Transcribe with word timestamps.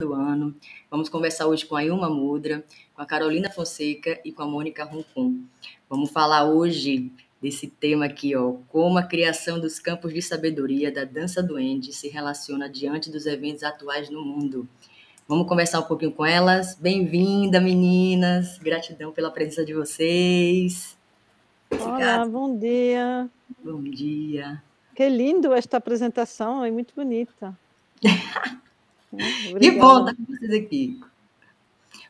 do 0.00 0.12
ano. 0.12 0.52
Vamos 0.90 1.08
conversar 1.08 1.46
hoje 1.46 1.64
com 1.64 1.76
a 1.76 1.84
Ilma 1.84 2.10
Mudra, 2.10 2.64
com 2.96 3.00
a 3.00 3.06
Carolina 3.06 3.48
Fonseca 3.48 4.20
e 4.24 4.32
com 4.32 4.42
a 4.42 4.46
Mônica 4.46 4.82
Roncon. 4.82 5.36
Vamos 5.88 6.10
falar 6.10 6.50
hoje 6.50 7.12
desse 7.40 7.68
tema 7.68 8.06
aqui, 8.06 8.34
ó, 8.34 8.54
como 8.70 8.98
a 8.98 9.04
criação 9.04 9.60
dos 9.60 9.78
campos 9.78 10.12
de 10.12 10.20
sabedoria 10.20 10.90
da 10.90 11.04
dança 11.04 11.40
do 11.40 11.60
Ende 11.60 11.92
se 11.92 12.08
relaciona 12.08 12.68
diante 12.68 13.08
dos 13.08 13.24
eventos 13.24 13.62
atuais 13.62 14.10
no 14.10 14.24
mundo. 14.24 14.68
Vamos 15.28 15.46
conversar 15.46 15.78
um 15.78 15.84
pouquinho 15.84 16.10
com 16.10 16.26
elas. 16.26 16.74
Bem-vinda, 16.74 17.60
meninas. 17.60 18.58
Gratidão 18.58 19.12
pela 19.12 19.30
presença 19.30 19.64
de 19.64 19.74
vocês. 19.74 20.98
Olá, 21.70 22.26
bom 22.26 22.58
dia. 22.58 23.30
Bom 23.62 23.80
dia. 23.80 24.60
Que 24.92 25.08
lindo 25.08 25.54
esta 25.54 25.76
apresentação, 25.76 26.64
é 26.64 26.70
muito 26.72 26.92
bonita. 26.96 27.56
que 29.16 29.70
bom 29.72 30.00
estar 30.00 30.14
com 30.16 30.24
vocês 30.24 30.52
aqui. 30.52 31.00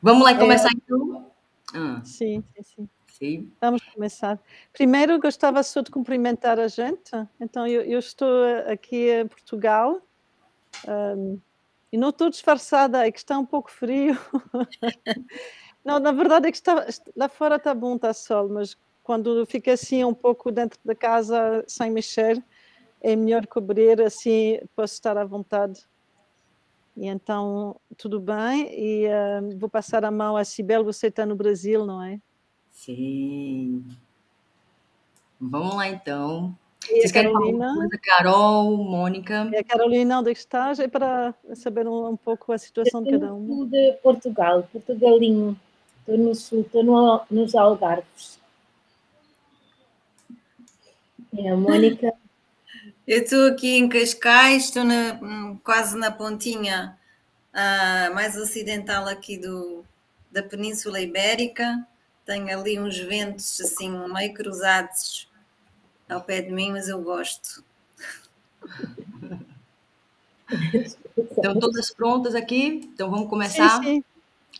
Vamos 0.02 0.24
lá 0.24 0.34
começar 0.36 0.68
é... 0.68 0.72
então? 0.74 1.30
Ah. 1.74 2.02
Sim, 2.04 2.44
sim, 2.54 2.62
sim, 2.62 2.88
sim. 3.08 3.52
Vamos 3.60 3.82
começar. 3.82 4.38
Primeiro, 4.72 5.18
gostava 5.20 5.62
só 5.62 5.80
de 5.80 5.90
cumprimentar 5.90 6.58
a 6.60 6.68
gente. 6.68 7.10
Então, 7.40 7.66
eu, 7.66 7.82
eu 7.82 7.98
estou 7.98 8.44
aqui 8.70 9.10
em 9.10 9.26
Portugal 9.26 10.00
um, 10.86 11.38
e 11.92 11.96
não 11.96 12.08
estou 12.08 12.28
disfarçada, 12.28 13.06
é 13.06 13.12
que 13.12 13.18
está 13.18 13.38
um 13.38 13.46
pouco 13.46 13.70
frio. 13.70 14.18
não, 15.84 15.98
na 16.00 16.12
verdade 16.12 16.48
é 16.48 16.50
que 16.50 16.56
está, 16.56 16.86
lá 17.16 17.28
fora 17.28 17.56
está 17.56 17.72
bom, 17.72 17.96
está 17.96 18.12
sol, 18.12 18.48
mas 18.48 18.76
quando 19.02 19.46
fica 19.46 19.72
assim 19.72 20.04
um 20.04 20.14
pouco 20.14 20.50
dentro 20.50 20.78
da 20.84 20.94
casa 20.94 21.64
sem 21.68 21.90
mexer, 21.90 22.42
é 23.00 23.14
melhor 23.14 23.46
cobrir, 23.46 24.00
assim 24.00 24.58
posso 24.74 24.94
estar 24.94 25.16
à 25.16 25.24
vontade. 25.24 25.86
E 26.96 27.06
então, 27.08 27.76
tudo 27.96 28.20
bem, 28.20 28.68
e 28.72 29.06
uh, 29.08 29.58
vou 29.58 29.68
passar 29.68 30.04
a 30.04 30.10
mão 30.10 30.36
a 30.36 30.44
Sibel, 30.44 30.84
você 30.84 31.08
está 31.08 31.26
no 31.26 31.34
Brasil, 31.34 31.84
não 31.84 32.00
é? 32.00 32.20
Sim. 32.70 33.84
Vamos 35.40 35.74
lá 35.74 35.88
então. 35.88 36.56
E 36.88 37.00
Vocês 37.00 37.12
querem 37.12 37.32
Carolina? 37.32 37.58
falar 37.58 37.76
coisa? 37.76 37.98
Carol, 38.02 38.76
Mônica? 38.76 39.50
E 39.52 39.56
a 39.56 39.64
Carolina, 39.64 40.20
onde 40.20 40.30
estás? 40.30 40.78
É 40.78 40.86
para 40.86 41.34
saber 41.54 41.88
um, 41.88 42.10
um 42.10 42.16
pouco 42.16 42.52
a 42.52 42.58
situação 42.58 43.02
de 43.02 43.10
cada 43.10 43.34
um. 43.34 43.66
de 43.66 43.92
Portugal, 44.02 44.68
Portugalinho. 44.72 45.58
Estou 46.00 46.18
no 46.18 46.34
sul, 46.34 46.60
estou 46.60 46.84
no, 46.84 47.22
nos 47.30 47.54
Algarves. 47.54 48.38
É 51.36 51.48
a 51.48 51.56
Mônica 51.56 52.12
eu 53.06 53.22
estou 53.22 53.48
aqui 53.48 53.76
em 53.76 53.88
Cascais, 53.88 54.64
estou 54.64 54.84
na, 54.84 55.20
quase 55.62 55.96
na 55.96 56.10
pontinha 56.10 56.98
uh, 57.52 58.14
mais 58.14 58.36
ocidental 58.36 59.06
aqui 59.06 59.36
do, 59.36 59.84
da 60.30 60.42
Península 60.42 61.00
Ibérica. 61.00 61.86
Tenho 62.24 62.58
ali 62.58 62.80
uns 62.80 62.98
ventos 62.98 63.60
assim 63.60 63.90
meio 64.12 64.32
cruzados 64.32 65.28
ao 66.08 66.22
pé 66.22 66.40
de 66.40 66.50
mim, 66.50 66.72
mas 66.72 66.88
eu 66.88 67.02
gosto. 67.02 67.62
Estão 71.16 71.58
todas 71.58 71.92
prontas 71.92 72.34
aqui? 72.34 72.80
Então 72.94 73.10
vamos 73.10 73.28
começar? 73.28 73.82
Sim, 73.82 73.82
sim. 73.82 74.04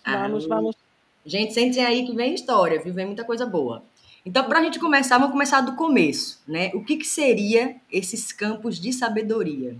Vamos, 0.05 0.45
ah, 0.45 0.49
vamos. 0.49 0.77
Gente, 1.25 1.55
sentem 1.55 1.85
aí 1.85 2.07
que 2.07 2.15
vem 2.15 2.35
história, 2.35 2.83
viu? 2.83 2.93
Vem 2.93 3.07
muita 3.07 3.25
coisa 3.25 3.47
boa. 3.47 3.83
Então, 4.25 4.45
para 4.49 4.61
a 4.61 4.63
gente 4.63 4.81
começar, 4.81 5.19
vamos 5.19 5.33
começar 5.33 5.61
do 5.61 5.77
começo, 5.77 6.43
né? 6.49 6.71
O 6.75 6.83
que, 6.83 6.97
que 6.97 7.07
seria 7.07 7.77
esses 7.93 8.33
campos 8.33 8.81
de 8.81 8.91
sabedoria? 8.93 9.77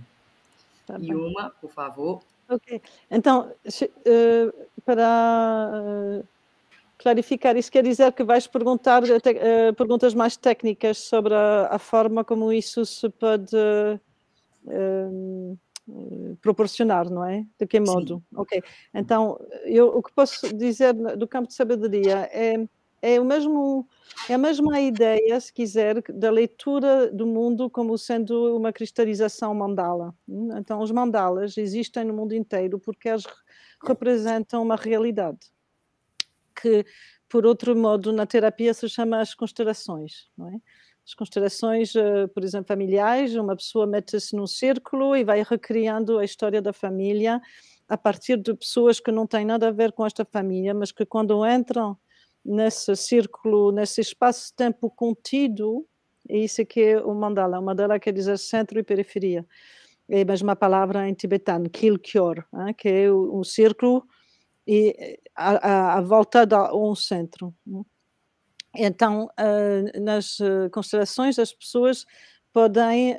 Tá 0.85 0.97
e 1.01 1.15
uma, 1.15 1.49
por 1.49 1.71
favor. 1.71 2.21
Ok. 2.47 2.79
Então, 3.09 3.51
uh, 3.65 4.67
para 4.85 5.71
uh, 5.73 6.27
clarificar, 6.99 7.57
isso 7.57 7.71
quer 7.71 7.83
dizer 7.83 8.13
que 8.13 8.23
vais 8.23 8.45
perguntar 8.45 9.01
uh, 9.03 9.73
perguntas 9.75 10.13
mais 10.13 10.37
técnicas 10.37 10.99
sobre 10.99 11.33
a, 11.33 11.69
a, 11.71 11.79
forma 11.79 12.23
como 12.23 12.53
isso 12.53 12.85
se 12.85 13.09
pode 13.09 13.57
proporcionar, 16.41 17.09
não 17.09 17.23
é? 17.25 17.45
De 17.59 17.65
que 17.67 17.79
modo? 17.79 18.17
Sim. 18.17 18.35
Ok. 18.35 18.63
Então, 18.93 19.39
eu, 19.63 19.87
o 19.87 20.03
que 20.03 20.11
posso 20.11 20.55
dizer 20.55 20.93
do 20.93 21.27
campo 21.27 21.47
de 21.47 21.53
sabedoria 21.55 22.29
é 22.31 22.67
é, 23.05 23.19
o 23.19 23.23
mesmo, 23.23 23.87
é 24.27 24.33
a 24.33 24.37
mesma 24.37 24.81
ideia, 24.81 25.39
se 25.39 25.53
quiser, 25.53 26.01
da 26.11 26.31
leitura 26.31 27.11
do 27.11 27.27
mundo 27.27 27.69
como 27.69 27.95
sendo 27.99 28.57
uma 28.57 28.73
cristalização 28.73 29.53
mandala. 29.53 30.11
Então, 30.57 30.81
os 30.81 30.89
mandalas 30.89 31.55
existem 31.55 32.03
no 32.03 32.15
mundo 32.15 32.33
inteiro 32.33 32.79
porque 32.79 33.09
eles 33.09 33.25
representam 33.85 34.63
uma 34.63 34.75
realidade 34.75 35.37
que, 36.59 36.83
por 37.29 37.45
outro 37.45 37.75
modo, 37.75 38.11
na 38.11 38.25
terapia 38.25 38.73
se 38.73 38.89
chama 38.89 39.19
as 39.19 39.35
constelações, 39.35 40.27
não 40.35 40.49
é? 40.49 40.59
As 41.05 41.13
constelações, 41.13 41.95
eh, 41.95 42.25
por 42.25 42.43
exemplo, 42.43 42.67
familiares, 42.67 43.35
uma 43.35 43.55
pessoa 43.55 43.85
mete-se 43.85 44.35
num 44.35 44.47
círculo 44.47 45.15
e 45.15 45.23
vai 45.23 45.43
recriando 45.43 46.17
a 46.17 46.25
história 46.25 46.59
da 46.59 46.73
família 46.73 47.39
a 47.87 47.95
partir 47.95 48.37
de 48.37 48.55
pessoas 48.55 48.99
que 48.99 49.11
não 49.11 49.27
têm 49.27 49.45
nada 49.45 49.67
a 49.67 49.71
ver 49.71 49.91
com 49.91 50.03
esta 50.03 50.25
família, 50.25 50.73
mas 50.73 50.91
que 50.91 51.05
quando 51.05 51.45
entram 51.45 51.95
nesse 52.45 52.95
círculo, 52.95 53.71
nesse 53.71 54.01
espaço-tempo 54.01 54.89
contido, 54.89 55.85
é 56.29 56.37
isso 56.37 56.65
que 56.65 56.81
é 56.81 57.01
o 57.01 57.13
mandala. 57.15 57.59
O 57.59 57.63
mandala 57.63 57.99
quer 57.99 58.13
dizer 58.13 58.37
centro 58.37 58.79
e 58.79 58.83
periferia. 58.83 59.45
É 60.07 60.21
a 60.21 60.25
mesma 60.25 60.55
palavra 60.55 61.09
em 61.09 61.13
tibetano, 61.13 61.69
kilkyor, 61.69 62.45
que 62.77 62.87
é 62.87 63.11
um 63.11 63.43
círculo 63.43 64.07
e 64.67 65.19
a, 65.35 65.97
a, 65.97 66.01
volta 66.01 66.45
de 66.45 66.55
um 66.73 66.93
centro. 66.95 67.53
Então, 68.75 69.25
uh, 69.25 70.01
nas 70.01 70.39
uh, 70.39 70.69
constelações, 70.71 71.39
as 71.39 71.53
pessoas 71.53 72.05
podem 72.53 73.17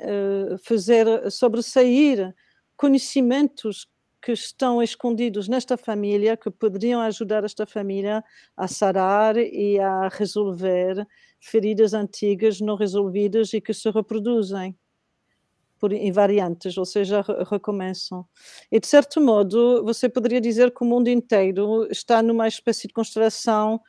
fazer 0.63 1.29
sobressair 1.29 2.33
conhecimentos 2.75 3.87
que 4.27 4.33
estão 4.33 4.83
escondidos 4.83 5.47
nesta 5.47 5.77
família, 5.77 6.35
que 6.35 6.51
poderiam 6.51 6.99
ajudar 6.99 7.45
esta 7.45 7.65
família 7.65 8.21
a 8.57 8.67
sarar 8.67 9.37
e 9.37 9.79
a 9.79 10.09
resolver 10.09 11.07
feridas 11.39 11.93
antigas 11.93 12.59
não 12.59 12.75
resolvidas 12.75 13.53
e 13.53 13.61
que 13.61 13.73
se 13.73 13.89
reproduzem 13.89 14.75
por 15.79 15.93
invariantes, 15.93 16.77
ou 16.77 16.83
seja, 16.83 17.23
recomeçam. 17.49 18.25
E 18.69 18.81
de 18.81 18.87
certo 18.87 19.21
modo, 19.21 19.81
você 19.85 20.09
poderia 20.09 20.41
dizer 20.41 20.71
que 20.71 20.83
o 20.83 20.85
mundo 20.85 21.07
inteiro 21.07 21.87
está 21.89 22.21
numa 22.21 22.49
espécie 22.49 22.85
de 22.85 22.93
constelação 22.93 23.79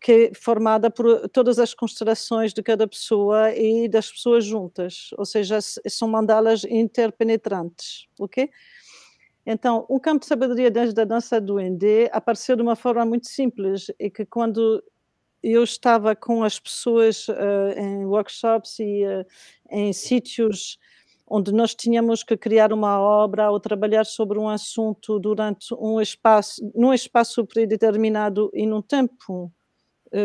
que 0.00 0.12
é 0.12 0.32
formada 0.32 0.92
por 0.92 1.28
todas 1.30 1.58
as 1.58 1.74
constelações 1.74 2.54
de 2.54 2.62
cada 2.62 2.86
pessoa 2.86 3.52
e 3.52 3.88
das 3.88 4.12
pessoas 4.12 4.44
juntas, 4.44 5.08
ou 5.18 5.26
seja, 5.26 5.58
são 5.60 6.06
mandalas 6.06 6.62
interpenetrantes, 6.62 8.06
ok? 8.16 8.48
Então, 9.50 9.86
o 9.88 9.98
campo 9.98 10.20
de 10.20 10.26
sabedoria 10.26 10.70
desde 10.70 11.00
a 11.00 11.06
dança 11.06 11.40
do 11.40 11.58
Ende 11.58 12.06
apareceu 12.12 12.54
de 12.54 12.60
uma 12.60 12.76
forma 12.76 13.06
muito 13.06 13.28
simples, 13.28 13.90
e 13.98 14.10
que 14.10 14.26
quando 14.26 14.84
eu 15.42 15.64
estava 15.64 16.14
com 16.14 16.44
as 16.44 16.60
pessoas 16.60 17.26
uh, 17.28 17.72
em 17.74 18.04
workshops 18.04 18.78
e 18.78 19.06
uh, 19.06 19.24
em 19.70 19.90
sítios 19.94 20.76
onde 21.26 21.50
nós 21.50 21.74
tínhamos 21.74 22.22
que 22.22 22.36
criar 22.36 22.74
uma 22.74 23.00
obra 23.00 23.50
ou 23.50 23.58
trabalhar 23.58 24.04
sobre 24.04 24.38
um 24.38 24.50
assunto 24.50 25.18
durante 25.18 25.74
um 25.80 25.98
espaço, 25.98 26.60
num 26.74 26.92
espaço 26.92 27.46
predeterminado 27.46 28.50
e 28.52 28.66
num 28.66 28.82
tempo 28.82 29.50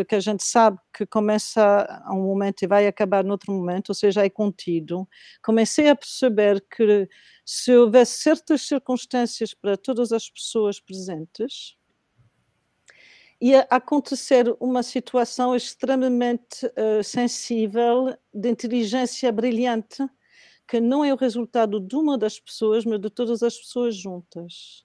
que 0.08 0.16
a 0.16 0.20
gente 0.20 0.44
sabe 0.44 0.78
que 0.96 1.06
começa 1.06 1.62
a 2.06 2.14
um 2.14 2.24
momento 2.24 2.64
e 2.64 2.68
vai 2.68 2.88
acabar 2.88 3.24
noutro 3.24 3.52
momento, 3.52 3.90
ou 3.90 3.96
seja, 3.96 4.26
é 4.26 4.30
contido, 4.30 5.08
comecei 5.44 5.90
a 5.90 5.96
perceber 5.96 6.64
que 6.76 7.08
se 7.46 7.76
houvesse 7.76 8.20
certas 8.20 8.62
circunstâncias 8.62 9.54
para 9.54 9.76
todas 9.76 10.12
as 10.12 10.30
pessoas 10.30 10.80
presentes, 10.80 11.76
ia 13.42 13.68
acontecer 13.70 14.56
uma 14.58 14.82
situação 14.82 15.54
extremamente 15.54 16.66
uh, 16.66 17.04
sensível, 17.04 18.18
de 18.34 18.50
inteligência 18.50 19.30
brilhante, 19.34 20.08
que 20.66 20.80
não 20.80 21.04
é 21.04 21.14
o 21.14 21.18
resultado 21.18 21.80
de 21.80 21.96
uma 21.96 22.18
das 22.18 22.40
pessoas, 22.40 22.86
mas 22.86 23.02
de 23.02 23.10
todas 23.10 23.44
as 23.44 23.58
pessoas 23.58 23.98
juntas. 23.98 24.83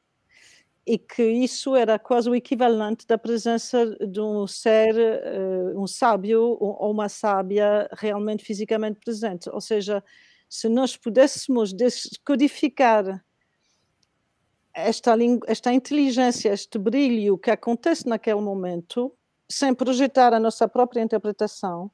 E 0.90 0.96
que 0.96 1.22
isso 1.22 1.76
era 1.76 1.98
quase 1.98 2.30
o 2.30 2.34
equivalente 2.34 3.06
da 3.06 3.18
presença 3.18 3.84
de 4.06 4.22
um 4.22 4.46
ser, 4.46 4.94
uh, 4.96 5.78
um 5.78 5.86
sábio 5.86 6.56
ou 6.58 6.90
uma 6.90 7.10
sábia 7.10 7.86
realmente 7.92 8.42
fisicamente 8.42 8.98
presente. 8.98 9.50
Ou 9.50 9.60
seja, 9.60 10.02
se 10.48 10.66
nós 10.66 10.96
pudéssemos 10.96 11.74
descodificar 11.74 13.22
esta, 14.72 15.14
esta 15.46 15.74
inteligência, 15.74 16.54
este 16.54 16.78
brilho 16.78 17.36
que 17.36 17.50
acontece 17.50 18.08
naquele 18.08 18.40
momento, 18.40 19.12
sem 19.46 19.74
projetar 19.74 20.32
a 20.32 20.40
nossa 20.40 20.66
própria 20.66 21.02
interpretação, 21.02 21.90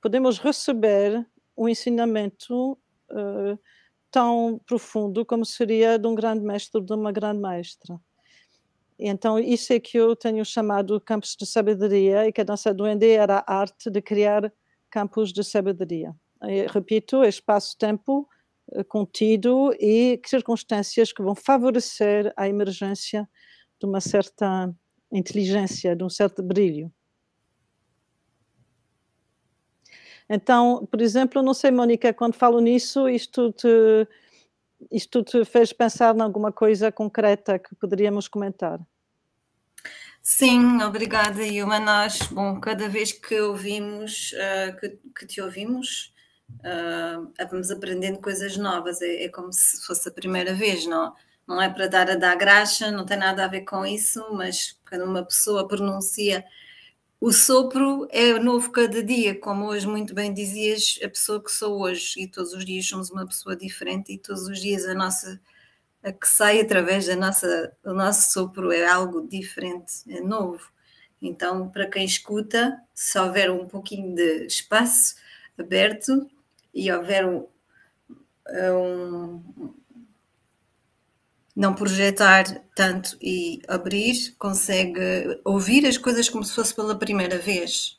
podemos 0.00 0.38
receber 0.38 1.26
um 1.54 1.68
ensinamento 1.68 2.72
uh, 3.10 3.58
tão 4.10 4.58
profundo 4.64 5.26
como 5.26 5.44
seria 5.44 5.98
de 5.98 6.06
um 6.06 6.14
grande 6.14 6.42
mestre 6.42 6.80
de 6.80 6.94
uma 6.94 7.12
grande 7.12 7.42
mestra. 7.42 8.00
Então, 8.98 9.38
isso 9.38 9.72
é 9.72 9.78
que 9.78 9.96
eu 9.96 10.16
tenho 10.16 10.44
chamado 10.44 11.00
campos 11.00 11.36
de 11.38 11.46
sabedoria 11.46 12.26
e 12.26 12.32
que 12.32 12.40
a 12.40 12.44
dança 12.44 12.74
do 12.74 12.88
Ende 12.88 13.08
era 13.08 13.44
a 13.46 13.54
arte 13.60 13.90
de 13.90 14.02
criar 14.02 14.52
campos 14.90 15.32
de 15.32 15.44
sabedoria. 15.44 16.14
E, 16.42 16.66
repito, 16.66 17.22
espaço-tempo 17.22 18.28
eh, 18.72 18.82
contido 18.84 19.72
e 19.78 20.20
circunstâncias 20.26 21.12
que 21.12 21.22
vão 21.22 21.34
favorecer 21.34 22.32
a 22.36 22.48
emergência 22.48 23.28
de 23.80 23.86
uma 23.86 24.00
certa 24.00 24.74
inteligência, 25.12 25.94
de 25.94 26.02
um 26.02 26.10
certo 26.10 26.42
brilho. 26.42 26.92
Então, 30.28 30.86
por 30.90 31.00
exemplo, 31.00 31.42
não 31.42 31.54
sei, 31.54 31.70
Mónica, 31.70 32.12
quando 32.12 32.34
falo 32.34 32.60
nisso, 32.60 33.08
isto 33.08 33.50
te, 33.52 34.06
isto 34.90 35.22
te 35.22 35.44
fez 35.44 35.72
pensar 35.72 36.16
em 36.16 36.20
alguma 36.20 36.52
coisa 36.52 36.92
concreta 36.92 37.58
que 37.58 37.74
poderíamos 37.74 38.28
comentar? 38.28 38.80
Sim, 40.22 40.82
obrigada, 40.82 41.42
Ilma. 41.42 41.78
Nós, 41.80 42.18
bom, 42.30 42.60
cada 42.60 42.88
vez 42.88 43.12
que 43.12 43.40
ouvimos, 43.40 44.32
uh, 44.32 44.76
que, 44.78 44.98
que, 45.18 45.26
te 45.26 45.40
ouvimos, 45.40 46.12
uh, 46.60 47.32
vamos 47.50 47.70
aprendendo 47.70 48.18
coisas 48.18 48.56
novas. 48.56 49.00
É, 49.00 49.24
é, 49.24 49.28
como 49.28 49.52
se 49.52 49.84
fosse 49.86 50.08
a 50.08 50.12
primeira 50.12 50.54
vez, 50.54 50.86
não? 50.86 51.14
Não 51.46 51.62
é 51.62 51.70
para 51.70 51.86
dar 51.86 52.10
a 52.10 52.14
dar 52.14 52.36
graxa, 52.36 52.90
não 52.90 53.06
tem 53.06 53.16
nada 53.16 53.44
a 53.44 53.48
ver 53.48 53.62
com 53.62 53.86
isso, 53.86 54.22
mas 54.32 54.78
quando 54.86 55.04
uma 55.04 55.24
pessoa 55.24 55.66
pronuncia 55.66 56.44
o 57.20 57.32
sopro 57.32 58.06
é 58.10 58.38
novo 58.38 58.70
cada 58.70 59.02
dia, 59.02 59.38
como 59.38 59.66
hoje 59.66 59.86
muito 59.86 60.14
bem 60.14 60.32
dizias, 60.32 60.98
a 61.02 61.08
pessoa 61.08 61.42
que 61.42 61.50
sou 61.50 61.80
hoje, 61.80 62.20
e 62.20 62.28
todos 62.28 62.52
os 62.52 62.64
dias 62.64 62.86
somos 62.86 63.10
uma 63.10 63.26
pessoa 63.26 63.56
diferente, 63.56 64.12
e 64.12 64.18
todos 64.18 64.46
os 64.48 64.60
dias 64.60 64.84
a 64.86 64.94
nossa 64.94 65.40
a 66.02 66.12
que 66.12 66.28
sai 66.28 66.60
através 66.60 67.06
da 67.06 67.16
nossa, 67.16 67.72
do 67.82 67.92
nosso 67.92 68.32
sopro 68.32 68.72
é 68.72 68.86
algo 68.86 69.26
diferente, 69.26 70.04
é 70.08 70.20
novo. 70.20 70.70
Então, 71.20 71.68
para 71.68 71.88
quem 71.88 72.04
escuta, 72.04 72.80
se 72.94 73.18
houver 73.18 73.50
um 73.50 73.66
pouquinho 73.66 74.14
de 74.14 74.46
espaço 74.46 75.16
aberto 75.58 76.30
e 76.72 76.90
houver 76.92 77.26
um, 77.26 77.46
um 78.48 79.74
não 81.58 81.74
projetar 81.74 82.44
tanto 82.76 83.18
e 83.20 83.60
abrir, 83.66 84.32
consegue 84.38 85.40
ouvir 85.44 85.84
as 85.86 85.98
coisas 85.98 86.28
como 86.28 86.44
se 86.44 86.54
fosse 86.54 86.72
pela 86.72 86.96
primeira 86.96 87.36
vez. 87.36 87.98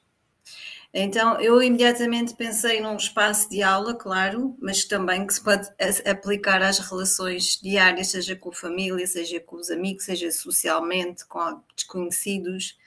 Então, 0.93 1.37
eu 1.41 1.61
imediatamente 1.61 2.33
pensei 2.35 2.79
num 2.79 2.95
espaço 2.95 3.49
de 3.49 3.61
aula, 3.61 3.93
claro, 3.93 4.55
mas 4.61 4.85
também 4.85 5.27
que 5.27 5.33
se 5.33 5.43
pode 5.43 5.67
aplicar 6.09 6.61
às 6.61 6.79
relações 6.79 7.59
diárias, 7.61 8.07
seja 8.07 8.33
com 8.33 8.47
a 8.47 8.53
família, 8.53 9.05
seja 9.05 9.41
com 9.41 9.57
os 9.57 9.69
amigos, 9.69 10.05
seja 10.05 10.31
socialmente, 10.31 11.25
com 11.25 11.61
desconhecidos. 11.75 12.77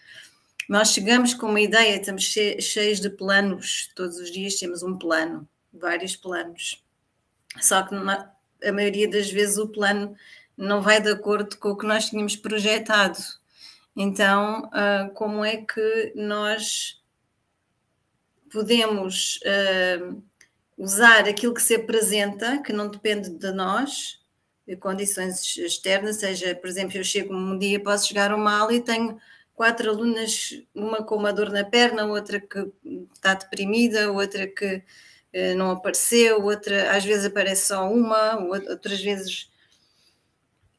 Nós 0.66 0.88
chegamos 0.88 1.34
com 1.34 1.48
uma 1.48 1.60
ideia, 1.60 1.96
estamos 1.96 2.24
cheios 2.24 2.98
de 2.98 3.10
planos, 3.10 3.90
todos 3.94 4.16
os 4.16 4.30
dias 4.30 4.54
temos 4.54 4.82
um 4.82 4.96
plano, 4.96 5.46
vários 5.70 6.16
planos. 6.16 6.82
Só 7.60 7.82
que 7.82 7.94
a 7.94 8.72
maioria 8.72 9.10
das 9.10 9.30
vezes 9.30 9.58
o 9.58 9.68
plano 9.68 10.16
não 10.56 10.82
vai 10.82 11.00
de 11.00 11.10
acordo 11.10 11.56
com 11.56 11.70
o 11.70 11.76
que 11.76 11.86
nós 11.86 12.06
tínhamos 12.06 12.36
projetado. 12.36 13.18
Então, 13.96 14.68
uh, 14.68 15.12
como 15.14 15.44
é 15.44 15.58
que 15.58 16.12
nós 16.14 17.00
podemos 18.50 19.38
uh, 19.38 20.22
usar 20.76 21.28
aquilo 21.28 21.54
que 21.54 21.62
se 21.62 21.74
apresenta, 21.74 22.62
que 22.62 22.72
não 22.72 22.88
depende 22.88 23.30
de 23.30 23.52
nós, 23.52 24.20
de 24.66 24.76
condições 24.76 25.56
externas, 25.56 26.16
seja, 26.16 26.54
por 26.54 26.68
exemplo, 26.68 26.96
eu 26.96 27.04
chego 27.04 27.34
um 27.34 27.58
dia, 27.58 27.80
posso 27.80 28.08
chegar 28.08 28.30
a 28.30 28.36
uma 28.36 28.58
aula 28.58 28.74
e 28.74 28.80
tenho 28.80 29.18
quatro 29.54 29.90
alunas, 29.90 30.62
uma 30.74 31.02
com 31.02 31.16
uma 31.16 31.32
dor 31.32 31.50
na 31.50 31.64
perna, 31.64 32.06
outra 32.06 32.40
que 32.40 32.70
está 33.14 33.34
deprimida, 33.34 34.10
outra 34.10 34.46
que 34.46 34.76
uh, 34.76 35.54
não 35.56 35.70
apareceu, 35.70 36.42
outra 36.42 36.96
às 36.96 37.04
vezes 37.04 37.26
aparece 37.26 37.68
só 37.68 37.90
uma, 37.90 38.38
outras 38.38 39.00
vezes 39.00 39.51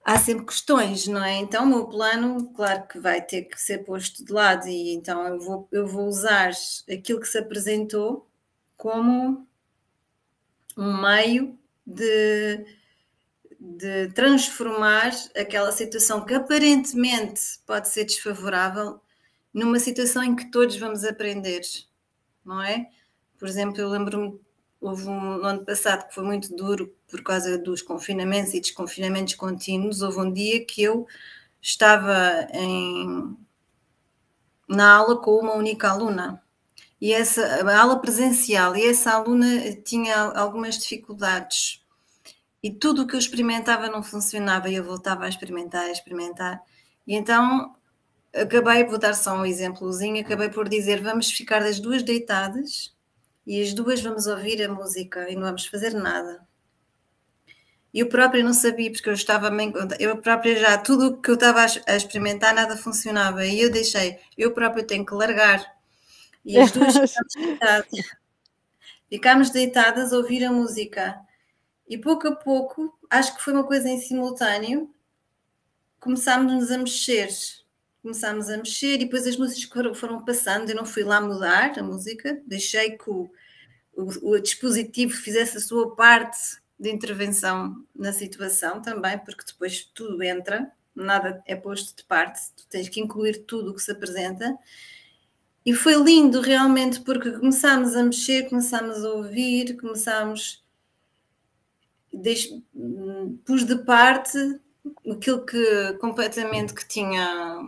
há 0.03 0.19
sempre 0.19 0.45
questões, 0.45 1.07
não 1.07 1.23
é? 1.23 1.35
Então, 1.37 1.63
o 1.63 1.67
meu 1.67 1.87
plano, 1.87 2.51
claro 2.53 2.87
que 2.87 2.99
vai 2.99 3.21
ter 3.21 3.43
que 3.43 3.59
ser 3.59 3.79
posto 3.79 4.23
de 4.25 4.31
lado, 4.31 4.67
e 4.67 4.93
então 4.93 5.25
eu 5.27 5.39
vou, 5.39 5.67
eu 5.71 5.87
vou 5.87 6.07
usar 6.07 6.51
aquilo 6.91 7.21
que 7.21 7.27
se 7.27 7.37
apresentou 7.37 8.27
como 8.75 9.47
um 10.77 11.01
meio 11.01 11.57
de, 11.85 12.65
de 13.59 14.09
transformar 14.09 15.11
aquela 15.35 15.71
situação 15.71 16.25
que 16.25 16.33
aparentemente 16.33 17.41
pode 17.65 17.89
ser 17.89 18.05
desfavorável 18.05 18.99
numa 19.53 19.79
situação 19.79 20.23
em 20.23 20.35
que 20.35 20.51
todos 20.51 20.75
vamos 20.77 21.03
aprender, 21.03 21.61
não 22.43 22.61
é? 22.61 22.89
Por 23.37 23.47
exemplo, 23.47 23.79
eu 23.79 23.89
lembro-me 23.89 24.39
houve 24.83 25.07
um 25.07 25.37
no 25.37 25.45
ano 25.45 25.65
passado 25.65 26.07
que 26.07 26.13
foi 26.13 26.23
muito 26.23 26.53
duro 26.55 26.93
por 27.09 27.23
causa 27.23 27.57
dos 27.57 27.81
confinamentos 27.81 28.53
e 28.53 28.59
desconfinamentos 28.59 29.35
contínuos. 29.35 30.01
Houve 30.01 30.19
um 30.19 30.31
dia 30.31 30.65
que 30.65 30.83
eu 30.83 31.07
estava 31.61 32.47
em, 32.53 33.37
na 34.67 34.93
aula 34.97 35.17
com 35.21 35.39
uma 35.39 35.53
única 35.53 35.89
aluna 35.89 36.43
e 36.99 37.13
essa 37.13 37.41
a 37.65 37.81
aula 37.81 37.99
presencial 37.99 38.75
e 38.75 38.85
essa 38.85 39.11
aluna 39.11 39.73
tinha 39.83 40.15
algumas 40.15 40.77
dificuldades 40.77 41.81
e 42.61 42.71
tudo 42.71 43.03
o 43.03 43.07
que 43.07 43.15
eu 43.15 43.19
experimentava 43.19 43.89
não 43.89 44.03
funcionava 44.03 44.69
e 44.69 44.75
eu 44.75 44.83
voltava 44.83 45.25
a 45.25 45.29
experimentar, 45.29 45.85
a 45.85 45.91
experimentar. 45.91 46.61
E 47.07 47.15
então 47.15 47.75
acabei, 48.33 48.85
vou 48.85 48.97
dar 48.97 49.13
só 49.15 49.35
um 49.35 49.45
exemplozinho, 49.45 50.21
acabei 50.21 50.49
por 50.49 50.67
dizer 50.67 51.01
vamos 51.01 51.31
ficar 51.31 51.59
das 51.61 51.79
duas 51.79 52.03
deitadas 52.03 52.92
e 53.45 53.61
as 53.61 53.73
duas 53.73 54.01
vamos 54.01 54.27
ouvir 54.27 54.61
a 54.63 54.69
música 54.69 55.29
e 55.29 55.35
não 55.35 55.43
vamos 55.43 55.65
fazer 55.65 55.93
nada. 55.93 56.45
E 57.93 57.99
eu 57.99 58.09
própria 58.09 58.43
não 58.43 58.53
sabia, 58.53 58.91
porque 58.91 59.07
eu 59.07 59.13
estava 59.13 59.51
eu 59.99 60.17
própria 60.17 60.55
já, 60.55 60.77
tudo 60.79 61.07
o 61.07 61.21
que 61.21 61.29
eu 61.29 61.35
estava 61.35 61.63
a 61.85 61.95
experimentar, 61.95 62.53
nada 62.55 62.75
funcionava. 62.75 63.45
E 63.45 63.61
eu 63.61 63.71
deixei, 63.71 64.19
eu 64.35 64.51
própria 64.51 64.83
tenho 64.83 65.05
que 65.05 65.13
largar. 65.13 65.63
E 66.43 66.57
as 66.57 66.71
duas 66.71 66.93
ficámos 66.97 67.33
deitadas. 67.35 67.89
Ficámos 69.07 69.49
deitadas 69.51 70.11
a 70.11 70.17
ouvir 70.17 70.43
a 70.43 70.51
música. 70.51 71.19
E 71.87 71.95
pouco 71.97 72.27
a 72.27 72.35
pouco, 72.35 72.97
acho 73.09 73.35
que 73.35 73.43
foi 73.43 73.53
uma 73.53 73.65
coisa 73.65 73.87
em 73.87 73.99
simultâneo, 73.99 74.91
começámos-nos 75.99 76.71
a 76.71 76.77
mexer. 76.79 77.29
Começámos 78.03 78.49
a 78.49 78.57
mexer 78.57 78.95
e 78.95 79.05
depois 79.05 79.25
as 79.25 79.37
músicas 79.37 79.97
foram, 79.97 80.23
passando. 80.25 80.69
Eu 80.69 80.75
não 80.75 80.85
fui 80.85 81.03
lá 81.03 81.21
mudar 81.21 81.79
a 81.79 81.81
música, 81.81 82.39
deixei 82.45 82.97
que 82.97 83.09
o, 83.09 83.31
o, 83.93 84.31
o 84.31 84.39
dispositivo 84.39 85.13
fizesse 85.13 85.57
a 85.57 85.61
sua 85.61 85.95
parte 85.95 86.37
de 86.77 86.91
intervenção 86.91 87.81
na 87.95 88.11
situação 88.11 88.81
também, 88.81 89.17
porque 89.19 89.45
depois 89.45 89.85
tudo 89.95 90.21
entra, 90.21 90.69
nada 90.93 91.41
é 91.45 91.55
posto 91.55 91.95
de 91.95 92.03
parte, 92.03 92.41
tu 92.57 92.67
tens 92.67 92.89
que 92.89 92.99
incluir 92.99 93.45
tudo 93.45 93.71
o 93.71 93.73
que 93.73 93.81
se 93.81 93.91
apresenta. 93.91 94.53
E 95.65 95.73
foi 95.73 95.95
lindo 95.95 96.41
realmente 96.41 96.99
porque 96.99 97.31
começámos 97.31 97.95
a 97.95 98.03
mexer, 98.03 98.49
começámos 98.49 99.05
a 99.05 99.13
ouvir, 99.13 99.77
começámos. 99.77 100.61
Deixo, 102.11 102.61
pus 103.45 103.63
de 103.63 103.77
parte 103.77 104.37
aquilo 105.09 105.45
que 105.45 105.93
completamente 106.01 106.73
que 106.73 106.85
tinha 106.85 107.65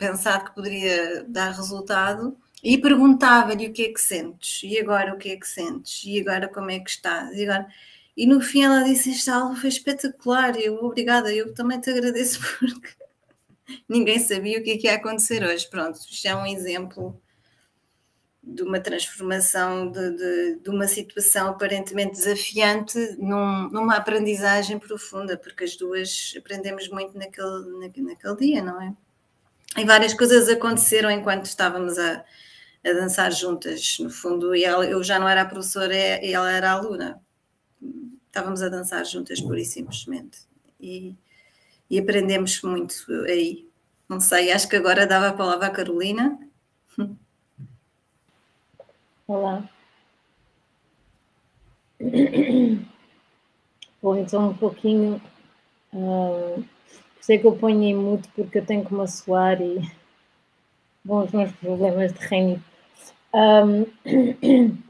pensado 0.00 0.46
que 0.46 0.54
poderia 0.54 1.24
dar 1.28 1.52
resultado 1.52 2.34
e 2.64 2.78
perguntava-lhe 2.78 3.68
o 3.68 3.72
que 3.72 3.84
é 3.84 3.92
que 3.92 4.00
sentes, 4.00 4.62
e 4.64 4.78
agora 4.78 5.14
o 5.14 5.18
que 5.18 5.30
é 5.30 5.36
que 5.36 5.46
sentes, 5.46 6.02
e 6.04 6.18
agora 6.20 6.48
como 6.48 6.70
é 6.70 6.80
que 6.80 6.90
estás, 6.90 7.36
e 7.36 7.44
agora 7.44 7.68
e 8.16 8.26
no 8.26 8.40
fim 8.40 8.64
ela 8.64 8.82
disse: 8.82 9.12
Esta 9.12 9.34
aula 9.34 9.56
foi 9.56 9.68
espetacular. 9.68 10.58
Eu, 10.58 10.74
obrigada, 10.84 11.32
eu 11.32 11.54
também 11.54 11.80
te 11.80 11.90
agradeço 11.90 12.40
porque 12.58 12.90
ninguém 13.88 14.18
sabia 14.18 14.58
o 14.58 14.62
que, 14.62 14.72
é 14.72 14.76
que 14.78 14.86
ia 14.86 14.94
acontecer 14.94 15.42
hoje. 15.42 15.68
Pronto, 15.70 15.98
isto 15.98 16.26
é 16.26 16.34
um 16.34 16.44
exemplo 16.44 17.18
de 18.42 18.62
uma 18.62 18.80
transformação 18.80 19.90
de, 19.90 20.16
de, 20.16 20.60
de 20.60 20.70
uma 20.70 20.88
situação 20.88 21.48
aparentemente 21.48 22.12
desafiante 22.12 22.98
num, 23.18 23.70
numa 23.70 23.96
aprendizagem 23.96 24.78
profunda, 24.78 25.36
porque 25.38 25.64
as 25.64 25.76
duas 25.76 26.34
aprendemos 26.36 26.88
muito 26.88 27.16
naquele, 27.16 27.78
naquele, 27.78 28.06
naquele 28.06 28.36
dia, 28.36 28.62
não 28.62 28.82
é? 28.82 28.94
E 29.76 29.84
várias 29.84 30.14
coisas 30.14 30.48
aconteceram 30.48 31.10
enquanto 31.10 31.46
estávamos 31.46 31.98
a, 31.98 32.24
a 32.84 32.92
dançar 32.92 33.32
juntas, 33.32 33.98
no 34.00 34.10
fundo, 34.10 34.54
e 34.54 34.64
ela, 34.64 34.84
eu 34.84 35.02
já 35.02 35.18
não 35.18 35.28
era 35.28 35.42
a 35.42 35.46
professora 35.46 35.94
e 35.94 36.32
ela 36.32 36.50
era 36.50 36.70
a 36.70 36.72
aluna 36.72 37.20
estávamos 38.30 38.62
a 38.62 38.68
dançar 38.68 39.04
juntas, 39.04 39.40
pura 39.40 39.60
e 39.60 39.64
simplesmente. 39.64 40.38
E, 40.80 41.16
e 41.90 41.98
aprendemos 41.98 42.62
muito 42.62 42.94
aí. 43.26 43.68
Não 44.08 44.20
sei, 44.20 44.52
acho 44.52 44.68
que 44.68 44.76
agora 44.76 45.06
dava 45.06 45.28
a 45.28 45.32
palavra 45.32 45.66
à 45.66 45.70
Carolina. 45.70 46.38
Olá. 49.26 49.68
Bom, 54.00 54.16
então 54.16 54.50
um 54.50 54.56
pouquinho. 54.56 55.20
Uh, 55.92 56.64
sei 57.30 57.38
que 57.38 57.46
eu 57.46 57.54
ponho 57.54 57.80
em 57.80 57.94
mute 57.94 58.28
porque 58.34 58.58
eu 58.58 58.66
tenho 58.66 58.84
que 58.84 58.92
me 58.92 59.02
assoar 59.02 59.62
e. 59.62 59.88
Bom, 61.04 61.22
os 61.22 61.30
meus 61.30 61.52
problemas 61.52 62.12
de 62.12 62.18
reino. 62.26 62.64
Um, 63.32 63.86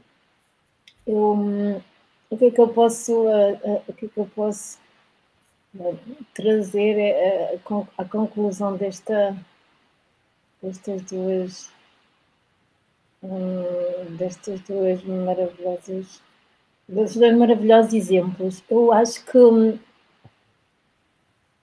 eu, 1.05 1.83
o 2.31 2.37
que 2.37 2.45
é 2.45 2.51
que 2.51 2.59
eu 2.59 2.67
posso, 2.69 3.13
uh, 3.13 3.53
uh, 3.63 3.83
o 3.87 3.93
que 3.93 4.07
é 4.07 4.09
que 4.09 4.17
eu 4.17 4.25
posso 4.35 4.79
uh, 5.75 5.99
trazer 6.33 7.53
a, 7.95 8.05
conclusão 8.05 8.75
desta, 8.75 9.37
destas 10.63 11.03
duas 11.03 11.71
hum, 13.21 14.15
destas 14.17 14.59
duas 14.61 15.03
maravilhosas 15.03 16.19
destes 16.89 17.19
dois 17.19 17.37
maravilhosos 17.37 17.93
exemplos. 17.93 18.63
Eu 18.67 18.91
acho 18.91 19.23
que 19.25 19.37
hum, 19.37 19.77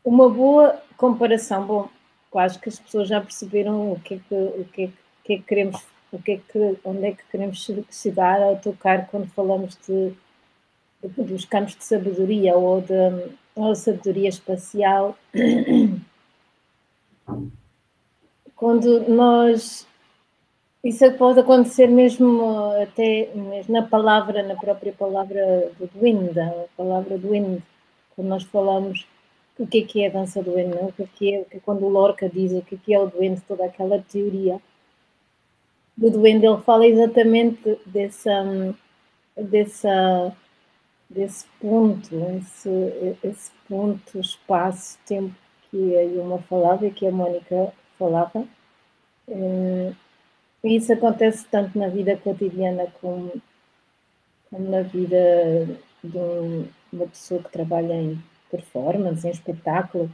uma 0.08 0.28
boa 0.30 0.80
comparação, 0.96 1.66
bom, 1.66 1.88
acho 2.34 2.58
que 2.58 2.68
as 2.70 2.78
pessoas 2.78 3.08
já 3.08 3.20
perceberam 3.20 3.92
o 3.92 4.00
que 4.00 4.14
é 4.14 4.18
que, 4.18 4.34
o 4.34 4.64
que, 4.72 4.82
é 4.84 4.90
que, 5.22 5.32
é 5.34 5.36
que 5.36 5.42
queremos, 5.42 5.84
o 6.10 6.20
que 6.20 6.32
é 6.32 6.36
que, 6.38 6.78
onde 6.82 7.06
é 7.06 7.12
que 7.12 7.22
queremos 7.30 7.70
chegar 7.90 8.40
ao 8.40 8.56
tocar 8.56 9.06
quando 9.08 9.26
falamos 9.28 9.76
de, 9.86 10.12
de 11.02 11.22
dos 11.22 11.44
campos 11.44 11.76
de 11.76 11.84
sabedoria 11.84 12.56
ou 12.56 12.80
de 12.80 12.94
ou 13.54 13.74
sabedoria 13.74 14.28
espacial. 14.28 15.18
Quando 18.56 19.08
nós 19.08 19.86
isso 20.82 21.12
pode 21.14 21.40
acontecer 21.40 21.88
mesmo 21.88 22.72
até 22.80 23.30
mesmo 23.34 23.74
na 23.74 23.82
palavra, 23.82 24.42
na 24.42 24.54
própria 24.54 24.92
palavra 24.92 25.70
do 25.78 25.90
Wind, 26.00 26.38
a 26.38 26.64
palavra 26.76 27.18
do 27.18 27.30
Wind, 27.30 27.60
quando 28.14 28.28
nós 28.28 28.44
falamos 28.44 29.06
o 29.58 29.66
que 29.66 29.80
é 29.80 29.86
que 29.86 30.02
é 30.02 30.06
a 30.06 30.10
dança 30.10 30.42
do 30.42 30.54
Wind, 30.54 30.74
o 30.74 30.92
que 30.92 31.02
é 31.02 31.08
que 31.14 31.34
é, 31.34 31.46
é 31.50 31.60
quando 31.60 31.84
o 31.84 31.88
Lorca 31.88 32.28
diz 32.28 32.52
o 32.52 32.62
que 32.62 32.76
é 32.76 32.78
que 32.78 32.94
é 32.94 32.98
o 32.98 33.08
Duende, 33.08 33.40
toda 33.42 33.64
aquela 33.64 34.00
teoria. 34.00 34.60
Do 35.96 36.10
Duende, 36.10 36.46
ele 36.46 36.62
fala 36.62 36.86
exatamente 36.86 37.78
dessa, 37.84 38.74
dessa, 39.36 40.32
desse 41.10 41.46
ponto, 41.60 42.14
esse, 42.38 43.16
esse 43.24 43.50
ponto, 43.68 44.20
espaço, 44.20 44.98
tempo 45.04 45.34
que 45.70 45.96
a 45.96 46.02
Yuma 46.02 46.38
falava 46.42 46.86
e 46.86 46.92
que 46.92 47.06
a 47.06 47.10
Mónica 47.10 47.72
falava. 47.98 48.46
Eh, 49.28 49.92
e 50.64 50.76
isso 50.76 50.92
acontece 50.92 51.46
tanto 51.50 51.78
na 51.78 51.88
vida 51.88 52.16
cotidiana 52.16 52.86
como, 53.00 53.32
como 54.50 54.70
na 54.70 54.82
vida 54.82 55.66
de 56.02 56.18
um, 56.18 56.68
uma 56.92 57.06
pessoa 57.06 57.42
que 57.42 57.50
trabalha 57.50 57.94
em 57.94 58.22
performance, 58.50 59.26
em 59.26 59.30
espetáculo, 59.30 60.10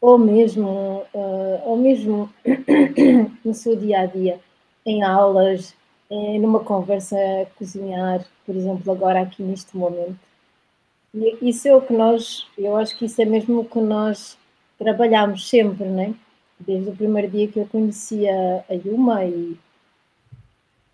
ou 0.00 0.18
mesmo, 0.18 1.04
uh, 1.14 1.62
ou 1.64 1.76
mesmo 1.76 2.32
no 3.44 3.54
seu 3.54 3.76
dia 3.76 4.00
a 4.00 4.06
dia, 4.06 4.40
em 4.84 5.02
aulas, 5.02 5.74
em, 6.10 6.38
numa 6.40 6.60
conversa 6.60 7.16
a 7.16 7.46
cozinhar, 7.58 8.24
por 8.46 8.56
exemplo, 8.56 8.90
agora 8.92 9.20
aqui 9.20 9.42
neste 9.42 9.76
momento. 9.76 10.18
E 11.14 11.50
isso 11.50 11.68
é 11.68 11.74
o 11.74 11.82
que 11.82 11.92
nós, 11.92 12.46
eu 12.56 12.76
acho 12.76 12.96
que 12.96 13.04
isso 13.04 13.20
é 13.20 13.24
mesmo 13.24 13.60
o 13.60 13.64
que 13.64 13.80
nós 13.80 14.38
trabalhamos 14.78 15.48
sempre, 15.48 15.86
não 15.86 16.02
é? 16.02 16.14
desde 16.60 16.90
o 16.90 16.96
primeiro 16.96 17.30
dia 17.30 17.48
que 17.48 17.58
eu 17.58 17.66
conhecia 17.66 18.64
a 18.68 18.74
Yuma 18.74 19.24
e, 19.24 19.56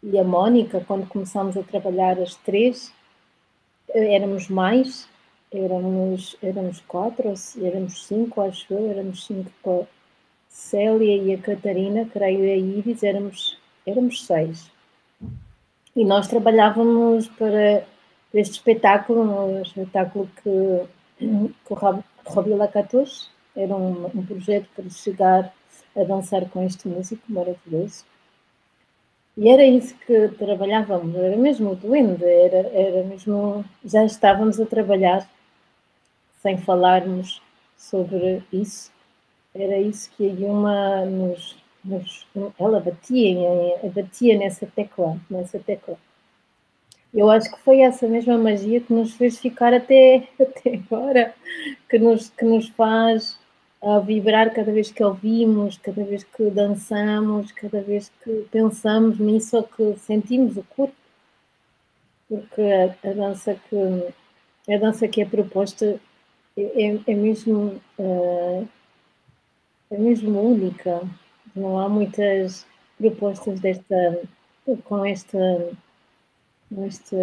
e 0.02 0.18
a 0.18 0.24
Mónica, 0.24 0.82
quando 0.86 1.08
começámos 1.08 1.56
a 1.56 1.62
trabalhar 1.62 2.18
as 2.20 2.36
três, 2.36 2.92
eh, 3.90 4.14
éramos 4.14 4.48
mais, 4.48 5.08
éramos, 5.52 6.36
éramos 6.42 6.80
quatro, 6.86 7.32
éramos 7.62 8.04
cinco, 8.06 8.40
acho 8.40 8.72
eu, 8.72 8.90
éramos 8.90 9.26
cinco 9.26 9.50
com 9.62 9.82
a 9.82 9.86
Célia 10.48 11.16
e 11.16 11.34
a 11.34 11.38
Catarina, 11.38 12.06
creio, 12.12 12.44
e 12.44 12.52
a 12.52 12.56
Iris, 12.56 13.02
éramos, 13.02 13.58
éramos 13.86 14.26
seis. 14.26 14.70
E 15.94 16.04
nós 16.04 16.28
trabalhávamos 16.28 17.28
para, 17.28 17.84
este 18.34 18.54
espetáculo, 18.54 19.22
um 19.22 19.62
espetáculo 19.62 20.28
que, 20.42 20.82
que 21.18 21.72
o 21.72 21.74
Robbie 22.26 22.54
Lacatus 22.54 23.30
era 23.56 23.74
um, 23.74 24.06
um 24.06 24.26
projeto 24.26 24.68
para 24.74 24.90
chegar 24.90 25.52
a 25.96 26.04
dançar 26.04 26.48
com 26.50 26.62
este 26.62 26.86
músico 26.88 27.22
maravilhoso. 27.28 28.04
E 29.36 29.48
era 29.48 29.64
isso 29.64 29.94
que 30.06 30.28
trabalhávamos, 30.28 31.14
era 31.14 31.36
mesmo 31.36 31.72
o 31.72 31.76
duende, 31.76 32.24
era, 32.24 32.68
era 32.68 33.04
mesmo, 33.04 33.64
já 33.84 34.04
estávamos 34.04 34.58
a 34.58 34.66
trabalhar 34.66 35.28
sem 36.46 36.58
falarmos 36.58 37.42
sobre 37.76 38.40
isso. 38.52 38.92
Era 39.52 39.80
isso 39.80 40.08
que 40.16 40.30
a 40.30 40.32
Yuma 40.32 41.04
nos, 41.04 41.56
nos 41.84 42.24
ela 42.56 42.78
batia, 42.78 43.40
batia 43.92 44.38
nessa 44.38 44.64
tecla, 44.64 45.18
nessa 45.28 45.58
tecla. 45.58 45.98
Eu 47.12 47.28
acho 47.28 47.50
que 47.50 47.58
foi 47.62 47.80
essa 47.80 48.06
mesma 48.06 48.38
magia 48.38 48.80
que 48.80 48.92
nos 48.92 49.14
fez 49.14 49.40
ficar 49.40 49.74
até, 49.74 50.28
até 50.40 50.74
agora, 50.74 51.34
que 51.88 51.98
nos, 51.98 52.28
que 52.30 52.44
nos 52.44 52.68
faz 52.68 53.36
a 53.82 53.98
vibrar 53.98 54.52
cada 54.54 54.70
vez 54.70 54.92
que 54.92 55.02
ouvimos, 55.02 55.78
cada 55.78 56.04
vez 56.04 56.22
que 56.22 56.48
dançamos, 56.50 57.50
cada 57.50 57.80
vez 57.80 58.12
que 58.22 58.46
pensamos 58.52 59.18
nisso 59.18 59.56
ou 59.56 59.64
que 59.64 59.98
sentimos 59.98 60.56
o 60.56 60.62
corpo. 60.62 60.94
Porque 62.28 62.62
a, 62.62 63.08
a 63.08 63.12
dança 63.12 63.56
que 63.68 64.14
a 64.68 64.78
dança 64.78 65.06
que 65.06 65.22
é 65.22 65.24
proposta 65.24 66.00
é, 66.56 67.00
é 67.06 67.14
mesmo 67.14 67.80
uh, 67.98 68.68
é 69.90 69.98
mesmo 69.98 70.40
única. 70.40 71.02
Não 71.54 71.78
há 71.78 71.88
muitas 71.88 72.66
propostas 72.98 73.60
desta 73.60 74.20
com 74.84 75.04
esta 75.04 75.38
com 76.74 76.86
este 76.86 77.16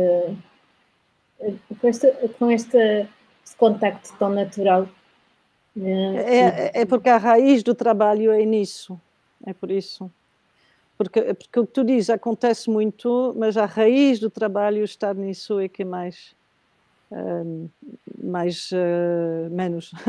com 1.82 1.92
com 2.40 2.52
este, 2.52 3.08
contacto 3.58 4.13
tão 4.18 4.30
natural 4.30 4.88
é, 5.75 6.72
é, 6.78 6.82
é, 6.82 6.86
porque 6.86 7.10
a 7.10 7.18
raiz 7.18 7.63
do 7.63 7.74
trabalho 7.74 8.32
é 8.32 8.46
nisso, 8.46 9.00
é 9.46 9.54
por 9.54 9.72
isso. 9.72 10.12
Porque, 10.96 11.34
porque 11.34 11.60
o 11.60 11.66
que 11.66 11.74
tu 11.74 11.84
dizes 11.84 12.12
acontece 12.12 12.70
muito, 12.70 13.34
mas 13.38 13.58
a 13.58 13.66
raiz 13.66 14.20
do 14.20 14.30
trabalho 14.30 14.84
está 14.84 15.13
nisso 15.13 15.60
é 15.60 15.68
que 15.68 15.82
é 15.82 15.86
mais. 15.86 16.36
Uh, 17.13 17.70
mais 18.24 18.72
uh, 18.72 19.50
menos. 19.51 19.91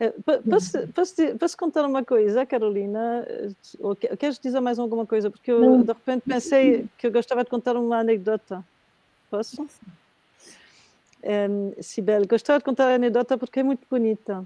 Eh, 0.00 0.12
posso, 0.48 0.88
posso, 0.88 1.14
posso, 1.38 1.56
contar 1.56 1.84
uma 1.84 2.04
coisa, 2.04 2.46
Carolina? 2.46 3.26
Ou 3.80 3.94
queres 3.94 4.38
dizer 4.38 4.60
mais 4.60 4.78
alguma 4.78 5.06
coisa? 5.06 5.30
Porque 5.30 5.50
eu 5.50 5.82
de 5.82 5.92
repente 5.92 6.22
pensei 6.22 6.86
que 6.96 7.06
eu 7.06 7.12
gostava 7.12 7.44
de 7.44 7.50
contar 7.50 7.76
uma 7.76 7.98
anedota. 7.98 8.64
Posso? 9.30 9.66
Um, 11.22 11.72
Sibel, 11.80 12.26
gostava 12.26 12.58
de 12.58 12.64
contar 12.64 12.88
a 12.90 12.94
anedota 12.94 13.36
porque 13.36 13.60
é 13.60 13.62
muito 13.62 13.86
bonita. 13.90 14.44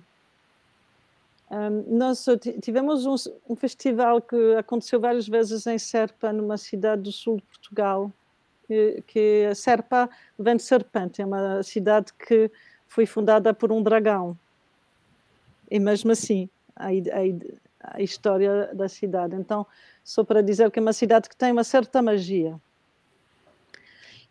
Um, 1.50 1.98
nós 1.98 2.26
tivemos 2.62 3.06
um, 3.06 3.14
um, 3.48 3.56
festival 3.56 4.20
que 4.20 4.56
aconteceu 4.56 4.98
várias 4.98 5.28
vezes 5.28 5.66
em 5.66 5.78
Serpa, 5.78 6.32
numa 6.32 6.56
cidade 6.56 7.02
do 7.02 7.12
sul 7.12 7.36
de 7.36 7.42
Portugal, 7.42 8.10
que, 8.66 9.02
que 9.07 9.54
Serpa 9.54 10.09
vem 10.38 10.57
de 10.57 10.62
serpente, 10.62 11.23
é 11.23 11.26
uma 11.26 11.62
cidade 11.62 12.12
que 12.14 12.50
foi 12.87 13.07
fundada 13.07 13.54
por 13.54 13.73
um 13.73 13.83
dragão. 13.83 14.38
E 15.71 15.78
mesmo 15.78 16.12
assim, 16.12 16.49
a, 16.76 16.88
a, 16.88 17.97
a 17.97 18.02
história 18.02 18.71
da 18.75 18.88
cidade. 18.88 19.35
Então, 19.35 19.66
só 20.04 20.23
para 20.25 20.42
dizer 20.42 20.71
que 20.71 20.78
é 20.78 20.83
uma 20.83 20.92
cidade 20.92 21.28
que 21.28 21.37
tem 21.37 21.52
uma 21.52 21.64
certa 21.64 22.02
magia. 22.02 22.61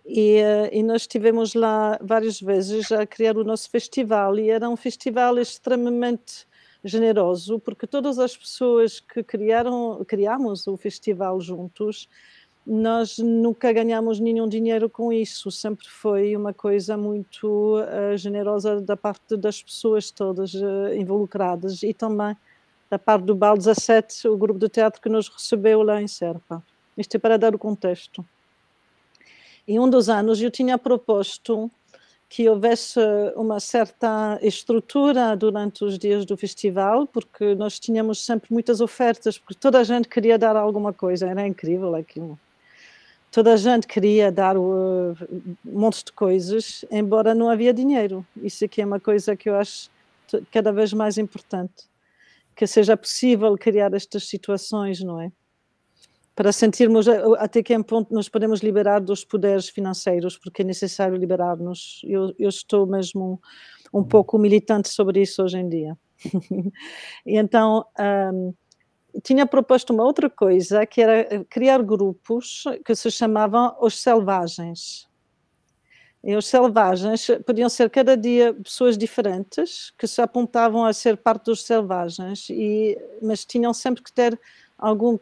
E, 0.06 0.38
eh, 0.38 0.70
e, 0.74 0.84
nós 0.84 1.04
estivemos 1.04 1.54
lá 1.54 1.98
várias 2.02 2.42
vezes 2.42 2.92
a 2.92 3.06
criar 3.06 3.38
o 3.38 3.44
nosso 3.44 3.70
festival 3.70 4.38
e 4.38 4.50
era 4.50 4.68
um 4.68 4.76
festival 4.76 5.38
extremamente 5.38 6.48
generoso, 6.84 7.60
porque 7.60 7.86
todas 7.86 8.18
as 8.18 8.36
pessoas 8.36 9.00
que 9.00 9.22
criaram, 9.22 10.04
criamos 10.08 10.66
o 10.66 10.76
festival 10.76 11.40
juntos, 11.40 12.10
nós 12.66 13.18
nunca 13.18 13.74
ganhamos 13.74 14.20
nenhum 14.20 14.48
dinheiro 14.48 14.90
com 14.90 15.12
isso, 15.12 15.50
sempre 15.50 15.88
foi 15.90 16.36
uma 16.36 16.54
coisa 16.54 16.96
muito 16.96 17.80
uh, 17.80 18.16
generosa 18.16 18.80
da 18.80 18.96
parte 18.96 19.36
das 19.36 19.62
pessoas 19.64 20.12
todas 20.12 20.54
uh, 20.54 20.94
involucradas 20.96 21.82
e 21.82 21.94
também 21.94 22.36
da 22.90 23.00
parte 23.00 23.24
do 23.24 23.34
BAL 23.34 23.58
17, 23.58 24.28
o 24.28 24.38
grupo 24.38 24.60
de 24.60 24.68
teatro 24.68 25.02
que 25.02 25.10
nos 25.10 25.30
recebeu 25.30 25.82
lá 25.82 26.02
em 26.02 26.08
Serpa. 26.08 26.62
Isto 26.98 27.16
é 27.16 27.20
para 27.20 27.38
dar 27.38 27.56
o 27.56 27.58
contexto. 27.58 28.24
E 29.66 29.80
um 29.80 29.90
dos 29.90 30.10
anos 30.10 30.42
eu 30.42 30.52
tinha 30.52 30.78
proposto 30.78 31.72
que 32.28 32.48
houvesse 32.50 33.00
uma 33.36 33.60
certa 33.60 34.40
estrutura 34.42 35.36
durante 35.36 35.84
os 35.84 35.98
dias 35.98 36.26
do 36.26 36.38
festival, 36.38 37.08
porque 37.08 37.56
nós 37.56 37.80
tínhamos 37.80 38.26
sempre 38.26 38.54
muitas 38.54 38.82
ofertas, 38.82 39.38
porque 39.38 39.56
toda 39.56 39.80
a 39.80 39.84
gente 39.84 40.08
queria 40.08 40.38
dar 40.38 40.56
alguma 40.56 40.94
coisa, 40.94 41.28
era 41.28 41.46
incrível 41.48 41.96
aquilo. 41.96 42.40
Toda 43.32 43.54
a 43.54 43.58
gente 43.58 43.88
queria 43.88 44.30
dar 44.30 44.58
uh, 44.58 45.16
um 45.66 45.80
monte 45.80 46.04
de 46.04 46.12
coisas, 46.12 46.84
embora 46.92 47.34
não 47.34 47.50
havia 47.50 47.74
dinheiro. 47.74 48.26
Isso 48.36 48.66
aqui 48.66 48.82
é 48.82 48.86
uma 48.86 49.00
coisa 49.00 49.38
que 49.38 49.50
eu 49.50 49.56
acho 49.56 49.90
cada 50.52 50.72
vez 50.72 50.94
mais 50.94 51.18
importante 51.18 51.90
que 52.56 52.68
seja 52.68 52.96
possível 52.96 53.58
criar 53.58 53.94
estas 53.94 54.28
situações, 54.28 55.02
não 55.02 55.20
é? 55.20 55.32
Para 56.36 56.52
sentirmos 56.52 57.08
até 57.40 57.64
que 57.64 57.78
ponto 57.84 58.14
nos 58.14 58.30
podemos 58.30 58.62
liberar 58.62 59.00
dos 59.00 59.26
poderes 59.26 59.70
financeiros, 59.70 60.38
porque 60.38 60.62
é 60.62 60.66
necessário 60.66 61.16
liberar-nos. 61.16 62.02
Eu, 62.04 62.34
eu, 62.38 62.50
estou 62.50 62.86
mesmo 62.86 63.42
um 63.94 64.04
pouco 64.04 64.38
militante 64.38 64.90
sobre 64.90 65.22
isso 65.22 65.44
hoje 65.44 65.58
em 65.58 65.68
dia. 65.68 65.98
e 67.26 67.38
então, 67.38 67.86
um, 68.00 68.54
tinha 69.24 69.46
proposto 69.46 69.92
uma 69.92 70.04
outra 70.04 70.30
coisa, 70.30 70.86
que 70.86 71.02
era 71.02 71.44
criar 71.50 71.82
grupos 71.82 72.64
que 72.86 72.96
se 72.96 73.12
chamavam 73.12 73.76
os 73.82 74.00
selvagens. 74.00 75.08
E 76.24 76.36
os 76.36 76.46
selvagens 76.46 77.28
podiam 77.46 77.68
ser 77.68 77.90
cada 77.90 78.16
dia 78.16 78.54
pessoas 78.54 78.98
diferentes 78.98 79.92
que 79.98 80.06
se 80.06 80.22
apontavam 80.22 80.86
a 80.86 80.94
ser 80.94 81.18
parte 81.18 81.46
dos 81.46 81.64
selvagens, 81.66 82.48
e, 82.50 82.98
mas 83.22 83.44
tinham 83.44 83.74
sempre 83.74 84.04
que 84.04 84.14
ter 84.14 84.40
algum, 84.78 85.18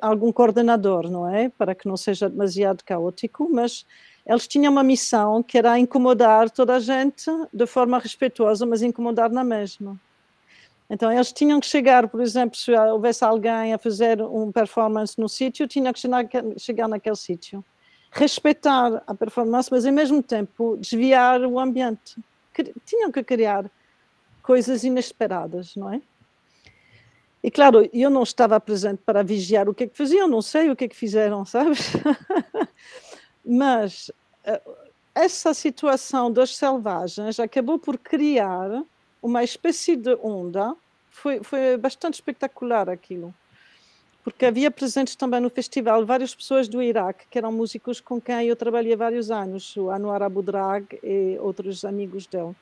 algum 0.00 0.30
coordenador, 0.30 1.10
não 1.10 1.28
é? 1.28 1.48
Para 1.48 1.74
que 1.74 1.88
não 1.88 1.96
seja 1.96 2.28
demasiado 2.28 2.84
caótico, 2.84 3.48
mas 3.50 3.86
eles 4.26 4.46
tinham 4.46 4.72
uma 4.72 4.82
missão 4.82 5.42
que 5.42 5.58
era 5.58 5.78
incomodar 5.78 6.50
toda 6.50 6.76
a 6.76 6.80
gente 6.80 7.30
de 7.52 7.66
forma 7.66 7.98
respeitosa, 7.98 8.66
mas 8.66 8.82
incomodar 8.82 9.30
na 9.30 9.42
mesma. 9.42 9.98
Então 10.92 11.10
eles 11.10 11.32
tinham 11.32 11.58
que 11.58 11.66
chegar, 11.66 12.06
por 12.06 12.20
exemplo, 12.20 12.54
se 12.54 12.70
houvesse 12.70 13.24
alguém 13.24 13.72
a 13.72 13.78
fazer 13.78 14.20
um 14.20 14.52
performance 14.52 15.18
no 15.18 15.26
sítio, 15.26 15.66
tinha 15.66 15.90
que 15.90 15.98
chegar 16.58 16.86
naquele 16.86 17.16
sítio 17.16 17.64
respeitar 18.10 19.02
a 19.06 19.14
performance, 19.14 19.70
mas 19.70 19.86
ao 19.86 19.92
mesmo 19.92 20.22
tempo 20.22 20.76
desviar 20.76 21.40
o 21.40 21.58
ambiente. 21.58 22.22
Tinham 22.84 23.10
que 23.10 23.24
criar 23.24 23.70
coisas 24.42 24.84
inesperadas, 24.84 25.74
não 25.74 25.90
é? 25.90 26.02
E 27.42 27.50
claro, 27.50 27.88
eu 27.90 28.10
não 28.10 28.22
estava 28.22 28.60
presente 28.60 29.00
para 29.04 29.24
vigiar 29.24 29.66
o 29.66 29.74
que 29.74 29.84
é 29.84 29.86
que 29.86 29.96
faziam, 29.96 30.28
não 30.28 30.42
sei 30.42 30.70
o 30.70 30.76
que 30.76 30.84
é 30.84 30.88
que 30.88 30.94
fizeram, 30.94 31.42
sabes? 31.46 31.92
mas 33.42 34.10
eh, 34.44 34.60
essa 35.14 35.54
situação 35.54 36.30
dos 36.30 36.54
selvagens 36.54 37.40
acabou 37.40 37.78
por 37.78 37.96
criar 37.96 38.84
uma 39.22 39.44
espécie 39.44 39.96
de 39.96 40.14
onda, 40.16 40.74
foi, 41.10 41.42
foi 41.42 41.76
bastante 41.76 42.14
espetacular 42.14 42.90
aquilo 42.90 43.34
porque 44.24 44.46
havia 44.46 44.70
presentes 44.70 45.16
também 45.16 45.40
no 45.40 45.50
festival 45.50 46.06
várias 46.06 46.34
pessoas 46.34 46.68
do 46.68 46.80
Iraque, 46.80 47.26
que 47.28 47.38
eram 47.38 47.50
músicos 47.50 48.00
com 48.00 48.20
quem 48.20 48.46
eu 48.46 48.54
trabalhei 48.54 48.94
vários 48.94 49.30
anos, 49.30 49.76
o 49.76 49.90
Anwar 49.90 50.22
Abudrag 50.22 50.86
e 51.02 51.36
outros 51.40 51.84
amigos 51.84 52.26
dele. 52.26 52.54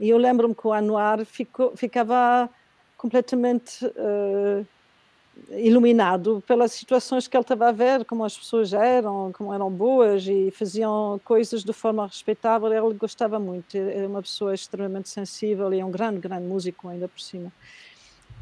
E 0.00 0.08
eu 0.08 0.18
lembro-me 0.18 0.54
que 0.54 0.66
o 0.66 0.72
Anwar 0.72 1.24
ficou, 1.24 1.76
ficava 1.76 2.50
completamente 2.96 3.86
uh, 3.86 4.66
iluminado 5.50 6.42
pelas 6.46 6.72
situações 6.72 7.26
que 7.26 7.36
ele 7.36 7.42
estava 7.42 7.68
a 7.68 7.72
ver, 7.72 8.04
como 8.04 8.24
as 8.24 8.36
pessoas 8.36 8.72
eram, 8.72 9.32
como 9.32 9.52
eram 9.52 9.70
boas 9.70 10.26
e 10.26 10.50
faziam 10.50 11.20
coisas 11.24 11.64
de 11.64 11.72
forma 11.72 12.06
respeitável. 12.06 12.72
Ele 12.72 12.94
gostava 12.94 13.38
muito, 13.38 13.76
era 13.76 14.06
uma 14.06 14.22
pessoa 14.22 14.54
extremamente 14.54 15.08
sensível 15.08 15.72
e 15.72 15.80
é 15.80 15.84
um 15.84 15.90
grande, 15.90 16.18
grande 16.18 16.46
músico 16.46 16.88
ainda 16.88 17.08
por 17.08 17.20
cima. 17.20 17.52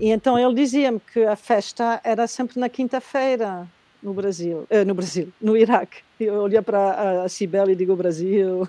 E 0.00 0.10
então 0.10 0.38
ele 0.38 0.54
dizia-me 0.54 1.00
que 1.00 1.24
a 1.24 1.36
festa 1.36 2.00
era 2.02 2.26
sempre 2.26 2.58
na 2.58 2.68
quinta-feira 2.68 3.68
no 4.02 4.12
Brasil, 4.12 4.66
eh, 4.68 4.84
no 4.84 4.94
Brasil, 4.94 5.32
no 5.40 5.56
Iraque. 5.56 6.02
Eu 6.18 6.34
olhei 6.42 6.60
para 6.62 7.22
a 7.22 7.28
Cibele 7.28 7.72
e 7.72 7.76
digo 7.76 7.94
Brasil, 7.94 8.66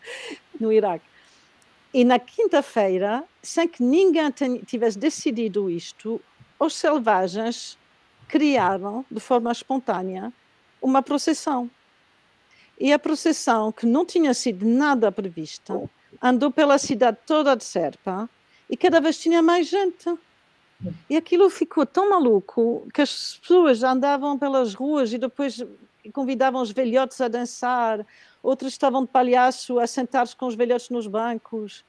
no 0.60 0.72
Iraque. 0.72 1.04
E 1.94 2.04
na 2.04 2.18
quinta-feira, 2.18 3.24
sem 3.42 3.66
que 3.66 3.82
ninguém 3.82 4.30
tivesse 4.66 4.98
decidido 4.98 5.70
isto, 5.70 6.20
os 6.58 6.74
selvagens 6.74 7.78
criaram, 8.28 9.04
de 9.10 9.20
forma 9.20 9.52
espontânea, 9.52 10.32
uma 10.80 11.02
procissão. 11.02 11.70
E 12.78 12.92
a 12.92 12.98
procissão, 12.98 13.72
que 13.72 13.86
não 13.86 14.04
tinha 14.04 14.34
sido 14.34 14.66
nada 14.66 15.10
prevista, 15.10 15.88
andou 16.20 16.50
pela 16.50 16.78
cidade 16.78 17.18
toda 17.26 17.56
de 17.56 17.64
Serpa 17.64 18.28
e 18.68 18.76
cada 18.76 19.00
vez 19.00 19.18
tinha 19.18 19.40
mais 19.42 19.68
gente. 19.68 20.14
E 21.08 21.16
aquilo 21.16 21.48
ficou 21.48 21.86
tão 21.86 22.10
maluco 22.10 22.86
que 22.92 23.00
as 23.00 23.38
pessoas 23.40 23.82
andavam 23.82 24.38
pelas 24.38 24.74
ruas 24.74 25.12
e 25.12 25.18
depois 25.18 25.64
convidavam 26.12 26.60
os 26.60 26.70
velhotes 26.70 27.20
a 27.20 27.28
dançar, 27.28 28.06
outros 28.42 28.72
estavam 28.72 29.02
de 29.02 29.08
palhaço 29.10 29.78
a 29.78 29.86
sentar-se 29.86 30.36
com 30.36 30.46
os 30.46 30.54
velhotes 30.54 30.90
nos 30.90 31.06
bancos. 31.06 31.84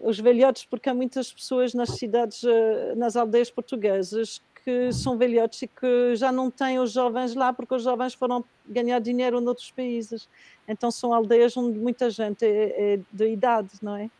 Os 0.00 0.18
velhotes, 0.18 0.64
porque 0.64 0.88
há 0.88 0.94
muitas 0.94 1.32
pessoas 1.32 1.74
nas 1.74 1.90
cidades, 1.90 2.44
eh, 2.44 2.94
nas 2.96 3.16
aldeias 3.16 3.50
portuguesas, 3.50 4.40
que 4.64 4.92
são 4.92 5.16
velhotes 5.16 5.62
e 5.62 5.66
que 5.66 6.14
já 6.14 6.30
não 6.30 6.50
têm 6.50 6.78
os 6.78 6.92
jovens 6.92 7.34
lá, 7.34 7.52
porque 7.52 7.74
os 7.74 7.82
jovens 7.82 8.14
foram 8.14 8.44
ganhar 8.66 8.98
dinheiro 9.00 9.40
noutros 9.40 9.70
países. 9.70 10.28
Então 10.68 10.90
são 10.90 11.12
aldeias 11.12 11.56
onde 11.56 11.78
muita 11.78 12.10
gente 12.10 12.44
é, 12.44 12.94
é 12.94 13.00
de 13.10 13.28
idade, 13.32 13.70
não 13.80 13.96
é? 13.96 14.10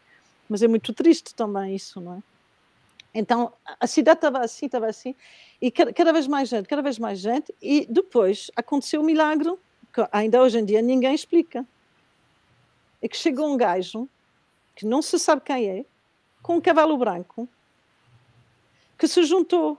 Mas 0.48 0.62
é 0.62 0.68
muito 0.68 0.94
triste 0.94 1.34
também 1.34 1.76
isso, 1.76 2.00
não 2.00 2.14
é? 2.14 2.22
Então 3.14 3.52
a 3.78 3.86
cidade 3.86 4.18
estava 4.18 4.38
assim, 4.38 4.66
estava 4.66 4.86
assim, 4.86 5.14
e 5.60 5.70
cada 5.70 6.12
vez 6.12 6.26
mais 6.26 6.48
gente, 6.48 6.66
cada 6.66 6.82
vez 6.82 6.98
mais 6.98 7.18
gente, 7.18 7.54
e 7.60 7.86
depois 7.90 8.50
aconteceu 8.56 9.00
um 9.00 9.04
milagre 9.04 9.52
que 9.92 10.06
ainda 10.12 10.42
hoje 10.42 10.58
em 10.58 10.64
dia 10.64 10.80
ninguém 10.80 11.14
explica. 11.14 11.66
É 13.02 13.08
que 13.08 13.16
chegou 13.16 13.52
um 13.52 13.56
gajo, 13.56 14.08
que 14.78 14.86
não 14.86 15.02
se 15.02 15.18
sabe 15.18 15.42
quem 15.44 15.68
é, 15.68 15.84
com 16.40 16.54
um 16.54 16.60
cavalo 16.60 16.96
branco, 16.96 17.48
que 18.96 19.08
se 19.08 19.24
juntou 19.24 19.76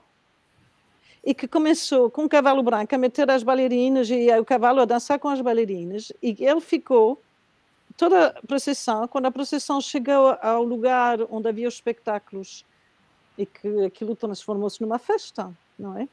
e 1.23 1.33
que 1.33 1.47
começou 1.47 2.12
com 2.12 2.23
um 2.23 2.27
cavalo 2.27 2.62
branco 2.62 2.93
a 2.93 2.97
meter 2.97 3.31
as 3.31 3.41
bailarinas 3.41 4.09
e 4.09 4.29
o 4.38 4.43
cavalo 4.43 4.81
a 4.81 4.85
dançar 4.85 5.17
com 5.17 5.29
as 5.29 5.39
bailarinas, 5.39 6.12
e 6.21 6.35
ele 6.38 6.59
ficou 6.59 7.21
toda 7.95 8.27
a 8.27 8.41
procissão, 8.45 9.07
quando 9.07 9.27
a 9.27 9.31
procissão 9.31 9.79
chegou 9.79 10.38
ao 10.41 10.65
lugar 10.65 11.19
onde 11.31 11.47
havia 11.47 11.69
os 11.69 11.75
espetáculos 11.75 12.65
e 13.38 13.45
que 13.45 13.85
aquilo 13.85 14.17
transformou-se 14.17 14.81
numa 14.81 14.99
festa, 14.99 15.49
não 15.77 15.97
é? 15.97 16.09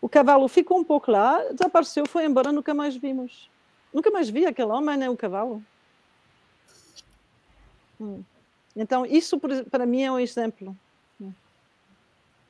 O 0.00 0.08
cavalo 0.08 0.46
ficou 0.46 0.78
um 0.78 0.84
pouco 0.84 1.10
lá, 1.10 1.42
desapareceu, 1.50 2.06
foi 2.06 2.24
embora, 2.24 2.52
nunca 2.52 2.72
mais 2.72 2.94
vimos. 2.94 3.50
Nunca 3.92 4.12
mais 4.12 4.28
vi 4.28 4.46
aquele 4.46 4.70
homem 4.70 4.96
nem 4.96 5.08
o 5.08 5.16
cavalo. 5.16 5.60
Hum. 8.02 8.24
Então, 8.74 9.06
isso 9.06 9.38
para 9.70 9.86
mim 9.86 10.02
é 10.02 10.10
um 10.10 10.18
exemplo. 10.18 10.76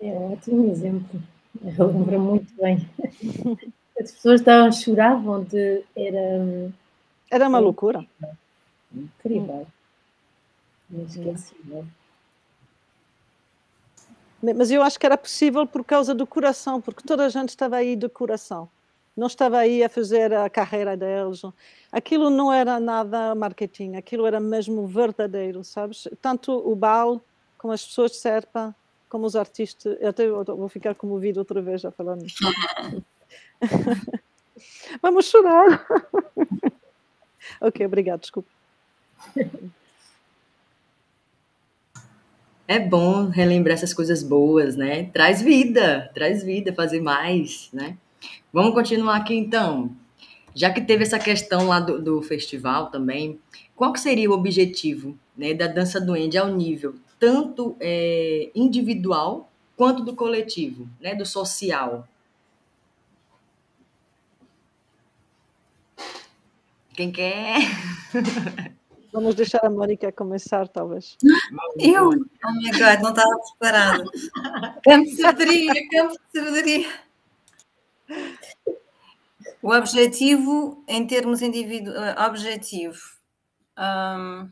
É 0.01 0.07
um 0.07 0.33
ótimo 0.33 0.71
exemplo. 0.71 1.23
Eu 1.79 1.87
lembro 1.87 2.21
muito 2.21 2.55
bem. 2.57 2.89
As 4.01 4.11
pessoas 4.11 4.41
estavam, 4.41 4.73
choravam 4.73 5.45
de. 5.45 5.85
Era, 5.95 6.73
era 7.31 7.49
uma 7.49 7.59
loucura. 7.59 8.05
Incrível. 8.93 9.67
Inesquecível. 10.91 11.87
Mas 14.43 14.71
eu 14.71 14.83
acho 14.83 14.99
que 14.99 15.07
era 15.07 15.17
possível 15.17 15.67
por 15.67 15.85
causa 15.85 16.15
do 16.15 16.27
coração, 16.27 16.81
porque 16.81 17.07
toda 17.07 17.27
a 17.27 17.29
gente 17.29 17.51
estava 17.51 17.77
aí 17.77 17.95
de 17.95 18.09
coração. 18.09 18.69
Não 19.17 19.27
estava 19.27 19.59
aí 19.59 19.85
a 19.85 19.89
fazer 19.89 20.33
a 20.33 20.49
carreira 20.49 20.97
deles. 20.97 21.43
Aquilo 21.91 22.31
não 22.31 22.53
era 22.53 22.81
nada 22.81 23.35
marketing, 23.35 23.97
aquilo 23.97 24.27
era 24.27 24.41
mesmo 24.41 24.87
verdadeiro, 24.87 25.63
sabes? 25.63 26.09
Tanto 26.21 26.53
o 26.53 26.75
Bal, 26.75 27.21
como 27.59 27.73
as 27.75 27.85
pessoas 27.85 28.13
de 28.13 28.17
Serpa, 28.19 28.75
como 29.09 29.27
os 29.27 29.37
artistas. 29.37 29.97
Eu 30.01 30.09
até 30.09 30.27
vou 30.29 30.69
ficar 30.69 30.95
comovido 30.95 31.41
outra 31.41 31.61
vez 31.61 31.85
a 31.85 31.91
falar 31.91 32.17
nisso. 32.17 32.39
Vamos 35.03 35.27
chorar. 35.27 35.87
ok, 37.61 37.85
obrigado, 37.85 38.21
desculpa. 38.21 38.49
É 42.67 42.79
bom 42.79 43.29
relembrar 43.29 43.75
essas 43.75 43.93
coisas 43.93 44.23
boas, 44.23 44.77
né? 44.77 45.11
Traz 45.13 45.43
vida, 45.43 46.11
traz 46.15 46.43
vida, 46.43 46.73
fazer 46.73 47.03
mais, 47.03 47.69
né? 47.73 47.99
Vamos 48.53 48.75
continuar 48.75 49.17
aqui 49.17 49.35
então. 49.35 49.97
Já 50.55 50.71
que 50.71 50.81
teve 50.83 51.03
essa 51.03 51.19
questão 51.19 51.69
lá 51.69 51.81
do, 51.81 52.01
do 52.03 52.23
festival 52.23 52.91
também, 52.91 53.41
qual 53.75 53.93
que 53.93 54.01
seria 54.01 54.31
o 54.31 54.35
objetivo 54.35 55.19
né, 55.37 55.55
da 55.55 55.67
dança 55.67 56.01
duende 56.01 56.37
ao 56.37 56.49
nível 56.49 56.95
tanto 57.19 57.77
é, 57.81 58.51
individual 58.55 59.49
quanto 59.77 60.05
do 60.05 60.15
coletivo, 60.15 60.89
né, 61.01 61.15
do 61.15 61.25
social? 61.25 62.07
Quem 66.95 67.11
quer? 67.11 67.59
Vamos 69.13 69.35
deixar 69.35 69.65
a 69.65 69.71
Mónica 69.71 70.11
começar, 70.11 70.67
talvez. 70.69 71.17
Eu? 71.79 72.09
Oh 72.09 72.53
my 72.55 72.71
God, 72.71 73.01
não 73.03 73.11
estava 73.11 73.39
preparada. 73.59 74.05
Campo 74.85 75.05
de 75.05 75.17
sabedoria, 75.17 75.89
campo 75.91 76.15
de 76.15 76.41
sabedoria. 76.41 76.89
O 79.63 79.73
objetivo, 79.73 80.85
em 80.89 81.07
termos 81.07 81.41
individuais, 81.43 82.17
eh, 82.17 82.27
objetivo. 82.27 83.01
Um, 83.79 84.51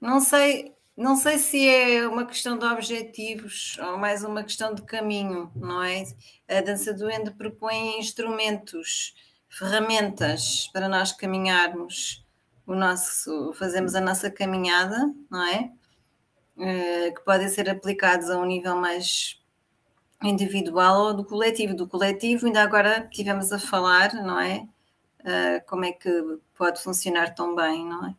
Não 0.00 0.18
sei, 0.20 0.74
não 0.96 1.14
sei 1.16 1.38
se 1.38 1.68
é 1.68 2.08
uma 2.08 2.24
questão 2.26 2.58
de 2.58 2.64
objetivos 2.64 3.76
ou 3.78 3.98
mais 3.98 4.24
uma 4.24 4.42
questão 4.42 4.74
de 4.74 4.82
caminho, 4.82 5.50
não 5.54 5.82
é? 5.82 6.04
A 6.48 6.60
dança 6.62 6.94
do 6.94 7.10
Ende 7.10 7.30
propõe 7.32 7.98
instrumentos, 7.98 9.14
ferramentas 9.48 10.68
para 10.72 10.88
nós 10.88 11.12
caminharmos 11.12 12.24
o 12.66 12.74
nosso, 12.74 13.52
fazemos 13.54 13.94
a 13.94 14.00
nossa 14.00 14.30
caminhada, 14.30 15.12
não 15.30 15.46
é? 15.46 15.70
Uh, 16.60 17.14
que 17.14 17.22
podem 17.24 17.48
ser 17.48 17.70
aplicados 17.70 18.28
a 18.28 18.38
um 18.38 18.44
nível 18.44 18.76
mais 18.76 19.40
individual 20.22 21.06
ou 21.06 21.14
do 21.14 21.24
coletivo. 21.24 21.74
Do 21.74 21.88
coletivo, 21.88 22.46
ainda 22.46 22.62
agora 22.62 23.08
tivemos 23.10 23.50
a 23.50 23.58
falar, 23.58 24.12
não 24.12 24.38
é? 24.38 24.68
Uh, 25.20 25.66
como 25.66 25.86
é 25.86 25.92
que 25.92 26.10
pode 26.54 26.82
funcionar 26.82 27.34
tão 27.34 27.56
bem, 27.56 27.86
não 27.86 28.08
é? 28.08 28.14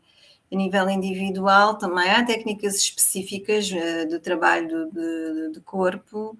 A 0.52 0.56
nível 0.56 0.90
individual 0.90 1.78
também 1.78 2.10
há 2.10 2.24
técnicas 2.24 2.74
específicas 2.74 3.70
uh, 3.70 4.08
de 4.08 4.18
trabalho 4.18 4.90
de, 4.90 5.52
de 5.52 5.60
corpo, 5.60 6.36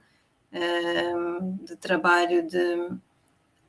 de 1.65 1.77
trabalho 1.77 2.47
de 2.47 2.91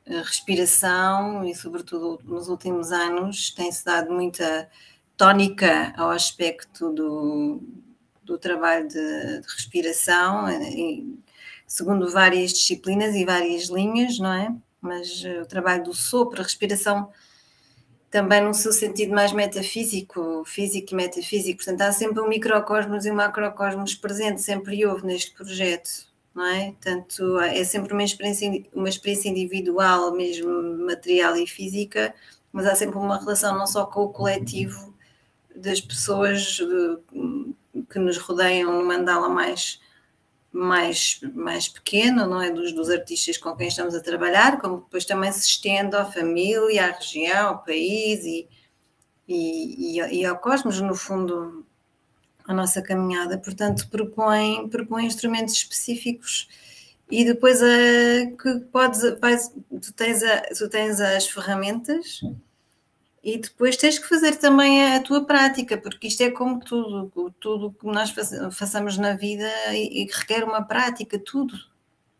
respiração 0.06 1.42
e, 1.46 1.54
sobretudo, 1.54 2.20
nos 2.24 2.48
últimos 2.48 2.92
anos 2.92 3.50
tem-se 3.52 3.82
dado 3.84 4.12
muita 4.12 4.68
tónica 5.16 5.94
ao 5.96 6.10
aspecto 6.10 6.92
do, 6.92 7.62
do 8.24 8.38
trabalho 8.38 8.88
de, 8.88 9.40
de 9.40 9.46
respiração, 9.46 10.48
e, 10.50 11.18
segundo 11.66 12.10
várias 12.10 12.52
disciplinas 12.52 13.14
e 13.14 13.24
várias 13.24 13.64
linhas, 13.64 14.18
não 14.18 14.32
é? 14.32 14.54
Mas 14.80 15.24
o 15.42 15.46
trabalho 15.46 15.84
do 15.84 15.94
sopro, 15.94 16.40
a 16.40 16.44
respiração 16.44 17.10
também 18.14 18.40
no 18.40 18.54
seu 18.54 18.72
sentido 18.72 19.12
mais 19.12 19.32
metafísico, 19.32 20.44
físico 20.46 20.92
e 20.92 20.94
metafísico. 20.94 21.56
Portanto, 21.56 21.80
há 21.80 21.90
sempre 21.90 22.20
um 22.20 22.28
microcosmos 22.28 23.04
e 23.04 23.10
um 23.10 23.14
macrocosmos 23.16 23.96
presente, 23.96 24.40
sempre 24.40 24.86
houve 24.86 25.04
neste 25.04 25.32
projeto, 25.32 26.06
não 26.32 26.46
é? 26.46 26.66
Portanto, 26.66 27.40
é 27.40 27.64
sempre 27.64 27.92
uma 27.92 28.04
experiência, 28.04 28.64
uma 28.72 28.88
experiência 28.88 29.28
individual, 29.28 30.12
mesmo 30.12 30.48
material 30.86 31.36
e 31.36 31.44
física, 31.44 32.14
mas 32.52 32.66
há 32.66 32.76
sempre 32.76 32.98
uma 32.98 33.18
relação 33.18 33.58
não 33.58 33.66
só 33.66 33.84
com 33.84 34.02
o 34.02 34.10
coletivo 34.10 34.94
das 35.56 35.80
pessoas 35.80 36.60
que 37.94 37.98
nos 38.00 38.18
rodeiam 38.18 38.76
no 38.76 38.84
mandala 38.84 39.28
mais 39.28 39.80
mais, 40.54 41.20
mais 41.34 41.68
pequeno, 41.68 42.26
não 42.26 42.40
é? 42.40 42.50
Dos, 42.50 42.72
dos 42.72 42.88
artistas 42.88 43.36
com 43.36 43.56
quem 43.56 43.66
estamos 43.66 43.94
a 43.94 44.00
trabalhar, 44.00 44.60
como 44.60 44.82
depois 44.82 45.04
também 45.04 45.32
se 45.32 45.40
estende 45.40 45.96
à 45.96 46.04
família, 46.04 46.86
à 46.86 46.90
região, 46.92 47.48
ao 47.48 47.64
país 47.64 48.24
e, 48.24 48.48
e, 49.26 49.98
e, 49.98 50.20
e 50.20 50.24
ao 50.24 50.38
cosmos, 50.38 50.80
no 50.80 50.94
fundo, 50.94 51.66
a 52.46 52.54
nossa 52.54 52.80
caminhada. 52.80 53.36
Portanto, 53.36 53.88
propõe, 53.90 54.68
propõe 54.68 55.06
instrumentos 55.06 55.54
específicos 55.54 56.48
e 57.10 57.24
depois 57.24 57.60
a, 57.60 57.66
que 58.40 58.60
podes, 58.70 59.02
vais, 59.20 59.52
tu, 59.82 59.92
tens 59.92 60.22
a, 60.22 60.42
tu 60.56 60.68
tens 60.68 61.00
as 61.00 61.28
ferramentas 61.28 62.20
e 63.24 63.38
depois 63.38 63.74
tens 63.78 63.98
que 63.98 64.06
fazer 64.06 64.36
também 64.36 64.94
a 64.94 65.00
tua 65.00 65.24
prática, 65.24 65.78
porque 65.78 66.08
isto 66.08 66.22
é 66.22 66.30
como 66.30 66.60
tudo, 66.60 67.34
tudo 67.40 67.72
que 67.72 67.86
nós 67.86 68.14
façamos 68.52 68.98
na 68.98 69.14
vida 69.14 69.50
e, 69.72 70.06
requer 70.12 70.44
uma 70.44 70.62
prática, 70.62 71.18
tudo. 71.18 71.54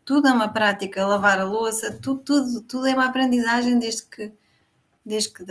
Tudo 0.03 0.27
é 0.27 0.31
uma 0.31 0.49
prática, 0.49 1.05
lavar 1.05 1.39
a 1.39 1.43
louça, 1.43 1.91
tudo, 2.01 2.21
tudo, 2.21 2.61
tudo 2.61 2.87
é 2.87 2.93
uma 2.95 3.05
aprendizagem 3.05 3.77
desde 3.77 4.03
que, 4.07 4.31
desde 5.05 5.29
que 5.29 5.43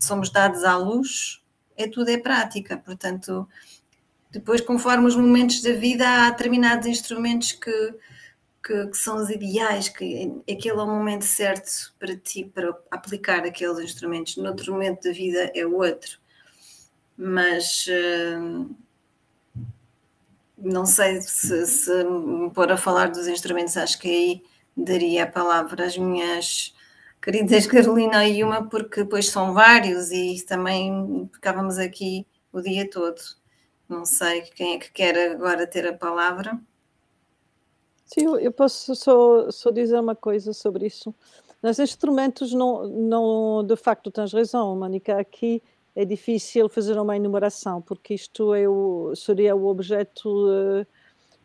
somos 0.00 0.30
dados 0.30 0.62
à 0.62 0.76
luz, 0.76 1.42
é 1.76 1.88
tudo 1.88 2.08
é 2.08 2.18
prática. 2.18 2.76
Portanto, 2.76 3.48
depois, 4.30 4.60
conforme 4.60 5.06
os 5.06 5.16
momentos 5.16 5.62
da 5.62 5.72
vida, 5.72 6.08
há 6.08 6.30
determinados 6.30 6.86
instrumentos 6.86 7.52
que, 7.52 7.94
que, 8.62 8.86
que, 8.88 8.96
são 8.96 9.16
os 9.16 9.30
ideais, 9.30 9.88
que 9.88 10.32
aquele 10.50 10.78
é 10.78 10.82
o 10.82 10.86
momento 10.86 11.24
certo 11.24 11.94
para 11.98 12.16
ti, 12.16 12.44
para 12.44 12.76
aplicar 12.90 13.44
aqueles 13.44 13.78
instrumentos. 13.78 14.36
No 14.36 14.48
outro 14.48 14.72
momento 14.72 15.04
da 15.04 15.12
vida 15.12 15.50
é 15.54 15.66
outro. 15.66 16.18
Mas 17.16 17.86
uh, 17.88 18.74
não 20.56 20.86
sei 20.86 21.20
se, 21.22 21.66
se 21.66 22.04
me 22.04 22.50
pôr 22.50 22.70
a 22.70 22.76
falar 22.76 23.10
dos 23.10 23.26
instrumentos, 23.26 23.76
acho 23.76 23.98
que 23.98 24.08
aí 24.08 24.42
daria 24.76 25.24
a 25.24 25.26
palavra 25.26 25.86
às 25.86 25.96
minhas 25.96 26.74
queridas 27.20 27.66
Carolina 27.68 28.26
e 28.26 28.42
uma, 28.44 28.68
porque 28.68 29.02
depois 29.02 29.28
são 29.28 29.52
vários 29.54 30.10
e 30.10 30.44
também 30.46 31.28
ficávamos 31.32 31.78
aqui 31.78 32.26
o 32.52 32.60
dia 32.60 32.88
todo. 32.88 33.20
Não 33.88 34.04
sei 34.04 34.42
quem 34.42 34.76
é 34.76 34.78
que 34.78 34.92
quer 34.92 35.32
agora 35.32 35.66
ter 35.66 35.86
a 35.86 35.92
palavra. 35.92 36.60
Sim, 38.12 38.26
eu 38.40 38.50
posso 38.50 38.96
só, 38.96 39.48
só 39.52 39.70
dizer 39.70 40.00
uma 40.00 40.16
coisa 40.16 40.52
sobre 40.52 40.84
isso. 40.84 41.14
Nos 41.62 41.78
instrumentos, 41.78 42.52
não, 42.52 42.88
não, 42.88 43.64
de 43.64 43.76
facto, 43.76 44.10
tens 44.10 44.32
razão, 44.32 44.74
Mónica. 44.76 45.16
Aqui 45.16 45.62
é 45.94 46.04
difícil 46.04 46.68
fazer 46.68 46.98
uma 46.98 47.14
enumeração, 47.14 47.80
porque 47.80 48.14
isto 48.14 48.52
é 48.52 48.68
o, 48.68 49.14
seria 49.14 49.54
o 49.54 49.64
objeto 49.66 50.28
uh, 50.28 50.84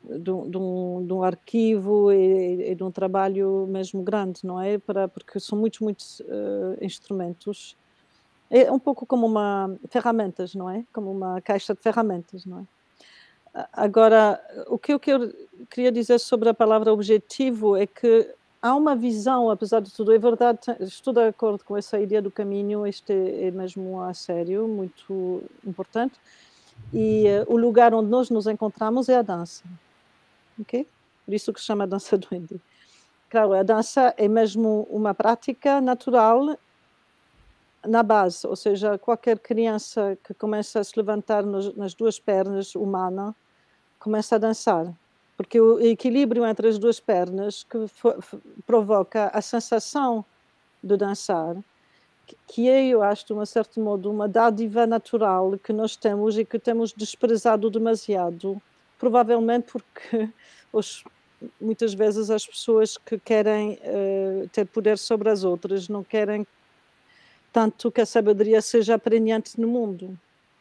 de, 0.04 0.24
de, 0.24 0.58
um, 0.58 1.06
de, 1.06 1.14
um, 1.14 1.22
arquivo 1.22 2.12
e, 2.12 2.72
e, 2.72 2.74
de 2.74 2.84
um 2.84 2.90
trabalho 2.90 3.68
mesmo 3.70 4.02
grande, 4.02 4.40
não 4.44 4.60
é? 4.60 4.80
Para, 4.80 5.08
porque 5.08 5.40
são 5.40 5.60
muitos, 5.60 5.82
muitos 5.82 6.20
uh, 6.22 6.78
instrumentos. 6.82 7.78
É 8.50 8.72
um 8.72 8.80
pouco 8.80 9.06
como 9.06 9.28
uma 9.28 9.78
ferramentas, 9.88 10.56
não 10.56 10.68
é? 10.68 10.84
Como 10.92 11.12
uma 11.12 11.40
caixa 11.42 11.76
de 11.76 11.82
ferramentas, 11.82 12.44
não 12.44 12.62
é? 12.62 12.64
Agora, 13.72 14.42
o 14.68 14.78
que 14.78 14.94
eu 14.94 15.00
queria 15.00 15.92
dizer 15.92 16.20
sobre 16.20 16.50
a 16.50 16.54
palavra 16.54 16.92
objetivo 16.92 17.78
é 17.78 17.88
que 17.88 18.30
há 18.62 18.76
uma 18.76 18.98
visão, 18.98 19.50
apesar 19.50 19.80
de 19.80 19.94
tudo, 19.94 20.12
é 20.12 20.18
verdade, 20.18 20.60
estou 20.82 21.14
de 21.14 21.26
acordo 21.26 21.64
com 21.64 21.78
essa 21.78 21.98
ideia 21.98 22.22
do 22.22 22.30
caminho, 22.30 22.86
este 22.86 23.14
é, 23.14 23.52
mesmo 23.52 24.02
a 24.02 24.14
sério, 24.14 24.68
muito 24.68 25.42
importante, 25.66 26.20
e 26.94 27.24
uh, 27.28 27.54
o 27.54 27.56
lugar 27.56 27.94
onde 27.94 28.10
nós 28.10 28.30
nos 28.30 28.46
encontramos 28.46 29.08
é 29.08 29.18
a 29.18 29.22
dança, 29.22 29.64
ok? 30.60 30.86
Por 31.24 31.34
isso 31.34 31.54
que 31.54 31.60
se 31.62 31.66
chama 31.66 31.88
dança 31.88 32.18
do 32.18 32.28
Índio. 32.36 32.60
Claro, 33.30 33.54
a 33.54 33.64
dança 33.64 34.14
é 34.18 34.28
mesmo 34.28 34.86
uma 34.90 35.14
prática 35.14 35.80
natural 35.80 36.58
na 37.88 38.04
base, 38.04 38.46
ou 38.46 38.56
seja, 38.56 38.98
qualquer 38.98 39.40
criança 39.40 40.18
que 40.26 40.34
começa 40.34 40.82
a 40.82 40.84
se 40.84 40.92
levantar 40.98 41.44
nos, 41.44 41.74
nas 41.76 41.94
duas 41.94 42.20
pernas 42.20 42.76
humana 42.76 43.34
começa 44.06 44.36
a 44.36 44.38
dançar, 44.38 44.94
porque 45.36 45.60
o 45.60 45.80
equilíbrio 45.80 46.46
entre 46.46 46.68
as 46.68 46.78
duas 46.78 47.00
pernas 47.00 47.64
que 47.64 47.76
provoca 48.64 49.32
a 49.34 49.42
sensação 49.42 50.24
de 50.84 50.96
dançar, 50.96 51.58
que 52.48 52.70
é, 52.70 52.86
eu 52.86 53.02
acho, 53.02 53.26
de 53.26 53.34
um 53.34 53.44
certo 53.48 53.80
modo, 53.80 54.12
uma 54.12 54.28
dádiva 54.28 54.86
natural 54.86 55.58
que 55.58 55.74
nós 55.74 55.96
temos 55.96 56.38
e 56.38 56.46
que 56.46 56.60
temos 56.60 56.94
desprezado 56.94 57.68
demasiado, 57.72 58.62
provavelmente 59.00 59.72
porque 59.72 60.30
os, 60.72 61.04
muitas 61.60 61.96
vezes 61.96 62.30
as 62.30 62.46
pessoas 62.46 63.00
que 63.00 63.18
querem 63.18 63.80
uh, 63.82 64.48
ter 64.50 64.68
poder 64.68 65.00
sobre 65.00 65.32
as 65.32 65.44
outras 65.44 65.90
não 65.90 66.04
querem 66.04 66.46
tanto 67.52 67.92
que 67.92 68.02
a 68.02 68.06
sabedoria 68.06 68.62
seja 68.62 68.94
apremiante 68.94 69.60
no 69.60 69.68
mundo 69.68 70.16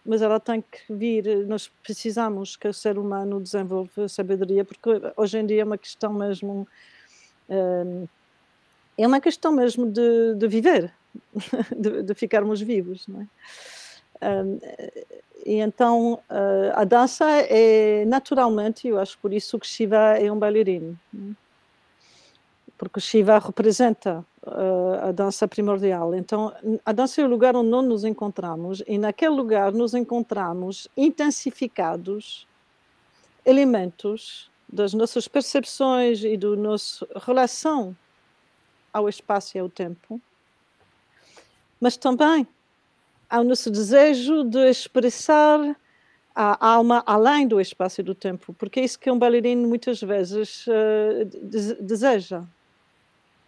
mas 0.04 0.20
ela 0.20 0.38
tem 0.38 0.60
que 0.60 0.92
vir, 0.92 1.46
nós 1.46 1.70
precisamos 1.82 2.56
que 2.56 2.68
o 2.68 2.74
ser 2.74 2.98
humano 2.98 3.40
desenvolva 3.40 4.08
sabedoria, 4.08 4.64
porque 4.64 4.90
hoje 5.16 5.38
em 5.38 5.46
dia 5.46 5.62
é 5.62 5.64
uma 5.64 5.78
questão 5.78 6.12
mesmo, 6.12 6.68
hum, 7.48 8.06
é 8.98 9.06
uma 9.06 9.20
questão 9.20 9.50
mesmo 9.52 9.90
de, 9.90 10.34
de 10.34 10.46
viver, 10.46 10.92
de, 11.76 12.02
de, 12.02 12.14
ficarmos 12.14 12.60
vivos, 12.60 13.06
não 13.08 13.22
é? 13.22 13.26
Um, 14.22 14.58
e 15.44 15.56
então 15.56 16.14
uh, 16.30 16.72
a 16.74 16.84
dança 16.84 17.26
é 17.30 18.04
naturalmente, 18.06 18.88
eu 18.88 18.98
acho 18.98 19.18
por 19.18 19.32
isso 19.32 19.58
que 19.58 19.66
Shiva 19.66 20.18
é 20.18 20.30
um 20.30 20.38
bailarino, 20.38 20.98
é? 21.14 21.43
Porque 22.76 23.00
Shiva 23.00 23.38
representa 23.38 24.24
uh, 24.42 25.08
a 25.08 25.12
dança 25.12 25.46
primordial. 25.46 26.14
Então, 26.14 26.52
a 26.84 26.92
dança 26.92 27.20
é 27.20 27.24
o 27.24 27.28
lugar 27.28 27.54
onde 27.56 27.70
nós 27.70 27.84
nos 27.84 28.04
encontramos, 28.04 28.82
e 28.86 28.98
naquele 28.98 29.34
lugar 29.34 29.72
nos 29.72 29.94
encontramos 29.94 30.88
intensificados 30.96 32.46
elementos 33.44 34.50
das 34.68 34.92
nossas 34.92 35.28
percepções 35.28 36.24
e 36.24 36.36
da 36.36 36.56
nossa 36.56 37.06
relação 37.24 37.96
ao 38.92 39.08
espaço 39.08 39.56
e 39.56 39.60
ao 39.60 39.68
tempo, 39.68 40.20
mas 41.80 41.96
também 41.96 42.46
ao 43.28 43.44
nosso 43.44 43.70
desejo 43.70 44.44
de 44.44 44.68
expressar 44.68 45.76
a 46.34 46.66
alma 46.66 47.02
além 47.06 47.46
do 47.46 47.60
espaço 47.60 48.00
e 48.00 48.04
do 48.04 48.14
tempo, 48.14 48.52
porque 48.54 48.80
é 48.80 48.84
isso 48.84 48.98
que 48.98 49.10
um 49.10 49.18
bailarino 49.18 49.68
muitas 49.68 50.00
vezes 50.00 50.66
uh, 50.66 51.24
deseja 51.80 52.44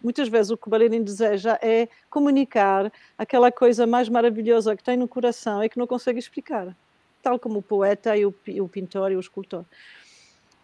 muitas 0.01 0.27
vezes 0.27 0.51
o 0.51 0.57
que 0.57 0.67
o 0.67 0.69
bailarino 0.69 1.03
deseja 1.03 1.57
é 1.61 1.87
comunicar 2.09 2.91
aquela 3.17 3.51
coisa 3.51 3.87
mais 3.87 4.09
maravilhosa 4.09 4.75
que 4.75 4.83
tem 4.83 4.97
no 4.97 5.07
coração 5.07 5.63
e 5.63 5.69
que 5.69 5.77
não 5.77 5.87
consegue 5.87 6.19
explicar. 6.19 6.75
tal 7.21 7.39
como 7.39 7.59
o 7.59 7.61
poeta 7.61 8.15
e 8.15 8.25
o, 8.25 8.33
o 8.61 8.69
pintor 8.69 9.11
e 9.11 9.15
o 9.15 9.19
escultor. 9.19 9.65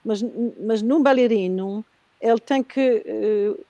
Mas, 0.03 0.21
mas 0.59 0.81
num 0.81 1.01
bailarino, 1.01 1.83
ele 2.21 2.39
tem 2.39 2.63
que 2.63 3.03
uh, 3.05 3.65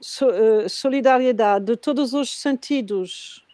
so, 0.00 0.26
uh, 0.26 0.68
solidariedade 0.68 1.66
de 1.66 1.76
todos 1.76 2.14
os 2.14 2.30
sentidos, 2.30 3.44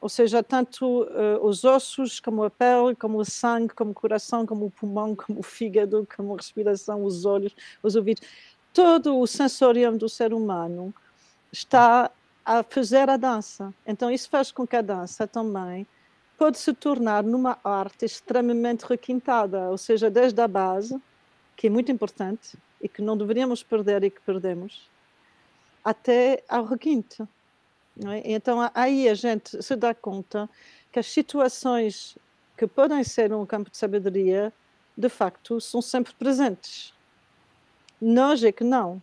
ou 0.00 0.08
seja, 0.08 0.42
tanto 0.42 1.02
uh, 1.02 1.44
os 1.44 1.64
ossos, 1.64 2.20
como 2.20 2.42
a 2.42 2.50
pele, 2.50 2.96
como 2.98 3.18
o 3.18 3.24
sangue, 3.24 3.74
como 3.74 3.90
o 3.90 3.94
coração, 3.94 4.46
como 4.46 4.66
o 4.66 4.70
pulmão, 4.70 5.14
como 5.14 5.40
o 5.40 5.42
fígado, 5.42 6.08
como 6.16 6.34
a 6.34 6.36
respiração, 6.38 7.04
os 7.04 7.24
olhos, 7.24 7.54
os 7.82 7.94
ouvidos. 7.96 8.22
Todo 8.72 9.18
o 9.18 9.26
sensorium 9.26 9.96
do 9.96 10.08
ser 10.08 10.32
humano 10.32 10.94
está 11.52 12.10
a 12.44 12.62
fazer 12.62 13.08
a 13.10 13.16
dança. 13.16 13.72
Então, 13.86 14.10
isso 14.10 14.28
faz 14.28 14.50
com 14.52 14.66
que 14.66 14.76
a 14.76 14.82
dança 14.82 15.26
também 15.26 15.86
pode 16.38 16.58
se 16.58 16.72
tornar 16.72 17.22
numa 17.22 17.58
arte 17.62 18.04
extremamente 18.04 18.86
requintada, 18.86 19.68
ou 19.68 19.76
seja, 19.76 20.08
desde 20.08 20.40
a 20.40 20.48
base, 20.48 20.98
que 21.54 21.66
é 21.66 21.70
muito 21.70 21.92
importante 21.92 22.56
e 22.80 22.88
que 22.88 23.02
não 23.02 23.16
deveríamos 23.16 23.62
perder 23.62 24.02
e 24.04 24.10
que 24.10 24.20
perdemos, 24.22 24.88
até 25.84 26.42
ao 26.48 26.64
requinte. 26.64 27.22
É? 28.06 28.32
Então 28.32 28.70
aí 28.74 29.08
a 29.08 29.14
gente 29.14 29.62
se 29.62 29.76
dá 29.76 29.94
conta 29.94 30.48
que 30.90 30.98
as 30.98 31.06
situações 31.06 32.16
que 32.56 32.66
podem 32.66 33.04
ser 33.04 33.32
um 33.32 33.44
campo 33.44 33.70
de 33.70 33.76
sabedoria, 33.76 34.52
de 34.96 35.08
facto, 35.08 35.60
são 35.60 35.82
sempre 35.82 36.14
presentes. 36.14 36.94
Nós 38.00 38.42
é 38.42 38.52
que 38.52 38.64
não. 38.64 39.00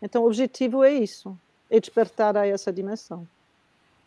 Então 0.00 0.22
o 0.22 0.26
objetivo 0.26 0.82
é 0.82 0.92
isso, 0.92 1.36
é 1.70 1.78
despertar 1.78 2.36
a 2.36 2.46
essa 2.46 2.72
dimensão 2.72 3.26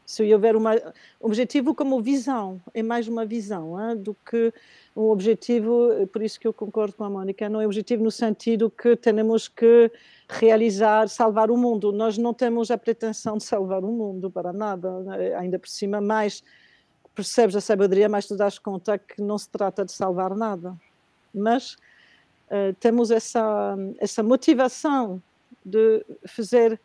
se 0.05 0.31
houver 0.31 0.55
uma 0.55 0.75
objetivo 1.19 1.73
como 1.73 1.99
visão, 1.99 2.61
é 2.73 2.83
mais 2.83 3.07
uma 3.07 3.25
visão 3.25 3.75
hein, 3.81 3.97
do 3.97 4.15
que 4.29 4.53
um 4.95 5.09
objetivo, 5.09 5.89
por 6.13 6.21
isso 6.21 6.39
que 6.39 6.47
eu 6.47 6.53
concordo 6.53 6.93
com 6.93 7.03
a 7.03 7.09
Mónica, 7.09 7.49
não 7.49 7.59
é 7.59 7.65
objetivo 7.65 8.03
no 8.03 8.11
sentido 8.11 8.69
que 8.69 8.95
temos 8.95 9.47
que 9.47 9.91
realizar, 10.29 11.09
salvar 11.09 11.49
o 11.49 11.57
mundo. 11.57 11.91
Nós 11.91 12.17
não 12.17 12.33
temos 12.33 12.69
a 12.71 12.77
pretensão 12.77 13.37
de 13.37 13.43
salvar 13.43 13.83
o 13.83 13.91
mundo 13.91 14.29
para 14.29 14.53
nada, 14.53 14.99
né? 15.01 15.35
ainda 15.35 15.57
por 15.57 15.67
cima, 15.67 15.99
mais 15.99 16.43
percebes 17.15 17.55
a 17.55 17.61
sabedoria, 17.61 18.07
mais 18.07 18.27
te 18.27 18.35
das 18.35 18.59
conta 18.59 18.97
que 18.97 19.21
não 19.21 19.37
se 19.37 19.49
trata 19.49 19.83
de 19.83 19.91
salvar 19.91 20.35
nada. 20.35 20.75
Mas 21.33 21.77
uh, 22.49 22.73
temos 22.79 23.11
essa, 23.11 23.75
essa 23.99 24.23
motivação 24.23 25.21
de 25.63 26.05
fazer 26.27 26.79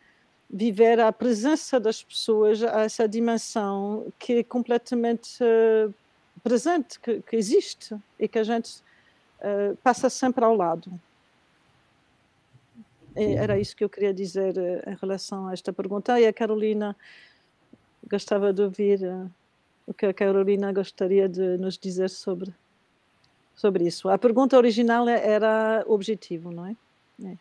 viver 0.51 0.99
a 0.99 1.11
presença 1.13 1.79
das 1.79 2.03
pessoas, 2.03 2.61
essa 2.61 3.07
dimensão 3.07 4.11
que 4.19 4.33
é 4.33 4.43
completamente 4.43 5.41
uh, 5.41 5.93
presente, 6.43 6.99
que, 6.99 7.21
que, 7.21 7.35
existe 7.37 7.95
e 8.19 8.27
que 8.27 8.37
a 8.37 8.43
gente 8.43 8.83
uh, 9.39 9.75
passa 9.77 10.09
sempre 10.09 10.43
ao 10.43 10.55
lado. 10.55 10.91
E 13.15 13.35
era 13.35 13.57
isso 13.57 13.75
que 13.75 13.83
eu 13.83 13.89
queria 13.89 14.13
dizer 14.13 14.57
uh, 14.57 14.89
em 14.89 14.95
relação 14.99 15.47
a 15.47 15.53
esta 15.53 15.71
pergunta. 15.71 16.19
E 16.19 16.27
a 16.27 16.33
Carolina 16.33 16.97
gostava 18.09 18.51
de 18.51 18.61
ouvir 18.61 18.99
o 19.87 19.93
que 19.93 20.05
a 20.05 20.13
Carolina 20.13 20.73
gostaria 20.73 21.29
de 21.29 21.57
nos 21.57 21.77
dizer 21.77 22.09
sobre, 22.09 22.53
sobre 23.55 23.85
isso. 23.85 24.09
A 24.09 24.17
pergunta 24.17 24.57
original 24.57 25.07
era 25.07 25.83
o 25.87 25.93
objetivo, 25.93 26.51
não 26.51 26.65
é? 26.65 26.75
é. 27.25 27.35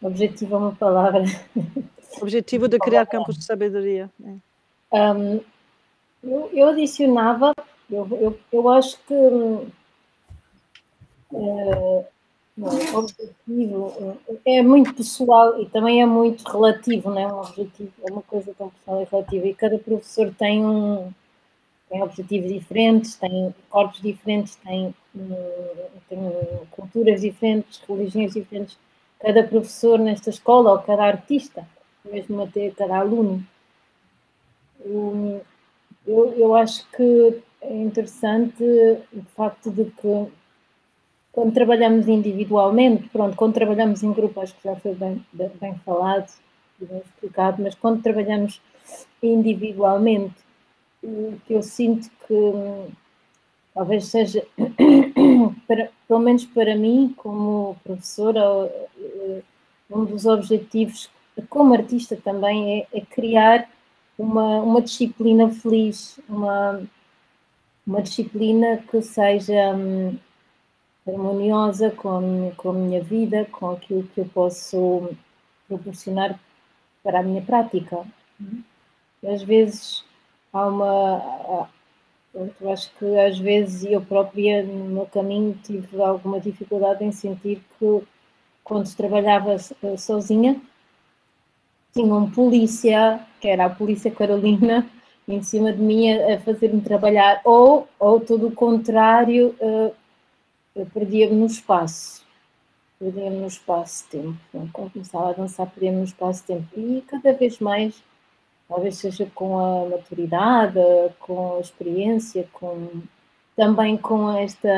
Objetivo 0.00 0.54
é 0.54 0.58
uma 0.58 0.74
palavra. 0.74 1.24
Objetivo 2.20 2.68
de 2.68 2.78
criar 2.78 3.06
campos 3.06 3.36
de 3.36 3.44
sabedoria. 3.44 4.10
É. 4.24 5.10
Um, 5.12 5.40
eu, 6.22 6.50
eu, 6.52 6.68
adicionava, 6.68 7.52
eu, 7.90 8.08
eu, 8.20 8.38
eu 8.52 8.68
acho 8.70 8.98
que 9.06 9.14
uh, 11.32 12.04
não, 12.56 12.96
objetivo 12.96 14.18
é 14.44 14.62
muito 14.62 14.94
pessoal 14.94 15.60
e 15.60 15.66
também 15.66 16.02
é 16.02 16.06
muito 16.06 16.42
relativo, 16.42 17.10
não 17.10 17.20
é? 17.20 17.26
Um 17.26 17.40
objetivo 17.40 17.92
é 18.06 18.12
uma 18.12 18.22
coisa 18.22 18.52
tão 18.58 18.70
pessoal 18.70 19.02
e 19.02 19.04
relativa 19.08 19.46
e 19.46 19.54
cada 19.54 19.78
professor 19.78 20.34
tem 20.36 20.64
um 20.64 21.12
tem 21.88 22.02
objetivos 22.02 22.52
diferentes, 22.52 23.16
tem 23.16 23.54
corpos 23.70 24.00
diferentes, 24.00 24.56
tem, 24.56 24.94
tem 26.08 26.18
culturas 26.70 27.20
diferentes, 27.22 27.80
religiões 27.88 28.34
diferentes 28.34 28.78
cada 29.20 29.42
professor 29.42 29.98
nesta 29.98 30.30
escola, 30.30 30.72
ou 30.72 30.78
cada 30.78 31.04
artista, 31.04 31.66
mesmo 32.04 32.42
até 32.42 32.70
cada 32.70 32.98
aluno. 32.98 33.44
Eu, 34.84 35.42
eu 36.06 36.54
acho 36.54 36.88
que 36.90 37.42
é 37.60 37.74
interessante 37.74 38.62
o 38.62 39.22
facto 39.34 39.70
de 39.70 39.86
que 39.86 40.28
quando 41.32 41.52
trabalhamos 41.52 42.08
individualmente, 42.08 43.08
pronto, 43.10 43.36
quando 43.36 43.54
trabalhamos 43.54 44.02
em 44.02 44.12
grupo, 44.12 44.40
acho 44.40 44.54
que 44.56 44.64
já 44.64 44.76
foi 44.76 44.94
bem, 44.94 45.24
bem 45.32 45.74
falado 45.84 46.32
e 46.80 46.84
bem 46.84 46.98
explicado, 46.98 47.62
mas 47.62 47.74
quando 47.74 48.02
trabalhamos 48.02 48.60
individualmente, 49.22 50.34
que 51.00 51.54
eu 51.54 51.62
sinto 51.62 52.10
que 52.26 52.52
talvez 53.74 54.06
seja, 54.06 54.44
para, 55.66 55.90
pelo 56.06 56.20
menos 56.20 56.44
para 56.44 56.76
mim, 56.76 57.14
como 57.16 57.76
professora, 57.84 58.40
eh, 58.98 59.42
um 59.90 60.04
dos 60.04 60.26
objetivos 60.26 61.08
como 61.48 61.74
artista 61.74 62.16
também 62.16 62.80
é, 62.92 62.98
é 62.98 63.00
criar 63.00 63.68
uma, 64.18 64.60
uma 64.60 64.82
disciplina 64.82 65.48
feliz, 65.48 66.18
uma, 66.28 66.82
uma 67.86 68.02
disciplina 68.02 68.78
que 68.90 69.00
seja 69.00 69.74
hum, 69.74 70.18
harmoniosa 71.06 71.90
com, 71.90 72.52
com 72.56 72.70
a 72.70 72.72
minha 72.72 73.02
vida, 73.02 73.46
com 73.52 73.70
aquilo 73.70 74.02
que 74.14 74.20
eu 74.20 74.26
posso 74.26 75.10
proporcionar 75.68 76.38
para 77.02 77.20
a 77.20 77.22
minha 77.22 77.42
prática. 77.42 78.04
às 79.24 79.42
vezes 79.42 80.04
há 80.52 80.66
uma, 80.66 81.68
eu 82.34 82.70
acho 82.70 82.90
que 82.98 83.18
às 83.18 83.38
vezes 83.38 83.84
eu 83.84 84.00
própria 84.00 84.62
no 84.62 84.84
meu 84.84 85.06
caminho 85.06 85.58
tive 85.64 86.00
alguma 86.00 86.40
dificuldade 86.40 87.04
em 87.04 87.12
sentir 87.12 87.62
que 87.78 88.02
quando 88.62 88.94
trabalhava 88.94 89.56
eh, 89.82 89.96
sozinha 89.96 90.60
tinha 91.92 92.14
um 92.14 92.30
polícia, 92.30 93.20
que 93.40 93.48
era 93.48 93.64
a 93.64 93.70
polícia 93.70 94.10
Carolina, 94.10 94.86
em 95.26 95.42
cima 95.42 95.72
de 95.72 95.80
mim 95.80 96.12
a, 96.12 96.38
fazer-me 96.40 96.80
trabalhar, 96.80 97.40
ou, 97.44 97.88
ou 97.98 98.20
todo 98.20 98.48
o 98.48 98.52
contrário, 98.52 99.54
uh, 99.60 99.92
eu 100.76 100.86
perdia-me 100.86 101.34
no 101.34 101.46
espaço, 101.46 102.24
perdia-me 102.98 103.38
no 103.38 103.46
espaço-tempo. 103.46 104.38
Quando 104.72 104.92
começava 104.92 105.30
a 105.30 105.32
dançar, 105.32 105.66
perdia-me 105.66 105.98
no 105.98 106.04
espaço-tempo. 106.04 106.68
E 106.76 107.02
cada 107.02 107.32
vez 107.32 107.58
mais 107.58 108.02
talvez 108.68 108.96
seja 108.96 109.26
com 109.34 109.58
a 109.58 109.88
maturidade, 109.88 110.78
com 111.20 111.56
a 111.56 111.60
experiência, 111.60 112.48
com 112.52 113.02
também 113.56 113.96
com 113.96 114.30
esta 114.38 114.70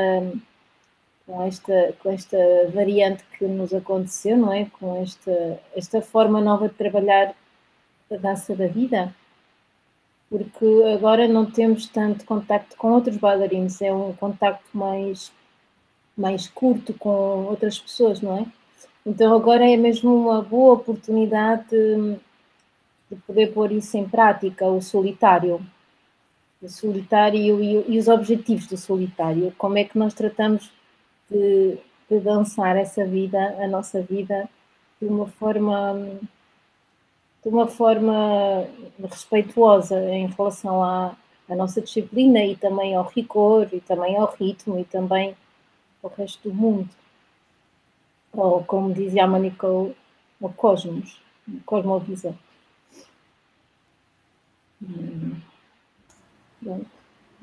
com 1.27 1.43
esta 1.43 1.95
com 2.03 2.11
esta 2.11 2.39
variante 2.73 3.25
que 3.37 3.47
nos 3.47 3.75
aconteceu, 3.75 4.37
não 4.37 4.53
é? 4.53 4.67
Com 4.79 5.03
esta 5.03 5.61
esta 5.77 6.03
forma 6.03 6.41
nova 6.41 6.69
de 6.69 6.75
trabalhar 6.75 7.35
a 8.11 8.17
dança 8.17 8.55
da 8.55 8.67
vida, 8.67 9.15
porque 10.29 10.67
agora 10.95 11.29
não 11.29 11.47
temos 11.51 11.87
tanto 11.87 12.25
contacto 12.25 12.77
com 12.77 12.93
outros 12.93 13.17
bailarinos, 13.17 13.81
é 13.83 13.93
um 13.93 14.13
contacto 14.15 14.67
mais 14.77 15.33
mais 16.17 16.49
curto 16.49 16.93
com 16.95 17.47
outras 17.47 17.79
pessoas, 17.79 18.21
não 18.21 18.39
é? 18.39 18.47
Então 19.07 19.35
agora 19.35 19.69
é 19.69 19.77
mesmo 19.77 20.15
uma 20.15 20.43
boa 20.43 20.75
oportunidade 20.75 21.69
de, 21.71 22.19
de 23.11 23.17
poder 23.17 23.53
pôr 23.53 23.73
isso 23.73 23.97
em 23.97 24.09
prática, 24.09 24.67
o 24.67 24.81
solitário. 24.81 25.61
O 26.63 26.69
solitário 26.69 27.63
e, 27.63 27.95
e, 27.95 27.99
os 27.99 28.07
objetivos 28.07 28.67
do 28.67 28.77
solitário. 28.77 29.53
Como 29.59 29.79
é 29.79 29.85
que 29.85 29.99
nós 29.99 30.15
tratamos 30.15 30.71
de, 31.29 31.79
de 32.09 32.21
dançar 32.21 32.77
essa 32.77 33.05
vida, 33.05 33.39
a 33.59 33.67
nossa 33.67 34.01
vida, 34.01 34.49
de 35.01 35.09
uma 35.09 35.27
forma 35.27 36.19
de 37.43 37.49
uma 37.49 37.67
forma 37.67 38.67
respeituosa 39.03 39.99
em 40.11 40.27
relação 40.27 40.85
à, 40.85 41.17
à 41.49 41.57
nossa 41.57 41.81
disciplina 41.81 42.45
e 42.45 42.55
também 42.55 42.95
ao 42.95 43.05
rigor 43.05 43.67
e 43.73 43.81
também 43.81 44.15
ao 44.19 44.35
ritmo 44.39 44.79
e 44.79 44.85
também 44.85 45.35
ao 46.03 46.11
resto 46.11 46.51
do 46.51 46.55
mundo. 46.55 46.91
Ou 48.35 48.63
como 48.65 48.93
dizia 48.93 49.25
a 49.25 49.27
Mónica, 49.27 49.67
o 49.67 49.95
cosmos, 50.55 51.19
cosmovisão. 51.65 52.37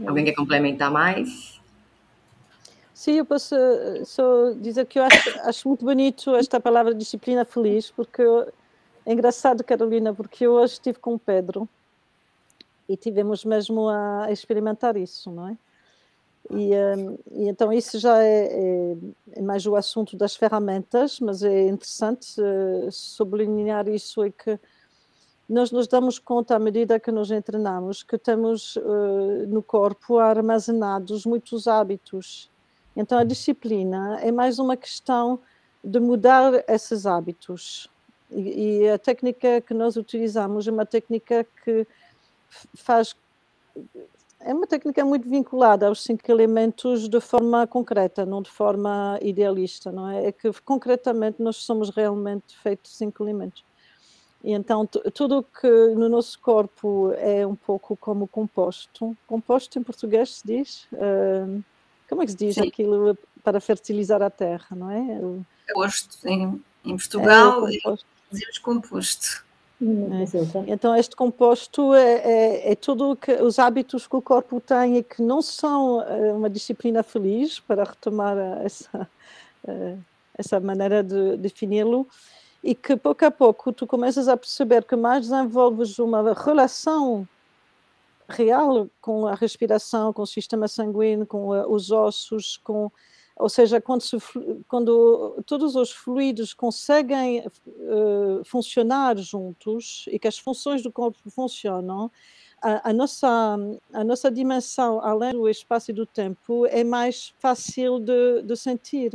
Alguém 0.06 0.26
quer 0.26 0.34
complementar 0.34 0.92
mais? 0.92 1.60
Sim, 2.94 3.14
eu 3.14 3.26
posso 3.26 3.56
eh, 3.56 4.04
só 4.06 4.52
dizer 4.54 4.86
que 4.86 4.98
eu 4.98 5.04
acho, 5.04 5.40
acho 5.42 5.68
muito 5.68 5.86
bonito 5.86 6.36
esta 6.36 6.60
palavra 6.60 6.96
disciplina 6.96 7.46
feliz, 7.46 7.92
porque 7.92 8.22
eu, 8.22 8.52
é 9.06 9.14
engraçado, 9.14 9.64
Carolina, 9.64 10.14
porque 10.14 10.46
eu 10.46 10.54
hoje 10.54 10.74
estive 10.74 10.98
com 11.00 11.14
o 11.14 11.20
Pedro 11.20 11.70
e 12.90 12.98
tivemos 12.98 13.46
mesmo 13.46 13.88
a 13.90 14.32
experimentar 14.32 14.98
isso, 14.98 15.30
não 15.32 15.50
é? 15.50 15.58
E, 16.50 16.74
um, 16.74 17.18
e, 17.32 17.50
então 17.50 17.74
isso 17.74 18.00
já 18.00 18.24
é, 18.24 18.46
é, 18.46 18.98
é, 19.34 19.42
mais 19.42 19.66
o 19.66 19.76
assunto 19.76 20.16
das 20.16 20.36
ferramentas, 20.36 21.20
mas 21.20 21.44
é 21.44 21.68
interessante 21.68 22.40
uh, 22.40 22.92
sublinhar 22.92 23.88
isso 23.90 24.26
e 24.26 24.32
que 24.32 24.58
nós 25.48 25.72
nos 25.72 25.88
damos 25.88 26.20
conta 26.20 26.56
à 26.56 26.60
medida 26.60 27.00
que 27.00 27.12
nos 27.12 27.30
treinamos 27.44 28.04
que 28.04 28.18
temos 28.18 28.76
uh, 28.76 29.48
no 29.48 29.64
corpo 29.64 30.20
armazenados 30.20 31.26
muitos 31.26 31.68
hábitos. 31.68 32.52
Então 32.96 33.18
a 33.18 33.24
disciplina 33.24 34.20
é 34.22 34.32
mais 34.32 34.60
uma 34.60 34.76
questão 34.76 35.40
de 35.84 36.00
mudar 36.00 36.64
esses 36.68 37.06
hábitos. 37.06 37.90
E, 38.30 38.82
e 38.82 38.90
a 38.90 38.98
técnica 38.98 39.62
que 39.62 39.74
nós 39.74 39.96
utilizamos 39.96 40.68
é 40.68 40.72
uma 40.72 40.86
técnica 40.86 41.46
que 41.64 41.88
faz 42.76 43.16
é 44.40 44.54
uma 44.54 44.68
técnica 44.68 45.04
muito 45.04 45.28
vinculada 45.28 45.88
aos 45.88 46.04
cinco 46.04 46.30
elementos 46.32 47.10
de 47.10 47.20
forma 47.20 47.66
concreta, 47.66 48.26
não 48.26 48.42
de 48.42 48.50
forma 48.50 49.18
idealista, 49.22 49.92
não 49.92 50.08
é? 50.08 50.28
É 50.28 50.32
que 50.32 50.52
concretamente 50.62 51.42
nós 51.42 51.58
somos 51.58 51.90
realmente 51.90 52.58
feitos 52.60 52.96
cinco 52.96 53.24
elementos. 53.24 53.66
E 54.44 54.54
então 54.54 54.86
tudo 54.86 55.44
que 55.44 55.68
no 55.68 56.08
nosso 56.08 56.40
corpo 56.40 57.12
é 57.18 57.46
um 57.46 57.56
pouco 57.56 57.98
como 57.98 58.28
composto, 58.28 59.18
composto 59.26 59.80
em 59.80 59.84
português 59.84 60.36
se 60.36 60.48
diz, 60.48 60.88
uh, 60.94 61.64
como 62.08 62.22
é 62.22 62.26
que 62.26 62.32
se 62.32 62.38
diz 62.38 62.56
Sim. 62.56 62.68
aquilo 62.68 63.18
para 63.44 63.60
fertilizar 63.60 64.22
a 64.22 64.30
terra, 64.30 64.68
não 64.76 64.92
é? 64.92 65.44
Composto, 65.68 66.28
em, 66.28 66.64
em 66.86 66.96
Portugal 66.96 67.68
é 67.68 67.74
dizemos 68.32 68.58
composto. 68.60 69.46
É. 69.80 70.72
Então, 70.72 70.96
este 70.96 71.16
composto 71.16 71.94
é, 71.94 72.14
é, 72.14 72.72
é, 72.72 72.76
tudo 72.76 73.16
que, 73.16 73.32
os 73.34 73.60
hábitos 73.60 74.08
que 74.08 74.16
o 74.16 74.22
corpo 74.22 74.60
tem 74.60 74.98
e 74.98 75.04
que 75.04 75.22
não 75.22 75.40
são 75.40 76.02
eh, 76.02 76.34
uma 76.34 76.50
disciplina 76.50 77.04
feliz, 77.04 77.60
para 77.60 77.84
retomar 77.84 78.36
essa, 78.66 79.08
eh, 79.68 79.96
essa 80.36 80.60
maneira 80.60 81.04
de 81.04 81.38
defini-lo, 81.38 82.08
e 82.64 82.76
que 82.76 82.96
pouco 82.96 83.26
a 83.26 83.32
pouco 83.32 83.72
tu 83.72 83.86
começas 83.86 84.28
a 84.28 84.36
perceber 84.36 84.84
que 84.84 84.96
mais 84.96 85.30
desenvolves 85.30 86.00
uma 86.00 86.34
relação 86.34 87.28
real 88.28 88.90
com 89.00 89.26
a 89.26 89.36
respiração, 89.36 90.12
com 90.12 90.24
o 90.24 90.28
sistema 90.28 90.68
sanguíneo, 90.68 91.26
com 91.26 91.50
os 91.72 91.92
ossos, 91.92 92.58
com 92.58 92.92
ou 93.40 93.50
seja, 93.50 93.80
quando, 93.80 94.02
se, 94.02 94.18
quando 94.68 95.44
todos 95.46 95.76
os 95.76 95.92
fluidos 95.92 96.56
conseguem 96.56 97.46
uh, 97.46 98.44
funcionar 98.44 99.16
juntos 99.18 100.06
e 100.12 100.18
que 100.18 100.28
as 100.28 100.40
funções 100.40 100.82
do 100.82 100.92
corpo 100.92 101.20
funcionam, 101.30 102.10
a, 102.60 102.90
a, 102.90 102.94
nossa, 102.94 103.28
a 103.94 104.04
nossa 104.04 104.32
dimensão, 104.32 105.00
além 105.04 105.34
do 105.34 105.48
espaço 105.48 105.92
e 105.92 105.94
do 105.94 106.06
tempo, 106.06 106.66
é 106.66 106.84
mais 106.84 107.34
fácil 107.38 108.00
de, 108.00 108.42
de 108.42 108.56
sentir, 108.56 109.12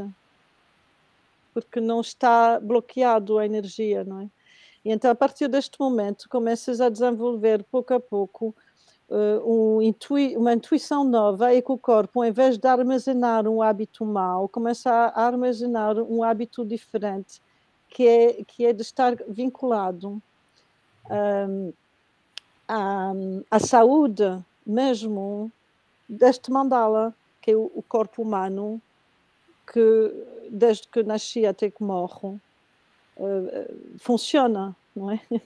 porque 1.52 1.80
não 1.80 2.00
está 2.00 2.58
bloqueado 2.60 3.38
a 3.38 3.46
energia, 3.46 4.04
não 4.04 4.20
é? 4.20 4.28
E 4.84 4.90
então, 4.90 5.10
a 5.10 5.14
partir 5.14 5.48
deste 5.48 5.78
momento, 5.78 6.28
começas 6.28 6.80
a 6.80 6.88
desenvolver 6.88 7.62
pouco 7.64 7.94
a 7.94 8.00
pouco 8.00 8.54
uh, 9.08 9.76
um 9.78 9.82
intui 9.82 10.36
uma 10.36 10.52
intuição 10.52 11.04
nova 11.04 11.54
é 11.54 11.62
que 11.62 11.70
o 11.70 11.78
corpo, 11.78 12.24
em 12.24 12.32
vez 12.32 12.58
de 12.58 12.66
armazenar 12.66 13.46
um 13.46 13.62
hábito 13.62 14.04
mau, 14.04 14.48
começa 14.48 14.90
a 14.90 15.24
armazenar 15.24 15.98
um 15.98 16.22
hábito 16.22 16.64
diferente, 16.64 17.40
que 17.88 18.08
é, 18.08 18.44
que 18.44 18.66
é 18.66 18.72
de 18.72 18.82
estar 18.82 19.14
vinculado 19.28 20.20
um, 21.10 21.72
à, 22.66 23.12
à 23.50 23.60
saúde 23.60 24.24
mesmo 24.66 25.52
deste 26.08 26.50
mandala, 26.50 27.14
que 27.40 27.50
é 27.52 27.56
o, 27.56 27.70
o 27.74 27.82
corpo 27.82 28.22
humano, 28.22 28.80
que 29.72 30.12
desde 30.50 30.86
que 30.86 31.02
nasci 31.02 31.46
até 31.46 31.70
que 31.70 31.82
morro, 31.82 32.38
uh, 33.16 33.98
funciona, 33.98 34.76
não 34.94 35.10
é? 35.10 35.20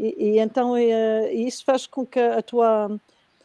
E, 0.00 0.14
e 0.16 0.38
então 0.38 0.76
é, 0.76 1.32
isso 1.32 1.64
faz 1.64 1.84
com 1.84 2.06
que 2.06 2.20
a 2.20 2.40
tua, 2.40 2.88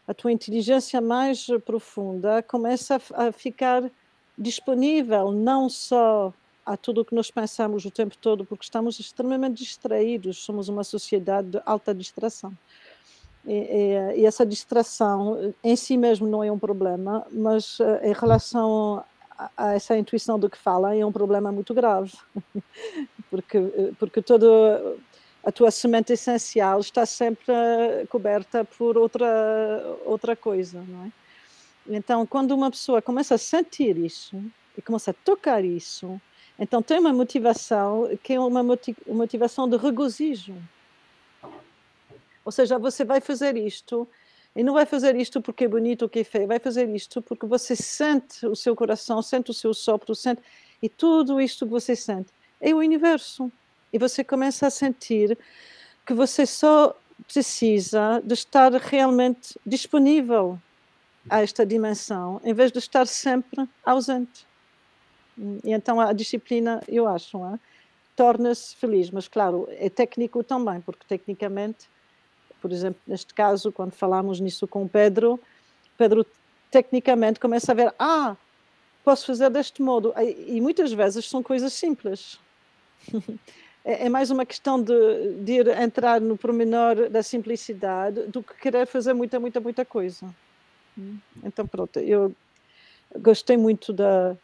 a 0.08 0.14
tua 0.14 0.32
inteligência 0.32 1.02
mais 1.02 1.48
profunda 1.66 2.44
comece 2.44 2.94
a, 2.94 3.02
a 3.16 3.32
ficar 3.32 3.90
disponível 4.38 5.32
não 5.32 5.68
só 5.68 6.32
a 6.64 6.78
tudo 6.78 7.02
o 7.02 7.06
que 7.06 7.16
nós 7.16 7.32
pensamos 7.32 7.86
o 7.86 7.90
tempo 7.90 8.16
todo, 8.22 8.46
porque 8.46 8.66
estamos 8.66 9.00
extremamente 9.00 9.64
distraídos, 9.64 10.44
somos 10.44 10.70
uma 10.70 10.84
sociedade 10.84 11.50
de 11.50 11.62
alta 11.66 11.92
distração. 11.92 12.56
E, 13.48 13.54
e, 13.54 14.22
e, 14.22 14.26
essa 14.28 14.46
distração 14.46 15.56
em 15.64 15.76
si 15.76 15.98
mesmo 15.98 16.28
não 16.28 16.44
é 16.44 16.52
um 16.52 16.60
problema, 16.60 17.26
mas 17.32 17.80
em 18.04 18.14
relação 18.14 19.04
a, 19.38 19.74
essa 19.74 19.98
intuição 19.98 20.40
do 20.40 20.50
que 20.50 20.58
fala 20.58 20.96
é 20.96 21.06
um 21.06 21.12
problema 21.12 21.52
muito 21.52 21.74
grave, 21.74 22.14
porque, 23.30 23.60
porque 24.00 24.22
todo 24.22 24.98
a 25.44 25.52
tua 25.52 25.72
semente 25.72 26.14
essencial 26.14 26.80
está 26.80 27.06
sempre 27.06 27.46
eh, 27.50 28.06
coberta 28.10 28.64
por 28.64 28.98
outra, 28.98 29.28
outra 30.06 30.36
coisa, 30.36 30.82
não 30.88 31.06
é? 31.06 31.12
Então, 31.86 32.26
quando 32.26 32.52
uma 32.52 32.72
pessoa 32.72 33.02
começa 33.02 33.36
a 33.36 33.38
sentir 33.38 33.98
isso 33.98 34.42
e 34.78 34.82
começa 34.82 35.12
a 35.12 35.14
tocar 35.14 35.66
isso, 35.66 36.20
então 36.58 36.82
tem 36.82 36.98
uma 36.98 37.12
motivação 37.12 38.10
que 38.24 38.34
é 38.34 38.40
uma 38.40 38.64
motivação 39.06 39.68
de 39.68 39.76
regozijo. 39.76 40.56
Ou 42.46 42.52
seja, 42.52 42.80
você 42.80 43.04
vai 43.04 43.20
fazer 43.20 43.58
isto 43.58 44.08
e 44.56 44.64
não 44.64 44.74
vai 44.74 44.86
fazer 44.86 45.16
isto 45.16 45.42
porque 45.42 45.66
é 45.66 45.68
bonito 45.68 46.04
ou 46.04 46.10
que 46.10 46.20
é 46.20 46.24
feio, 46.24 46.48
vai 46.48 46.60
fazer 46.60 46.88
isto 46.90 47.22
porque 47.22 47.46
você 47.46 47.76
sente 47.76 48.46
o 48.46 48.56
seu 48.56 48.76
coração, 48.76 49.22
sente 49.22 49.52
o 49.52 49.54
seu 49.54 49.74
sopro, 49.74 50.14
sente 50.14 50.42
e 50.82 50.90
tudo 50.90 51.42
isto 51.42 51.66
que 51.66 51.72
você 51.72 51.96
sente 51.96 52.30
é 52.62 52.74
o 52.74 52.78
universo 52.78 53.52
e 53.92 53.98
você 53.98 54.24
começa 54.24 54.68
a 54.68 54.70
sentir 54.70 55.38
que 56.06 56.14
você 56.14 56.46
só 56.46 56.96
precisa 57.32 58.22
de 58.24 58.34
estar 58.34 58.72
realmente 58.74 59.60
disponível 59.66 60.60
a 61.30 61.42
esta 61.42 61.66
dimensão, 61.66 62.42
em 62.44 62.54
vez 62.54 62.72
de 62.72 62.80
estar 62.80 63.08
sempre 63.08 63.68
ausente. 63.86 64.46
E 65.64 65.72
então 65.72 66.00
a 66.00 66.12
disciplina, 66.14 66.82
eu 66.88 67.08
acho, 67.08 67.38
é? 67.46 67.60
torna-se 68.16 68.76
feliz, 68.76 69.10
mas 69.10 69.28
claro, 69.28 69.68
é 69.72 69.90
técnico 69.90 70.44
também, 70.44 70.82
porque 70.82 71.06
tecnicamente, 71.08 71.90
por 72.64 72.72
exemplo, 72.72 73.02
neste 73.06 73.34
caso, 73.34 73.74
quando 73.74 73.92
falamos 73.92 74.40
nisso 74.40 74.66
com 74.66 74.84
o 74.84 74.90
Pedro, 74.90 75.38
Pedro 75.98 76.26
tecnicamente 76.72 77.38
começa 77.38 77.74
a 77.74 77.76
ver, 77.76 77.94
ah, 78.00 78.38
posso 79.04 79.26
fazer 79.26 79.50
deste 79.50 79.82
modo, 79.82 80.14
e 80.48 80.62
muitas 80.62 80.94
vezes 80.94 81.26
são 81.26 81.44
coisas 81.44 81.74
simples. 81.74 82.40
é, 83.84 84.06
é 84.06 84.10
mais 84.10 84.32
uma 84.32 84.46
questão 84.46 84.82
de, 84.82 85.34
de 85.44 85.52
ir 85.52 85.68
entrar 85.78 86.22
no 86.22 86.38
pormenor 86.38 87.10
da 87.10 87.22
simplicidade 87.22 88.28
do 88.28 88.42
que 88.42 88.54
querer 88.54 88.88
fazer 88.88 89.12
muita, 89.12 89.42
muita, 89.42 89.60
muita 89.60 89.84
coisa. 89.84 90.34
Hum? 90.98 91.18
Então, 91.44 91.68
pronto, 91.68 92.00
eu 92.00 92.34
gostei 93.20 93.58
muito 93.58 93.92
da 93.92 94.38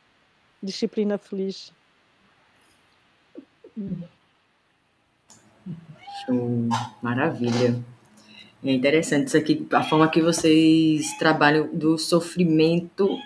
disciplina 0.61 1.17
feliz. 1.17 1.71
Show, 6.25 6.67
maravilha. 7.01 7.81
É 8.63 8.71
interessante 8.71 9.27
isso 9.27 9.37
aqui, 9.37 9.65
a 9.71 9.83
forma 9.83 10.09
que 10.09 10.21
vocês 10.21 11.17
trabalham 11.17 11.69
do 11.73 11.97
sofrimento, 11.97 13.17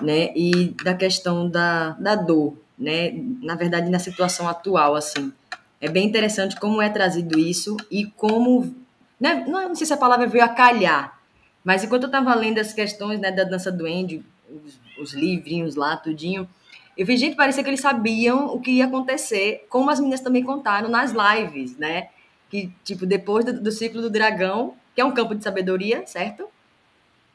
né, 0.00 0.32
e 0.34 0.74
da 0.82 0.94
questão 0.94 1.48
da, 1.48 1.90
da 1.90 2.16
dor, 2.16 2.56
né, 2.76 3.12
na 3.40 3.54
verdade, 3.54 3.88
na 3.88 4.00
situação 4.00 4.48
atual, 4.48 4.96
assim. 4.96 5.32
É 5.80 5.88
bem 5.88 6.06
interessante 6.06 6.58
como 6.58 6.82
é 6.82 6.88
trazido 6.88 7.38
isso 7.38 7.76
e 7.90 8.06
como. 8.06 8.74
Né, 9.20 9.44
não 9.46 9.74
sei 9.74 9.86
se 9.86 9.92
a 9.92 9.96
palavra 9.96 10.26
veio 10.26 10.44
a 10.44 10.48
calhar, 10.48 11.20
mas 11.62 11.84
enquanto 11.84 12.02
eu 12.04 12.08
estava 12.08 12.34
lendo 12.34 12.58
as 12.58 12.72
questões 12.72 13.20
né, 13.20 13.30
da 13.30 13.44
dança 13.44 13.70
do 13.70 13.86
Andy, 13.86 14.24
os, 14.50 14.80
os, 14.98 15.14
livrinhos 15.14 15.76
lá, 15.76 15.96
tudinho, 15.96 16.48
eu 16.96 17.06
vi 17.06 17.16
gente, 17.16 17.36
parecia 17.36 17.62
que 17.62 17.70
eles 17.70 17.80
sabiam 17.80 18.46
o 18.46 18.60
que 18.60 18.72
ia 18.72 18.86
acontecer, 18.86 19.66
como 19.68 19.88
as 19.88 20.00
meninas 20.00 20.20
também 20.20 20.42
contaram 20.42 20.88
nas 20.88 21.12
lives, 21.12 21.76
né? 21.78 22.08
Que, 22.54 22.70
tipo, 22.84 23.04
depois 23.04 23.44
do, 23.44 23.52
do 23.60 23.72
ciclo 23.72 24.00
do 24.00 24.08
dragão, 24.08 24.76
que 24.94 25.00
é 25.00 25.04
um 25.04 25.10
campo 25.10 25.34
de 25.34 25.42
sabedoria, 25.42 26.06
certo? 26.06 26.44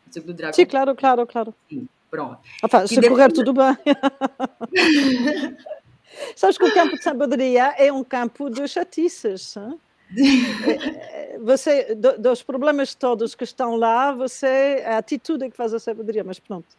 O 0.07 0.13
ciclo 0.13 0.32
do 0.32 0.38
dragão. 0.38 0.53
Sim, 0.53 0.65
claro, 0.65 0.95
claro, 0.95 1.28
claro. 1.28 1.53
Sim, 1.70 1.89
pronto. 2.09 2.39
Enfin, 2.63 2.88
se 2.88 2.95
depois... 2.95 3.09
correr 3.09 3.34
tudo 3.34 3.51
bem. 3.51 3.78
Sabes 6.38 6.57
que 6.57 6.63
o 6.63 6.74
campo 6.74 6.95
de 6.95 7.03
sabedoria 7.03 7.76
é 7.78 7.91
um 7.91 8.01
campo 8.01 8.49
de 8.49 8.65
chatices. 8.65 9.57
É, 9.57 11.38
você, 11.43 11.93
dos 11.95 12.41
problemas 12.41 12.95
todos 12.95 13.36
que 13.36 13.43
estão 13.43 13.76
lá, 13.76 14.13
você, 14.13 14.82
a 14.86 14.99
atitude 14.99 15.43
é 15.43 15.49
que 15.49 15.57
faz 15.57 15.74
a 15.74 15.80
sabedoria, 15.80 16.24
mas 16.24 16.39
pronto. 16.39 16.78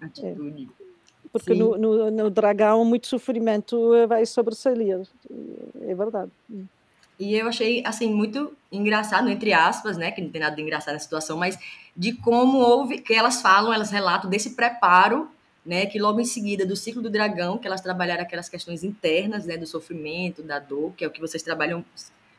Atitude. 0.00 0.68
É, 0.84 1.28
porque 1.30 1.54
no, 1.54 1.78
no, 1.78 2.10
no, 2.10 2.28
dragão 2.28 2.84
muito 2.84 3.06
sofrimento 3.06 3.92
vai 4.08 4.26
sobressair, 4.26 5.06
é 5.80 5.94
verdade. 5.94 6.32
E 7.18 7.34
eu 7.34 7.48
achei, 7.48 7.82
assim, 7.84 8.14
muito 8.14 8.56
engraçado, 8.70 9.28
entre 9.28 9.52
aspas, 9.52 9.96
né? 9.96 10.12
Que 10.12 10.20
não 10.20 10.30
tem 10.30 10.40
nada 10.40 10.54
de 10.54 10.62
engraçado 10.62 10.94
na 10.94 11.00
situação, 11.00 11.36
mas 11.36 11.58
de 11.96 12.12
como 12.12 12.58
houve, 12.58 12.98
que 12.98 13.12
elas 13.12 13.42
falam, 13.42 13.72
elas 13.72 13.90
relatam 13.90 14.30
desse 14.30 14.50
preparo, 14.50 15.28
né? 15.66 15.86
Que 15.86 15.98
logo 15.98 16.20
em 16.20 16.24
seguida 16.24 16.64
do 16.64 16.76
ciclo 16.76 17.02
do 17.02 17.10
dragão, 17.10 17.58
que 17.58 17.66
elas 17.66 17.80
trabalharam 17.80 18.22
aquelas 18.22 18.48
questões 18.48 18.84
internas, 18.84 19.46
né? 19.46 19.56
Do 19.56 19.66
sofrimento, 19.66 20.42
da 20.44 20.60
dor, 20.60 20.92
que 20.96 21.04
é 21.04 21.08
o 21.08 21.10
que 21.10 21.20
vocês 21.20 21.42
trabalham, 21.42 21.78
na 21.78 21.84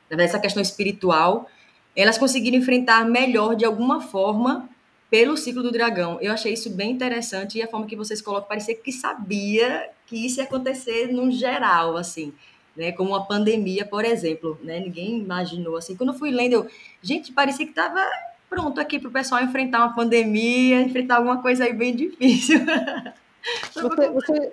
verdade, 0.09 0.30
essa 0.30 0.39
questão 0.39 0.61
espiritual, 0.61 1.49
elas 1.93 2.17
conseguiram 2.17 2.57
enfrentar 2.57 3.03
melhor, 3.03 3.55
de 3.55 3.65
alguma 3.65 3.99
forma, 3.99 4.69
pelo 5.09 5.36
ciclo 5.36 5.61
do 5.61 5.71
dragão. 5.71 6.19
Eu 6.21 6.32
achei 6.32 6.53
isso 6.53 6.69
bem 6.69 6.91
interessante 6.91 7.57
e 7.57 7.61
a 7.61 7.67
forma 7.67 7.86
que 7.86 7.97
vocês 7.97 8.21
colocam, 8.21 8.47
parecia 8.47 8.75
que 8.75 8.93
sabia 8.93 9.89
que 10.05 10.25
isso 10.25 10.39
ia 10.39 10.45
acontecer 10.45 11.11
no 11.11 11.30
geral, 11.30 11.97
assim 11.97 12.34
né? 12.76 12.91
Como 12.91 13.11
uma 13.11 13.26
pandemia, 13.26 13.86
por 13.86 14.05
exemplo, 14.05 14.59
né? 14.63 14.80
Ninguém 14.80 15.20
imaginou 15.20 15.78
assim. 15.78 15.95
Quando 15.95 16.13
eu 16.13 16.20
fui 16.20 16.32
lendo, 16.32 16.53
eu, 16.53 16.67
gente, 17.01 17.32
parecia 17.32 17.65
que 17.65 17.72
estava 17.72 18.05
pronto 18.49 18.80
aqui 18.82 18.99
para 18.99 19.09
o 19.09 19.11
pessoal 19.11 19.43
enfrentar 19.43 19.80
uma 19.80 19.95
pandemia, 19.95 20.82
enfrentar 20.82 21.17
alguma 21.17 21.41
coisa 21.41 21.65
aí 21.65 21.74
bem 21.74 21.95
difícil. 21.95 22.59
você, 23.74 24.09
você, 24.09 24.51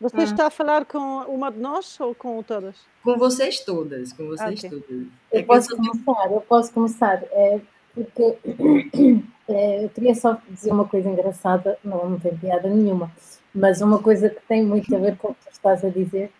você 0.00 0.16
ah. 0.20 0.24
está 0.24 0.46
a 0.46 0.50
falar 0.50 0.84
com 0.84 0.98
uma 1.22 1.50
de 1.50 1.58
nós 1.58 1.98
ou 2.00 2.14
com 2.14 2.42
todas? 2.42 2.76
Com 3.02 3.16
vocês 3.16 3.60
todas, 3.60 4.12
com 4.12 4.26
vocês 4.26 4.62
okay. 4.64 4.70
todas. 4.70 5.06
Eu 5.32 5.40
é 5.40 5.42
posso 5.42 5.72
eu 5.72 5.76
começar, 5.76 6.32
eu 6.32 6.40
posso 6.42 6.72
começar, 6.72 7.22
é, 7.32 7.60
porque 7.94 8.38
é, 9.48 9.84
eu 9.84 9.88
queria 9.88 10.14
só 10.14 10.38
dizer 10.48 10.70
uma 10.70 10.86
coisa 10.86 11.08
engraçada, 11.08 11.78
não, 11.82 12.10
não 12.10 12.20
tem 12.20 12.36
piada 12.36 12.68
nenhuma, 12.68 13.10
mas 13.52 13.80
uma 13.80 13.98
coisa 14.00 14.28
que 14.28 14.40
tem 14.46 14.64
muito 14.64 14.94
a 14.94 14.98
ver 14.98 15.16
com 15.16 15.28
o 15.28 15.34
que 15.34 15.46
tu 15.46 15.52
estás 15.52 15.84
a 15.84 15.88
dizer, 15.88 16.30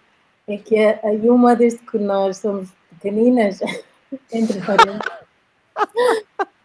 é 0.48 0.56
que 0.56 0.78
a, 0.78 0.98
a 1.04 1.10
Yuma, 1.10 1.54
desde 1.54 1.78
que 1.80 1.98
nós 1.98 2.38
somos 2.38 2.70
pequeninas, 2.90 3.60
entre 4.32 4.60
parênteses, 4.62 5.00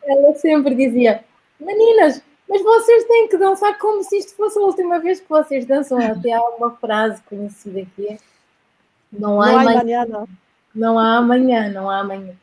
ela 0.03 0.35
sempre 0.35 0.73
dizia: 0.73 1.23
Meninas, 1.59 2.21
mas 2.47 2.63
vocês 2.63 3.03
têm 3.03 3.27
que 3.27 3.37
dançar 3.37 3.77
como 3.77 4.01
se 4.03 4.17
isto 4.17 4.35
fosse 4.35 4.57
a 4.57 4.61
última 4.61 4.99
vez 4.99 5.19
que 5.19 5.29
vocês 5.29 5.65
dançam. 5.65 5.99
Até 5.99 6.31
há 6.31 6.41
uma 6.41 6.71
frase 6.71 7.21
conhecida 7.23 7.85
que 7.95 8.07
é: 8.07 8.17
Não 9.11 9.41
há, 9.41 9.51
não 9.51 9.59
amanhã, 9.59 9.79
amanhã 9.79 10.05
não. 10.05 10.27
não 10.73 10.99
há 10.99 11.17
amanhã, 11.17 11.69
não 11.69 11.89
há 11.89 11.99
amanhã. 11.99 12.33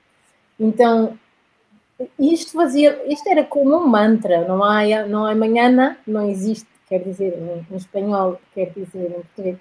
Então, 0.59 1.19
isto 2.19 2.53
fazia, 2.53 3.03
isto 3.11 3.27
era 3.29 3.45
como 3.45 3.77
um 3.77 3.87
mantra, 3.87 4.47
não 4.47 4.63
há, 4.63 4.83
não 5.09 5.25
há 5.25 5.33
amanhã, 5.33 5.97
não 6.07 6.29
existe, 6.29 6.69
quer 6.87 6.99
dizer, 6.99 7.35
em, 7.35 7.67
em 7.73 7.77
espanhol, 7.77 8.39
quer 8.55 8.71
dizer 8.71 9.07
em 9.07 9.23
português 9.23 9.57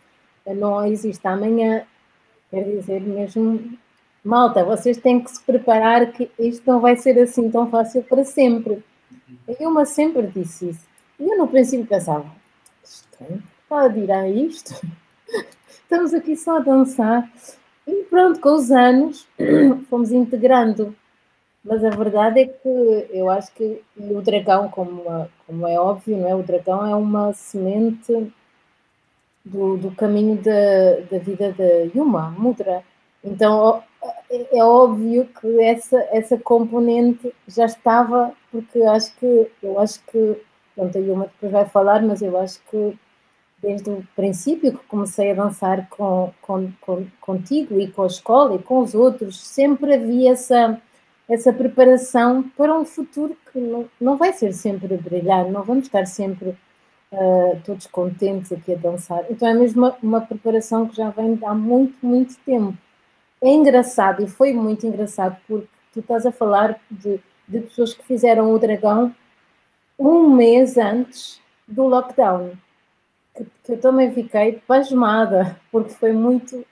não 0.55 0.85
existe 0.85 1.27
amanhã. 1.27 1.83
Quer 2.49 2.63
dizer, 2.63 3.01
mesmo, 3.01 3.77
malta, 4.23 4.63
vocês 4.63 4.97
têm 4.97 5.23
que 5.23 5.31
se 5.31 5.41
preparar 5.43 6.11
que 6.11 6.31
isto 6.39 6.65
não 6.65 6.79
vai 6.79 6.95
ser 6.95 7.19
assim 7.19 7.49
tão 7.51 7.69
fácil 7.69 8.03
para 8.03 8.23
sempre. 8.23 8.83
Eu 9.47 9.69
uma 9.69 9.85
sempre 9.85 10.27
disse 10.27 10.69
isso. 10.69 10.87
E 11.19 11.29
eu 11.29 11.37
no 11.37 11.47
princípio 11.47 11.85
pensava, 11.85 12.25
estranho, 12.83 13.43
pode 13.67 13.99
ir 13.99 14.11
a 14.11 14.27
isto? 14.27 14.73
Estamos 15.67 16.13
aqui 16.13 16.35
só 16.35 16.57
a 16.57 16.59
dançar. 16.59 17.29
E 17.85 18.03
pronto, 18.03 18.39
com 18.39 18.53
os 18.53 18.71
anos 18.71 19.27
fomos 19.89 20.11
integrando. 20.11 20.95
Mas 21.63 21.83
a 21.83 21.89
verdade 21.89 22.39
é 22.39 22.45
que 22.47 23.07
eu 23.11 23.29
acho 23.29 23.51
que 23.53 23.81
o 23.97 24.21
dragão, 24.21 24.69
como, 24.69 25.29
como 25.45 25.67
é 25.67 25.79
óbvio, 25.79 26.17
não 26.17 26.29
é? 26.29 26.35
o 26.35 26.41
dragão 26.43 26.85
é 26.85 26.95
uma 26.95 27.33
semente 27.33 28.31
do, 29.43 29.77
do 29.77 29.91
caminho 29.91 30.37
da, 30.37 31.01
da 31.11 31.17
vida 31.19 31.51
de 31.51 31.91
Yuma, 31.95 32.31
Mudra. 32.31 32.83
Então 33.23 33.83
é, 34.29 34.57
é 34.59 34.63
óbvio 34.63 35.27
que 35.39 35.61
essa, 35.61 35.97
essa 36.11 36.37
componente 36.37 37.33
já 37.47 37.65
estava, 37.65 38.33
porque 38.51 38.81
acho 38.83 39.15
que 39.17 39.51
eu 39.61 39.79
acho 39.79 39.99
que 40.05 40.37
pronto, 40.75 40.97
a 40.97 41.01
Yuma 41.01 41.25
depois 41.25 41.51
vai 41.51 41.65
falar, 41.65 42.01
mas 42.01 42.21
eu 42.21 42.37
acho 42.37 42.59
que 42.69 42.97
desde 43.61 43.89
o 43.89 44.07
princípio 44.15 44.71
que 44.71 44.85
comecei 44.85 45.31
a 45.31 45.33
dançar 45.33 45.89
com, 45.89 46.31
com, 46.41 46.71
com, 46.79 47.05
contigo 47.19 47.79
e 47.79 47.91
com 47.91 48.03
a 48.03 48.07
escola 48.07 48.55
e 48.55 48.59
com 48.59 48.79
os 48.79 48.95
outros, 48.95 49.39
sempre 49.39 49.95
havia 49.95 50.31
essa, 50.31 50.81
essa 51.27 51.51
preparação 51.51 52.43
para 52.55 52.73
um 52.73 52.85
futuro 52.85 53.35
que 53.51 53.59
não, 53.59 53.89
não 53.99 54.15
vai 54.15 54.31
ser 54.31 54.53
sempre 54.53 54.95
brilhar, 54.95 55.49
não 55.51 55.63
vamos 55.63 55.85
estar 55.85 56.05
sempre 56.05 56.55
uh, 57.11 57.59
todos 57.65 57.87
contentes 57.87 58.51
aqui 58.51 58.73
a 58.73 58.77
dançar. 58.77 59.25
Então 59.29 59.47
é 59.47 59.53
mesmo 59.53 59.81
uma, 59.81 59.97
uma, 60.01 60.21
preparação 60.21 60.87
que 60.87 60.95
já 60.95 61.09
vem 61.09 61.37
há 61.43 61.53
muito, 61.53 61.95
muito 62.05 62.35
tempo. 62.45 62.77
É 63.41 63.49
engraçado 63.49 64.23
e 64.23 64.27
foi 64.27 64.53
muito 64.53 64.85
engraçado 64.85 65.37
porque 65.47 65.67
tu 65.93 65.99
estás 66.01 66.25
a 66.25 66.31
falar 66.31 66.79
de, 66.89 67.19
de 67.47 67.59
pessoas 67.61 67.93
que 67.93 68.05
fizeram 68.05 68.51
o 68.51 68.59
dragão 68.59 69.13
um 69.97 70.29
mês 70.33 70.77
antes 70.77 71.41
do 71.67 71.87
lockdown. 71.87 72.53
Que, 73.35 73.45
que 73.63 73.71
eu 73.73 73.79
também 73.79 74.11
fiquei 74.13 74.61
pasmada, 74.67 75.59
porque 75.71 75.91
foi 75.91 76.13
muito. 76.13 76.65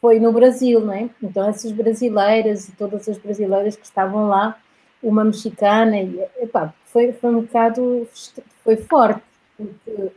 Foi 0.00 0.20
no 0.20 0.32
Brasil, 0.32 0.80
não 0.80 0.92
é? 0.92 1.08
Então, 1.22 1.48
essas 1.48 1.72
brasileiras 1.72 2.68
e 2.68 2.72
todas 2.72 3.08
as 3.08 3.16
brasileiras 3.16 3.74
que 3.74 3.86
estavam 3.86 4.28
lá 4.28 4.58
uma 5.02 5.24
mexicana, 5.24 5.98
e 5.98 6.20
epá, 6.40 6.74
foi, 6.86 7.12
foi 7.12 7.34
um 7.34 7.42
bocado 7.42 8.06
foi 8.64 8.76
forte, 8.76 9.22
porque 9.56 10.10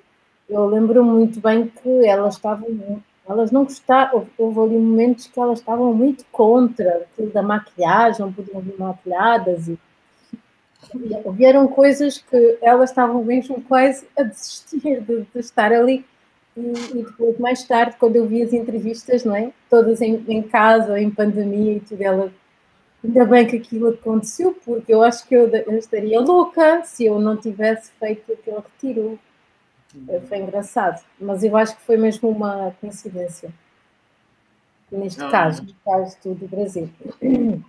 eu 0.49 0.65
lembro 0.65 1.03
muito 1.03 1.39
bem 1.41 1.67
que 1.67 2.05
elas 2.05 2.35
estavam, 2.35 3.03
elas 3.27 3.51
não 3.51 3.65
gostavam, 3.65 4.25
houve 4.37 4.59
ali 4.61 4.77
momentos 4.77 5.27
que 5.27 5.39
elas 5.39 5.59
estavam 5.59 5.93
muito 5.93 6.25
contra 6.31 7.05
aquilo 7.13 7.29
da 7.31 7.43
maquilhagem, 7.43 8.21
não 8.21 8.31
podiam 8.31 8.61
vir 8.61 8.79
maquilhadas 8.79 9.67
e 9.67 9.77
vieram 11.33 11.67
coisas 11.67 12.17
que 12.17 12.57
elas 12.61 12.89
estavam 12.91 13.23
mesmo 13.23 13.61
quase 13.61 14.07
a 14.17 14.23
desistir 14.23 15.01
de, 15.01 15.21
de 15.21 15.39
estar 15.39 15.73
ali. 15.73 16.05
E, 16.55 16.61
e, 16.61 17.03
depois, 17.03 17.37
mais 17.37 17.63
tarde, 17.63 17.97
quando 17.99 18.15
eu 18.15 18.25
vi 18.25 18.41
as 18.41 18.53
entrevistas, 18.53 19.23
não 19.23 19.35
é? 19.35 19.51
Todas 19.69 20.01
em, 20.01 20.23
em 20.27 20.41
casa, 20.41 20.99
em 20.99 21.09
pandemia 21.09 21.73
e 21.73 21.79
tudo, 21.81 22.01
ela 22.01 22.31
Ainda 23.03 23.25
bem 23.25 23.47
que 23.47 23.55
aquilo 23.55 23.89
aconteceu, 23.89 24.57
porque 24.65 24.93
eu 24.93 25.03
acho 25.03 25.27
que 25.27 25.35
eu, 25.35 25.47
eu 25.47 25.77
estaria 25.77 26.19
louca 26.19 26.83
se 26.83 27.05
eu 27.05 27.19
não 27.19 27.37
tivesse 27.37 27.91
feito 27.99 28.33
aquele 28.33 28.57
retiro. 28.57 29.19
Uhum. 29.95 30.21
Foi 30.27 30.37
engraçado, 30.37 31.03
mas 31.19 31.43
eu 31.43 31.55
acho 31.55 31.75
que 31.77 31.81
foi 31.83 31.97
mesmo 31.97 32.29
uma 32.29 32.71
coincidência. 32.81 33.51
Neste 34.91 35.19
não, 35.19 35.29
caso, 35.29 35.63
no 35.63 35.73
caso 35.85 36.17
do 36.23 36.47
Brasil. 36.47 36.89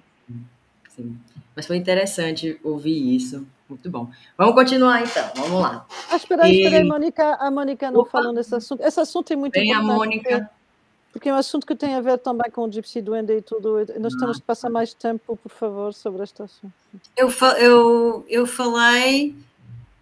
Sim. 0.89 1.19
Mas 1.55 1.67
foi 1.67 1.77
interessante 1.77 2.59
ouvir 2.63 3.15
isso. 3.15 3.47
Muito 3.69 3.91
bom. 3.91 4.11
Vamos 4.37 4.55
continuar 4.55 5.03
então, 5.03 5.31
vamos 5.37 5.61
lá. 5.61 5.87
Ah, 6.11 6.17
espera 6.17 6.45
aí, 6.45 6.53
e... 6.53 6.65
espera 6.65 6.83
aí, 6.83 6.89
Mônica. 6.89 7.35
A 7.35 7.51
Mônica 7.51 7.91
não 7.91 8.01
Opa. 8.01 8.11
falou 8.11 8.33
nesse 8.33 8.55
assunto. 8.55 8.83
Esse 8.83 8.99
assunto 8.99 9.33
é 9.33 9.37
muito 9.37 9.53
Vem 9.53 9.71
importante. 9.71 9.91
a 9.91 9.95
Mônica. 9.95 10.51
Porque 11.13 11.29
é 11.29 11.33
um 11.33 11.37
assunto 11.37 11.67
que 11.67 11.75
tem 11.75 11.95
a 11.95 12.01
ver 12.01 12.19
também 12.19 12.51
com 12.51 12.63
o 12.63 12.71
Gypsy 12.71 13.01
Duende 13.01 13.33
e 13.33 13.43
tudo. 13.43 13.79
Nós 13.99 14.15
temos 14.15 14.39
que 14.39 14.45
passar 14.45 14.71
mais 14.71 14.93
tempo, 14.93 15.37
por 15.37 15.51
favor, 15.51 15.95
sobre 15.95 16.23
este 16.23 16.43
assunto. 16.43 16.73
Eu, 17.17 17.31
eu, 17.59 18.27
eu 18.29 18.47
falei. 18.47 19.35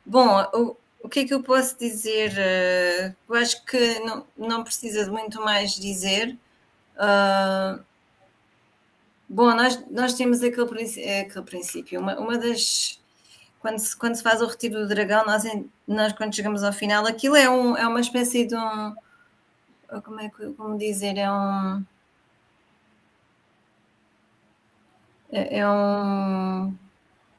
Bom, 0.04 0.42
o, 0.52 0.76
o 1.02 1.08
que 1.08 1.20
é 1.20 1.24
que 1.24 1.32
eu 1.32 1.42
posso 1.42 1.78
dizer? 1.78 2.32
Eh, 2.36 3.14
eu 3.28 3.34
acho 3.36 3.64
que 3.64 4.00
não, 4.00 4.26
não 4.36 4.64
precisa 4.64 5.04
de 5.04 5.10
muito 5.10 5.40
mais 5.40 5.72
dizer. 5.76 6.36
Uh, 6.96 7.80
bom, 9.28 9.54
nós, 9.54 9.82
nós 9.90 10.14
temos 10.14 10.42
aquele, 10.42 10.62
aquele 10.64 11.44
princípio. 11.44 12.00
Uma, 12.00 12.18
uma 12.18 12.36
das. 12.36 13.00
Quando 13.60 13.78
se, 13.78 13.96
quando 13.96 14.16
se 14.16 14.22
faz 14.22 14.42
o 14.42 14.46
retiro 14.46 14.80
do 14.80 14.88
dragão, 14.88 15.24
nós, 15.24 15.44
nós 15.86 16.12
quando 16.12 16.34
chegamos 16.34 16.64
ao 16.64 16.72
final, 16.72 17.06
aquilo 17.06 17.36
é, 17.36 17.48
um, 17.48 17.76
é 17.76 17.86
uma 17.86 18.00
espécie 18.00 18.44
de 18.44 18.56
um 18.56 18.94
como 20.04 20.20
é 20.20 20.28
que 20.28 20.52
como 20.54 20.76
dizer, 20.78 21.16
é 21.16 21.30
um 21.30 21.84
é, 25.30 25.58
é 25.58 25.68
um 25.68 26.74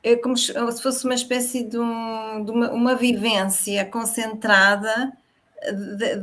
é 0.04 0.16
como 0.16 0.38
se 0.38 0.54
fosse 0.82 1.04
uma 1.06 1.16
espécie 1.16 1.64
de, 1.64 1.78
um, 1.78 2.46
de 2.46 2.52
uma, 2.52 2.72
uma, 2.72 2.96
vivência 2.96 3.84
concentrada 3.86 5.12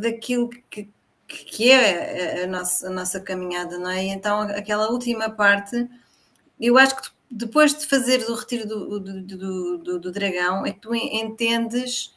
daquilo 0.01 0.49
que, 0.49 0.89
que 1.27 1.71
é 1.71 2.45
a 2.45 2.47
nossa, 2.47 2.87
a 2.87 2.91
nossa 2.91 3.21
caminhada, 3.21 3.79
não 3.79 3.91
é? 3.91 4.05
Então, 4.05 4.41
aquela 4.43 4.91
última 4.91 5.29
parte, 5.29 5.89
eu 6.59 6.79
acho 6.79 6.97
que 6.97 7.11
depois 7.31 7.75
de 7.75 7.87
fazer 7.87 8.25
o 8.29 8.35
retiro 8.35 8.67
do, 8.67 9.01
do, 9.01 9.23
do, 9.23 9.79
do, 9.79 10.01
do 10.01 10.13
dragão, 10.13 10.65
é 10.65 10.73
que 10.73 10.81
tu 10.81 10.95
entendes 10.95 12.15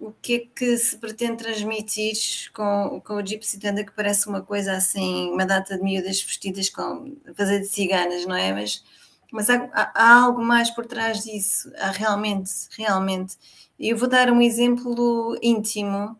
o 0.00 0.12
que 0.12 0.34
é 0.34 0.38
que 0.38 0.78
se 0.78 0.96
pretende 0.96 1.44
transmitir 1.44 2.50
com, 2.54 3.02
com 3.04 3.14
o 3.16 3.26
Gypsy 3.26 3.60
Tanda, 3.60 3.84
que 3.84 3.92
parece 3.92 4.26
uma 4.26 4.40
coisa 4.40 4.72
assim, 4.72 5.30
uma 5.30 5.44
data 5.44 5.76
de 5.76 5.82
miúdas 5.82 6.22
vestidas 6.22 6.70
com 6.70 7.16
fazer 7.34 7.60
de 7.60 7.66
ciganas, 7.66 8.24
não 8.24 8.34
é? 8.34 8.50
Mas, 8.50 8.82
mas 9.30 9.50
há, 9.50 9.68
há, 9.74 10.14
algo 10.22 10.42
mais 10.42 10.70
por 10.70 10.86
trás 10.86 11.22
disso, 11.22 11.70
há 11.78 11.90
realmente, 11.90 12.50
realmente. 12.70 13.36
Eu 13.78 13.96
vou 13.96 14.08
dar 14.08 14.30
um 14.30 14.40
exemplo 14.40 15.38
íntimo. 15.42 16.18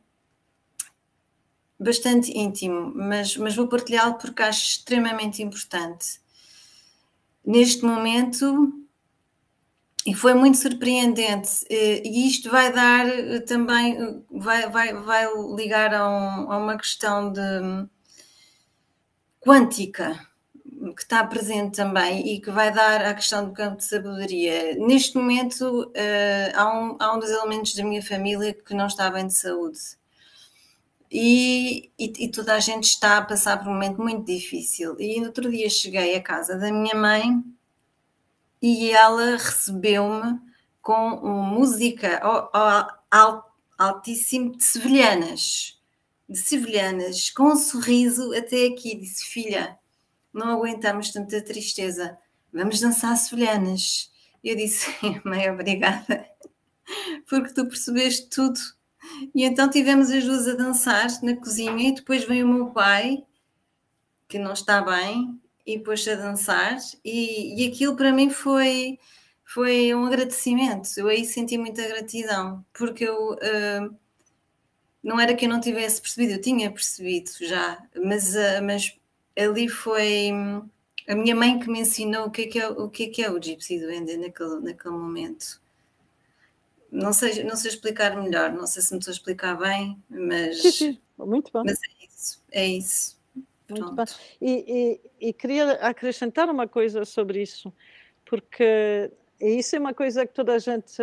bastante 1.79 2.37
íntimo, 2.37 2.93
mas, 2.95 3.35
mas 3.39 3.57
vou 3.57 3.67
partilhá-lo 3.67 4.15
porque 4.19 4.43
acho 4.43 4.63
extremamente 4.63 5.43
importante. 5.43 6.21
Neste 7.43 7.83
momento, 7.83 8.75
e 10.07 10.15
foi 10.15 10.33
muito 10.35 10.57
surpreendente, 10.57 11.65
eh, 11.69 12.03
e 12.05 12.27
isto 12.27 12.51
vai 12.51 12.73
dar 12.73 13.07
eh, 13.07 13.41
também, 13.41 14.01
eh, 14.01 14.15
vai, 14.31 14.69
vai, 14.71 14.95
vai 14.95 15.27
ligar 15.55 15.93
a, 15.95 16.09
um, 16.09 16.51
a 16.51 16.57
uma 16.57 16.77
questão 16.79 17.31
de 17.31 17.41
quântica 19.41 20.19
que 20.97 21.03
está 21.03 21.25
presente 21.25 21.77
também 21.77 22.27
e 22.35 22.41
que 22.41 22.51
vai 22.51 22.73
dar 22.73 23.05
à 23.05 23.15
questão 23.15 23.47
do 23.47 23.53
campo 23.53 23.77
de 23.77 23.85
sabedoria. 23.85 24.75
Neste 24.77 25.17
momento, 25.17 25.93
há, 26.55 26.79
um, 26.79 26.97
há 26.99 27.15
um 27.15 27.19
dos 27.19 27.31
elementos 27.31 27.75
da 27.75 27.85
minha 27.85 28.03
família 28.03 28.55
que 28.55 28.75
não 28.75 28.87
está 28.87 29.11
bem 29.11 29.27
de 29.27 29.35
saúde. 29.35 29.79
E, 31.11 31.91
e, 31.99 32.25
e, 32.25 32.31
toda 32.31 32.55
a 32.55 32.61
gente 32.61 32.85
está 32.85 33.19
a 33.19 33.23
passar 33.23 33.59
por 33.59 33.69
um 33.69 33.73
momento 33.73 34.01
muito 34.01 34.25
difícil. 34.25 34.97
E 34.99 35.21
outro 35.21 35.51
dia 35.51 35.69
cheguei 35.69 36.15
à 36.17 36.23
casa 36.23 36.57
da 36.57 36.73
minha 36.73 36.95
mãe 36.95 37.43
e 38.63 38.91
ela 38.91 39.37
recebeu-me 39.37 40.39
com 40.83 41.17
música 41.27 42.21
altíssimo 43.79 44.57
de 44.57 44.65
sevilhanas. 44.65 45.81
De 46.29 46.39
sevilhanas, 46.39 47.31
com 47.31 47.45
um 47.45 47.57
sorriso 47.57 48.33
até 48.35 48.67
aqui. 48.67 48.97
Disse: 48.97 49.25
Filha, 49.27 49.79
não 50.33 50.49
aguentamos 50.49 51.11
tanta 51.11 51.43
tristeza, 51.43 52.17
vamos 52.53 52.81
dançar 52.81 53.17
sevilhanas. 53.17 54.11
Eu 54.43 54.57
disse, 54.57 54.87
mãe, 55.25 55.51
obrigada, 55.51 56.27
porque 57.29 57.53
tu 57.53 57.67
percebeste 57.67 58.29
tudo. 58.29 58.59
E 59.35 59.45
então 59.45 59.69
tivemos 59.69 60.11
as 60.11 60.25
duas 60.25 60.47
a 60.47 60.55
dançar 60.55 61.09
na 61.23 61.37
cozinha 61.37 61.89
e 61.89 61.95
depois 61.95 62.25
veio 62.25 62.47
o 62.47 62.53
meu 62.53 62.67
pai, 62.71 63.25
que 64.29 64.39
não 64.39 64.53
está 64.53 64.81
bem, 64.83 65.41
e 65.75 65.79
pôs-se 65.79 66.11
a 66.11 66.17
dançar 66.17 66.77
e, 67.05 67.63
e 67.63 67.69
aquilo 67.69 67.97
para 67.97 68.13
mim 68.13 68.31
foi 68.31 68.99
foi 69.45 69.93
um 69.95 70.07
agradecimento. 70.07 70.89
Eu 70.97 71.09
aí 71.09 71.25
senti 71.25 71.59
muita 71.59 71.87
gratidão, 71.89 72.65
porque 72.73 73.05
eu 73.05 73.33
uh, 73.33 73.97
não 75.03 75.19
era 75.19 75.35
que 75.35 75.45
eu 75.45 75.49
não 75.49 75.61
tivesse 75.61 76.01
percebido, 76.01 76.35
eu 76.35 76.41
tinha 76.41 76.71
percebido 76.71 77.31
já, 77.41 77.83
mas, 77.97 78.37
uh, 78.37 78.63
mas 78.63 78.97
ali 79.37 79.69
foi 79.69 80.31
a 81.09 81.17
minha 81.17 81.35
mãe 81.35 81.59
que 81.59 81.69
me 81.69 81.81
ensinou 81.81 82.27
o 82.27 82.31
que 82.31 82.43
é, 82.43 82.47
que 82.47 82.61
é, 82.61 82.69
o, 82.69 82.89
que 82.89 83.03
é, 83.05 83.09
que 83.09 83.23
é 83.25 83.31
o 83.31 83.43
Gypsy 83.43 83.81
Duende 83.81 84.17
naquele, 84.17 84.61
naquele 84.61 84.95
momento. 84.95 85.61
Não 86.93 87.13
sei, 87.13 87.43
não 87.43 87.57
sei 87.57 87.71
explicar 87.71 88.17
melhor, 88.17 88.53
não 88.53 88.67
sei 88.69 88.83
se 88.83 88.93
me 88.93 88.99
estou 88.99 89.11
a 89.11 89.15
explicar 89.15 89.57
bem, 89.57 90.01
mas. 90.09 90.81
Muito 91.19 91.51
bom. 91.53 91.63
Mas 91.65 91.79
é 91.83 92.07
isso, 92.07 92.43
é 92.53 92.67
isso. 92.67 93.20
Muito 93.71 93.93
bem. 93.95 94.05
E, 94.41 95.01
e, 95.21 95.29
e, 95.29 95.33
queria 95.33 95.73
acrescentar 95.73 96.49
uma 96.49 96.67
coisa 96.67 97.05
sobre 97.05 97.43
isso, 97.43 97.73
porque 98.25 99.11
isso 99.41 99.75
é 99.75 99.79
uma 99.79 99.95
coisa 99.95 100.27
que 100.27 100.35
toda 100.35 100.55
a 100.55 100.59
gente 100.59 100.97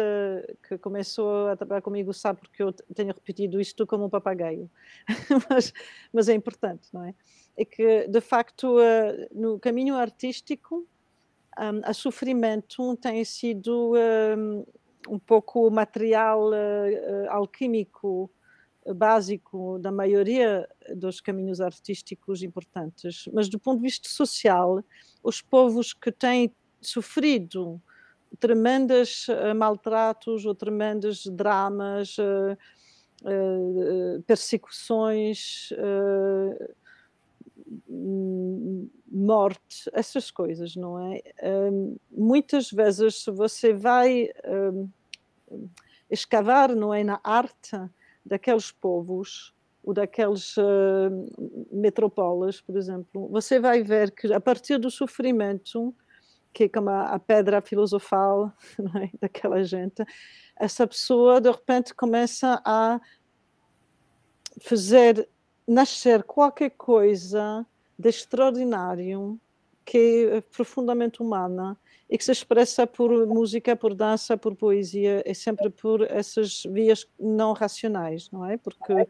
que 0.68 0.78
começou 0.78 1.48
a 1.48 1.56
trabalhar 1.56 1.82
comigo 1.82 2.14
sabe, 2.14 2.42
porque 2.42 2.62
eu 2.62 2.72
tenho 2.72 3.14
repetido 3.14 3.60
isto 3.60 3.86
como 3.88 4.06
um 4.06 4.10
papagaio, 4.10 4.70
mas, 5.50 5.74
mas 6.14 6.30
é 6.30 6.34
importante, 6.34 6.88
não 6.94 7.04
é? 7.04 7.16
é 7.58 7.66
que, 7.66 8.08
de 8.08 8.22
facto, 8.22 8.78
uh, 8.78 9.28
no 9.32 9.60
caminho 9.60 9.96
artístico, 9.96 10.88
um, 11.58 11.82
a 11.84 11.94
sofrimento 11.94 12.96
tem 12.98 13.26
sido 13.26 13.94
um, 14.38 14.66
um 15.10 15.18
pouco 15.18 15.68
o 15.68 15.72
material 15.72 16.52
uh, 16.52 17.30
alquímico 17.30 18.30
básico 18.94 19.80
da 19.80 19.92
maioria 19.92 20.68
dos 20.96 21.20
caminhos 21.20 21.60
artísticos 21.60 22.42
importantes. 22.42 23.28
Mas, 23.34 23.50
do 23.50 23.60
ponto 23.60 23.78
de 23.78 23.84
vista 23.84 24.08
social, 24.10 24.84
os 25.24 25.42
povos 25.42 25.94
que 25.94 26.12
têm 26.12 26.54
sofrido 26.82 27.82
tremendos 28.40 29.28
uh, 29.28 29.56
maltratos 29.56 30.46
ou 30.46 30.54
tremendos 30.54 31.26
dramas, 31.28 32.18
uh, 32.18 32.58
uh, 33.24 34.22
persecuções, 34.24 35.70
morte, 39.12 39.90
essas 39.94 40.32
coisas, 40.32 40.76
não 40.76 41.00
é? 41.12 41.22
Muitas 42.10 42.72
vezes 42.72 43.26
você 43.26 43.74
vai 43.74 44.30
escavar, 46.10 46.74
não 46.74 46.94
é, 46.94 47.04
na 47.04 47.20
arte 47.24 47.78
daqueles 48.28 48.72
povos 48.72 49.54
ou 49.84 49.94
daqueles 49.94 50.58
uh, 50.58 51.10
por 52.66 52.76
exemplo, 52.76 53.28
você 53.30 53.60
vai 53.60 53.82
ver 53.82 54.12
que 54.12 54.32
a 54.34 54.40
partir 54.40 54.78
do 54.78 54.92
sofrimento, 54.92 55.96
que 56.54 56.66
é 56.66 56.70
como 56.70 56.90
a, 56.90 57.14
a 57.14 57.20
pedra 57.20 57.62
filosofal 57.62 58.52
é? 59.02 59.10
daquela 59.20 59.64
gente, 59.64 60.04
essa 60.56 60.86
pessoa 60.86 61.40
de 61.40 61.50
repente 61.50 61.94
começa 61.94 62.62
a 62.66 63.00
fazer 64.60 65.28
nascer 65.68 66.24
qualquer 66.24 66.72
coisa 66.72 67.66
de 67.98 68.10
extraordinário 68.10 69.40
que 69.86 70.30
é 70.32 70.42
profundamente 70.42 71.22
humana 71.22 71.78
e 72.10 72.18
que 72.18 72.24
se 72.24 72.32
expressa 72.32 72.88
por 72.88 73.12
música, 73.28 73.76
por 73.76 73.94
dança, 73.94 74.38
por 74.38 74.56
poesia, 74.56 75.22
é 75.26 75.34
sempre 75.34 75.70
por 75.70 76.02
essas 76.10 76.64
vias 76.64 77.06
não 77.20 77.52
racionais, 77.52 78.32
não 78.32 78.46
é? 78.46 78.58
Porque 78.58 79.08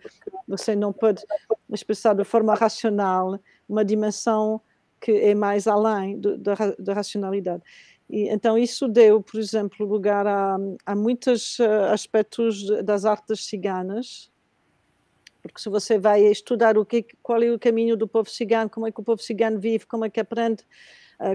você 0.48 0.76
não 0.76 0.92
pode 0.92 1.24
expressar 1.72 2.16
de 2.16 2.24
forma 2.24 2.56
racional 2.56 3.40
uma 3.70 3.86
dimensão 3.86 4.60
que 5.00 5.12
é 5.12 5.36
mais 5.36 5.68
além 5.68 6.20
da, 6.20 6.56
da, 6.80 6.94
racionalidade. 6.94 7.62
E, 8.10 8.30
então 8.30 8.58
isso 8.58 8.88
deu, 8.88 9.22
por 9.22 9.40
exemplo, 9.40 9.86
lugar 9.86 10.26
a, 10.26 10.58
a 10.84 10.96
muitos 10.96 11.60
eh, 11.60 11.90
aspectos 11.92 12.68
das 12.84 13.06
artes 13.06 13.46
ciganas, 13.46 14.32
porque 15.42 15.62
se 15.62 15.70
você 15.70 16.00
vai 16.00 16.24
estudar 16.24 16.80
o 16.80 16.86
que, 16.86 17.06
qual 17.22 17.44
é 17.44 17.52
o 17.52 17.60
caminho 17.60 17.96
do 17.96 18.08
povo 18.08 18.28
cigano, 18.28 18.70
como 18.70 18.88
é 18.88 18.92
que 18.92 19.00
o 19.00 19.04
povo 19.04 19.22
cigano 19.22 19.60
vive, 19.60 19.86
como 19.86 20.04
é 20.04 20.10
que 20.10 20.20
aprende, 20.20 20.64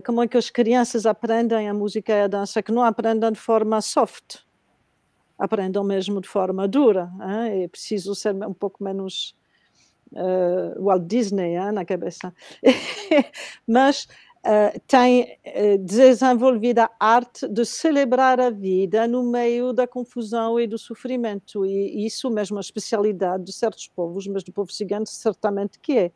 como 0.05 0.23
é 0.23 0.29
que 0.29 0.37
as 0.37 0.49
crianças 0.49 1.07
aprendem 1.07 1.69
a 1.69 1.75
música 1.75 2.13
e 2.13 2.23
a 2.23 2.29
dança, 2.29 2.63
que 2.63 2.71
não 2.71 2.83
aprendem 2.83 3.33
de 3.33 3.39
forma 3.39 3.81
soft, 3.81 4.39
aprendam 5.43 5.83
mesmo 5.83 6.21
de 6.21 6.29
forma 6.29 6.69
dura. 6.69 7.11
Hein? 7.21 7.65
É 7.65 7.69
preciso 7.69 8.15
ser 8.15 8.33
um 8.35 8.55
pouco 8.55 8.83
menos 8.85 9.35
uh, 10.13 10.81
Walt 10.81 11.05
Disney 11.07 11.57
hein, 11.57 11.73
na 11.73 11.85
cabeça. 11.85 12.33
Mas 13.67 14.07
uh, 14.47 14.81
tem 14.87 15.37
uh, 15.45 15.79
desenvolvido 15.79 16.81
a 16.81 16.91
arte 17.01 17.49
de 17.49 17.65
celebrar 17.65 18.41
a 18.41 18.51
vida 18.51 19.09
no 19.09 19.25
meio 19.25 19.73
da 19.73 19.87
confusão 19.87 20.61
e 20.61 20.67
do 20.67 20.79
sofrimento. 20.79 21.67
E 21.67 22.07
isso 22.07 22.31
mesmo 22.31 22.59
é 22.59 22.61
a 22.61 22.61
especialidade 22.61 23.45
de 23.45 23.53
certos 23.53 23.89
povos, 23.89 24.27
mas 24.27 24.45
do 24.45 24.53
povo 24.53 24.73
cigano 24.73 25.07
certamente 25.07 25.79
que 25.81 25.99
é. 25.99 26.13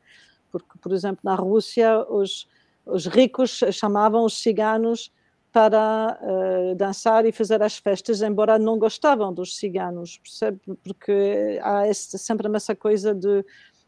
Porque, 0.53 0.79
por 0.81 0.93
exemplo, 0.93 1.21
na 1.25 1.35
Rússia, 1.35 2.07
os 2.09 2.47
os 2.87 3.07
ricos 3.07 3.61
chamavam 3.73 4.25
os 4.25 4.39
ciganos 4.39 5.13
para 5.53 6.19
uh, 6.21 6.75
dançar 6.75 7.25
e 7.25 7.33
fazer 7.33 7.63
as 7.63 7.79
festas, 7.79 8.21
embora 8.21 8.59
não 8.59 8.79
gostavam 8.79 9.33
dos 9.33 9.57
ciganos, 9.57 10.19
percebe? 10.19 10.61
Porque 10.85 11.59
há 11.63 11.89
esse, 11.89 12.19
sempre 12.19 12.47
essa 12.55 12.77
coisa 12.77 13.15
de 13.15 13.45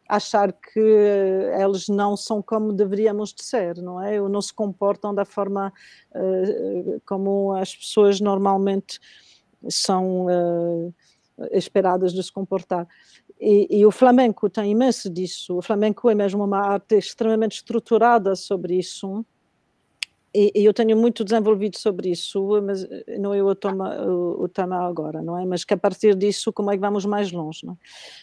achar 0.07 0.51
que 0.51 0.79
eles 0.79 1.87
não 1.87 2.17
são 2.17 2.41
como 2.41 2.73
deveríamos 2.73 3.31
de 3.31 3.43
ser, 3.43 3.77
não 3.77 4.01
é? 4.01 4.19
Ou 4.19 4.27
não 4.27 4.41
se 4.41 4.51
comportam 4.51 5.13
da 5.13 5.23
forma 5.23 5.71
uh, 6.15 7.01
como 7.05 7.53
as 7.53 7.75
pessoas 7.75 8.19
normalmente 8.19 8.99
são 9.69 10.25
esperadas 11.51 12.13
de 12.13 12.23
se 12.23 12.31
comportar. 12.31 12.87
E, 13.39 13.67
e, 13.79 13.85
o 13.85 13.91
flamenco 13.91 14.49
tem 14.49 14.71
imenso 14.71 15.09
disso. 15.09 15.57
O 15.57 15.61
flamenco 15.61 16.09
é 16.09 16.15
mesmo 16.15 16.43
uma 16.43 16.59
arte 16.59 16.97
extremamente 16.97 17.53
estruturada 17.53 18.35
sobre 18.35 18.77
isso. 18.77 19.25
E, 20.33 20.51
e 20.53 20.65
eu 20.65 20.73
tenho 20.73 20.95
muito 20.95 21.23
desenvolvido 21.23 21.77
sobre 21.77 22.11
isso, 22.11 22.61
mas 22.61 22.87
não 23.17 23.33
é 23.33 23.41
o 23.41 23.55
tema, 23.55 23.95
o, 24.05 24.43
o 24.43 24.47
tema 24.47 24.87
agora, 24.87 25.21
não 25.21 25.37
é? 25.37 25.45
Mas 25.45 25.63
que 25.63 25.73
a 25.73 25.77
partir 25.77 26.15
disso, 26.15 26.53
como 26.53 26.69
é 26.69 26.75
que 26.75 26.81
vamos 26.81 27.05
mais 27.05 27.31
longe, 27.31 27.65
não 27.65 27.73
é? 27.73 27.77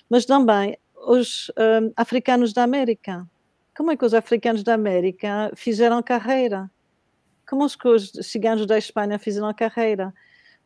Mas 0.09 0.25
também 0.25 0.79
os 1.07 1.51
um, 1.57 1.93
africanos 1.97 2.53
da 2.53 2.63
América. 2.63 3.27
Como 3.77 3.91
é 3.91 3.97
que 3.97 4.05
os 4.05 4.15
africanos 4.15 4.63
da 4.63 4.75
América 4.75 5.51
fizeram 5.55 6.03
carreira? 6.03 6.71
Como 7.49 7.65
é 7.65 7.69
que 7.69 7.89
os 7.89 8.11
ciganos 8.23 8.67
da 8.67 8.77
Espanha 8.79 9.19
fizeram 9.19 9.53
carreira? 9.55 10.13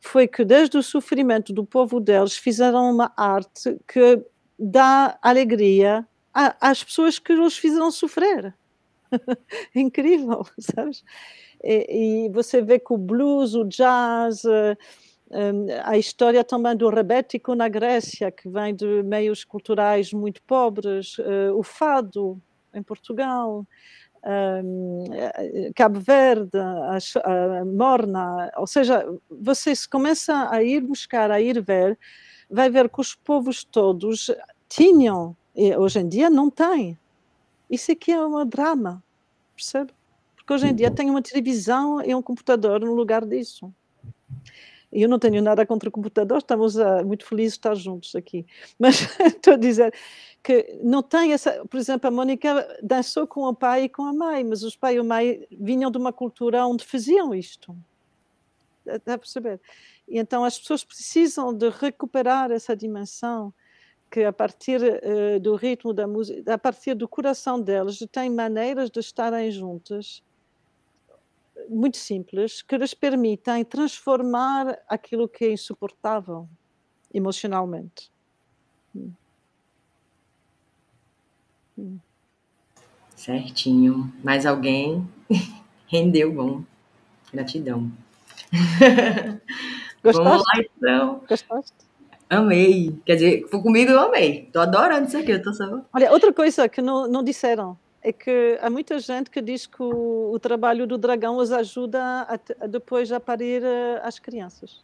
Foi 0.01 0.27
que 0.27 0.45
desde 0.45 0.79
o 0.79 0.83
sofrimento 0.83 1.53
do 1.53 1.65
povo 1.65 2.01
deles 2.01 2.37
fizeram 2.37 2.91
uma 2.91 3.13
arte 3.17 3.77
que 3.87 4.23
dá 4.59 5.19
alegria 5.23 6.07
às 6.33 6.83
pessoas 6.83 7.19
que 7.19 7.33
os 7.33 7.57
fizeram 7.57 7.91
sofrer. 7.91 8.55
Incrível, 9.75 10.47
sabes? 10.59 11.05
E, 11.63 12.27
e, 12.27 12.29
você 12.31 12.63
vê 12.63 12.79
que 12.79 12.93
o 12.93 12.97
blues, 12.97 13.55
o 13.55 13.65
jazz, 13.65 14.45
uh, 14.45 14.77
Um, 15.33 15.67
a 15.85 15.97
história 15.97 16.43
também 16.43 16.77
do 16.77 16.89
rebético 16.89 17.55
na 17.55 17.69
Grécia, 17.69 18.33
que 18.33 18.49
vem 18.49 18.75
de 18.75 19.01
meios 19.05 19.45
culturais 19.45 20.13
muito 20.13 20.43
pobres, 20.43 21.17
uh, 21.19 21.55
o 21.57 21.63
fado 21.63 22.43
em 22.75 22.83
Portugal, 22.83 23.65
um, 24.25 25.05
Cabo 25.75 26.01
Verde, 26.01 26.59
a, 26.59 26.99
a, 27.25 27.65
Morna, 27.65 28.51
ou 28.57 28.67
seja, 28.67 29.07
você 29.31 29.75
se 29.75 29.89
começa 29.89 30.49
a 30.51 30.63
ir 30.63 30.83
buscar, 30.83 31.31
a 31.31 31.41
ir 31.41 31.61
ver, 31.63 31.99
vai 32.51 32.69
ver 32.69 32.89
que 32.89 33.01
os 33.01 33.15
povos 33.15 33.65
todos 33.65 34.31
tinham, 34.69 35.37
e 35.55 35.75
hoje 35.77 36.01
em 36.01 36.09
dia 36.09 36.31
não 36.31 36.51
têm. 36.51 36.99
Isso 37.69 37.93
aqui 37.93 38.13
é 38.13 38.25
um 38.25 38.45
drama, 38.47 39.03
percebe? 39.55 39.93
Porque 40.37 40.53
hoje 40.53 40.69
em 40.69 40.75
dia 40.75 40.91
tem 40.91 41.09
uma 41.09 41.23
televisão 41.23 42.03
e 42.03 42.15
um 42.15 42.23
computador 42.23 42.81
no 42.81 42.95
lugar 42.95 43.25
disso. 43.25 43.73
Eu 44.93 45.09
não 45.09 45.19
tenho 45.19 45.41
nada 45.41 45.65
contra 45.65 45.89
o 45.89 45.93
computador, 45.93 46.39
estamos 46.39 46.77
uh, 46.77 47.05
muito 47.07 47.25
felizes 47.25 47.53
de 47.53 47.59
estar 47.59 47.75
juntos 47.75 48.15
aqui. 48.17 48.45
Mas 48.79 49.03
estou 49.21 49.55
a 49.55 49.57
dizer 49.57 49.95
que 50.43 50.79
não 50.83 51.03
tem 51.03 51.33
essa. 51.33 51.65
Por 51.67 51.79
exemplo, 51.79 52.09
a 52.09 52.11
Mónica 52.11 52.79
dançou 52.83 53.27
com 53.27 53.43
o 53.45 53.55
pai 53.55 53.85
e 53.85 53.89
com 53.89 54.03
a 54.03 54.13
mãe, 54.13 54.43
mas 54.43 54.63
os 54.63 54.75
pai 54.75 54.97
e 54.97 54.99
a 54.99 55.05
mãe 55.05 55.47
vinham 55.51 55.91
de 55.91 55.99
uma 55.99 56.13
cultura 56.13 56.67
onde 56.67 56.85
faziam 56.85 57.35
isto. 57.35 57.77
Está 58.85 59.15
a 59.15 59.19
perceber? 59.19 59.61
E 60.09 60.19
então 60.19 60.45
as 60.45 60.59
pessoas 60.59 60.83
precisam 60.83 61.55
de 61.55 61.69
recuperar 61.69 62.51
essa 62.51 62.75
dimensão 62.75 63.55
que 64.11 64.25
a 64.25 64.33
partir 64.33 64.81
uh, 64.83 65.39
do 65.39 65.55
ritmo 65.55 65.93
da 65.93 66.07
música, 66.07 66.55
a 66.55 66.59
partir 66.59 66.95
do 66.95 67.07
coração 67.07 67.61
delas, 67.61 67.99
têm 68.11 68.29
maneiras 68.29 68.91
de 68.91 68.99
estarem 68.99 69.53
juntas 69.53 70.21
muito 71.71 71.97
simples 71.97 72.63
que 72.63 72.77
lhes 72.77 72.93
permitem 72.93 73.65
transformar 73.65 74.77
aquilo 74.89 75.29
que 75.29 75.45
é 75.45 75.53
insuportável 75.53 76.49
emocionalmente. 77.15 78.11
Hum. 78.95 79.13
Hum. 81.79 81.99
Certinho. 83.15 84.13
Mais 84.25 84.45
alguém? 84.45 85.09
Rendeu 85.87 86.33
bom. 86.33 86.65
Gratidão. 87.33 87.91
Gostaste? 90.03 90.25
Vamos 90.25 90.43
lá, 90.43 90.53
então. 90.77 91.23
Gostaste? 91.29 91.77
Amei. 92.29 92.97
Quer 93.05 93.15
dizer, 93.15 93.49
foi 93.49 93.63
comigo, 93.63 93.91
eu 93.91 94.01
amei. 94.01 94.49
Tô 94.53 94.61
adorando 94.61 95.07
isso 95.07 95.19
aqui. 95.19 95.33
Eu 95.33 95.43
tô 95.43 95.53
só... 95.53 95.83
Olha, 95.93 96.11
outra 96.13 96.33
coisa 96.33 96.69
que 96.69 96.81
não, 96.81 97.09
não 97.09 97.23
disseram 97.23 97.79
é 98.03 98.13
que 98.13 98.59
há 98.63 98.71
muita 98.71 98.99
gente 98.99 99.31
que 99.31 99.43
diz 99.43 99.67
que 99.67 99.83
o, 99.83 100.33
o 100.33 100.39
trabalho 100.39 100.87
do 100.87 100.97
dragão 100.97 101.37
os 101.37 101.53
ajuda 101.53 102.03
a, 102.03 102.41
a 102.61 102.67
depois 102.67 103.13
a 103.13 103.21
parir 103.21 103.63
uh, 103.63 104.01
as 104.03 104.19
crianças. 104.19 104.83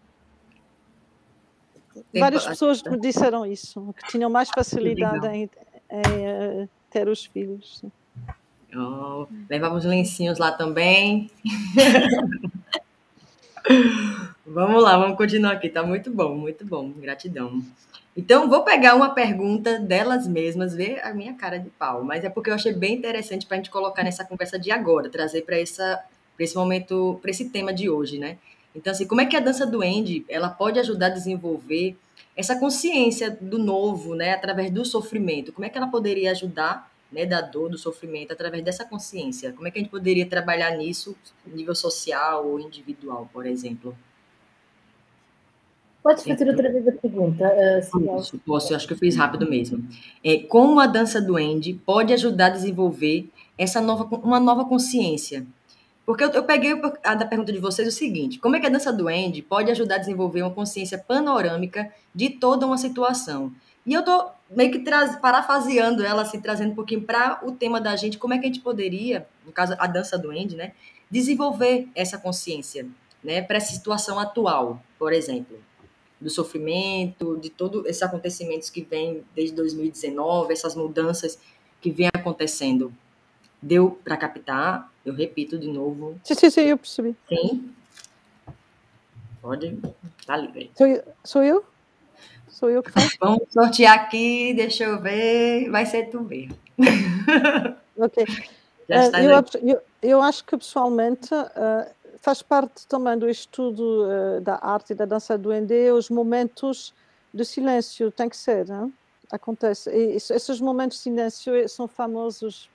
Tem 2.12 2.20
Várias 2.20 2.46
pessoas 2.46 2.82
me 2.82 3.00
disseram 3.00 3.46
isso, 3.46 3.94
que 3.98 4.08
tinham 4.08 4.28
mais 4.28 4.50
facilidade 4.50 5.26
em, 5.28 5.48
em 5.90 6.64
uh, 6.64 6.68
ter 6.90 7.08
os 7.08 7.24
filhos. 7.24 7.82
Oh, 8.74 9.26
levava 9.48 9.74
os 9.74 9.86
lencinhos 9.86 10.38
lá 10.38 10.52
também. 10.52 11.30
vamos 14.46 14.82
lá, 14.82 14.96
vamos 14.96 15.16
continuar 15.16 15.52
aqui. 15.52 15.68
Tá 15.68 15.82
muito 15.82 16.10
bom, 16.10 16.34
muito 16.34 16.64
bom. 16.64 16.90
Gratidão. 16.92 17.62
Então, 18.16 18.48
vou 18.48 18.62
pegar 18.62 18.94
uma 18.94 19.10
pergunta 19.10 19.78
delas 19.78 20.26
mesmas, 20.26 20.74
ver 20.74 21.04
a 21.04 21.12
minha 21.12 21.34
cara 21.34 21.58
de 21.58 21.68
pau, 21.68 22.02
mas 22.02 22.24
é 22.24 22.30
porque 22.30 22.48
eu 22.48 22.54
achei 22.54 22.72
bem 22.72 22.94
interessante 22.94 23.44
para 23.44 23.56
a 23.56 23.58
gente 23.58 23.70
colocar 23.70 24.02
nessa 24.02 24.24
conversa 24.24 24.58
de 24.58 24.70
agora, 24.70 25.10
trazer 25.10 25.42
para 25.42 25.58
esse 25.58 26.56
momento, 26.56 27.18
para 27.20 27.30
esse 27.30 27.50
tema 27.50 27.74
de 27.74 27.90
hoje, 27.90 28.18
né? 28.18 28.38
Então, 28.74 28.90
assim, 28.90 29.06
como 29.06 29.20
é 29.20 29.26
que 29.26 29.36
a 29.36 29.40
dança 29.40 29.66
do 29.66 29.82
Andy, 29.82 30.24
ela 30.28 30.48
pode 30.48 30.78
ajudar 30.78 31.06
a 31.06 31.10
desenvolver 31.10 31.94
essa 32.34 32.58
consciência 32.58 33.30
do 33.30 33.58
novo, 33.58 34.14
né, 34.14 34.32
através 34.32 34.70
do 34.70 34.84
sofrimento? 34.84 35.52
Como 35.52 35.66
é 35.66 35.68
que 35.68 35.76
ela 35.76 35.86
poderia 35.88 36.30
ajudar, 36.30 36.90
né, 37.12 37.26
da 37.26 37.42
dor, 37.42 37.70
do 37.70 37.78
sofrimento, 37.78 38.32
através 38.32 38.64
dessa 38.64 38.84
consciência? 38.84 39.52
Como 39.52 39.68
é 39.68 39.70
que 39.70 39.78
a 39.78 39.82
gente 39.82 39.90
poderia 39.90 40.26
trabalhar 40.26 40.70
nisso, 40.70 41.14
nível 41.46 41.74
social 41.74 42.46
ou 42.46 42.60
individual, 42.60 43.28
por 43.32 43.46
exemplo? 43.46 43.96
Podes 46.06 46.22
fazer 46.22 46.48
outra 46.48 46.70
vez 46.70 46.86
a 46.86 46.92
pergunta, 46.92 47.44
uh, 47.44 48.04
Posso, 48.04 48.38
posso, 48.38 48.74
acho 48.76 48.86
que 48.86 48.92
eu 48.92 48.96
fiz 48.96 49.16
rápido 49.16 49.50
mesmo. 49.50 49.84
É, 50.22 50.38
como 50.38 50.78
a 50.78 50.86
dança 50.86 51.20
do 51.20 51.36
Andy 51.36 51.74
pode 51.84 52.12
ajudar 52.12 52.46
a 52.46 52.50
desenvolver 52.50 53.28
essa 53.58 53.80
nova, 53.80 54.04
uma 54.18 54.38
nova 54.38 54.64
consciência? 54.64 55.44
Porque 56.04 56.22
eu, 56.22 56.30
eu 56.30 56.44
peguei 56.44 56.80
a 57.02 57.16
da 57.16 57.26
pergunta 57.26 57.52
de 57.52 57.58
vocês 57.58 57.88
o 57.88 57.90
seguinte: 57.90 58.38
como 58.38 58.54
é 58.54 58.60
que 58.60 58.66
a 58.66 58.70
dança 58.70 58.92
do 58.92 59.08
Andy 59.08 59.42
pode 59.42 59.68
ajudar 59.72 59.96
a 59.96 59.98
desenvolver 59.98 60.42
uma 60.42 60.52
consciência 60.52 60.96
panorâmica 60.96 61.92
de 62.14 62.30
toda 62.30 62.64
uma 62.64 62.78
situação? 62.78 63.50
E 63.84 63.92
eu 63.92 64.04
tô 64.04 64.28
meio 64.48 64.70
que 64.70 64.78
traz, 64.78 65.16
parafaseando 65.16 66.04
ela, 66.04 66.22
assim, 66.22 66.40
trazendo 66.40 66.70
um 66.70 66.76
pouquinho 66.76 67.02
para 67.02 67.40
o 67.42 67.50
tema 67.50 67.80
da 67.80 67.96
gente, 67.96 68.16
como 68.16 68.32
é 68.32 68.38
que 68.38 68.44
a 68.44 68.46
gente 68.46 68.60
poderia, 68.60 69.26
no 69.44 69.50
caso 69.50 69.74
a 69.76 69.88
dança 69.88 70.16
do 70.16 70.30
Andy, 70.30 70.54
né, 70.54 70.70
desenvolver 71.10 71.88
essa 71.96 72.16
consciência, 72.16 72.86
né, 73.24 73.42
para 73.42 73.56
essa 73.56 73.72
situação 73.72 74.20
atual, 74.20 74.80
por 75.00 75.12
exemplo 75.12 75.58
do 76.20 76.30
sofrimento, 76.30 77.36
de 77.36 77.50
todos 77.50 77.84
esses 77.86 78.02
acontecimentos 78.02 78.70
que 78.70 78.82
vêm 78.82 79.22
desde 79.34 79.54
2019, 79.54 80.52
essas 80.52 80.74
mudanças 80.74 81.38
que 81.80 81.90
vêm 81.90 82.08
acontecendo. 82.14 82.92
Deu 83.60 83.98
para 84.04 84.16
captar? 84.16 84.90
Eu 85.04 85.14
repito 85.14 85.58
de 85.58 85.68
novo. 85.68 86.18
Sim, 86.24 86.34
sim, 86.34 86.50
sim, 86.50 86.60
eu 86.62 86.78
percebi. 86.78 87.16
Sim. 87.28 87.70
Pode, 89.40 89.78
tá 90.26 90.36
livre. 90.36 90.70
Sou 90.74 90.86
eu? 90.86 91.02
Sou 91.24 91.42
eu? 91.42 91.64
Sou 92.48 92.70
eu 92.70 92.82
que 92.82 92.90
faço? 92.90 93.16
Vamos 93.20 93.42
sortear 93.50 93.94
aqui, 93.94 94.54
deixa 94.54 94.84
eu 94.84 95.00
ver. 95.00 95.70
Vai 95.70 95.84
ser 95.86 96.10
tu 96.10 96.20
mesmo. 96.22 96.56
Ok. 97.96 98.24
Uh, 98.88 99.16
eu, 99.18 99.68
eu, 99.68 99.82
eu, 100.00 100.22
acho 100.22 100.44
que 100.44 100.56
pessoalmente 100.56 101.34
uh, 101.34 101.90
faz 102.26 102.42
parte 102.42 102.88
também 102.88 103.16
do 103.16 103.28
estudo 103.30 104.04
uh, 104.04 104.40
da 104.40 104.58
arte 104.60 104.90
e 104.90 104.96
da 104.96 105.04
dança 105.04 105.38
do 105.38 105.52
Endê 105.52 105.92
os 105.92 106.10
momentos 106.10 106.92
de 107.32 107.44
silêncio, 107.44 108.10
tem 108.10 108.28
que 108.28 108.36
ser, 108.36 108.66
não? 108.66 108.92
acontece. 109.30 109.88
E 109.90 110.16
esses 110.16 110.60
momentos 110.60 110.96
de 110.96 111.04
silêncio 111.04 111.54
eh, 111.54 111.68
são 111.68 111.86
famosos 111.86 112.68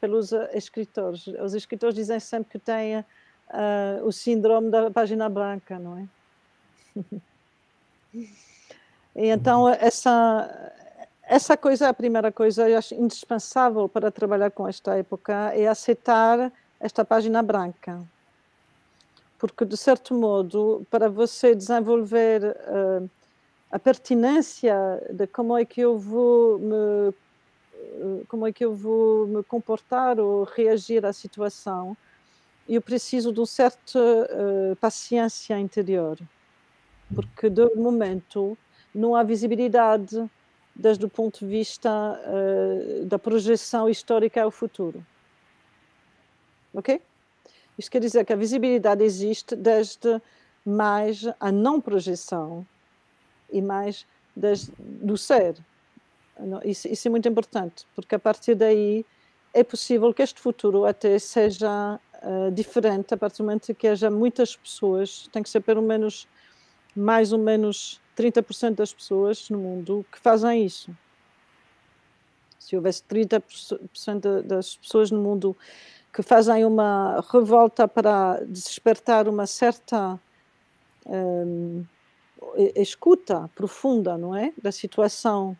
pelos 0.00 0.32
uh, 0.32 0.48
escritores. 0.54 1.26
Os 1.26 1.52
escritores 1.52 1.94
dizem 1.94 2.18
sempre 2.18 2.52
que 2.52 2.58
têm 2.58 3.00
uh, 3.00 3.04
o 4.02 4.10
síndrome 4.10 4.70
da 4.70 4.90
página 4.90 5.28
branca, 5.28 5.78
não 5.78 5.98
é? 5.98 6.08
e 9.14 9.28
então 9.28 9.68
essa 9.68 10.72
essa 11.22 11.54
coisa, 11.54 11.90
a 11.90 11.94
primeira 11.94 12.32
coisa, 12.32 12.66
eu 12.66 12.78
acho 12.78 12.94
indispensável 12.94 13.90
para 13.90 14.10
trabalhar 14.10 14.50
com 14.50 14.66
esta 14.66 14.96
época 14.96 15.52
é 15.54 15.68
aceitar 15.68 16.50
esta 16.80 17.04
página 17.04 17.42
branca 17.42 18.02
porque 19.46 19.66
de 19.66 19.76
certo 19.76 20.14
modo, 20.14 20.86
para 20.88 21.06
você 21.06 21.54
desenvolver 21.54 22.56
uh, 22.66 23.10
a 23.70 23.78
pertinência 23.78 24.74
de 25.12 25.26
como 25.26 25.54
é 25.54 25.66
que 25.66 25.82
eu 25.82 25.98
vou 25.98 26.58
me 26.58 27.10
uh, 27.10 28.24
como 28.26 28.46
é 28.46 28.52
que 28.54 28.64
eu 28.64 28.74
vou 28.74 29.26
me 29.26 29.42
comportar 29.42 30.18
ou 30.18 30.44
reagir 30.44 31.04
à 31.04 31.12
situação, 31.12 31.94
eu 32.66 32.80
preciso 32.80 33.34
de 33.34 33.40
uma 33.40 33.46
certa 33.46 33.98
uh, 33.98 34.76
paciência 34.76 35.58
interior, 35.60 36.18
porque 37.14 37.50
de 37.50 37.66
momento 37.76 38.56
não 38.94 39.14
há 39.14 39.22
visibilidade 39.22 40.24
desde 40.74 41.04
o 41.04 41.08
ponto 41.10 41.40
de 41.40 41.46
vista 41.46 42.18
da 43.04 43.18
projeção 43.18 43.88
histórica 43.88 44.42
ao 44.42 44.50
futuro. 44.50 45.04
Ok? 46.72 47.00
Isto 47.78 47.90
quer 47.90 48.00
dizer 48.00 48.24
que 48.24 48.32
a 48.32 48.36
visibilidade 48.36 49.02
existe 49.02 49.56
desde 49.56 50.20
mais 50.64 51.26
a 51.38 51.52
não 51.52 51.80
projeção 51.80 52.66
e 53.50 53.60
mais 53.60 54.06
desde, 54.34 54.72
do 54.78 55.16
ser. 55.16 55.56
Isso, 56.64 56.88
isso, 56.88 57.08
é 57.08 57.10
muito 57.10 57.28
importante, 57.28 57.86
porque 57.94 58.14
a 58.14 58.18
partir 58.18 58.54
daí 58.54 59.04
é 59.52 59.62
possível 59.62 60.12
que 60.12 60.22
este 60.22 60.40
futuro 60.40 60.84
até 60.84 61.18
seja 61.18 62.00
uh, 62.22 62.50
diferente, 62.50 63.14
a 63.14 63.16
partir 63.16 63.38
do 63.38 63.44
momento 63.44 63.72
que 63.74 63.86
haja 63.86 64.10
muitas 64.10 64.56
pessoas, 64.56 65.28
tem 65.32 65.42
que 65.42 65.48
ser 65.48 65.60
pelo 65.60 65.82
menos 65.82 66.26
mais 66.94 67.32
ou 67.32 67.38
menos 67.38 68.00
30% 68.16 68.74
das 68.74 68.92
pessoas 68.92 69.48
no 69.48 69.58
mundo 69.58 70.04
que 70.10 70.18
fazem 70.18 70.64
isso. 70.64 70.96
Se 72.58 72.74
houvesse 72.74 73.02
30% 73.04 74.42
das 74.42 74.76
pessoas 74.76 75.10
no 75.10 75.20
mundo 75.20 75.56
que 76.14 76.22
fazem 76.22 76.64
uma 76.64 77.20
revolta 77.32 77.88
para 77.88 78.40
despertar 78.46 79.26
uma 79.26 79.48
certa 79.48 80.18
um, 81.04 81.84
escuta 82.76 83.50
profunda, 83.52 84.16
não 84.16 84.34
é? 84.34 84.52
Da 84.62 84.70
situação 84.70 85.56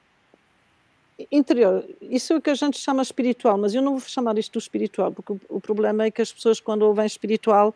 interior. 1.30 1.84
Isso 2.00 2.32
é 2.32 2.36
o 2.36 2.40
que 2.40 2.50
a 2.50 2.54
gente 2.54 2.78
chama 2.78 3.02
espiritual, 3.02 3.58
mas 3.58 3.74
eu 3.74 3.82
não 3.82 3.98
vou 3.98 4.08
chamar 4.08 4.38
isto 4.38 4.56
espiritual, 4.56 5.10
porque 5.10 5.32
o, 5.32 5.40
o 5.48 5.60
problema 5.60 6.04
é 6.04 6.10
que 6.10 6.22
as 6.22 6.32
pessoas, 6.32 6.60
quando 6.60 6.82
ouvem 6.82 7.04
espiritual, 7.04 7.74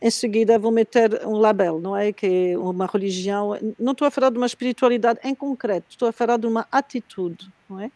em 0.00 0.10
seguida 0.10 0.56
vão 0.56 0.70
meter 0.70 1.26
um 1.26 1.36
label, 1.36 1.80
não 1.80 1.96
é? 1.96 2.12
Que 2.12 2.52
é 2.52 2.58
uma 2.58 2.86
religião. 2.86 3.58
Não 3.76 3.90
estou 3.90 4.06
a 4.06 4.10
falar 4.10 4.30
de 4.30 4.36
uma 4.36 4.46
espiritualidade 4.46 5.18
em 5.24 5.34
concreto, 5.34 5.86
estou 5.90 6.08
a 6.08 6.12
falar 6.12 6.36
de 6.36 6.46
uma 6.46 6.64
atitude, 6.70 7.50
não 7.68 7.80
é? 7.80 7.90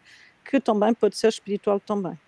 Que 0.44 0.58
também 0.58 0.92
pode 0.92 1.16
ser 1.16 1.28
espiritual 1.28 1.78
também. 1.78 2.18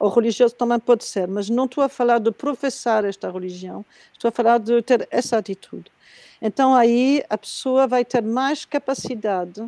Ou 0.00 0.08
religioso 0.08 0.54
também 0.54 0.80
pode 0.80 1.04
ser, 1.04 1.28
mas 1.28 1.50
não 1.50 1.66
estou 1.66 1.84
a 1.84 1.88
falar 1.88 2.18
de 2.18 2.32
professar 2.32 3.04
esta 3.04 3.30
religião, 3.30 3.84
estou 4.14 4.30
a 4.30 4.32
falar 4.32 4.58
de 4.58 4.80
ter 4.80 5.06
essa 5.10 5.36
atitude. 5.36 5.92
Então 6.40 6.74
aí 6.74 7.22
a 7.28 7.36
pessoa 7.36 7.86
vai 7.86 8.02
ter 8.02 8.22
mais 8.22 8.64
capacidade 8.64 9.62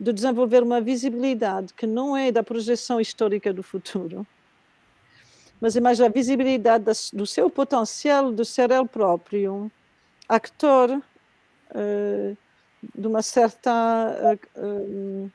de 0.00 0.12
desenvolver 0.14 0.62
uma 0.62 0.80
visibilidade 0.80 1.74
que 1.74 1.86
não 1.86 2.16
é 2.16 2.32
da 2.32 2.42
projeção 2.42 2.98
histórica 2.98 3.52
do 3.52 3.62
futuro, 3.62 4.26
mas 5.60 5.76
é 5.76 5.80
mais 5.80 6.00
a 6.00 6.08
visibilidade 6.08 6.86
do 7.12 7.26
seu 7.26 7.50
potencial 7.50 8.32
de 8.32 8.46
ser 8.46 8.70
ele 8.70 8.88
próprio, 8.88 9.70
actor 10.26 10.90
uh, 10.90 12.36
de 12.94 13.06
uma 13.06 13.20
certa 13.20 14.38
uh, 14.56 15.30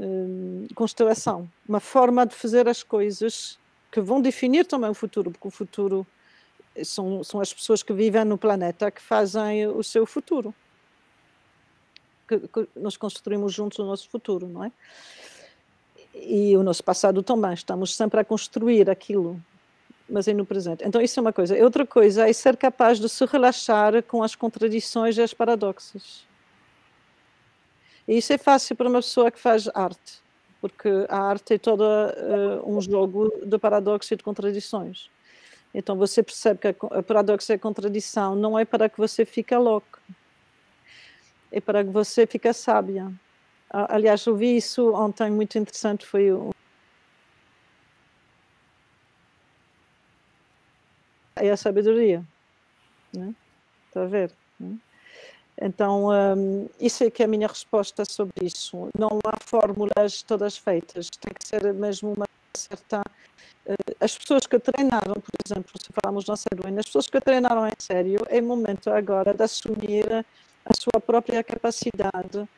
uh, 0.00 0.74
constelação, 0.74 1.48
uma 1.68 1.80
forma 1.80 2.26
de 2.26 2.34
fazer 2.34 2.68
as 2.68 2.82
coisas 2.82 3.58
que 3.92 4.00
vão 4.00 4.20
definir 4.20 4.64
também 4.66 4.90
o 4.90 4.94
futuro, 4.94 5.30
porque 5.30 5.48
o 5.48 5.50
futuro 5.50 6.06
são, 6.84 7.22
são 7.22 7.40
as 7.40 7.52
pessoas 7.52 7.82
que 7.82 7.92
vivem 7.92 8.24
no 8.24 8.38
planeta 8.38 8.90
que 8.90 9.02
fazem 9.02 9.66
o 9.66 9.82
seu 9.82 10.06
futuro 10.06 10.54
que, 12.30 12.48
que 12.48 12.68
nós 12.76 12.96
construímos 12.96 13.52
juntos 13.52 13.78
o 13.78 13.84
nosso 13.84 14.08
futuro, 14.08 14.46
não 14.46 14.64
é? 14.64 14.72
E 16.14 16.56
o 16.56 16.62
nosso 16.62 16.84
passado 16.84 17.22
também, 17.22 17.54
estamos 17.54 17.94
sempre 17.94 18.20
a 18.20 18.24
construir 18.24 18.88
aquilo, 18.88 19.40
mas 20.08 20.28
é 20.28 20.34
no 20.34 20.44
presente. 20.44 20.84
Então, 20.84 21.00
isso 21.00 21.18
é 21.18 21.20
uma 21.20 21.32
coisa. 21.32 21.56
Outra 21.62 21.86
coisa 21.86 22.28
é 22.28 22.32
ser 22.32 22.56
capaz 22.56 22.98
de 22.98 23.08
se 23.08 23.24
relaxar 23.24 24.02
com 24.04 24.22
as 24.22 24.34
contradições 24.34 25.16
e 25.16 25.22
as 25.22 25.32
paradoxos. 25.34 26.24
E 28.06 28.18
isso 28.18 28.32
é 28.32 28.38
fácil 28.38 28.76
para 28.76 28.88
uma 28.88 28.98
pessoa 28.98 29.30
que 29.30 29.38
faz 29.38 29.68
arte, 29.74 30.20
porque 30.60 30.88
a 31.08 31.18
arte 31.18 31.54
é 31.54 31.58
toda 31.58 31.84
uh, 32.64 32.70
um 32.70 32.80
jogo 32.80 33.32
de 33.44 33.58
paradoxos 33.58 34.10
e 34.10 34.16
de 34.16 34.22
contradições. 34.22 35.10
Então 35.72 35.96
você 35.96 36.22
percebe 36.22 36.58
que 36.60 36.68
a 36.68 37.02
paradoxo 37.02 37.52
e 37.52 37.54
a 37.54 37.58
contradição 37.58 38.34
não 38.34 38.58
é 38.58 38.64
para 38.64 38.88
que 38.88 38.98
você 38.98 39.24
fique 39.24 39.54
louco, 39.54 40.00
é 41.52 41.60
para 41.60 41.84
que 41.84 41.90
você 41.90 42.26
fique 42.26 42.52
sábia. 42.52 43.12
Aliás, 43.72 44.26
eu 44.26 44.36
vi 44.36 44.56
isso 44.56 44.92
ontem, 44.92 45.30
muito 45.30 45.56
interessante, 45.56 46.04
foi 46.04 46.32
o 46.32 46.50
é 51.36 51.50
a 51.50 51.56
sabedoria. 51.56 52.24
Né? 53.12 53.34
Está 53.88 54.02
a 54.02 54.06
ver? 54.06 54.32
Né? 54.58 54.76
Então, 55.60 56.08
um, 56.08 56.68
isso 56.80 57.04
é 57.04 57.10
que 57.10 57.22
é 57.22 57.26
a 57.26 57.28
minha 57.28 57.46
resposta 57.46 58.04
sobre 58.06 58.46
isso. 58.46 58.88
Não 58.98 59.18
há 59.24 59.36
fórmulas 59.44 60.22
todas 60.22 60.56
feitas, 60.56 61.10
tem 61.10 61.34
que 61.34 61.46
ser 61.46 61.74
mesmo 61.74 62.14
uma 62.14 62.26
certa. 62.56 63.02
Uh, 63.66 63.74
as 64.00 64.16
pessoas 64.16 64.46
que 64.46 64.58
treinaram, 64.58 65.14
por 65.14 65.34
exemplo, 65.44 65.70
se 65.78 65.88
falamos 65.92 66.26
na 66.26 66.36
Sedwin, 66.36 66.78
as 66.78 66.86
pessoas 66.86 67.08
que 67.08 67.20
treinaram 67.20 67.66
em 67.66 67.72
sério, 67.78 68.20
é 68.28 68.40
momento 68.40 68.88
agora 68.90 69.34
de 69.34 69.42
assumir 69.42 70.24
a 70.64 70.74
sua 70.74 70.98
própria 70.98 71.44
capacidade 71.44 72.48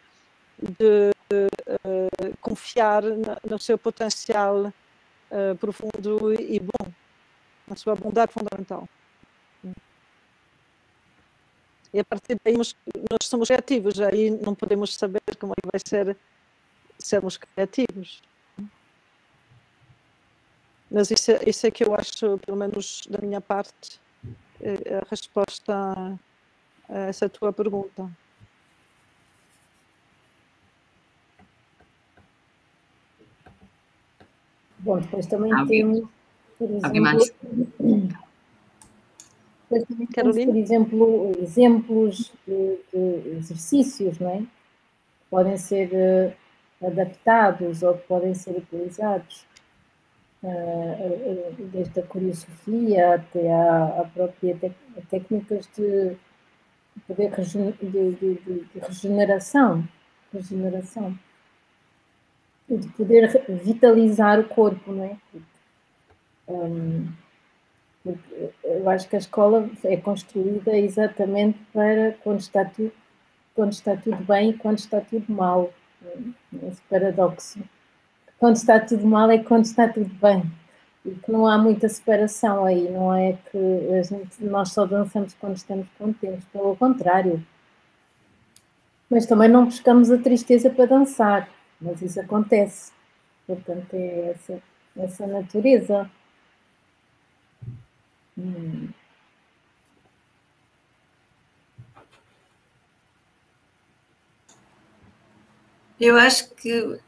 de 0.61 1.11
uh, 1.33 2.37
confiar 2.41 3.03
no 3.03 3.59
seu 3.59 3.77
potencial 3.77 4.67
uh, 4.67 5.57
profundo 5.59 6.33
e 6.41 6.61
bom, 6.61 6.93
na 7.67 7.75
sua 7.75 7.97
bondade 7.97 8.33
fundamental. 8.33 8.89
E 11.93 12.01
a 12.01 12.05
partir 12.05 12.37
daí 12.43 12.57
nós, 12.57 12.75
somos 13.23 13.49
criativos, 13.49 14.01
aí 14.01 14.31
não 14.31 14.55
podemos 14.55 14.95
saber 14.95 15.21
como 15.39 15.53
é 15.53 15.61
que 15.61 15.69
vai 15.71 15.81
ser 15.85 16.17
sermos 16.99 17.37
criativos. 17.37 18.23
Mas 20.91 21.11
isso, 21.11 21.33
é, 21.33 21.41
isso 21.47 21.67
é 21.67 21.71
que 21.71 21.85
eu 21.85 21.95
acho, 21.95 22.39
pelo 22.39 22.57
menos 22.57 23.07
da 23.09 23.19
minha 23.19 23.41
parte, 23.41 24.01
é 24.61 24.97
a 24.97 25.07
resposta 25.11 26.19
essa 26.89 27.29
tua 27.29 27.53
pergunta. 27.53 28.11
Bom, 34.79 34.99
depois 34.99 35.27
também 35.27 35.53
Alguém? 35.53 35.81
temos, 35.93 36.09
por 36.59 36.71
exemplo, 36.71 38.19
depois 39.73 39.85
também 39.85 40.07
por 40.07 40.57
exemplo, 40.57 41.33
exemplos 41.41 42.33
de, 42.47 42.79
de, 42.93 43.29
exercícios, 43.39 44.19
não 44.19 44.31
é? 44.31 44.43
podem 45.31 45.57
ser 45.57 45.89
uh, 45.93 46.87
adaptados 46.87 47.83
ou 47.83 47.95
que 47.95 48.07
podem 48.07 48.35
ser 48.35 48.57
utilizados. 48.59 49.47
Uh, 50.43 51.55
desde 51.73 52.01
a 52.01 52.03
curiosofia 52.03 53.15
até 53.15 53.53
à, 53.53 54.01
à 54.01 54.05
própria 54.13 54.57
te 54.57 54.73
técnicas 55.09 55.69
de 55.77 56.17
poder 57.07 57.31
de, 57.31 57.77
de, 57.81 58.35
de, 58.35 58.79
regeneração, 58.81 59.87
regeneração 60.33 61.17
e 62.69 62.77
de 62.77 62.89
poder 62.89 63.45
vitalizar 63.49 64.41
o 64.41 64.49
corpo, 64.49 64.93
não 64.93 65.05
é? 65.05 65.17
Um, 66.49 67.07
eu 68.65 68.89
acho 68.91 69.09
que 69.09 69.17
a 69.17 69.19
escola 69.19 69.69
é 69.85 69.97
construída 69.97 70.77
exatamente 70.77 71.59
para 71.73 72.13
quando 72.23 72.41
está 72.41 72.65
tudo, 72.65 72.93
quando 73.55 73.73
está 73.73 73.97
tudo 73.97 74.23
bem 74.25 74.51
e 74.51 74.55
quando 74.55 74.79
está 74.79 75.01
tudo 75.01 75.33
mal. 75.33 75.73
Esse 76.69 76.83
paradoxo. 76.91 77.61
Quando 78.39 78.57
está 78.57 78.81
tudo 78.81 79.07
mal 79.07 79.31
é 79.31 79.39
quando 79.39 79.65
está 79.65 79.89
tudo 79.89 80.13
bem 80.15 80.51
e 81.05 81.11
que 81.11 81.33
não 81.33 81.47
há 81.47 81.59
muita 81.59 81.89
separação 81.89 82.65
aí, 82.65 82.91
não 82.91 83.13
é 83.13 83.37
que 83.51 84.03
gente, 84.05 84.45
nós 84.45 84.73
só 84.73 84.87
dançamos 84.87 85.35
quando 85.35 85.57
estamos 85.57 85.87
contentes, 85.99 86.45
pelo 86.53 86.77
contrário. 86.77 87.45
Mas 89.11 89.27
também 89.27 89.49
não 89.49 89.65
buscamos 89.65 90.11
a 90.11 90.19
tristeza 90.19 90.71
para 90.71 90.87
dançar, 90.87 91.49
mas 91.81 92.01
isso 92.01 92.21
acontece. 92.21 92.93
Portanto, 93.47 93.95
é 93.95 94.31
essa, 94.31 94.63
essa 94.97 95.27
natureza. 95.27 96.11
Hum. 98.37 98.89
Eu 106.01 106.17
acho 106.17 106.51
que 106.55 107.01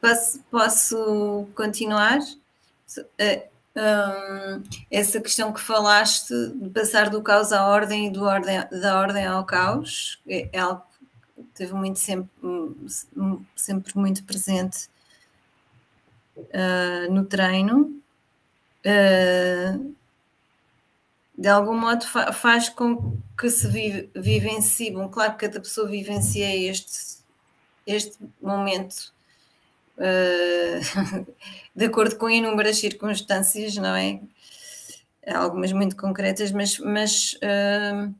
Posso, 0.00 0.40
posso 0.50 1.48
continuar? 1.54 2.20
Uh, 2.20 3.56
um, 3.76 4.62
essa 4.90 5.20
questão 5.20 5.52
que 5.52 5.60
falaste 5.60 6.32
de 6.54 6.70
passar 6.70 7.10
do 7.10 7.20
caos 7.20 7.52
à 7.52 7.66
ordem 7.66 8.06
e 8.06 8.10
do 8.10 8.22
ordem, 8.22 8.56
da 8.70 9.00
ordem 9.00 9.26
ao 9.26 9.44
caos 9.44 10.20
é, 10.26 10.48
é 10.52 10.58
algo 10.60 10.82
que 11.36 11.42
teve 11.54 11.74
muito 11.74 11.98
sempre, 11.98 12.30
sempre 13.56 13.98
muito 13.98 14.22
presente 14.24 14.88
uh, 16.36 17.12
no 17.12 17.24
treino. 17.24 18.00
Uh, 18.86 19.96
de 21.36 21.48
algum 21.48 21.76
modo 21.76 22.06
fa 22.06 22.32
faz 22.32 22.68
com 22.68 23.18
que 23.36 23.50
se 23.50 23.66
vive, 23.66 24.10
bom, 24.92 25.08
claro 25.08 25.32
que 25.32 25.46
cada 25.46 25.60
pessoa 25.60 25.88
vivencia 25.88 26.56
este, 26.56 27.18
este 27.84 28.16
momento 28.40 29.12
uh, 29.98 31.26
de 31.74 31.84
acordo 31.84 32.16
com 32.16 32.30
inúmeras 32.30 32.78
circunstâncias, 32.78 33.76
não 33.76 33.94
é? 33.96 34.20
Algumas 35.26 35.72
muito 35.72 35.96
concretas, 35.96 36.52
mas, 36.52 36.78
mas 36.78 37.34
uh, 37.34 38.14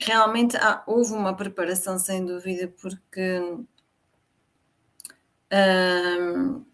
realmente 0.00 0.56
há, 0.56 0.82
houve 0.86 1.12
uma 1.12 1.34
preparação, 1.36 1.98
sem 1.98 2.24
dúvida, 2.24 2.72
porque. 2.80 3.38
Uh, 5.52 6.64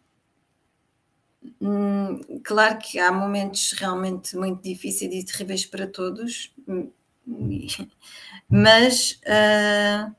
claro 2.43 2.79
que 2.79 2.99
há 2.99 3.11
momentos 3.11 3.73
realmente 3.73 4.37
muito 4.37 4.63
difíceis 4.63 5.15
e 5.15 5.25
terríveis 5.25 5.65
para 5.65 5.87
todos, 5.87 6.55
mas 8.49 9.21
uh, 9.23 10.15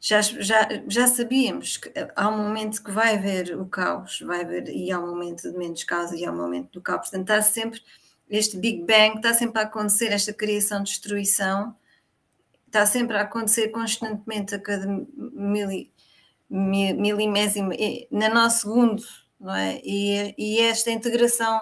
já, 0.00 0.20
já, 0.20 0.68
já 0.88 1.06
sabíamos 1.06 1.76
que 1.76 1.92
há 2.16 2.28
um 2.28 2.36
momento 2.36 2.82
que 2.82 2.90
vai 2.90 3.16
haver 3.16 3.56
o 3.56 3.66
caos, 3.66 4.20
vai 4.20 4.40
haver, 4.40 4.68
e 4.68 4.90
há 4.90 4.98
um 4.98 5.06
momento 5.06 5.50
de 5.50 5.56
menos 5.56 5.84
caos 5.84 6.10
e 6.12 6.24
há 6.24 6.32
um 6.32 6.36
momento 6.36 6.72
do 6.72 6.80
caos. 6.80 7.02
Portanto, 7.02 7.22
está 7.22 7.40
sempre 7.40 7.80
este 8.28 8.56
Big 8.56 8.84
Bang, 8.84 9.16
está 9.16 9.32
sempre 9.34 9.60
a 9.60 9.64
acontecer, 9.64 10.10
esta 10.10 10.32
criação-destruição, 10.32 11.76
está 12.66 12.84
sempre 12.86 13.16
a 13.16 13.20
acontecer 13.20 13.68
constantemente 13.68 14.54
a 14.54 14.58
cada 14.58 14.86
mili, 15.16 15.92
na 18.10 18.28
nosso 18.28 18.62
segundo, 18.62 19.02
não 19.42 19.54
é? 19.54 19.80
E, 19.84 20.34
e 20.38 20.60
esta 20.60 20.90
integração 20.90 21.60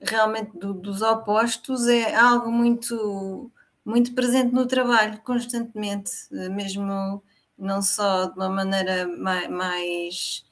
realmente 0.00 0.58
do, 0.58 0.72
dos 0.72 1.02
opostos 1.02 1.86
é 1.86 2.14
algo 2.14 2.50
muito, 2.50 3.50
muito 3.84 4.14
presente 4.14 4.52
no 4.52 4.66
trabalho, 4.66 5.20
constantemente, 5.22 6.10
mesmo 6.30 7.22
não 7.56 7.82
só 7.82 8.26
de 8.26 8.36
uma 8.36 8.48
maneira 8.48 9.06
mais, 9.06 9.48
mais 9.50 10.44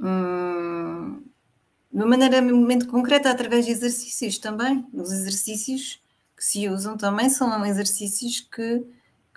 hum, 0.00 1.22
de 1.90 1.96
uma 1.96 2.06
maneira 2.06 2.42
muito 2.42 2.88
concreta, 2.88 3.30
através 3.30 3.64
de 3.64 3.72
exercícios 3.72 4.38
também. 4.38 4.86
Os 4.92 5.10
exercícios 5.12 6.02
que 6.36 6.44
se 6.44 6.68
usam 6.68 6.96
também 6.96 7.30
são 7.30 7.64
exercícios 7.64 8.40
que, 8.40 8.84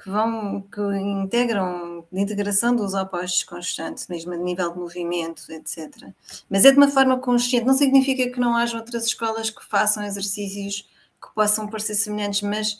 que 0.01 0.09
vão, 0.09 0.61
que 0.61 0.81
integram, 0.81 2.07
de 2.09 2.21
integração 2.21 2.73
dos 2.73 2.93
opostos 2.93 3.43
constantes, 3.43 4.07
mesmo 4.07 4.33
a 4.33 4.37
nível 4.37 4.71
de 4.71 4.79
movimento, 4.79 5.43
etc. 5.51 6.09
Mas 6.49 6.63
é 6.63 6.71
de 6.71 6.77
uma 6.77 6.87
forma 6.87 7.19
consciente, 7.19 7.65
não 7.65 7.73
significa 7.73 8.31
que 8.31 8.39
não 8.39 8.55
haja 8.55 8.77
outras 8.77 9.05
escolas 9.05 9.49
que 9.49 9.63
façam 9.65 10.03
exercícios 10.03 10.87
que 11.21 11.33
possam 11.35 11.67
parecer 11.67 11.95
semelhantes, 11.95 12.41
mas 12.41 12.79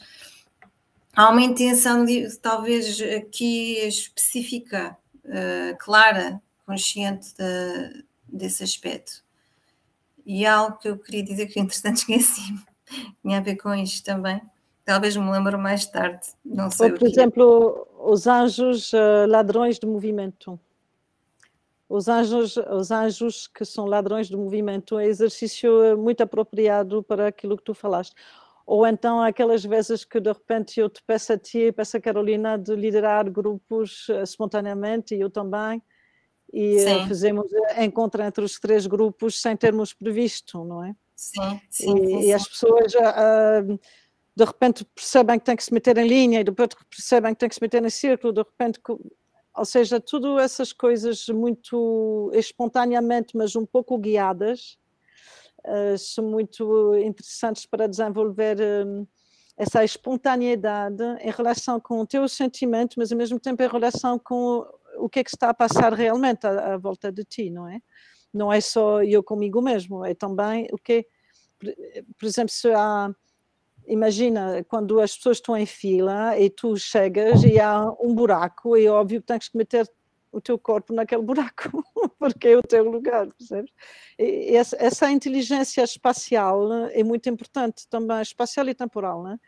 há 1.13 1.29
uma 1.29 1.41
intenção, 1.41 2.05
de, 2.05 2.37
talvez 2.37 3.01
aqui 3.01 3.77
específica, 3.85 4.97
uh, 5.25 5.77
clara, 5.77 6.41
consciente 6.65 7.33
de, 7.35 8.05
desse 8.29 8.63
aspecto. 8.63 9.21
E 10.25 10.45
algo 10.45 10.77
que 10.77 10.87
eu 10.87 10.97
queria 10.97 11.23
dizer 11.23 11.47
que 11.47 11.59
entretanto 11.59 11.97
esqueci, 11.97 12.55
tinha 13.21 13.39
a 13.39 13.41
ver 13.41 13.57
com 13.57 13.75
isto 13.75 14.05
também. 14.05 14.41
Talvez 14.89 15.15
me 15.15 15.29
lembro 15.29 15.59
mais 15.59 15.85
tarde, 15.85 16.25
não 16.43 16.71
sei. 16.71 16.91
Ou, 16.91 16.97
por 16.97 17.07
exemplo, 17.07 17.87
os 17.99 18.25
anjos 18.25 18.91
uh, 18.91 19.27
ladrões 19.27 19.77
de 19.77 19.85
movimento. 19.85 20.59
Os 21.87 22.07
anjos, 22.07 22.57
os 22.57 22.89
anjos 22.89 23.45
que 23.45 23.63
são 23.63 23.85
ladrões 23.85 24.29
de 24.29 24.35
movimento 24.35 24.97
é 24.97 25.05
exercício 25.05 25.83
eh, 25.83 25.95
muito 25.95 26.21
apropriado 26.21 27.03
para 27.03 27.27
aquilo 27.27 27.55
que 27.55 27.63
tu 27.63 27.75
falaste. 27.75 28.15
Ou 28.65 28.85
então 28.87 29.21
aquelas 29.21 29.63
vezes 29.63 30.03
que 30.03 30.19
de 30.19 30.31
repente 30.31 30.79
eu 30.79 30.89
te 30.89 31.03
peço 31.05 31.33
a 31.33 31.37
ti 31.37 31.59
e 31.59 31.71
peço 31.71 31.95
a 31.95 32.01
Carolina 32.01 32.57
de 32.57 32.75
liderar 32.75 33.29
grupos 33.29 34.09
uh, 34.09 34.23
espontaneamente 34.23 35.13
e 35.13 35.21
eu 35.21 35.29
também 35.29 35.83
e 36.51 36.77
eh, 36.77 36.79
sim. 36.79 37.07
fizemos 37.07 37.45
eh, 37.53 37.85
encontro 37.85 38.23
entre 38.23 38.43
os 38.43 38.59
três 38.59 38.87
grupos 38.87 39.39
sem 39.39 39.55
termos 39.55 39.93
previsto, 39.93 40.63
não 40.63 40.83
é? 40.83 40.95
Sim, 41.15 41.61
sim. 41.69 41.97
E, 41.97 42.07
sim, 42.07 42.21
e 42.21 42.33
as 42.33 42.47
pessoas 42.47 42.93
uh, 42.95 43.79
de 44.39 44.45
repente 44.45 44.85
percebem 44.95 45.37
que 45.37 45.43
têm 45.43 45.55
que 45.57 45.63
se 45.65 45.73
meter 45.73 45.97
em 45.97 46.07
linha 46.07 46.39
e 46.39 46.43
depois 46.45 46.69
percebem 46.89 47.33
que 47.33 47.39
têm 47.39 47.49
que 47.49 47.55
se 47.55 47.61
meter 47.61 47.83
em 47.83 47.89
círculo, 47.89 48.31
de 48.31 48.39
repente, 48.39 48.79
ou 49.53 49.65
seja, 49.65 49.99
tudo 49.99 50.39
essas 50.39 50.71
coisas 50.71 51.27
muito 51.27 52.31
espontaneamente, 52.33 53.35
mas 53.35 53.53
um 53.57 53.65
pouco 53.65 53.97
guiadas, 53.97 54.79
uh, 55.65 55.97
são 55.97 56.23
muito 56.23 56.95
interessantes 56.95 57.65
para 57.65 57.85
desenvolver. 57.85 58.57
Um, 58.61 59.05
essa 59.57 59.83
espontaneidade 59.83 61.03
em 61.19 61.31
relação 61.31 61.81
com 61.81 61.99
o 61.99 62.07
teu 62.07 62.25
sentimento, 62.29 62.93
mas 62.97 63.11
ao 63.11 63.17
mesmo 63.17 63.37
tempo 63.37 63.61
em 63.61 63.67
relação 63.67 64.17
com 64.17 64.65
o 64.95 65.09
que 65.09 65.19
é 65.19 65.23
que 65.23 65.31
está 65.31 65.49
a 65.49 65.53
passar 65.53 65.91
realmente 65.91 66.47
à, 66.47 66.75
à, 66.75 66.77
volta 66.77 67.11
de 67.11 67.25
ti, 67.25 67.49
não 67.49 67.67
é? 67.67 67.81
Não 68.33 68.53
é 68.53 68.61
só 68.61 69.03
eu 69.03 69.21
comigo 69.21 69.61
mesmo, 69.61 70.05
é 70.05 70.13
também 70.13 70.69
o 70.71 70.77
que, 70.77 71.05
por 72.17 72.25
exemplo, 72.25 72.53
se 72.53 72.71
há, 72.71 73.13
imagina 73.89 74.63
quando 74.67 75.01
as 75.01 75.15
pessoas 75.15 75.37
estão 75.37 75.57
em 75.57 75.65
fila 75.65 76.37
e 76.39 76.49
tu 76.49 76.77
chegas 76.77 77.43
e 77.43 77.59
há 77.59 77.83
um 77.99 78.13
buraco, 78.13 78.77
é 78.77 78.85
óbvio 78.85 79.19
que 79.19 79.27
tens 79.27 79.49
que 79.49 79.57
meter 79.57 79.89
o 80.31 80.39
teu 80.39 80.59
corpo 80.59 80.93
naquele 80.93 81.23
buraco, 81.23 81.83
porque 82.19 82.49
é 82.49 82.57
o 82.57 82.61
teu 82.61 82.89
lugar, 82.89 83.27
percebes? 83.33 83.71
E 84.17 84.55
essa, 84.55 85.09
inteligência 85.09 85.83
espacial 85.83 86.71
é 86.91 87.03
muito 87.03 87.27
importante 87.29 87.87
também, 87.87 88.21
espacial 88.21 88.69
e 88.69 88.75
temporal, 88.75 89.23
não 89.23 89.31
é? 89.33 89.39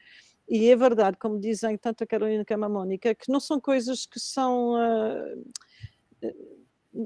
E 0.49 0.69
é 0.69 0.75
verdade, 0.75 1.17
como 1.17 1.39
dizem 1.39 1.77
tanto 1.77 2.03
a 2.03 2.07
Carolina 2.07 2.43
como 2.43 2.65
a 2.65 2.69
Mónica, 2.69 3.15
que 3.15 3.31
não 3.31 3.39
são 3.39 3.59
coisas 3.59 4.05
que 4.05 4.19
são. 4.19 4.73
Uh, 4.73 6.33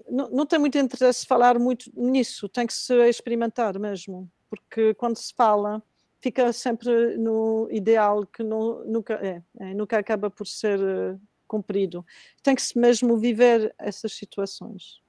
não, 0.10 0.30
não 0.32 0.46
tem 0.48 0.58
muito 0.58 0.78
interesse 0.80 1.28
falar 1.28 1.60
muito 1.60 1.92
nisso, 1.96 2.50
tem 2.50 2.66
que 2.66 2.74
se 2.74 2.96
experimentar 3.08 3.78
mesmo, 3.78 4.28
porque 4.50 4.96
quando 4.96 5.18
se 5.18 5.32
fala, 5.34 5.84
fica 6.26 6.52
sempre 6.52 7.18
no 7.18 7.68
ideal 7.70 8.26
que 8.26 8.42
não, 8.42 8.84
nunca, 8.84 9.14
é, 9.14 9.44
é, 9.60 9.76
nunca 9.76 10.00
acaba 10.00 10.28
por 10.28 10.48
ser 10.48 10.80
uh, 10.80 11.22
cumprido. 11.48 12.04
Tem 12.42 12.56
que 12.56 12.64
se 12.64 12.80
mesmo 12.80 13.16
viver 13.16 13.76
essas 13.78 14.12
situações. 14.14 15.04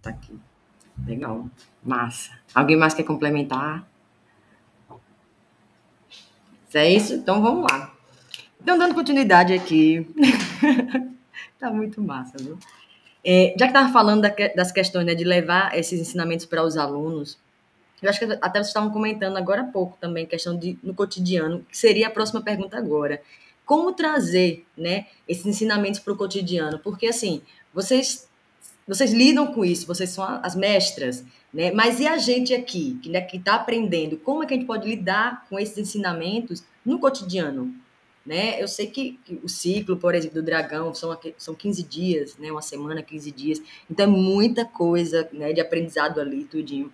Tá 0.00 0.08
aqui. 0.08 0.40
Legal. 1.06 1.46
Massa. 1.82 2.30
Alguém 2.54 2.74
mais 2.74 2.94
quer 2.94 3.02
complementar? 3.02 3.86
é 6.72 6.90
isso? 6.90 7.12
Então 7.14 7.42
vamos 7.42 7.70
lá. 7.70 7.94
Então, 8.60 8.78
dando 8.78 8.94
continuidade 8.94 9.52
aqui. 9.52 10.08
tá 11.60 11.70
muito 11.70 12.00
massa, 12.00 12.38
viu? 12.38 12.58
É, 13.22 13.54
já 13.58 13.66
que 13.66 13.72
estava 13.76 13.92
falando 13.92 14.22
da, 14.22 14.34
das 14.56 14.72
questões 14.72 15.04
né, 15.04 15.14
de 15.14 15.22
levar 15.22 15.76
esses 15.78 16.00
ensinamentos 16.00 16.46
para 16.46 16.64
os 16.64 16.78
alunos, 16.78 17.38
eu 18.04 18.10
acho 18.10 18.18
que 18.18 18.24
até 18.24 18.58
vocês 18.58 18.68
estavam 18.68 18.90
comentando 18.90 19.36
agora 19.36 19.62
há 19.62 19.64
pouco 19.64 19.96
também, 20.00 20.26
questão 20.26 20.56
de 20.56 20.78
no 20.82 20.94
cotidiano, 20.94 21.64
que 21.70 21.76
seria 21.76 22.08
a 22.08 22.10
próxima 22.10 22.42
pergunta 22.42 22.76
agora. 22.76 23.22
Como 23.64 23.92
trazer 23.92 24.66
né, 24.76 25.06
esses 25.26 25.46
ensinamentos 25.46 25.98
para 26.00 26.12
o 26.12 26.16
cotidiano? 26.16 26.78
Porque, 26.78 27.06
assim, 27.06 27.40
vocês, 27.72 28.28
vocês 28.86 29.12
lidam 29.12 29.54
com 29.54 29.64
isso, 29.64 29.86
vocês 29.86 30.10
são 30.10 30.24
as 30.42 30.54
mestras, 30.54 31.24
né? 31.52 31.70
Mas 31.72 31.98
e 31.98 32.06
a 32.06 32.18
gente 32.18 32.52
aqui, 32.52 32.98
que 33.02 33.08
né, 33.08 33.26
está 33.32 33.54
aprendendo, 33.54 34.18
como 34.18 34.42
é 34.42 34.46
que 34.46 34.52
a 34.52 34.56
gente 34.56 34.66
pode 34.66 34.86
lidar 34.86 35.46
com 35.48 35.58
esses 35.58 35.78
ensinamentos 35.78 36.62
no 36.84 36.98
cotidiano? 36.98 37.74
Né? 38.26 38.60
Eu 38.62 38.66
sei 38.66 38.86
que, 38.86 39.18
que 39.24 39.38
o 39.42 39.48
ciclo, 39.48 39.96
por 39.96 40.14
exemplo, 40.14 40.40
do 40.40 40.44
dragão 40.44 40.94
são, 40.94 41.16
são 41.36 41.54
15 41.54 41.82
dias, 41.82 42.36
né? 42.38 42.50
uma 42.50 42.62
semana, 42.62 43.02
15 43.02 43.30
dias. 43.30 43.62
Então 43.90 44.04
é 44.04 44.08
muita 44.08 44.64
coisa 44.64 45.28
né, 45.32 45.52
de 45.52 45.60
aprendizado 45.60 46.20
ali, 46.20 46.44
tudinho. 46.44 46.90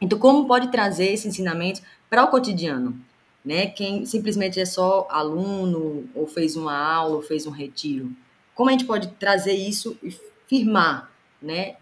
Então, 0.00 0.18
como 0.18 0.46
pode 0.46 0.68
trazer 0.70 1.12
esse 1.12 1.28
ensinamento 1.28 1.82
para 2.08 2.24
o 2.24 2.28
cotidiano? 2.28 2.98
Né? 3.44 3.66
Quem 3.66 4.04
simplesmente 4.04 4.60
é 4.60 4.64
só 4.64 5.06
aluno, 5.10 6.08
ou 6.14 6.26
fez 6.26 6.56
uma 6.56 6.76
aula, 6.76 7.16
ou 7.16 7.22
fez 7.22 7.46
um 7.46 7.50
retiro. 7.50 8.10
Como 8.54 8.68
a 8.68 8.72
gente 8.72 8.84
pode 8.84 9.08
trazer 9.12 9.54
isso 9.54 9.96
e 10.02 10.10
firmar, 10.46 11.10
né? 11.40 11.76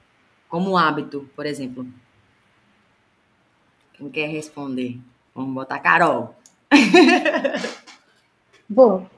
Como 0.49 0.77
hábito, 0.77 1.29
por 1.35 1.47
exemplo. 1.47 1.87
Quem 3.95 4.09
quer 4.11 4.29
responder? 4.29 4.99
Vamos 5.35 5.55
botar 5.55 5.81
Carol. 5.81 6.35
Bom, 8.69 9.09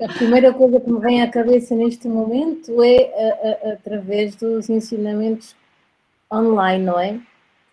a 0.00 0.08
primeira 0.14 0.52
coisa 0.52 0.80
que 0.80 0.90
me 0.90 0.98
vem 0.98 1.22
à 1.22 1.30
cabeça 1.30 1.74
neste 1.74 2.08
momento 2.08 2.82
é 2.82 3.12
a, 3.12 3.68
a, 3.68 3.72
através 3.74 4.34
dos 4.34 4.68
ensinamentos 4.68 5.54
online, 6.32 6.84
não 6.84 6.98
é? 6.98 7.20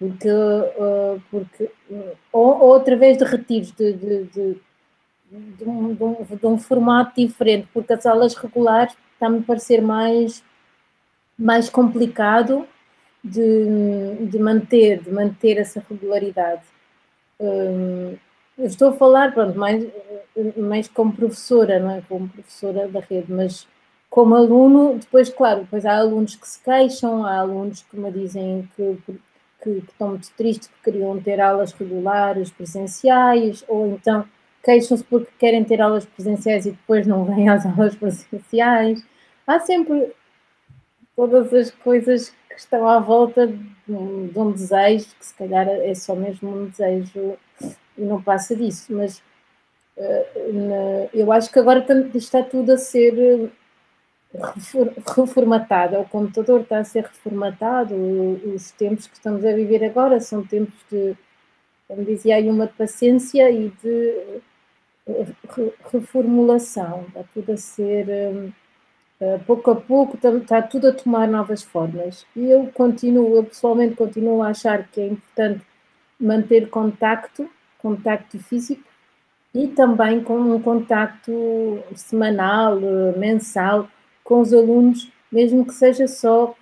Porque, 0.01 0.27
uh, 0.27 1.21
porque 1.29 1.69
ou, 2.31 2.59
ou, 2.59 2.73
através 2.73 3.19
de 3.19 3.23
retiros 3.23 3.71
de, 3.71 3.93
de, 3.93 4.23
de, 4.23 4.61
de, 5.29 5.63
um, 5.63 5.91
um, 5.91 6.25
de 6.35 6.47
um 6.47 6.57
formato 6.57 7.21
diferente, 7.21 7.67
porque 7.71 7.93
as 7.93 8.07
aulas 8.07 8.33
regulares 8.33 8.97
está-me 9.13 9.37
a 9.37 9.43
parecer 9.43 9.79
mais, 9.79 10.43
mais 11.37 11.69
complicado 11.69 12.67
de, 13.23 14.25
de, 14.25 14.39
manter, 14.39 15.03
de 15.03 15.11
manter 15.11 15.59
essa 15.59 15.85
regularidade. 15.87 16.63
Um, 17.39 18.17
eu 18.57 18.65
estou 18.65 18.89
a 18.89 18.93
falar, 18.93 19.31
pronto, 19.35 19.55
mais, 19.55 19.85
mais 20.57 20.87
como 20.87 21.13
professora, 21.13 21.79
não 21.79 21.91
é? 21.91 22.01
Como 22.09 22.27
professora 22.27 22.87
da 22.87 23.01
rede, 23.01 23.31
mas 23.31 23.67
como 24.09 24.33
aluno, 24.33 24.97
depois, 24.97 25.29
claro, 25.29 25.59
depois 25.61 25.85
há 25.85 25.95
alunos 25.95 26.35
que 26.35 26.47
se 26.47 26.59
queixam, 26.59 27.23
há 27.23 27.37
alunos 27.37 27.83
que 27.83 27.95
me 27.95 28.11
dizem 28.11 28.67
que, 28.75 28.97
que, 29.61 29.81
que 29.81 29.91
estão 29.91 30.09
muito 30.09 30.31
tristes, 30.31 30.67
que 30.67 30.91
queriam 30.91 31.19
ter 31.21 31.39
aulas 31.39 31.71
regulares, 31.73 32.51
presenciais, 32.51 33.63
ou 33.67 33.87
então 33.87 34.25
queixam-se 34.63 35.03
porque 35.03 35.31
querem 35.39 35.63
ter 35.63 35.81
aulas 35.81 36.05
presenciais 36.05 36.65
e 36.65 36.71
depois 36.71 37.07
não 37.07 37.25
vêm 37.25 37.49
às 37.49 37.65
aulas 37.67 37.95
presenciais. 37.95 39.03
Há 39.45 39.59
sempre 39.59 40.13
todas 41.15 41.53
as 41.53 41.71
coisas 41.71 42.29
que 42.49 42.55
estão 42.57 42.87
à 42.87 42.99
volta 42.99 43.47
de 43.47 43.93
um, 43.93 44.27
de 44.27 44.39
um, 44.39 44.51
desejo, 44.51 45.07
que 45.17 45.25
se 45.25 45.33
calhar 45.33 45.67
é 45.67 45.93
só 45.93 46.15
mesmo 46.15 46.49
um 46.49 46.65
desejo 46.67 47.37
e 47.97 48.01
não 48.01 48.21
passa 48.21 48.55
disso, 48.55 48.93
mas 48.93 49.21
uh, 49.97 50.53
na, 50.53 51.09
eu 51.13 51.31
acho 51.31 51.51
que 51.51 51.59
agora 51.59 51.85
está 52.13 52.43
tudo 52.43 52.71
a 52.71 52.77
ser 52.77 53.51
eh, 54.33 54.93
reformatado, 55.15 55.99
o 55.99 56.05
computador 56.05 56.61
está 56.61 56.79
a 56.79 56.83
ser 56.83 57.03
reformatado, 57.03 57.95
os 57.95 58.71
tempos 58.71 59.07
que 59.07 59.15
estamos 59.15 59.43
a 59.45 59.53
viver 59.53 59.83
agora 59.83 60.19
são 60.19 60.45
tempos 60.45 60.79
de, 60.91 61.15
como 61.87 62.03
dizia 62.05 62.35
aí, 62.35 62.49
uma 62.49 62.67
paciência 62.67 63.49
e 63.51 63.69
de 63.83 64.41
eh, 65.07 65.25
reformulação, 65.91 67.05
está 67.07 67.23
tudo 67.33 67.51
a 67.53 67.57
ser 67.57 68.53
Uh, 69.21 69.37
pouco 69.45 69.69
a 69.69 69.75
pouco 69.75 70.17
está 70.17 70.63
tudo 70.63 70.87
a 70.87 70.91
tomar 70.91 71.27
novas 71.27 71.61
formas. 71.61 72.25
E 72.35 72.49
eu 72.49 72.71
continuo, 72.73 73.35
eu 73.35 73.43
pessoalmente 73.43 73.93
continuo 73.93 74.41
a 74.41 74.47
achar 74.47 74.87
que 74.87 74.99
é 74.99 75.05
importante 75.05 75.61
manter 76.19 76.69
contacto, 76.71 77.47
contacto 77.77 78.39
físico, 78.39 78.83
e 79.53 79.67
também 79.67 80.23
com 80.23 80.39
um 80.39 80.59
contacto 80.59 81.83
semanal, 81.95 82.79
mensal, 83.15 83.87
com 84.31 84.39
os 84.39 84.53
alunos, 84.53 85.11
mesmo 85.29 85.65
que 85.65 85.73
seja 85.73 86.07
só 86.07 86.55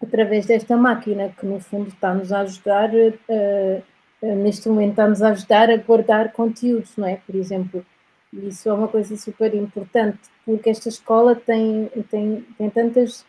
através 0.00 0.46
desta 0.46 0.76
máquina, 0.76 1.34
que 1.36 1.44
no 1.44 1.58
fundo 1.58 1.88
está-nos 1.88 2.32
a 2.32 2.42
ajudar, 2.42 2.88
uh, 2.94 3.82
neste 4.22 4.68
momento 4.68 4.90
está-nos 4.90 5.20
a 5.20 5.30
ajudar 5.30 5.70
a 5.70 5.76
guardar 5.76 6.32
conteúdos, 6.32 6.96
não 6.96 7.08
é? 7.08 7.16
Por 7.16 7.34
exemplo, 7.34 7.84
isso 8.32 8.68
é 8.68 8.72
uma 8.72 8.86
coisa 8.86 9.16
super 9.16 9.52
importante, 9.56 10.20
porque 10.46 10.70
esta 10.70 10.88
escola 10.88 11.34
tem, 11.34 11.90
tem, 12.08 12.46
tem 12.56 12.70
tantas, 12.70 13.26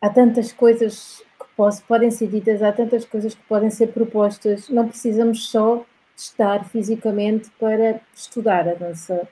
há 0.00 0.08
tantas 0.08 0.50
coisas 0.50 1.22
que 1.38 1.46
posso, 1.54 1.84
podem 1.84 2.10
ser 2.10 2.28
ditas, 2.28 2.62
há 2.62 2.72
tantas 2.72 3.04
coisas 3.04 3.34
que 3.34 3.42
podem 3.42 3.68
ser 3.68 3.88
propostas, 3.88 4.70
não 4.70 4.88
precisamos 4.88 5.50
só 5.50 5.84
estar 6.16 6.64
fisicamente 6.64 7.50
para 7.60 8.00
estudar 8.14 8.66
a 8.66 8.72
dança 8.72 9.28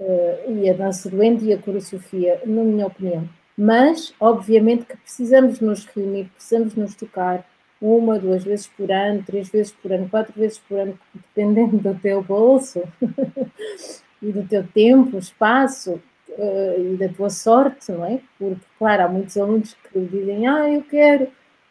e 0.00 0.68
a 0.68 0.74
dança 0.74 1.08
do 1.08 1.22
e 1.22 1.52
a 1.52 1.58
coreografia, 1.58 2.40
na 2.44 2.62
minha 2.62 2.86
opinião. 2.86 3.28
Mas, 3.56 4.14
obviamente, 4.20 4.84
que 4.84 4.96
precisamos 4.96 5.60
nos 5.60 5.86
reunir, 5.86 6.30
precisamos 6.34 6.74
nos 6.74 6.94
tocar 6.94 7.46
uma, 7.80 8.18
duas 8.18 8.44
vezes 8.44 8.66
por 8.66 8.90
ano, 8.90 9.22
três 9.24 9.48
vezes 9.48 9.72
por 9.72 9.92
ano, 9.92 10.08
quatro 10.08 10.38
vezes 10.38 10.58
por 10.58 10.78
ano, 10.78 10.98
dependendo 11.14 11.78
do 11.78 11.94
teu 11.94 12.22
bolso 12.22 12.82
e 14.20 14.32
do 14.32 14.46
teu 14.46 14.66
tempo, 14.66 15.16
espaço 15.18 16.00
uh, 16.30 16.92
e 16.92 16.96
da 16.96 17.08
tua 17.08 17.30
sorte, 17.30 17.90
não 17.90 18.04
é? 18.04 18.20
Porque, 18.38 18.60
claro, 18.78 19.04
há 19.04 19.08
muitos 19.08 19.36
alunos 19.36 19.74
que 19.90 19.98
dizem, 20.00 20.46
ah, 20.46 20.70
eu 20.70 20.82
quero, 20.82 21.28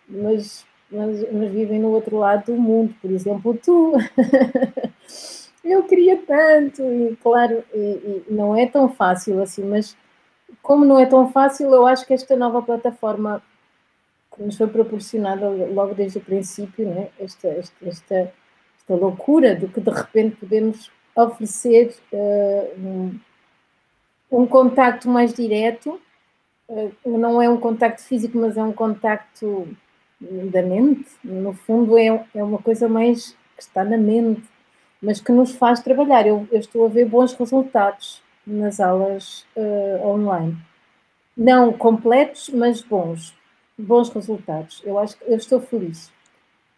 mas 0.08 0.66
mas, 0.92 1.26
mas 1.32 1.52
vivem 1.52 1.80
no 1.80 1.90
outro 1.90 2.18
lado 2.18 2.46
do 2.46 2.62
mundo, 2.62 2.96
por 3.02 3.12
exemplo, 3.12 3.58
tu. 3.62 3.94
eu 5.66 5.84
queria 5.84 6.18
tanto, 6.18 6.82
e 6.84 7.16
claro, 7.18 7.64
e, 7.74 7.78
e 7.78 8.26
não 8.30 8.56
é 8.56 8.68
tão 8.68 8.88
fácil 8.88 9.42
assim, 9.42 9.64
mas 9.64 9.98
como 10.62 10.86
não 10.86 11.00
é 11.00 11.06
tão 11.06 11.32
fácil, 11.32 11.74
eu 11.74 11.86
acho 11.88 12.06
que 12.06 12.14
esta 12.14 12.36
nova 12.36 12.62
plataforma 12.62 13.42
que 14.34 14.44
nos 14.44 14.58
foi 14.58 14.68
proporcionada 14.68 15.50
logo 15.50 15.96
desde 15.96 16.20
o 16.20 16.22
princípio, 16.22 16.88
né? 16.88 17.10
esta, 17.20 17.48
esta, 17.48 17.88
esta, 17.88 18.34
esta 18.78 18.96
loucura 18.96 19.56
de 19.56 19.68
que 19.68 19.82
de 19.82 19.90
repente 19.90 20.36
podemos 20.36 20.92
oferecer 21.16 21.96
uh, 22.12 22.80
um, 22.80 23.20
um 24.32 24.46
contacto 24.46 25.10
mais 25.10 25.34
direto, 25.34 26.00
uh, 26.68 26.94
não 27.06 27.42
é 27.42 27.50
um 27.50 27.58
contacto 27.58 28.04
físico, 28.04 28.38
mas 28.38 28.58
é 28.58 28.64
um 28.64 28.74
contacto 28.74 29.68
da 30.20 30.62
mente, 30.62 31.10
no 31.24 31.54
fundo 31.54 31.98
é, 31.98 32.26
é 32.34 32.44
uma 32.44 32.60
coisa 32.60 32.88
mais 32.88 33.36
que 33.56 33.62
está 33.62 33.84
na 33.84 33.98
mente, 33.98 34.44
mas 35.02 35.22
que 35.22 35.32
nos 35.32 35.52
faz 35.56 35.82
trabalhar. 35.82 36.26
Eu, 36.26 36.48
eu 36.52 36.60
estou 36.60 36.86
a 36.86 36.90
ver 36.90 37.06
bons 37.06 37.34
resultados 37.34 38.22
nas 38.46 38.80
aulas 38.80 39.46
uh, 39.56 40.08
online. 40.08 40.58
Não 41.36 41.74
completos, 41.74 42.50
mas 42.50 42.82
bons. 42.82 43.34
Bons 43.78 44.10
resultados. 44.10 44.82
Eu 44.86 44.98
acho 44.98 45.18
que 45.18 45.26
eu 45.26 45.38
estou 45.38 45.62
feliz. 45.62 46.12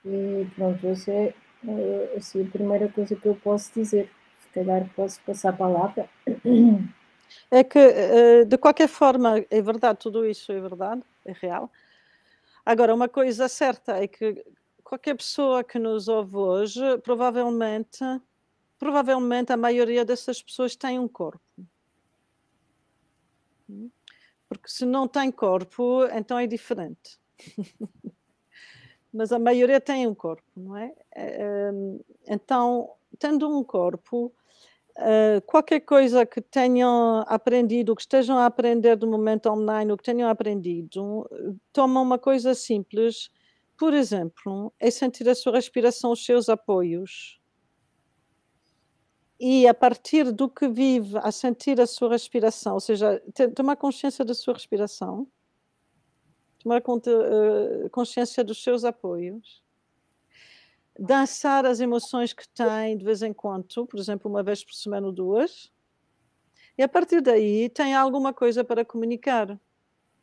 E 0.06 0.48
pronto, 0.56 0.88
essa 0.88 1.12
é 1.12 1.34
uh, 1.64 2.18
assim, 2.18 2.44
a 2.44 2.50
primeira 2.50 2.88
coisa 2.90 3.16
que 3.16 3.28
eu 3.28 3.36
posso 3.36 3.72
dizer. 3.74 4.10
Se 4.42 4.50
calhar 4.54 4.88
posso 4.96 5.20
passar 5.22 5.50
a 5.50 5.54
palavra. 5.54 6.10
É 7.52 7.62
que, 7.62 7.78
uh, 7.78 8.46
de 8.46 8.58
qualquer 8.58 8.88
forma, 8.88 9.44
é 9.52 9.62
verdade, 9.62 10.00
tudo 10.00 10.26
isso 10.26 10.50
é 10.50 10.62
verdade, 10.62 11.02
é 11.26 11.34
real 11.34 11.70
Agora, 12.68 12.94
uma 12.94 13.08
coisa 13.08 13.48
certa 13.48 13.96
é 14.04 14.10
que 14.10 14.44
qualquer 14.88 15.16
pessoa 15.16 15.66
que 15.66 15.78
nos 15.78 16.08
ouve 16.08 16.38
hoje, 16.38 16.98
provavelmente, 17.00 18.00
provavelmente 18.80 19.52
a 19.52 19.58
maioria 19.58 20.06
dessas 20.06 20.42
pessoas 20.42 20.78
tem 20.78 20.98
um 20.98 21.10
corpo. 21.10 21.42
Porque 24.48 24.70
se 24.70 24.86
não 24.86 25.06
tem 25.06 25.30
corpo, 25.30 26.06
então 26.14 26.40
é 26.40 26.48
diferente. 26.48 27.20
Mas 29.14 29.34
a 29.34 29.40
maioria 29.40 29.82
tem 29.82 30.08
um 30.08 30.16
corpo, 30.16 30.50
não 30.56 30.78
é? 30.78 30.94
é 31.14 31.72
hum, 31.74 32.00
então, 32.26 32.90
tendo 33.20 33.50
um 33.50 33.64
corpo, 33.64 34.34
Uh, 35.00 35.40
qualquer 35.46 35.82
coisa 35.82 36.26
que 36.26 36.42
tenham 36.42 37.24
aprendido, 37.28 37.96
que 37.96 38.02
estejam 38.02 38.36
a 38.36 38.48
aprender 38.48 38.96
do 38.96 39.06
momento 39.06 39.48
online, 39.48 39.92
o 39.92 39.96
que 39.96 40.04
tenham 40.04 40.28
aprendido, 40.28 41.30
toma 41.72 42.02
uma 42.02 42.18
coisa 42.18 42.56
simples, 42.56 43.30
por 43.78 43.94
exemplo, 43.94 44.74
é 44.80 44.90
sentir 44.90 45.30
a 45.30 45.36
sua 45.36 45.54
respiração, 45.54 46.12
os 46.12 46.26
seus 46.26 46.50
apoios. 46.50 47.40
E 49.40 49.68
a 49.68 49.74
partir 49.74 50.32
do 50.32 50.50
que 50.50 50.68
vive, 50.68 51.18
a 51.20 51.32
sentir 51.32 51.80
a 51.80 51.86
sua 51.86 52.10
respiração, 52.10 52.74
ou 52.74 52.80
seja, 52.80 53.22
tomar 53.56 53.76
consciência 53.76 54.26
da 54.26 54.34
sua 54.34 54.56
respiração, 54.56 55.28
tomar 56.60 56.82
uh, 56.82 57.90
consciência 57.92 58.44
dos 58.44 58.64
seus 58.64 58.84
apoios. 58.84 59.64
Dançar 61.00 61.64
as 61.64 61.80
emoções 61.80 62.34
que 62.34 62.50
tem 62.50 62.98
de 62.98 63.06
vez 63.06 63.22
em 63.22 63.32
quando, 63.32 63.86
por 63.86 64.00
exemplo, 64.00 64.30
uma 64.30 64.42
vez 64.42 64.64
por 64.64 64.74
semana 64.74 65.06
ou 65.06 65.14
duas, 65.14 65.72
e 66.76 66.82
a 66.82 66.88
partir 66.88 67.22
daí 67.22 67.70
tem 67.70 67.94
alguma 67.94 68.34
coisa 68.34 68.64
para 68.64 68.84
comunicar 68.84 69.60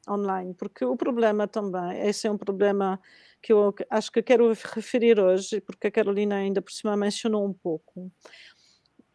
online, 0.09 0.55
porque 0.55 0.85
o 0.85 0.97
problema 0.97 1.47
também, 1.47 2.07
esse 2.07 2.27
é 2.27 2.31
um 2.31 2.39
problema 2.39 3.01
que 3.43 3.53
eu 3.53 3.75
acho 3.91 4.11
que 4.11 4.23
quero 4.23 4.49
referir 4.49 5.21
hoje, 5.21 5.61
porque 5.61 5.89
a 5.89 5.91
Carolina 5.91 6.37
ainda 6.37 6.63
por 6.63 6.73
cima 6.73 6.97
mencionou 6.97 7.45
um 7.47 7.53
pouco. 7.53 8.11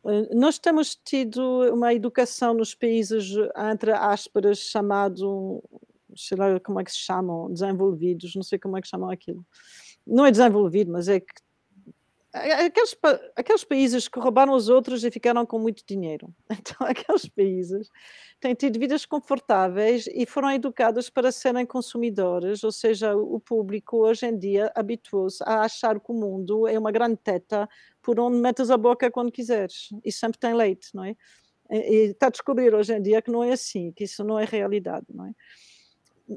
Eh, 0.05 0.35
nós 0.35 0.59
temos 0.59 0.95
tido 0.95 1.41
uma 1.73 1.93
educação 1.93 2.53
nos 2.53 2.75
países, 2.75 3.33
entre 3.71 3.91
aspas, 3.91 4.59
chamado, 4.59 5.63
sei 6.15 6.37
lá 6.37 6.59
como 6.59 6.79
é 6.79 6.83
que 6.83 6.91
se 6.91 6.99
chamam, 6.99 7.51
desenvolvidos, 7.51 8.35
não 8.35 8.43
sei 8.43 8.59
como 8.59 8.77
é 8.77 8.81
que 8.81 8.87
chamam 8.87 9.09
aquilo. 9.09 9.45
Não 10.05 10.25
é 10.25 10.31
desenvolvido, 10.31 10.91
mas 10.91 11.07
é 11.07 11.19
que 11.19 11.33
Aqueles, 12.31 12.95
aqueles 13.35 13.63
países 13.63 14.07
que 14.07 14.19
roubaram 14.19 14.53
os 14.53 14.69
outros 14.69 15.03
e 15.03 15.09
ficaram 15.09 15.45
com 15.47 15.57
muito 15.57 15.83
dinheiro. 15.85 16.31
Então, 16.59 16.87
aqueles 16.87 17.27
países 17.27 17.89
têm 18.39 18.53
tido 18.53 18.79
vidas 18.79 19.03
confortáveis 19.05 20.05
e 20.13 20.27
foram 20.27 20.51
educados 20.51 21.09
para 21.09 21.31
serem 21.31 21.65
consumidores, 21.65 22.63
ou 22.63 22.71
seja, 22.71 23.15
o 23.15 23.39
público 23.39 23.97
hoje 23.97 24.27
em 24.27 24.37
dia 24.37 24.71
habituou-se 24.75 25.43
a 25.43 25.61
achar 25.61 25.99
que 25.99 26.11
o 26.11 26.13
mundo 26.13 26.67
é 26.67 26.77
uma 26.77 26.91
grande 26.91 27.17
teta 27.17 27.67
por 28.01 28.19
onde 28.19 28.37
metes 28.37 28.69
a 28.69 28.77
boca 28.77 29.09
quando 29.09 29.31
quiseres 29.31 29.89
e 30.05 30.11
sempre 30.11 30.37
tem 30.39 30.53
leite, 30.53 30.89
não 30.93 31.03
é? 31.03 31.15
E 31.71 32.11
está 32.11 32.27
a 32.27 32.31
descobrir 32.31 32.73
hoje 32.73 32.93
em 32.93 33.01
dia 33.01 33.21
que 33.21 33.31
não 33.31 33.43
é 33.43 33.51
assim, 33.53 33.91
que 33.91 34.03
isso 34.03 34.23
não 34.23 34.39
é 34.39 34.45
realidade, 34.45 35.05
não 35.09 35.25
é? 35.25 35.31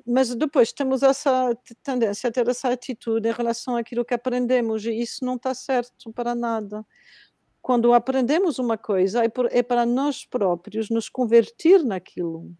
Mas 0.06 0.34
depois 0.34 0.72
temos 0.72 1.02
essa 1.02 1.56
tendência 1.82 2.28
a 2.28 2.32
ter 2.32 2.48
essa 2.48 2.70
atitude 2.70 3.28
em 3.28 3.32
relação 3.32 3.76
àquilo 3.76 4.04
que 4.04 4.14
aprendemos, 4.14 4.84
e 4.86 4.92
isso 4.92 5.24
não 5.24 5.36
está 5.36 5.54
certo 5.54 6.12
para 6.12 6.34
nada. 6.34 6.84
Quando 7.60 7.92
aprendemos 7.92 8.58
uma 8.58 8.78
coisa, 8.78 9.24
é, 9.24 9.30
é 9.50 9.62
para 9.62 9.84
nós 9.84 10.24
próprios 10.24 10.88
nos 10.88 11.08
convertir 11.08 11.84
naquilo. 11.84 12.50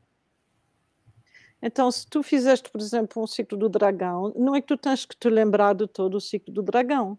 Então, 1.61 1.91
se 1.91 2.07
tu 2.07 2.23
fizeste, 2.23 2.71
por 2.71 2.81
exemplo, 2.81 3.23
um 3.23 3.27
ciclo 3.27 3.57
do 3.57 3.69
dragão, 3.69 4.33
não 4.37 4.55
é 4.55 4.61
que 4.61 4.67
tu 4.67 4.77
tens 4.77 5.07
que 5.07 5.17
te 5.17 5.31
lembrar 5.31 5.75
de 5.75 5.87
todo 5.87 6.17
o 6.17 6.21
ciclo 6.21 6.53
do 6.53 6.63
dragão, 6.63 7.19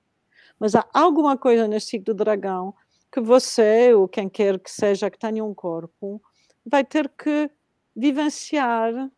mas 0.60 0.76
há 0.76 0.86
alguma 0.94 1.38
coisa 1.38 1.68
nesse 1.68 1.88
ciclo 1.88 2.14
do 2.14 2.24
dragão 2.24 2.74
que 3.12 3.22
você, 3.22 3.94
ou 3.94 4.08
quem 4.08 4.28
quer 4.28 4.60
que 4.60 4.70
seja 4.70 5.10
que 5.10 5.18
tenha 5.18 5.44
um 5.44 5.54
corpo, 5.54 6.22
vai 6.66 6.84
ter 6.84 7.10
que 7.10 7.50
vivenciar 7.96 9.10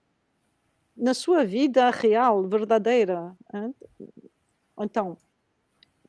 na 0.95 1.13
sua 1.13 1.43
vida 1.43 1.89
real, 1.89 2.47
verdadeira. 2.47 3.35
Então, 4.79 5.17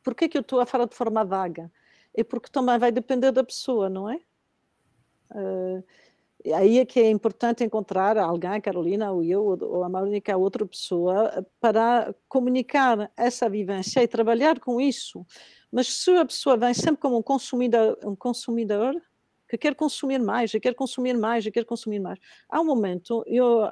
por 0.03 0.15
que, 0.15 0.29
que 0.29 0.39
eu 0.39 0.43
estou 0.43 0.61
a 0.61 0.67
falar 0.67 0.87
de 0.87 0.95
forma 0.95 1.25
vaga? 1.25 1.71
É 2.15 2.23
porque 2.23 2.51
também 2.51 2.79
vai 2.79 2.93
depender 2.93 3.33
da 3.33 3.45
pessoa, 3.45 3.89
não 3.89 4.09
é? 4.09 4.21
Uh, 5.31 5.85
aí 6.55 6.79
é 6.79 6.85
que 6.85 7.01
é 7.01 7.11
importante 7.11 7.65
encontrar 7.65 8.17
alguém, 8.17 8.51
a 8.51 8.61
Carolina 8.61 9.11
ou 9.11 9.23
eu, 9.23 9.45
ou 9.45 9.83
a 9.83 9.89
Mónica, 9.89 10.37
outra 10.37 10.65
pessoa, 10.65 11.45
para 11.61 12.15
comunicar 12.29 13.11
essa 13.17 13.49
vivência 13.49 14.03
e 14.03 14.09
trabalhar 14.09 14.61
com 14.61 14.81
isso. 14.81 15.27
Mas 15.71 15.89
se 15.89 16.11
a 16.13 16.25
pessoa 16.25 16.57
vem 16.57 16.73
sempre 16.73 17.01
como 17.01 17.19
um 17.19 17.23
consumidor, 17.23 17.99
um 18.05 18.15
consumidor 18.15 18.95
que 19.49 19.57
quer 19.57 19.75
consumir 19.75 20.21
mais, 20.21 20.53
e 20.55 20.61
quer 20.61 20.75
consumir 20.75 21.17
mais, 21.17 21.47
e 21.47 21.51
quer 21.51 21.65
consumir 21.65 22.01
mais. 22.01 22.19
Há 22.49 22.61
um 22.61 22.65
momento, 22.65 23.23
eu 23.27 23.65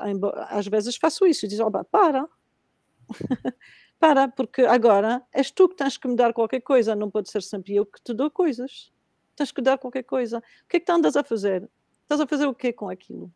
às 0.48 0.66
vezes 0.66 0.96
faço 0.96 1.26
isso 1.26 1.44
e 1.44 1.48
digo, 1.48 1.64
oh, 1.64 1.84
para, 1.84 2.28
para, 3.98 4.28
porque 4.28 4.62
agora 4.62 5.22
és 5.32 5.50
tu 5.50 5.68
que 5.68 5.76
tens 5.76 5.96
que 5.96 6.08
me 6.08 6.16
dar 6.16 6.32
qualquer 6.32 6.60
coisa, 6.60 6.94
não 6.94 7.10
pode 7.10 7.30
ser 7.30 7.42
sempre 7.42 7.74
eu 7.74 7.86
que 7.86 8.02
te 8.02 8.14
dou 8.14 8.30
coisas. 8.30 8.92
Tens 9.36 9.50
que 9.50 9.60
dar 9.60 9.78
qualquer 9.78 10.04
coisa. 10.04 10.38
O 10.38 10.68
que 10.68 10.76
é 10.76 10.80
que 10.80 10.86
tu 10.86 10.92
andas 10.92 11.16
a 11.16 11.24
fazer? 11.24 11.68
Estás 12.02 12.20
a 12.20 12.26
fazer 12.26 12.46
o 12.46 12.54
quê 12.54 12.72
com 12.72 12.88
aquilo? 12.88 13.32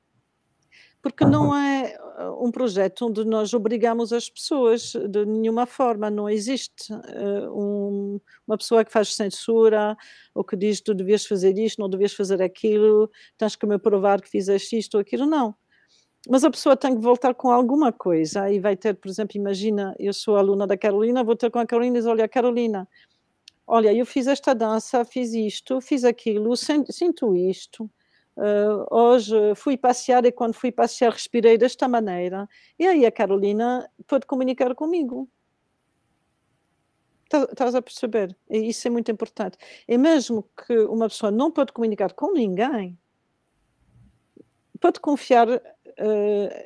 Porque 1.02 1.24
não 1.24 1.54
é 1.56 1.96
uh, 2.18 2.44
um 2.44 2.50
projeto 2.50 3.06
onde 3.06 3.24
nós 3.24 3.54
obrigamos 3.54 4.12
as 4.12 4.28
pessoas 4.28 4.92
de 4.92 5.24
nenhuma 5.24 5.66
forma, 5.66 6.10
não 6.10 6.28
existe 6.28 6.92
uh, 6.92 7.52
um, 7.52 8.20
uma 8.46 8.58
pessoa 8.58 8.84
que 8.84 8.92
faz 8.92 9.14
censura 9.14 9.96
ou 10.34 10.42
que 10.42 10.56
diz 10.56 10.80
tu 10.80 10.94
devias 10.94 11.24
fazer 11.24 11.56
isto, 11.58 11.80
não 11.80 11.88
devias 11.88 12.12
fazer 12.12 12.42
aquilo, 12.42 13.10
tens 13.36 13.54
que 13.54 13.66
me 13.66 13.78
provar 13.78 14.20
que 14.20 14.28
fizeste 14.28 14.76
isto 14.78 14.94
ou 14.94 15.00
aquilo, 15.00 15.26
não. 15.26 15.54
Mas 16.28 16.44
a 16.44 16.50
pessoa 16.50 16.76
tem 16.76 16.94
que 16.96 17.00
voltar 17.00 17.32
com 17.34 17.50
alguma 17.50 17.92
coisa 17.92 18.50
e 18.50 18.58
vai 18.58 18.76
ter, 18.76 18.94
por 18.94 19.08
exemplo, 19.08 19.36
imagina, 19.36 19.94
eu 19.98 20.12
sou 20.12 20.36
aluna 20.36 20.66
da 20.66 20.76
Carolina, 20.76 21.22
vou 21.22 21.36
ter 21.36 21.50
com 21.50 21.58
a 21.58 21.66
Carolina 21.66 21.96
e 21.96 22.00
diz, 22.00 22.06
olha, 22.06 22.28
Carolina, 22.28 22.88
olha, 23.66 23.94
eu 23.94 24.04
fiz 24.04 24.26
esta 24.26 24.54
dança, 24.54 25.04
fiz 25.04 25.32
isto, 25.32 25.80
fiz 25.80 26.02
aquilo, 26.04 26.56
sinto 26.56 27.36
isto, 27.36 27.88
Uh, 28.38 28.86
hoje 28.88 29.34
fui 29.56 29.76
passear 29.76 30.24
e 30.24 30.30
quando 30.30 30.54
fui 30.54 30.70
passear 30.70 31.12
respirei 31.12 31.58
desta 31.58 31.88
maneira. 31.88 32.48
E 32.78 32.86
aí 32.86 33.04
a 33.04 33.10
Carolina 33.10 33.90
pode 34.06 34.26
comunicar 34.26 34.76
comigo. 34.76 35.28
Tá, 37.28 37.42
estás 37.50 37.74
a 37.74 37.82
perceber? 37.82 38.36
E 38.48 38.68
isso 38.68 38.86
é 38.86 38.90
muito 38.92 39.10
importante. 39.10 39.58
E 39.88 39.98
mesmo 39.98 40.48
que 40.64 40.78
uma 40.84 41.08
pessoa 41.08 41.32
não 41.32 41.50
pode 41.50 41.72
comunicar 41.72 42.12
com 42.12 42.32
ninguém, 42.32 42.96
pode 44.80 45.00
confiar 45.00 45.48
uh, 45.48 45.60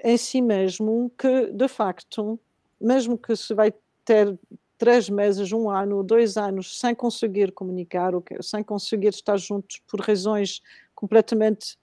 em 0.04 0.18
si 0.18 0.42
mesmo 0.42 1.10
que, 1.16 1.46
de 1.52 1.68
facto, 1.68 2.38
mesmo 2.78 3.16
que 3.16 3.34
se 3.34 3.54
vai 3.54 3.72
ter 4.04 4.38
três 4.76 5.08
meses, 5.08 5.52
um 5.52 5.70
ano, 5.70 6.02
dois 6.02 6.36
anos 6.36 6.78
sem 6.78 6.94
conseguir 6.94 7.52
comunicar, 7.52 8.12
sem 8.42 8.62
conseguir 8.62 9.08
estar 9.08 9.38
juntos 9.38 9.80
por 9.86 10.00
razões 10.00 10.60
completamente 11.02 11.76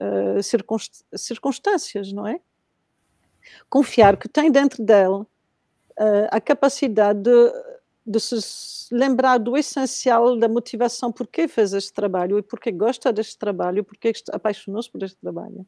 uh, 0.00 0.40
circunst 0.40 1.02
circunstâncias, 1.12 2.12
não 2.12 2.24
é? 2.24 2.40
Confiar 3.68 4.16
que 4.16 4.28
tem 4.28 4.48
dentro 4.48 4.84
dela 4.84 5.22
uh, 5.22 6.28
a 6.30 6.40
capacidade 6.40 7.20
de, 7.20 7.52
de, 8.06 8.20
se 8.20 8.94
lembrar 8.94 9.38
do 9.38 9.56
essencial 9.56 10.38
da 10.38 10.48
motivação, 10.48 11.10
porque 11.10 11.48
fez 11.48 11.72
este 11.72 11.92
trabalho 11.92 12.38
e 12.38 12.42
porque 12.42 12.70
gosta 12.70 13.12
deste 13.12 13.36
trabalho, 13.36 13.82
porque 13.82 14.12
apaixonou-se 14.30 14.88
por 14.88 15.02
este 15.02 15.18
trabalho, 15.18 15.66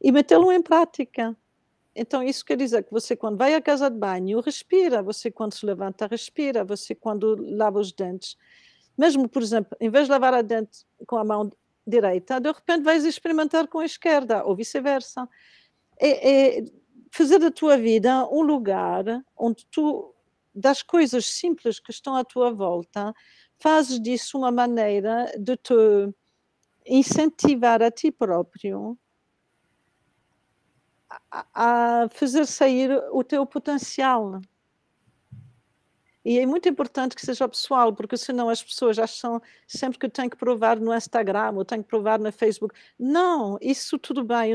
e 0.00 0.10
metê-lo 0.10 0.50
em 0.50 0.62
prática. 0.62 1.36
Então, 1.94 2.22
isso 2.22 2.42
quer 2.42 2.56
dizer 2.56 2.84
que 2.84 2.92
você, 2.92 3.14
quando 3.14 3.36
vai 3.36 3.54
à 3.54 3.60
casa 3.60 3.90
de 3.90 3.98
banho, 3.98 4.40
respira, 4.40 5.02
você, 5.02 5.30
quando 5.30 5.52
se 5.52 5.66
levanta, 5.66 6.06
respira, 6.06 6.64
você, 6.64 6.94
quando 6.94 7.36
lava 7.54 7.78
os 7.80 7.92
dentes, 7.92 8.38
mesmo, 8.96 9.28
por 9.28 9.42
exemplo, 9.42 9.76
em 9.80 9.90
vez 9.90 10.04
de 10.06 10.12
lavar 10.12 10.32
a 10.32 10.40
dente 10.40 10.86
com 11.06 11.16
a 11.16 11.24
mão 11.24 11.50
direita, 11.90 12.40
de 12.40 12.50
repente 12.50 12.82
vais 12.82 13.04
experimentar 13.04 13.68
com 13.68 13.80
a 13.80 13.84
esquerda, 13.84 14.44
ou 14.44 14.56
vice-versa. 14.56 15.28
É, 15.98 16.58
é, 16.58 16.64
fazer 17.10 17.38
da 17.38 17.50
tua 17.50 17.76
vida 17.76 18.26
um 18.30 18.42
lugar 18.42 19.04
onde 19.36 19.66
tu, 19.66 20.14
das 20.54 20.82
coisas 20.82 21.26
simples 21.26 21.78
que 21.78 21.90
estão 21.90 22.16
à 22.16 22.24
tua 22.24 22.50
volta, 22.52 23.12
fazes 23.58 24.00
disso 24.00 24.38
uma 24.38 24.50
maneira 24.50 25.30
de 25.38 25.56
te 25.56 25.74
incentivar 26.86 27.82
a 27.82 27.90
ti 27.90 28.10
próprio 28.10 28.98
a, 31.30 32.04
a 32.04 32.08
fazer 32.10 32.46
sair 32.46 32.90
o 33.12 33.24
teu 33.24 33.44
potencial. 33.44 34.40
E 36.22 36.38
é 36.38 36.44
muito 36.44 36.68
importante 36.68 37.14
que 37.14 37.24
seja 37.24 37.48
pessoal, 37.48 37.94
porque 37.94 38.16
senão 38.16 38.50
as 38.50 38.62
pessoas 38.62 38.98
acham 38.98 39.40
sempre 39.66 39.98
que 39.98 40.08
têm 40.08 40.28
que 40.28 40.36
provar 40.36 40.78
no 40.78 40.94
Instagram 40.94 41.52
ou 41.56 41.64
têm 41.64 41.82
que 41.82 41.88
provar 41.88 42.18
no 42.18 42.30
Facebook. 42.30 42.74
Não, 42.98 43.56
isso 43.60 43.98
tudo 43.98 44.22
bem, 44.22 44.54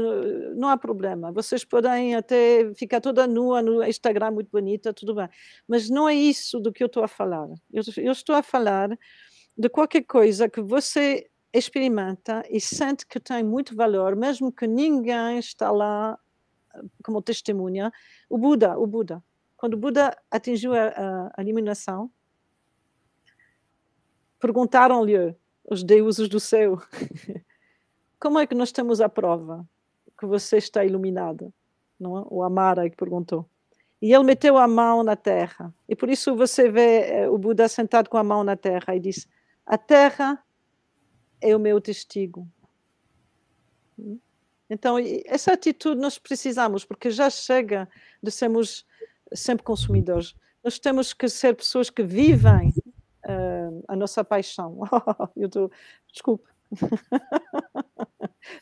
não 0.56 0.70
há 0.70 0.78
problema. 0.78 1.32
Vocês 1.32 1.66
podem 1.66 2.16
até 2.16 2.72
ficar 2.76 3.02
toda 3.02 3.26
nua 3.26 3.64
no 3.64 3.84
Instagram, 3.84 4.32
muito 4.32 4.52
bonita, 4.52 4.94
tudo 4.94 5.16
bem. 5.16 5.28
Mas 5.68 5.90
não 5.90 6.08
é 6.08 6.14
isso 6.14 6.60
do 6.60 6.72
que 6.72 6.84
eu 6.84 6.88
estou 6.88 7.04
a 7.04 7.08
falar. 7.08 7.48
Eu, 7.74 7.84
eu 7.98 8.12
estou 8.12 8.36
a 8.36 8.44
falar 8.44 8.98
de 9.58 9.70
qualquer 9.70 10.04
coisa 10.04 10.48
que 10.48 10.62
você 10.62 11.28
experimenta 11.52 12.44
e 12.50 12.62
sente 12.62 13.08
que 13.08 13.20
tem 13.20 13.44
muito 13.44 13.76
valor, 13.76 14.16
mesmo 14.16 14.52
que 14.52 14.68
ninguém 14.68 15.40
está 15.40 15.72
lá 15.72 16.20
como 17.04 17.22
testemunha. 17.24 17.92
O 18.30 18.38
Buda, 18.38 18.78
o 18.78 18.86
Buda 18.86 19.24
quando 19.58 19.78
Buda 19.78 20.16
atingiu 20.30 20.74
a, 20.74 20.88
a, 20.88 21.34
a 21.38 21.44
iluminação, 21.44 22.12
perguntaram-lhe 24.40 25.36
os 25.64 25.84
deuses 25.84 26.30
do 26.30 26.40
céu: 26.40 26.82
Como 28.20 28.40
é 28.40 28.48
que 28.48 28.56
nós 28.56 28.72
temos 28.72 29.02
a 29.02 29.10
prova 29.10 29.68
que 30.18 30.26
você 30.26 30.58
está 30.58 30.86
iluminado? 30.86 31.54
Não 32.00 32.18
é? 32.18 32.24
O 32.30 32.44
Amara 32.44 32.90
que 32.90 32.96
perguntou. 32.96 33.50
E 34.02 34.14
ele 34.14 34.24
meteu 34.24 34.58
a 34.58 34.68
mão 34.68 35.04
na 35.04 35.16
terra. 35.16 35.74
E 35.88 35.96
por 35.96 36.10
isso 36.10 36.36
você 36.36 36.70
vê 36.70 37.10
eh, 37.10 37.30
o 37.30 37.38
Buda 37.38 37.68
sentado 37.68 38.10
com 38.10 38.18
a 38.18 38.24
mão 38.24 38.44
na 38.44 38.56
terra 38.56 38.96
e 38.96 39.00
diz: 39.00 39.28
A 39.66 39.78
terra 39.78 40.44
é 41.42 41.56
o 41.56 41.60
meu 41.60 41.80
testigo. 41.80 42.48
Então, 44.70 44.98
essa 45.26 45.54
atitude 45.54 46.02
nós 46.02 46.18
precisamos, 46.18 46.84
porque 46.84 47.10
já 47.10 47.30
chega 47.30 47.88
de 48.22 48.32
sermos 48.32 48.86
sempre 49.34 49.64
consumidores. 49.64 50.36
Nós 50.64 50.80
temos 50.80 51.14
que 51.14 51.30
ser 51.30 51.56
pessoas 51.56 51.90
que 51.90 52.04
vivem 52.04 52.74
uh, 53.26 53.84
a 53.88 53.96
nossa 53.96 54.24
paixão. 54.24 54.82
eu 55.36 55.50
tô, 55.50 55.72
desculpe. 56.12 56.46
Estou 56.72 56.90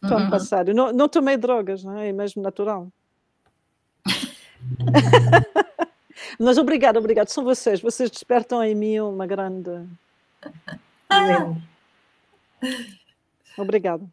uhum. 0.18 0.28
a 0.28 0.30
passar. 0.30 0.68
Eu 0.68 0.76
não, 0.76 0.92
não 0.92 1.08
tomei 1.08 1.38
drogas, 1.38 1.84
não 1.84 1.98
é? 1.98 2.10
é 2.10 2.12
mesmo 2.12 2.42
natural. 2.42 2.92
Mas 6.40 6.58
obrigado, 6.58 6.98
obrigado. 6.98 7.30
São 7.30 7.44
vocês. 7.44 7.82
Vocês 7.82 8.10
despertam 8.10 8.64
em 8.64 8.76
mim 8.76 9.00
uma 9.00 9.28
grande. 9.28 9.88
Obrigado. 13.58 14.10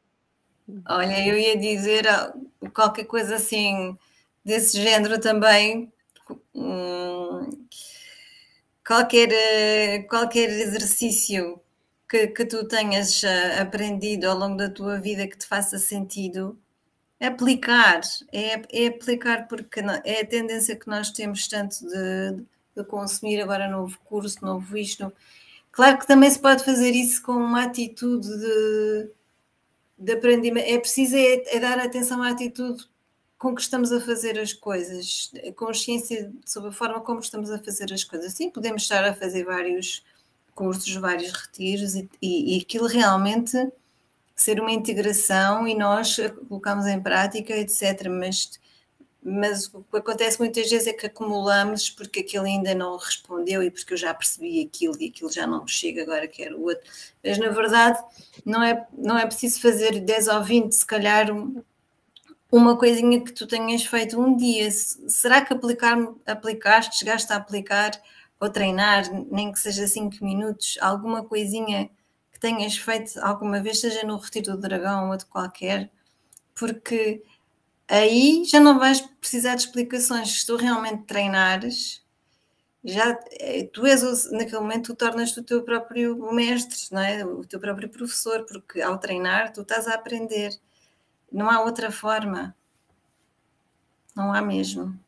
Olha, 0.88 1.26
eu 1.26 1.38
ia 1.38 1.59
dizer 1.59 2.07
ah, 2.07 2.32
qualquer 2.72 3.05
coisa 3.05 3.36
assim 3.36 3.96
desse 4.44 4.80
género 4.80 5.20
também, 5.20 5.92
Hum, 6.54 7.66
qualquer, 8.86 9.28
eh, 9.32 10.02
qualquer 10.08 10.50
exercício 10.50 11.60
que, 12.08 12.26
que 12.28 12.44
tu 12.44 12.66
tenhas 12.66 13.22
eh, 13.24 13.60
aprendido 13.60 14.28
ao 14.28 14.36
longo 14.38 14.56
da 14.56 14.68
tua 14.70 15.00
vida 15.00 15.28
que 15.28 15.38
te 15.38 15.46
faça 15.46 15.78
sentido, 15.78 16.58
aplicar, 17.20 18.00
é, 18.32 18.62
é 18.72 18.88
aplicar 18.88 19.46
porque 19.48 19.80
é 20.04 20.22
a 20.22 20.26
tendência 20.26 20.76
que 20.76 20.88
nós 20.88 21.10
temos 21.10 21.46
tanto 21.48 21.76
de, 21.86 22.44
de 22.76 22.84
consumir 22.84 23.40
agora 23.40 23.68
novo 23.68 23.98
curso, 24.04 24.44
novo 24.44 24.76
isto. 24.76 25.12
Claro 25.72 25.98
que 25.98 26.06
também 26.06 26.30
se 26.30 26.38
pode 26.40 26.64
fazer 26.64 26.90
isso 26.92 27.22
com 27.22 27.32
uma 27.32 27.64
atitude 27.64 28.28
de, 28.28 29.10
de 29.98 30.12
aprendimento. 30.12 30.66
É 30.66 30.78
preciso 30.78 31.16
é, 31.16 31.57
é 31.57 31.61
dar 31.61 31.78
atenção 31.78 32.22
à 32.22 32.30
atitude 32.30 32.88
com 33.41 33.54
que 33.54 33.62
estamos 33.62 33.91
a 33.91 33.99
fazer 33.99 34.38
as 34.38 34.53
coisas, 34.53 35.33
consciência 35.57 36.30
sobre 36.45 36.68
a 36.68 36.72
forma 36.72 37.00
como 37.00 37.21
estamos 37.21 37.50
a 37.50 37.58
fazer 37.58 37.91
as 37.91 38.04
coisas. 38.04 38.34
Sim, 38.34 38.50
podemos 38.50 38.83
estar 38.83 39.03
a 39.03 39.14
fazer 39.14 39.45
vários 39.45 40.04
cursos, 40.54 40.95
vários 40.96 41.33
retiros 41.33 41.95
e, 41.95 42.07
e, 42.21 42.58
e 42.58 42.61
aquilo 42.61 42.87
realmente 42.87 43.57
ser 44.37 44.61
uma 44.61 44.71
integração 44.71 45.67
e 45.67 45.75
nós 45.75 46.18
colocamos 46.50 46.87
em 46.87 47.00
prática, 47.00 47.57
etc. 47.57 48.08
Mas, 48.11 48.61
mas 49.22 49.72
o 49.72 49.83
que 49.91 49.96
acontece 49.96 50.38
muitas 50.38 50.68
vezes 50.68 50.88
é 50.88 50.92
que 50.92 51.07
acumulamos 51.07 51.88
porque 51.88 52.21
aquilo 52.21 52.45
ainda 52.45 52.75
não 52.75 52.99
respondeu 52.99 53.62
e 53.62 53.71
porque 53.71 53.95
eu 53.95 53.99
já 53.99 54.12
percebi 54.12 54.62
aquilo 54.62 55.00
e 55.00 55.08
aquilo 55.08 55.33
já 55.33 55.46
não 55.46 55.67
chega, 55.67 56.03
agora 56.03 56.29
quero 56.29 56.58
o 56.58 56.64
outro. 56.64 56.84
Mas 57.25 57.38
na 57.38 57.49
verdade 57.49 57.99
não 58.45 58.62
é, 58.62 58.87
não 58.92 59.17
é 59.17 59.25
preciso 59.25 59.62
fazer 59.62 59.99
10 59.99 60.29
ou 60.29 60.45
20, 60.45 60.72
se 60.72 60.84
calhar 60.84 61.29
uma 62.50 62.76
coisinha 62.76 63.22
que 63.22 63.32
tu 63.32 63.46
tenhas 63.46 63.84
feito 63.84 64.20
um 64.20 64.36
dia, 64.36 64.70
será 64.70 65.44
que 65.44 65.52
aplicar, 65.52 65.96
aplicaste, 66.26 66.98
chegaste 66.98 67.32
a 67.32 67.36
aplicar 67.36 67.92
ou 68.40 68.50
treinar, 68.50 69.04
nem 69.30 69.52
que 69.52 69.58
seja 69.58 69.86
5 69.86 70.24
minutos, 70.24 70.78
alguma 70.80 71.24
coisinha 71.24 71.90
que 72.32 72.40
tenhas 72.40 72.76
feito 72.76 73.18
alguma 73.20 73.60
vez, 73.62 73.80
seja 73.80 74.04
no 74.04 74.16
Retiro 74.16 74.52
do 74.52 74.58
Dragão 74.58 75.10
ou 75.10 75.16
de 75.16 75.26
qualquer, 75.26 75.90
porque 76.54 77.22
aí 77.88 78.44
já 78.46 78.60
não 78.60 78.78
vais 78.78 79.00
precisar 79.20 79.56
de 79.56 79.62
explicações. 79.62 80.40
Se 80.40 80.46
tu 80.46 80.56
realmente 80.56 81.04
treinares, 81.04 82.02
já 82.84 83.18
eh, 83.32 83.64
tu 83.72 83.86
és 83.86 84.30
naquele 84.32 84.60
momento 84.60 84.94
tu 84.94 84.96
tornas-te 84.96 85.40
o 85.40 85.44
teu 85.44 85.62
próprio 85.62 86.32
mestre, 86.32 86.78
não 86.92 87.02
é? 87.02 87.24
O 87.24 87.44
teu 87.44 87.60
próprio 87.60 87.88
professor, 87.90 88.44
porque 88.46 88.80
ao 88.82 88.98
treinar 88.98 89.52
tu 89.52 89.62
estás 89.62 89.86
a 89.86 89.94
aprender 89.94 90.50
não 91.30 91.50
há 91.50 91.61
outra 91.61 91.90
forma. 91.90 92.54
Não 94.14 94.32
há 94.32 94.42
mesmo. 94.42 94.98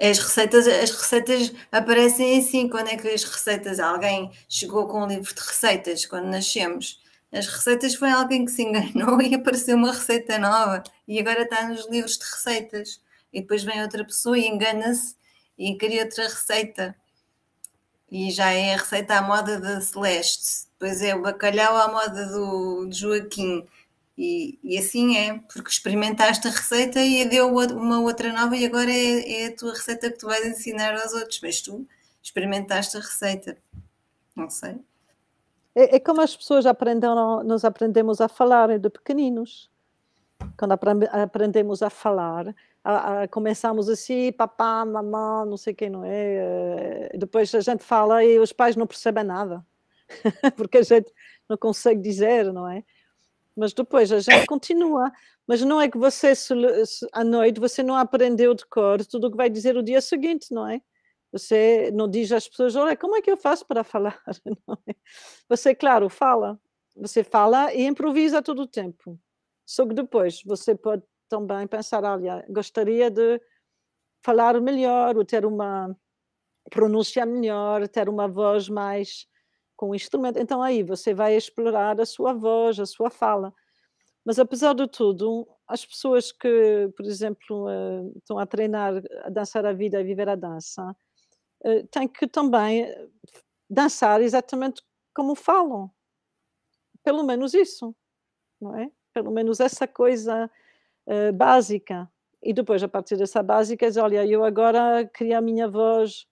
As 0.00 0.18
receitas, 0.18 0.66
as 0.66 0.90
receitas 0.90 1.52
aparecem 1.70 2.38
assim. 2.38 2.68
Quando 2.68 2.88
é 2.88 2.96
que 2.96 3.08
as 3.08 3.24
receitas? 3.24 3.78
Alguém 3.78 4.30
chegou 4.48 4.86
com 4.88 5.04
um 5.04 5.06
livro 5.06 5.34
de 5.34 5.40
receitas 5.40 6.04
quando 6.06 6.26
nascemos. 6.26 7.00
As 7.32 7.46
receitas 7.46 7.94
foi 7.94 8.10
alguém 8.10 8.44
que 8.44 8.50
se 8.50 8.62
enganou 8.62 9.20
e 9.22 9.34
apareceu 9.34 9.76
uma 9.76 9.92
receita 9.92 10.38
nova 10.38 10.82
e 11.08 11.18
agora 11.18 11.42
está 11.42 11.66
nos 11.68 11.88
livros 11.88 12.18
de 12.18 12.24
receitas. 12.24 13.00
E 13.32 13.40
depois 13.40 13.64
vem 13.64 13.80
outra 13.80 14.04
pessoa 14.04 14.38
e 14.38 14.46
engana-se 14.46 15.16
e 15.58 15.76
cria 15.76 16.04
outra 16.04 16.24
receita. 16.24 16.94
E 18.10 18.30
já 18.30 18.50
é 18.52 18.74
a 18.74 18.78
receita 18.78 19.14
à 19.14 19.22
moda 19.22 19.58
da 19.58 19.80
Celeste. 19.80 20.66
Depois 20.72 21.00
é 21.00 21.14
o 21.14 21.22
bacalhau 21.22 21.76
à 21.76 21.88
moda 21.88 22.26
do, 22.26 22.88
Joaquim. 22.92 23.66
E, 24.16 24.58
e, 24.62 24.78
assim 24.78 25.16
é, 25.16 25.38
porque 25.38 25.70
experimentaste 25.70 26.46
a 26.46 26.50
receita 26.50 27.00
e 27.00 27.24
deu 27.24 27.48
uma 27.48 28.00
outra 28.00 28.30
nova 28.32 28.54
e 28.54 28.66
agora 28.66 28.90
é, 28.90 29.44
é, 29.44 29.46
a 29.46 29.56
tua 29.56 29.72
receita 29.72 30.10
que 30.10 30.18
tu 30.18 30.26
vais 30.26 30.46
ensinar 30.46 30.94
aos 30.94 31.14
outros, 31.14 31.40
mas 31.42 31.62
tu 31.62 31.86
experimentaste 32.22 32.96
a 32.96 33.00
receita. 33.00 33.56
Não 34.36 34.50
sei. 34.50 34.76
É, 35.74 35.96
é 35.96 36.00
como 36.00 36.20
as 36.20 36.36
pessoas 36.36 36.66
aprenderam, 36.66 37.42
nós 37.42 37.64
aprendemos 37.64 38.20
a 38.20 38.28
falar 38.28 38.78
de 38.78 38.90
pequeninos. 38.90 39.70
Quando 40.58 40.72
aprendemos 40.72 41.82
a 41.82 41.88
falar, 41.88 42.54
a, 42.84 43.22
a, 43.22 43.28
começamos 43.28 43.88
assim, 43.88 44.32
papá, 44.32 44.84
mamã, 44.84 45.44
não 45.46 45.56
sei 45.56 45.72
quem 45.72 45.88
não 45.88 46.04
é. 46.04 47.10
Eh, 47.12 47.16
depois 47.16 47.54
a 47.54 47.60
gente 47.60 47.84
fala 47.84 48.24
e 48.24 48.38
os 48.38 48.52
pais 48.52 48.74
não 48.74 48.86
percebem 48.86 49.24
nada, 49.24 49.64
porque 50.56 50.78
a 50.78 50.82
gente 50.82 51.12
não 51.48 51.56
consegue 51.56 52.00
dizer, 52.00 52.52
não 52.52 52.68
é? 52.68 52.84
Mas 53.56 53.72
depois 53.72 54.10
a 54.12 54.20
gente 54.20 54.44
continua. 54.46 55.10
Mas 55.46 55.62
não 55.62 55.80
é 55.80 55.88
que 55.90 55.98
você, 55.98 56.32
à 57.12 57.24
noite, 57.24 57.60
você 57.60 57.82
não 57.82 57.96
aprendeu 57.96 58.54
de 58.54 58.64
cor 58.66 59.04
tudo 59.06 59.26
o 59.28 59.30
que 59.30 59.36
vai 59.36 59.50
dizer 59.50 59.76
o 59.76 59.82
dia 59.82 60.00
seguinte, 60.00 60.48
não 60.52 60.66
é? 60.68 60.80
Você 61.32 61.90
não 61.92 62.08
diz 62.08 62.30
às 62.32 62.48
pessoas, 62.48 62.76
olha, 62.76 62.96
como 62.96 63.16
é 63.16 63.22
que 63.22 63.30
eu 63.30 63.36
faço 63.36 63.66
para 63.66 63.84
falar? 63.84 64.20
É? 64.88 64.94
Você, 65.48 65.74
claro, 65.74 66.08
fala. 66.08 66.58
Você 66.96 67.24
fala 67.24 67.72
e 67.74 67.84
improvisa 67.84 68.42
todo 68.42 68.62
o 68.62 68.66
tempo. 68.68 69.18
Só 69.66 69.86
que 69.86 69.94
depois 69.94 70.42
você 70.44 70.74
pode 70.74 71.02
também 71.28 71.66
pensar, 71.66 72.04
olha, 72.04 72.44
gostaria 72.50 73.10
de 73.10 73.40
falar 74.24 74.60
melhor, 74.60 75.16
ou 75.18 75.24
ter 75.24 75.46
uma 75.46 75.94
pronúncia 76.70 77.26
melhor, 77.26 77.88
ter 77.88 78.08
uma 78.08 78.28
voz 78.28 78.68
mais 78.68 79.26
com 79.82 79.96
instrumento. 79.96 80.38
Então 80.38 80.62
aí 80.62 80.80
você 80.80 81.12
vai 81.12 81.34
explorar 81.34 82.00
a 82.00 82.06
sua 82.06 82.32
voz, 82.32 82.78
a 82.78 82.86
sua 82.86 83.10
fala. 83.10 83.52
Mas 84.24 84.38
apesar 84.38 84.74
de 84.74 84.86
tudo, 84.86 85.44
as 85.66 85.84
pessoas 85.84 86.30
que, 86.30 86.88
por 86.96 87.04
exemplo, 87.04 87.66
uh, 87.66 88.16
estão 88.16 88.38
a 88.38 88.46
treinar 88.46 89.02
a 89.24 89.28
dançar 89.28 89.66
a 89.66 89.72
vida, 89.72 89.98
a 89.98 90.02
viver 90.04 90.28
a 90.28 90.36
dança, 90.36 90.88
uh, 91.64 91.86
têm 91.88 92.06
que 92.06 92.28
também 92.28 92.86
dançar 93.68 94.22
exatamente 94.22 94.80
como 95.12 95.34
falam. 95.34 95.90
Pelo 97.02 97.24
menos 97.24 97.52
isso, 97.52 97.92
não 98.60 98.78
é? 98.78 98.88
Pelo 99.12 99.32
menos 99.32 99.58
essa 99.58 99.88
coisa 99.88 100.48
básica. 101.34 102.08
E 102.40 102.52
depois, 102.52 102.80
a 102.80 102.88
partir 102.88 103.16
dessa 103.16 103.42
básica, 103.42 103.88
diz, 103.88 103.96
olha, 103.96 104.24
eu 104.24 104.44
agora 104.44 105.04
queria 105.04 105.38
a 105.38 105.42
minha 105.42 105.66
voz, 105.66 106.28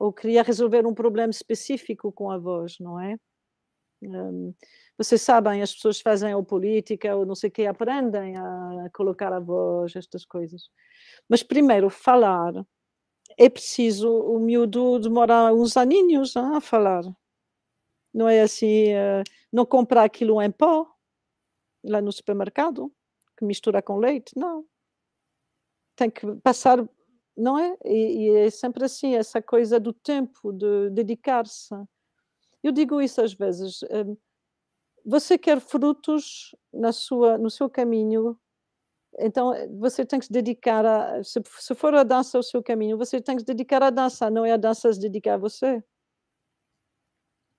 ou 0.00 0.14
queria 0.14 0.42
resolver 0.42 0.86
um 0.86 0.94
problema 0.94 1.30
específico 1.30 2.10
com 2.10 2.30
a 2.30 2.38
voz, 2.38 2.78
não 2.80 2.98
é? 2.98 3.16
Um, 4.02 4.54
vocês 4.96 5.20
sabem, 5.20 5.60
as 5.60 5.74
pessoas 5.74 6.00
fazem 6.00 6.34
ou 6.34 6.42
política 6.42 7.14
ou 7.14 7.26
não 7.26 7.34
sei 7.34 7.50
o 7.50 7.52
que, 7.52 7.66
aprendem 7.66 8.34
a 8.34 8.88
colocar 8.94 9.30
a 9.30 9.38
voz, 9.38 9.94
estas 9.94 10.24
coisas. 10.24 10.70
Mas 11.28 11.42
primeiro, 11.42 11.90
falar, 11.90 12.54
é 13.36 13.50
preciso, 13.50 14.10
o 14.10 14.38
miúdo 14.38 14.98
demora 15.00 15.52
uns 15.52 15.76
aninhos 15.76 16.34
a 16.34 16.62
falar. 16.62 17.02
Não 18.12 18.26
é 18.26 18.40
assim, 18.40 18.94
uh, 18.94 19.22
não 19.52 19.66
comprar 19.66 20.04
aquilo 20.04 20.40
em 20.40 20.50
pó, 20.50 20.90
lá 21.84 22.00
no 22.00 22.10
supermercado, 22.10 22.90
que 23.36 23.44
mistura 23.44 23.82
com 23.82 23.98
leite, 23.98 24.32
não. 24.34 24.64
Tem 25.94 26.10
que 26.10 26.26
passar, 26.36 26.78
não 27.36 27.58
é? 27.58 27.76
E, 27.84 28.28
e 28.28 28.36
é 28.46 28.50
sempre 28.50 28.84
assim, 28.84 29.14
essa 29.16 29.42
coisa 29.42 29.80
do 29.80 29.92
tempo, 29.92 30.52
de 30.52 30.90
dedicar-se. 30.90 31.74
Eu 32.62 32.72
digo 32.72 33.00
isso 33.00 33.20
às 33.22 33.32
vezes. 33.34 33.82
Um, 33.84 34.16
você 35.04 35.38
quer 35.38 35.60
frutos 35.60 36.54
na 36.72 36.92
sua, 36.92 37.38
no 37.38 37.50
seu 37.50 37.70
caminho, 37.70 38.38
então 39.18 39.52
você 39.78 40.04
tem 40.06 40.18
que 40.18 40.26
se 40.26 40.32
dedicar 40.32 40.84
a. 40.86 41.24
Se, 41.24 41.40
se 41.58 41.74
for 41.74 41.94
a 41.94 42.02
dança 42.04 42.38
o 42.38 42.42
seu 42.42 42.62
caminho, 42.62 42.98
você 42.98 43.20
tem 43.20 43.36
que 43.36 43.42
se 43.42 43.46
dedicar 43.46 43.82
à 43.82 43.90
dança, 43.90 44.30
não 44.30 44.44
é 44.46 44.52
a 44.52 44.56
dança 44.56 44.92
se 44.92 45.00
dedicar 45.00 45.34
a 45.34 45.38
você. 45.38 45.82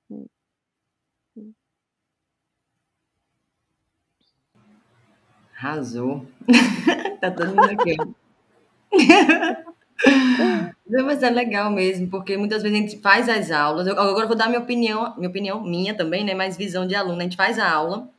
Hum. 0.09 0.27
Arrasou. 5.57 6.25
tá 7.21 7.29
todo 7.29 7.49
mundo 7.49 7.69
aqui. 7.79 7.95
Mas 11.05 11.23
é 11.23 11.29
legal 11.29 11.71
mesmo, 11.71 12.09
porque 12.09 12.35
muitas 12.37 12.61
vezes 12.61 12.77
a 12.77 12.81
gente 12.81 13.01
faz 13.01 13.29
as 13.29 13.51
aulas. 13.51 13.87
Eu, 13.87 13.97
agora 13.99 14.23
eu 14.23 14.27
vou 14.27 14.35
dar 14.35 14.47
minha 14.47 14.59
opinião, 14.59 15.13
minha 15.15 15.29
opinião 15.29 15.63
minha 15.63 15.93
também, 15.95 16.23
né? 16.23 16.33
Mais 16.33 16.57
visão 16.57 16.85
de 16.85 16.95
aluno. 16.95 17.19
A 17.19 17.23
gente 17.23 17.37
faz 17.37 17.57
a 17.57 17.69
aula. 17.69 18.09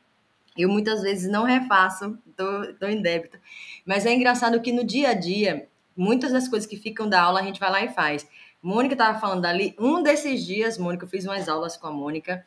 Eu 0.57 0.69
muitas 0.69 1.03
vezes 1.03 1.31
não 1.31 1.45
refaço, 1.45 2.19
tô, 2.37 2.75
tô 2.75 2.87
em 2.87 3.01
débito. 3.01 3.39
Mas 3.87 4.05
é 4.07 4.13
engraçado 4.13 4.61
que 4.61 4.71
no 4.71 4.85
dia 4.85 5.11
a 5.11 5.15
dia, 5.15 5.67
muitas 5.97 6.33
das 6.33 6.47
coisas 6.47 6.69
que 6.69 6.77
ficam 6.77 7.09
da 7.09 7.23
aula 7.23 7.41
a 7.41 7.43
gente 7.43 7.59
vai 7.61 7.71
lá 7.71 7.83
e 7.85 7.89
faz. 7.89 8.27
Mônica 8.63 8.95
estava 8.95 9.19
falando 9.19 9.45
ali, 9.47 9.75
um 9.79 10.03
desses 10.03 10.45
dias, 10.45 10.79
Mônica, 10.79 11.05
eu 11.05 11.09
fiz 11.09 11.25
umas 11.25 11.49
aulas 11.49 11.77
com 11.77 11.89
a 11.89 11.93
Mônica, 11.93 12.45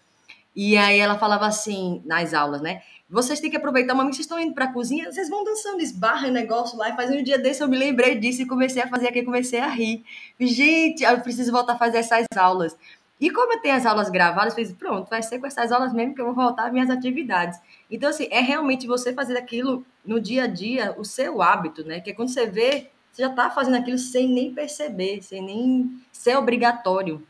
e 0.56 0.78
aí 0.78 1.00
ela 1.00 1.18
falava 1.18 1.46
assim, 1.46 2.02
nas 2.06 2.34
aulas, 2.34 2.62
né? 2.62 2.82
Vocês 3.10 3.40
têm 3.40 3.52
que 3.52 3.58
aproveitar 3.58 3.94
que 3.94 4.02
vocês 4.02 4.20
estão 4.20 4.40
indo 4.40 4.54
para 4.54 4.66
a 4.66 4.74
cozinha, 4.74 5.12
vocês 5.12 5.30
vão 5.30 5.44
dançando, 5.44 5.82
esbarra 5.82 6.30
negócio 6.32 6.78
lá. 6.78 6.90
E 6.90 6.96
fazendo 6.96 7.20
um 7.20 7.24
dia 7.24 7.38
desse 7.38 7.62
eu 7.62 7.68
me 7.68 7.78
lembrei 7.78 8.18
disso 8.18 8.42
e 8.42 8.48
comecei 8.48 8.82
a 8.82 8.88
fazer 8.88 9.10
aqui, 9.10 9.24
comecei 9.24 9.60
a 9.60 9.68
rir. 9.68 10.04
Gente, 10.40 11.04
eu 11.04 11.20
preciso 11.20 11.52
voltar 11.52 11.74
a 11.74 11.78
fazer 11.78 11.98
essas 11.98 12.26
aulas. 12.36 12.76
E 13.20 13.30
como 13.30 13.54
eu 13.54 13.62
tenho 13.62 13.76
as 13.76 13.86
aulas 13.86 14.10
gravadas, 14.10 14.58
eu 14.58 14.66
fiz, 14.66 14.74
pronto, 14.74 15.10
vai 15.10 15.22
ser 15.22 15.40
com 15.40 15.48
essas 15.48 15.72
aulas 15.72 15.94
mesmo 15.94 16.16
que 16.16 16.22
eu 16.22 16.26
vou 16.26 16.36
voltar 16.36 16.68
às 16.68 16.74
minhas 16.74 16.90
atividades. 16.90 17.60
Então, 17.90 18.10
assim, 18.10 18.28
é 18.32 18.42
realmente 18.42 18.88
você 18.88 19.14
fazer 19.14 19.38
aquilo 19.38 19.86
no 20.04 20.20
dia 20.20 20.44
a 20.44 20.48
dia, 20.48 20.96
o 20.98 21.06
seu 21.06 21.42
hábito, 21.42 21.86
né? 21.86 22.00
Que 22.02 22.12
é 22.12 22.14
quando 22.14 22.30
você 22.30 22.46
vê, 22.46 22.90
você 23.12 23.22
já 23.22 23.30
está 23.30 23.50
fazendo 23.50 23.78
aquilo 23.78 23.98
sem 23.98 24.28
nem 24.28 24.54
perceber, 24.54 25.22
sem 25.22 25.42
nem 25.42 26.02
ser 26.12 26.38
obrigatório. 26.38 27.26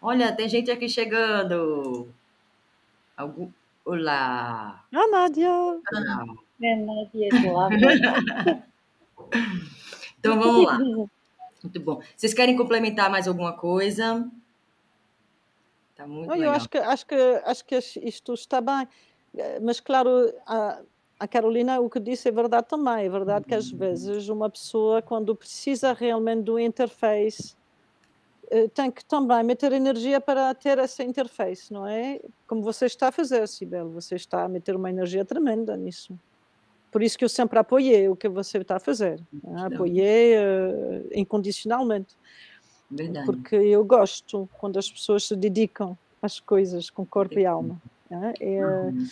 Olha, 0.00 0.32
tem 0.32 0.48
gente 0.48 0.70
aqui 0.70 0.88
chegando. 0.88 2.08
Algum... 3.16 3.50
Olá. 3.84 4.84
Ah, 4.92 5.08
Nádia. 5.08 5.50
Ah. 5.50 6.24
É, 6.62 6.76
Nádia, 6.76 7.28
olá. 7.50 7.68
então 10.18 10.40
vamos 10.40 10.66
lá. 10.66 10.78
Muito 11.62 11.80
bom. 11.80 12.02
Vocês 12.16 12.34
querem 12.34 12.56
complementar 12.56 13.10
mais 13.10 13.28
alguma 13.28 13.52
coisa? 13.52 14.30
Tá 15.96 16.06
muito 16.06 16.28
Não, 16.28 16.36
eu 16.36 16.50
acho 16.50 16.68
que, 16.68 16.76
acho, 16.76 17.06
que, 17.06 17.14
acho 17.14 17.64
que 17.64 17.76
isto 17.76 18.34
está 18.34 18.60
bem. 18.60 18.86
Eh, 19.34 19.60
mas, 19.60 19.80
claro, 19.80 20.30
a, 20.46 20.82
a 21.18 21.26
Carolina 21.26 21.80
o 21.80 21.88
que 21.88 21.98
disse 21.98 22.28
é 22.28 22.32
verdade 22.32 22.68
também. 22.68 23.06
É 23.06 23.08
verdade 23.08 23.46
que 23.46 23.54
às 23.54 23.70
vezes 23.70 24.28
uma 24.28 24.50
pessoa, 24.50 25.00
quando 25.00 25.34
precisa 25.34 25.94
realmente 25.94 26.42
do 26.42 26.58
interface, 26.58 27.56
tem 28.74 28.90
que 28.90 29.04
também 29.04 29.42
meter 29.42 29.72
energia 29.72 30.20
para 30.20 30.54
ter 30.54 30.78
essa 30.78 31.02
interface, 31.02 31.72
não 31.72 31.86
é? 31.86 32.20
Como 32.46 32.62
você 32.62 32.86
está 32.86 33.08
a 33.08 33.12
fazer, 33.12 33.46
Sibel, 33.48 33.90
você 33.90 34.14
está 34.16 34.44
a 34.44 34.48
meter 34.48 34.76
uma 34.76 34.90
energia 34.90 35.24
tremenda 35.24 35.76
nisso. 35.76 36.18
Por 36.94 37.02
isso 37.02 37.18
que 37.18 37.24
eu 37.24 37.28
sempre 37.28 37.58
apoiei 37.58 38.08
o 38.08 38.14
que 38.14 38.28
você 38.28 38.58
está 38.58 38.76
a 38.76 38.78
fazer. 38.78 39.20
Né? 39.42 39.66
Apoiei 39.66 40.36
uh, 40.36 41.08
incondicionalmente. 41.12 42.16
Verdade. 42.88 43.26
Porque 43.26 43.56
eu 43.56 43.84
gosto 43.84 44.48
quando 44.58 44.78
as 44.78 44.88
pessoas 44.88 45.24
se 45.24 45.34
dedicam 45.34 45.98
às 46.22 46.38
coisas 46.38 46.90
com 46.90 47.04
corpo 47.04 47.36
e 47.36 47.44
alma. 47.44 47.82
Né? 48.08 48.32
É, 48.38 48.64
uhum. 48.64 49.08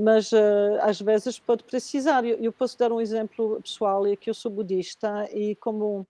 Mas 0.00 0.32
uh, 0.32 0.78
às 0.80 1.02
vezes 1.02 1.38
pode 1.38 1.64
precisar. 1.64 2.24
Eu, 2.24 2.38
eu, 2.38 2.50
posso 2.50 2.78
dar 2.78 2.90
um 2.90 2.98
exemplo 2.98 3.60
pessoal, 3.60 4.06
é 4.06 4.16
que 4.16 4.30
eu 4.30 4.34
sou 4.34 4.50
budista 4.50 5.28
e 5.34 5.54
como 5.56 6.06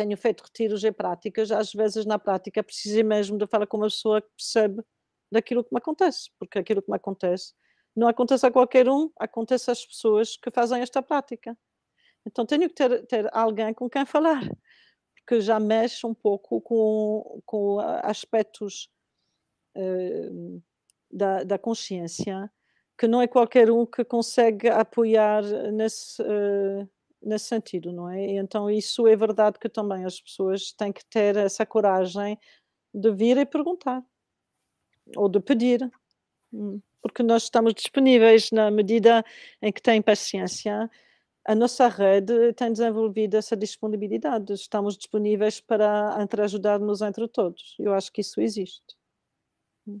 tenho 0.00 0.16
feito 0.16 0.42
retiros 0.42 0.82
e 0.82 0.90
práticas, 0.90 1.50
às 1.50 1.72
vezes 1.72 2.06
na 2.06 2.18
prática 2.18 2.62
preciso 2.62 3.04
mesmo 3.04 3.36
de 3.36 3.46
falar 3.46 3.66
com 3.66 3.76
uma 3.76 3.86
pessoa 3.86 4.22
que 4.22 4.30
percebe 4.34 4.82
daquilo 5.30 5.62
que 5.62 5.72
me 5.72 5.78
acontece, 5.78 6.30
porque 6.38 6.58
aquilo 6.58 6.80
que 6.80 6.90
me 6.90 6.96
acontece 6.96 7.52
não 7.94 8.08
acontece 8.08 8.46
a 8.46 8.50
qualquer 8.50 8.88
um, 8.88 9.10
acontece 9.18 9.70
às 9.70 9.84
pessoas 9.84 10.38
que 10.38 10.50
fazem 10.50 10.80
esta 10.80 11.02
prática. 11.02 11.56
Então 12.26 12.46
tenho 12.46 12.66
que 12.68 12.74
ter, 12.74 13.06
ter 13.06 13.28
alguém 13.30 13.74
com 13.74 13.90
quem 13.90 14.06
falar, 14.06 14.40
porque 15.16 15.42
já 15.42 15.60
mexe 15.60 16.06
um 16.06 16.14
pouco 16.14 16.62
com, 16.62 17.42
com 17.44 17.78
aspectos 18.02 18.90
uh, 19.76 20.62
da, 21.10 21.44
da 21.44 21.58
consciência 21.58 22.50
que 22.98 23.06
não 23.06 23.20
é 23.20 23.26
qualquer 23.26 23.70
um 23.70 23.84
que 23.84 24.04
consegue 24.04 24.68
apoiar 24.68 25.42
nesse, 25.72 26.22
uh, 26.22 26.88
nesse 27.22 27.46
sentido, 27.46 27.92
não 27.92 28.08
é? 28.08 28.36
Então 28.36 28.70
isso 28.70 29.06
é 29.06 29.16
verdade 29.16 29.58
que 29.58 29.68
também 29.68 30.04
as 30.04 30.20
pessoas 30.20 30.72
têm 30.72 30.92
que 30.92 31.04
ter 31.04 31.36
essa 31.36 31.66
coragem 31.66 32.38
de 32.92 33.12
vir 33.12 33.36
e 33.36 33.46
perguntar 33.46 34.02
ou 35.16 35.28
de 35.28 35.40
pedir. 35.40 35.90
Hum, 36.52 36.80
porque 37.02 37.22
nós 37.22 37.44
estamos 37.44 37.74
disponíveis 37.74 38.50
na 38.50 38.70
medida 38.70 39.24
em 39.62 39.72
que 39.72 39.80
tem 39.80 40.02
paciência. 40.02 40.90
A 41.46 41.54
nossa 41.54 41.88
rede 41.88 42.52
tem 42.52 42.72
desenvolvido 42.72 43.36
essa 43.36 43.56
disponibilidade. 43.56 44.52
Estamos 44.52 44.96
disponíveis 44.96 45.60
para 45.60 46.16
entre 46.20 46.42
ajudar-nos 46.42 47.00
entre 47.00 47.26
todos. 47.28 47.74
Eu 47.78 47.94
acho 47.94 48.12
que 48.12 48.20
isso 48.20 48.40
existe. 48.40 48.96
Hum. 49.86 50.00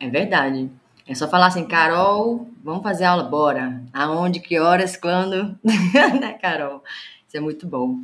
É 0.00 0.08
verdade. 0.08 0.70
É 1.10 1.14
só 1.16 1.26
falar 1.26 1.48
assim, 1.48 1.66
Carol, 1.66 2.46
vamos 2.62 2.84
fazer 2.84 3.04
aula, 3.04 3.24
bora. 3.24 3.82
Aonde, 3.92 4.38
que 4.38 4.60
horas, 4.60 4.96
quando, 4.96 5.58
né, 6.20 6.34
Carol? 6.34 6.84
Isso 7.26 7.36
é 7.36 7.40
muito 7.40 7.66
bom. 7.66 7.96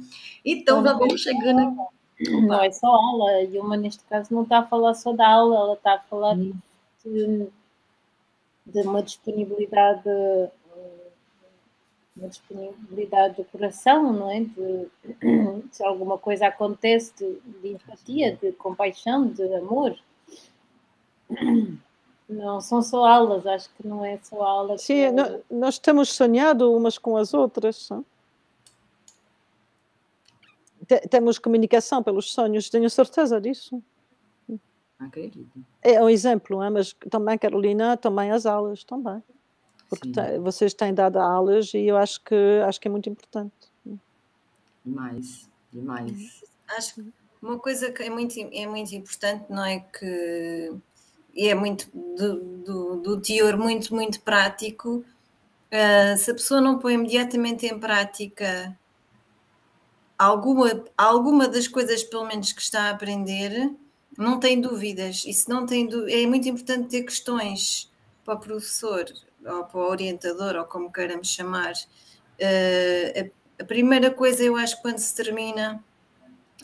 Então, 0.45 0.83
já 0.83 0.93
vamos 0.93 1.21
chegando. 1.21 1.87
Não 2.29 2.61
é 2.61 2.73
só 2.73 2.89
aula, 2.89 3.43
e 3.43 3.57
uma 3.61 3.77
neste 3.77 4.03
caso 4.07 4.35
não 4.35 4.43
está 4.43 4.59
a 4.59 4.67
falar 4.67 4.93
só 4.95 5.13
da 5.13 5.25
aula, 5.25 5.55
ela 5.57 5.75
está 5.75 5.95
a 5.95 5.99
falar 6.01 6.35
hum. 6.35 6.53
de, 7.05 7.47
de 8.67 8.81
uma 8.81 9.01
disponibilidade 9.05 10.11
uma 12.17 12.29
disponibilidade 12.29 13.37
do 13.37 13.45
coração, 13.45 14.13
não 14.13 14.29
é? 14.33 14.41
De, 14.41 14.89
se 15.71 15.85
alguma 15.85 16.19
coisa 16.19 16.49
acontece, 16.49 17.13
de, 17.17 17.39
de, 17.61 17.69
empatia, 17.69 18.35
de 18.35 18.51
compaixão, 18.51 19.29
de 19.29 19.45
amor. 19.55 19.97
Não 22.29 22.61
são 22.61 22.83
só 22.83 23.07
aulas, 23.07 23.47
acho 23.47 23.71
que 23.75 23.87
não 23.87 24.05
é 24.05 24.19
só 24.23 24.43
aula. 24.43 24.79
Sim, 24.79 25.01
é... 25.01 25.41
nós 25.51 25.79
temos 25.79 26.13
sonhado 26.13 26.73
umas 26.73 26.99
com 26.99 27.17
as 27.17 27.33
outras. 27.33 27.89
Não? 27.89 28.05
temos 31.11 31.39
comunicação 31.39 32.03
pelos 32.03 32.33
sonhos, 32.33 32.71
tenho 32.71 32.89
certeza 32.89 33.41
disso. 33.41 33.83
Acredito. 34.99 35.51
É 35.83 36.03
um 36.03 36.09
exemplo, 36.09 36.63
é? 36.63 36.71
mas 36.71 36.95
também, 37.11 37.37
Carolina, 37.37 37.97
também 37.97 38.31
as 38.31 38.47
aulas, 38.47 38.83
também. 38.85 39.23
Porque 39.89 40.11
tem, 40.11 40.39
vocês 40.41 40.73
têm 40.73 40.95
dado 40.95 41.19
aulas 41.19 41.75
e 41.75 41.87
eu 41.87 41.97
acho 41.97 42.23
que, 42.23 42.35
acho 42.67 42.81
que 42.81 42.89
é 42.89 42.91
muito 42.91 43.09
importante. 43.09 43.55
Demais, 44.85 45.49
demais. 45.73 46.43
Acho 46.69 46.95
que 46.95 47.13
uma 47.43 47.59
coisa 47.59 47.93
que 47.93 48.03
é 48.03 48.11
muito, 48.11 48.35
é 48.39 48.67
muito 48.67 48.95
importante, 48.95 49.45
não 49.51 49.65
é 49.65 49.81
que 49.81 50.73
e 51.37 51.49
é 51.49 51.55
muito 51.55 51.89
do, 51.93 52.41
do, 52.65 52.97
do 52.97 53.21
teor 53.21 53.57
muito, 53.59 53.95
muito 53.95 54.21
prático. 54.23 55.05
Uh, 55.67 56.17
se 56.17 56.31
a 56.31 56.35
pessoa 56.35 56.61
não 56.61 56.79
põe 56.79 56.95
imediatamente 56.95 57.67
em 57.67 57.79
prática 57.79 58.77
alguma, 60.19 60.85
alguma 60.97 61.47
das 61.47 61.69
coisas, 61.69 62.03
pelo 62.03 62.25
menos, 62.25 62.53
que 62.53 62.63
está 62.63 62.85
a 62.85 62.91
aprender, 62.91 63.71
não 64.17 64.41
tem 64.41 64.61
dúvidas. 64.61 65.25
E 65.27 65.33
se 65.33 65.49
não 65.49 65.67
tem 65.67 65.89
é 66.09 66.27
muito 66.27 66.49
importante 66.49 66.89
ter 66.89 67.03
questões 67.03 67.93
para 68.25 68.35
o 68.35 68.41
professor 68.41 69.05
ou 69.45 69.65
para 69.65 69.79
o 69.79 69.91
orientador, 69.91 70.57
ou 70.57 70.65
como 70.65 70.91
queiramos 70.91 71.29
chamar. 71.29 71.73
Uh, 72.41 73.31
a, 73.59 73.63
a, 73.63 73.67
primeira 73.67 74.11
coisa, 74.11 74.43
eu 74.43 74.57
acho 74.57 74.81
quando 74.81 74.99
se 74.99 75.15
termina 75.15 75.85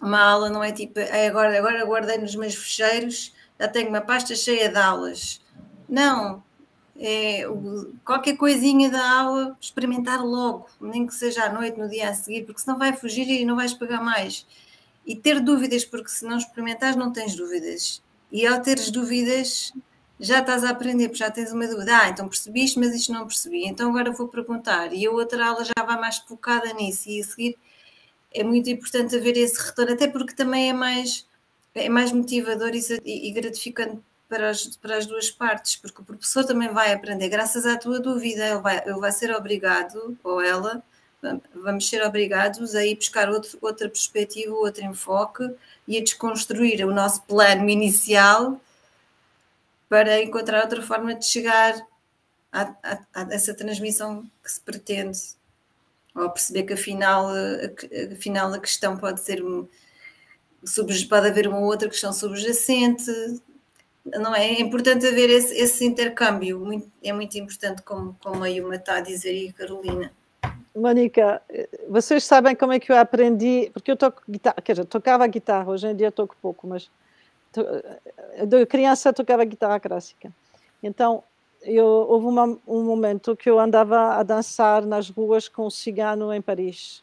uma 0.01 0.21
aula, 0.21 0.51
não 0.51 0.65
é 0.65 0.73
tipo, 0.73 0.99
é 0.99 1.29
agora, 1.29 1.57
agora 1.57 1.85
guardei 1.85 2.19
nos 2.19 2.35
meus 2.35 2.55
fecheiros, 2.55 3.33
já 3.63 3.69
tenho 3.69 3.91
uma 3.91 4.01
pasta 4.01 4.35
cheia 4.35 4.69
de 4.69 4.77
aulas. 4.77 5.41
Não, 5.89 6.43
é, 6.99 7.45
qualquer 8.05 8.37
coisinha 8.37 8.91
da 8.91 9.21
aula, 9.21 9.57
experimentar 9.61 10.21
logo, 10.25 10.67
nem 10.81 11.07
que 11.07 11.15
seja 11.15 11.45
à 11.45 11.53
noite, 11.53 11.79
no 11.79 11.89
dia 11.89 12.09
a 12.09 12.15
seguir, 12.15 12.45
porque 12.45 12.61
senão 12.61 12.77
vai 12.77 12.93
fugir 12.93 13.29
e 13.29 13.45
não 13.45 13.55
vais 13.55 13.73
pegar 13.73 14.01
mais. 14.03 14.45
E 15.07 15.15
ter 15.15 15.39
dúvidas, 15.39 15.85
porque 15.85 16.09
se 16.09 16.25
não 16.25 16.39
experimentares, 16.39 16.97
não 16.97 17.13
tens 17.13 17.37
dúvidas. 17.37 18.03
E 18.33 18.45
ao 18.45 18.61
teres 18.61 18.91
dúvidas, 18.91 19.73
já 20.19 20.41
estás 20.41 20.65
a 20.65 20.71
aprender, 20.71 21.09
porque 21.09 21.23
já 21.23 21.31
tens 21.31 21.53
uma 21.53 21.69
dúvida. 21.69 22.01
Ah, 22.03 22.09
então 22.09 22.29
percebiste, 22.29 22.81
mas 22.81 22.93
isto 22.93 23.13
não 23.13 23.29
percebi. 23.29 23.65
Então 23.65 23.91
agora 23.91 24.11
vou 24.11 24.27
perguntar. 24.27 24.93
E 24.93 25.07
a 25.07 25.11
outra 25.13 25.47
aula 25.47 25.65
já 25.65 25.85
vai 25.85 26.01
mais 26.01 26.19
focada 26.19 26.73
nisso. 26.73 27.09
E 27.09 27.21
a 27.21 27.25
seguir 27.25 27.59
é 28.35 28.43
muito 28.43 28.69
importante 28.69 29.15
haver 29.15 29.37
esse 29.37 29.61
retorno, 29.65 29.93
até 29.93 30.09
porque 30.09 30.35
também 30.35 30.69
é 30.71 30.73
mais, 30.73 31.29
é 31.75 31.89
mais 31.89 32.13
motivador 32.13 32.71
e, 32.75 33.31
gratificante 33.33 34.01
para 34.29 34.51
as, 34.51 34.77
para 34.77 34.97
as 34.97 35.07
duas 35.07 35.31
partes, 35.31 35.77
porque 35.77 36.01
o 36.01 36.05
professor 36.05 36.45
também 36.45 36.69
vai 36.71 36.93
aprender, 36.93 37.29
graças 37.29 37.67
à 37.67 37.77
tua 37.77 38.01
dúvida, 38.01 38.47
ele 38.47 38.61
vai, 38.61 38.83
ele 38.87 38.99
vai 38.99 39.13
ser 39.13 39.31
obrigado, 39.35 40.17
ou 40.25 40.41
ela, 40.41 40.83
vamos 41.55 41.89
ser 41.89 42.03
obrigados 42.03 42.75
a 42.75 42.85
ir 42.85 42.97
buscar 42.97 43.29
outro, 43.29 43.59
outra 43.61 43.89
perspectiva, 43.89 44.55
outro 44.55 44.85
enfoque 44.85 45.55
e 45.87 45.99
a 45.99 46.03
desconstruir 46.03 46.85
o 46.87 46.95
nosso 46.95 47.23
plano 47.23 47.69
inicial 47.69 48.61
para 49.89 50.23
encontrar 50.23 50.63
outra 50.63 50.81
forma 50.81 51.15
de 51.15 51.27
chegar 51.27 51.75
a, 52.51 52.63
a, 52.83 52.99
a 53.15 53.35
essa 53.35 53.53
transmissão 53.55 54.25
que 54.43 54.51
se 54.51 54.61
pretende, 54.61 55.19
ou 56.15 56.31
perceber 56.31 56.63
que 56.63 56.73
afinal, 56.73 57.29
afinal 58.11 58.53
a 58.53 58.59
questão 58.59 58.97
pode 58.97 59.21
ser 59.21 59.43
pode 61.09 61.29
haver 61.29 61.49
uma 61.49 61.61
outra 61.61 61.89
questão 61.89 62.13
subjacente, 62.13 63.11
não 64.05 64.35
é? 64.35 64.47
É 64.47 64.61
importante 64.61 65.07
haver 65.07 65.31
esse, 65.31 65.55
esse 65.55 65.85
intercâmbio, 65.85 66.59
muito, 66.59 66.91
é 67.03 67.13
muito 67.13 67.37
importante, 67.39 67.83
como, 67.83 68.17
como 68.23 68.43
a 68.43 68.49
Yuma 68.49 68.77
está 68.77 68.97
a 68.97 69.01
dizer 69.01 69.35
e 69.35 69.49
a 69.49 69.53
Carolina. 69.53 70.13
Mónica, 70.75 71.43
vocês 71.89 72.25
sabem 72.25 72.57
como 72.57 72.73
é 72.73 72.81
que 72.81 72.91
eu 72.91 72.97
aprendi, 72.97 73.71
porque 73.73 73.91
eu 73.91 73.97
toco 73.97 74.23
guitarra, 74.29 74.57
quer 74.63 74.73
dizer, 74.73 74.87
tocava 74.87 75.27
guitarra, 75.27 75.71
hoje 75.71 75.87
em 75.87 75.95
dia 75.95 76.11
toco 76.11 76.35
pouco, 76.41 76.67
mas 76.67 76.91
to, 77.53 77.63
de 78.47 78.67
criança 78.67 79.13
tocava 79.13 79.45
guitarra 79.45 79.79
clássica. 79.79 80.33
Então, 80.83 81.23
eu, 81.63 81.87
houve 81.87 82.27
uma, 82.27 82.59
um 82.67 82.83
momento 82.83 83.37
que 83.37 83.49
eu 83.49 83.61
andava 83.61 84.15
a 84.15 84.23
dançar 84.23 84.85
nas 84.85 85.11
ruas 85.11 85.47
com 85.47 85.67
um 85.67 85.71
cigano 85.71 86.33
em 86.33 86.41
Paris, 86.41 87.03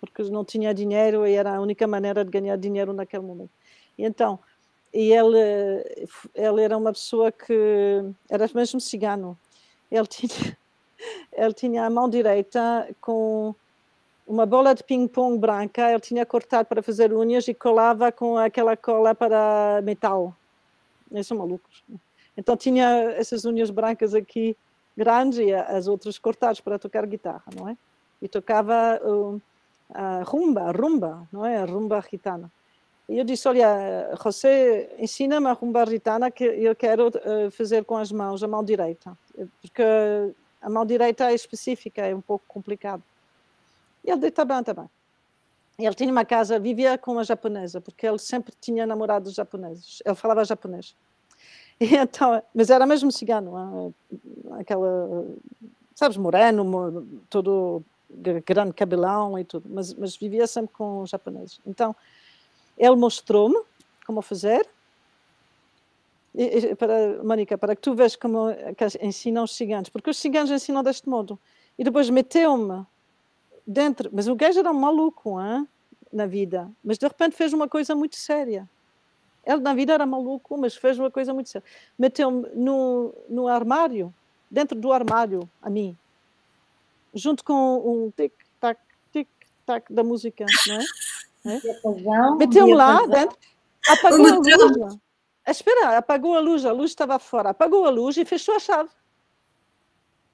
porque 0.00 0.22
não 0.24 0.44
tinha 0.44 0.72
dinheiro 0.72 1.26
e 1.26 1.34
era 1.34 1.56
a 1.56 1.60
única 1.60 1.86
maneira 1.86 2.24
de 2.24 2.30
ganhar 2.30 2.56
dinheiro 2.56 2.92
naquele 2.92 3.22
momento. 3.22 3.50
E 3.98 4.04
então, 4.04 4.38
e 4.92 5.12
ele, 5.12 6.08
ele 6.34 6.62
era 6.62 6.76
uma 6.76 6.92
pessoa 6.92 7.30
que 7.30 8.02
era 8.28 8.48
mesmo 8.54 8.80
cigano. 8.80 9.38
Ele 9.90 10.06
tinha, 10.08 10.58
ele 11.32 11.54
tinha 11.54 11.84
a 11.84 11.90
mão 11.90 12.08
direita 12.08 12.88
com 13.00 13.54
uma 14.26 14.46
bola 14.46 14.74
de 14.74 14.84
ping-pong 14.84 15.38
branca, 15.38 15.90
ele 15.90 16.00
tinha 16.00 16.24
cortado 16.24 16.68
para 16.68 16.82
fazer 16.82 17.12
unhas 17.12 17.48
e 17.48 17.54
colava 17.54 18.12
com 18.12 18.38
aquela 18.38 18.76
cola 18.76 19.14
para 19.14 19.80
metal. 19.82 20.34
Eles 21.10 21.26
são 21.26 21.36
malucos. 21.36 21.82
Então 22.36 22.56
tinha 22.56 22.86
essas 23.16 23.44
unhas 23.44 23.70
brancas 23.70 24.14
aqui 24.14 24.56
grandes 24.96 25.38
e 25.38 25.52
as 25.52 25.88
outras 25.88 26.18
cortadas 26.18 26.60
para 26.60 26.78
tocar 26.78 27.06
guitarra, 27.06 27.44
não 27.54 27.68
é? 27.68 27.76
E 28.22 28.28
tocava 28.28 29.00
uh, 29.02 29.40
a 29.92 30.22
rumba, 30.22 30.62
a 30.62 30.70
rumba, 30.72 31.28
não 31.32 31.44
é? 31.44 31.58
A 31.58 31.64
rumba 31.64 32.02
gitana. 32.10 32.50
E 33.08 33.18
eu 33.18 33.24
disse: 33.24 33.48
Olha, 33.48 34.14
José, 34.22 34.88
ensina-me 34.98 35.48
a 35.48 35.52
rumba 35.52 35.84
ritana 35.84 36.30
que 36.30 36.44
eu 36.44 36.76
quero 36.76 37.08
uh, 37.08 37.50
fazer 37.50 37.84
com 37.84 37.96
as 37.96 38.12
mãos, 38.12 38.42
a 38.42 38.48
mão 38.48 38.62
direita, 38.62 39.16
porque 39.60 39.82
a 40.62 40.70
mão 40.70 40.86
direita 40.86 41.30
é 41.30 41.34
específica, 41.34 42.02
é 42.02 42.14
um 42.14 42.20
pouco 42.20 42.44
complicado. 42.46 43.02
E 44.04 44.10
ele 44.10 44.20
disse: 44.20 44.32
Tá 44.32 44.44
bem, 44.44 44.62
tá 44.62 44.72
bem. 44.72 44.88
Ele 45.78 45.94
tinha 45.94 46.12
uma 46.12 46.24
casa, 46.24 46.58
vivia 46.58 46.96
com 46.98 47.12
uma 47.12 47.24
japonesa, 47.24 47.80
porque 47.80 48.06
ele 48.06 48.18
sempre 48.18 48.54
tinha 48.60 48.86
namorados 48.86 49.34
japoneses. 49.34 50.02
Ele 50.04 50.14
falava 50.14 50.44
japonês. 50.44 50.94
E 51.80 51.86
então, 51.96 52.42
mas 52.54 52.70
era 52.70 52.86
mesmo 52.86 53.10
cigano, 53.10 53.94
aquela, 54.52 55.26
sabes, 55.94 56.16
moreno, 56.16 57.06
todo 57.30 57.82
grande 58.44 58.72
cabelão 58.72 59.38
e 59.38 59.44
tudo, 59.44 59.68
mas, 59.68 59.94
mas 59.94 60.16
vivia 60.16 60.46
sempre 60.46 60.74
com 60.74 61.06
japoneses. 61.06 61.60
Então, 61.66 61.94
ele 62.76 62.96
mostrou-me 62.96 63.60
como 64.06 64.22
fazer. 64.22 64.66
E, 66.34 66.74
para, 66.76 67.22
Mónica, 67.22 67.58
para 67.58 67.74
que 67.74 67.82
tu 67.82 67.94
vejas 67.94 68.16
como 68.16 68.46
ensinam 69.02 69.44
os 69.44 69.54
ciganos, 69.54 69.88
porque 69.88 70.10
os 70.10 70.16
ciganos 70.16 70.50
ensinam 70.50 70.82
deste 70.82 71.08
modo. 71.08 71.38
E 71.78 71.84
depois 71.84 72.08
meteu-me 72.10 72.86
dentro, 73.66 74.10
mas 74.12 74.28
o 74.28 74.34
gajo 74.34 74.58
era 74.58 74.70
um 74.70 74.74
maluco 74.74 75.40
hein, 75.40 75.66
na 76.12 76.26
vida, 76.26 76.70
mas 76.84 76.98
de 76.98 77.06
repente 77.06 77.36
fez 77.36 77.52
uma 77.52 77.68
coisa 77.68 77.94
muito 77.94 78.16
séria. 78.16 78.68
Ele 79.44 79.60
na 79.60 79.74
vida 79.74 79.94
era 79.94 80.04
maluco, 80.04 80.56
mas 80.58 80.76
fez 80.76 80.98
uma 80.98 81.10
coisa 81.10 81.32
muito 81.32 81.48
séria. 81.48 81.66
Meteu-me 81.98 82.48
no, 82.54 83.14
no 83.28 83.48
armário, 83.48 84.12
dentro 84.50 84.78
do 84.78 84.92
armário, 84.92 85.48
a 85.62 85.70
mim, 85.70 85.96
junto 87.14 87.44
com 87.44 87.78
um 87.78 88.10
tic-tac, 88.10 88.80
tic-tac 89.12 89.92
da 89.92 90.02
música, 90.02 90.44
não 90.66 90.76
é? 90.76 92.36
Meteu-me 92.38 92.74
lá 92.74 93.06
dentro, 93.06 93.36
apagou 93.88 94.26
a 94.26 94.36
luz. 94.36 94.98
Espera, 95.46 95.96
apagou 95.96 96.36
a 96.36 96.40
luz, 96.40 96.64
a 96.64 96.72
luz 96.72 96.90
estava 96.90 97.18
fora. 97.18 97.50
Apagou 97.50 97.84
a 97.84 97.90
luz 97.90 98.16
e 98.16 98.24
fechou 98.24 98.54
a 98.54 98.58
chave. 98.58 98.90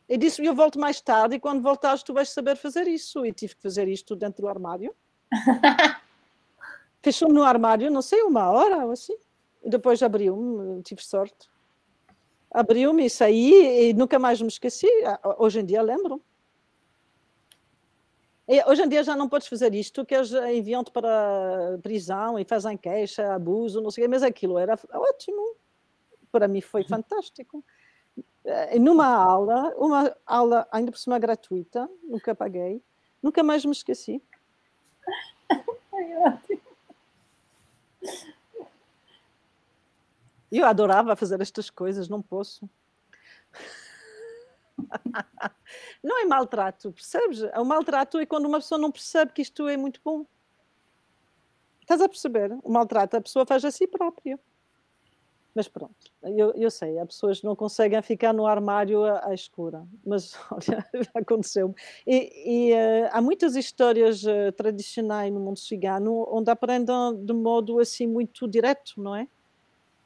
E 0.08 0.16
disse: 0.16 0.44
Eu 0.44 0.54
volto 0.54 0.78
mais 0.78 1.00
tarde 1.00 1.36
e 1.36 1.40
quando 1.40 1.62
voltares 1.62 2.02
tu 2.02 2.12
vais 2.12 2.28
saber 2.28 2.56
fazer 2.56 2.86
isso. 2.86 3.24
E 3.24 3.32
tive 3.32 3.54
que 3.56 3.62
fazer 3.62 3.88
isto 3.88 4.14
dentro 4.14 4.42
do 4.42 4.48
armário. 4.48 4.94
Fechou-me 7.02 7.34
no 7.34 7.44
armário, 7.44 7.90
não 7.90 8.02
sei, 8.02 8.22
uma 8.22 8.50
hora 8.50 8.84
ou 8.84 8.90
assim. 8.90 9.16
E 9.62 9.70
depois 9.70 10.02
abriu-me, 10.02 10.82
tive 10.82 11.04
sorte. 11.04 11.48
Abriu-me 12.50 13.06
isso 13.06 13.22
aí 13.22 13.90
e 13.90 13.94
nunca 13.94 14.18
mais 14.18 14.40
me 14.40 14.48
esqueci. 14.48 14.88
Ah, 15.04 15.36
hoje 15.38 15.60
em 15.60 15.64
dia 15.64 15.82
lembro. 15.82 16.22
Hoje 18.66 18.82
em 18.82 18.89
dia 18.89 19.02
já 19.02 19.16
não 19.16 19.28
podes 19.28 19.48
fazer 19.48 19.74
isto, 19.74 20.06
que 20.06 20.14
eles 20.14 20.31
enviam-te 20.32 20.93
para 20.93 21.78
prisão 21.82 22.39
e 22.39 22.44
fazem 22.44 22.77
queixa, 22.77 23.35
abuso, 23.35 23.81
não 23.81 23.90
sei 23.90 24.05
o 24.05 24.06
quê, 24.06 24.09
mas 24.09 24.23
aquilo 24.23 24.56
era 24.56 24.78
ótimo. 24.93 25.56
Para 26.31 26.47
mim 26.47 26.60
foi 26.60 26.85
fantástico. 26.85 27.64
Eh, 28.44 28.78
numa 28.78 29.06
aula, 29.06 29.74
uma 29.77 30.14
aula 30.24 30.68
ainda 30.70 30.93
por 30.93 30.98
cima 30.98 31.18
gratuita, 31.18 31.90
nunca 32.05 32.32
paguei, 32.35 32.81
nunca 33.20 33.43
mais 33.43 33.64
me 33.64 33.73
esqueci. 33.73 34.23
Eu 40.52 40.64
adorava 40.64 41.16
fazer 41.16 41.40
estas 41.40 41.68
coisas, 41.68 42.09
não 42.09 42.23
posso. 42.23 42.70
Não 46.02 46.22
é 46.22 46.24
maltrato, 46.24 46.92
percebes? 46.92 47.42
O 47.42 47.64
maltrato 47.64 48.18
é 48.18 48.26
quando 48.26 48.46
uma 48.46 48.58
pessoa 48.58 48.78
não 48.78 48.90
percebe 48.90 49.32
que 49.32 49.42
isto 49.42 49.68
é 49.68 49.76
muito 49.76 50.00
bom. 50.04 50.24
Estás 51.80 52.00
a 52.00 52.08
perceber? 52.08 52.56
O 52.62 52.70
maltrato 52.70 53.16
a 53.16 53.20
pessoa 53.20 53.46
faz 53.46 53.64
a 53.64 53.70
si 53.70 53.86
própria. 53.86 54.38
Mas 55.56 55.68
pronto, 55.68 55.94
eu, 56.22 56.52
eu 56.54 56.70
sei, 56.70 56.98
há 56.98 57.06
pessoas 57.06 57.40
que 57.40 57.46
não 57.46 57.56
conseguem 57.56 58.02
ficar 58.02 58.34
no 58.34 58.46
armário 58.46 59.02
à, 59.04 59.28
à 59.28 59.32
escura, 59.32 59.86
mas 60.04 60.32
olha, 60.52 60.86
aconteceu. 61.14 61.74
E, 62.06 62.30
e 62.44 62.72
uh, 62.74 63.08
há 63.10 63.22
muitas 63.22 63.56
histórias 63.56 64.22
uh, 64.24 64.52
tradicionais 64.54 65.32
no 65.32 65.40
mundo 65.40 65.58
cigano 65.58 66.28
onde 66.30 66.50
aprendem 66.50 67.24
de 67.24 67.32
modo 67.32 67.80
assim 67.80 68.06
muito 68.06 68.46
direto, 68.46 69.00
não 69.00 69.16
é? 69.16 69.26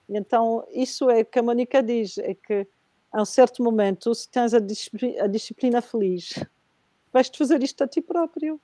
Então, 0.08 0.64
isso 0.70 1.10
é 1.10 1.24
que 1.24 1.40
a 1.40 1.42
Mónica 1.42 1.82
diz, 1.82 2.18
é 2.18 2.32
que 2.32 2.64
a 3.12 3.22
um 3.22 3.24
certo 3.24 3.62
momento, 3.62 4.14
se 4.14 4.28
tens 4.28 4.54
a 4.54 4.60
disciplina, 4.60 5.24
a 5.24 5.26
disciplina 5.26 5.82
feliz, 5.82 6.44
vais-te 7.12 7.36
fazer 7.36 7.62
isto 7.62 7.82
a 7.82 7.88
ti 7.88 8.00
próprio. 8.00 8.60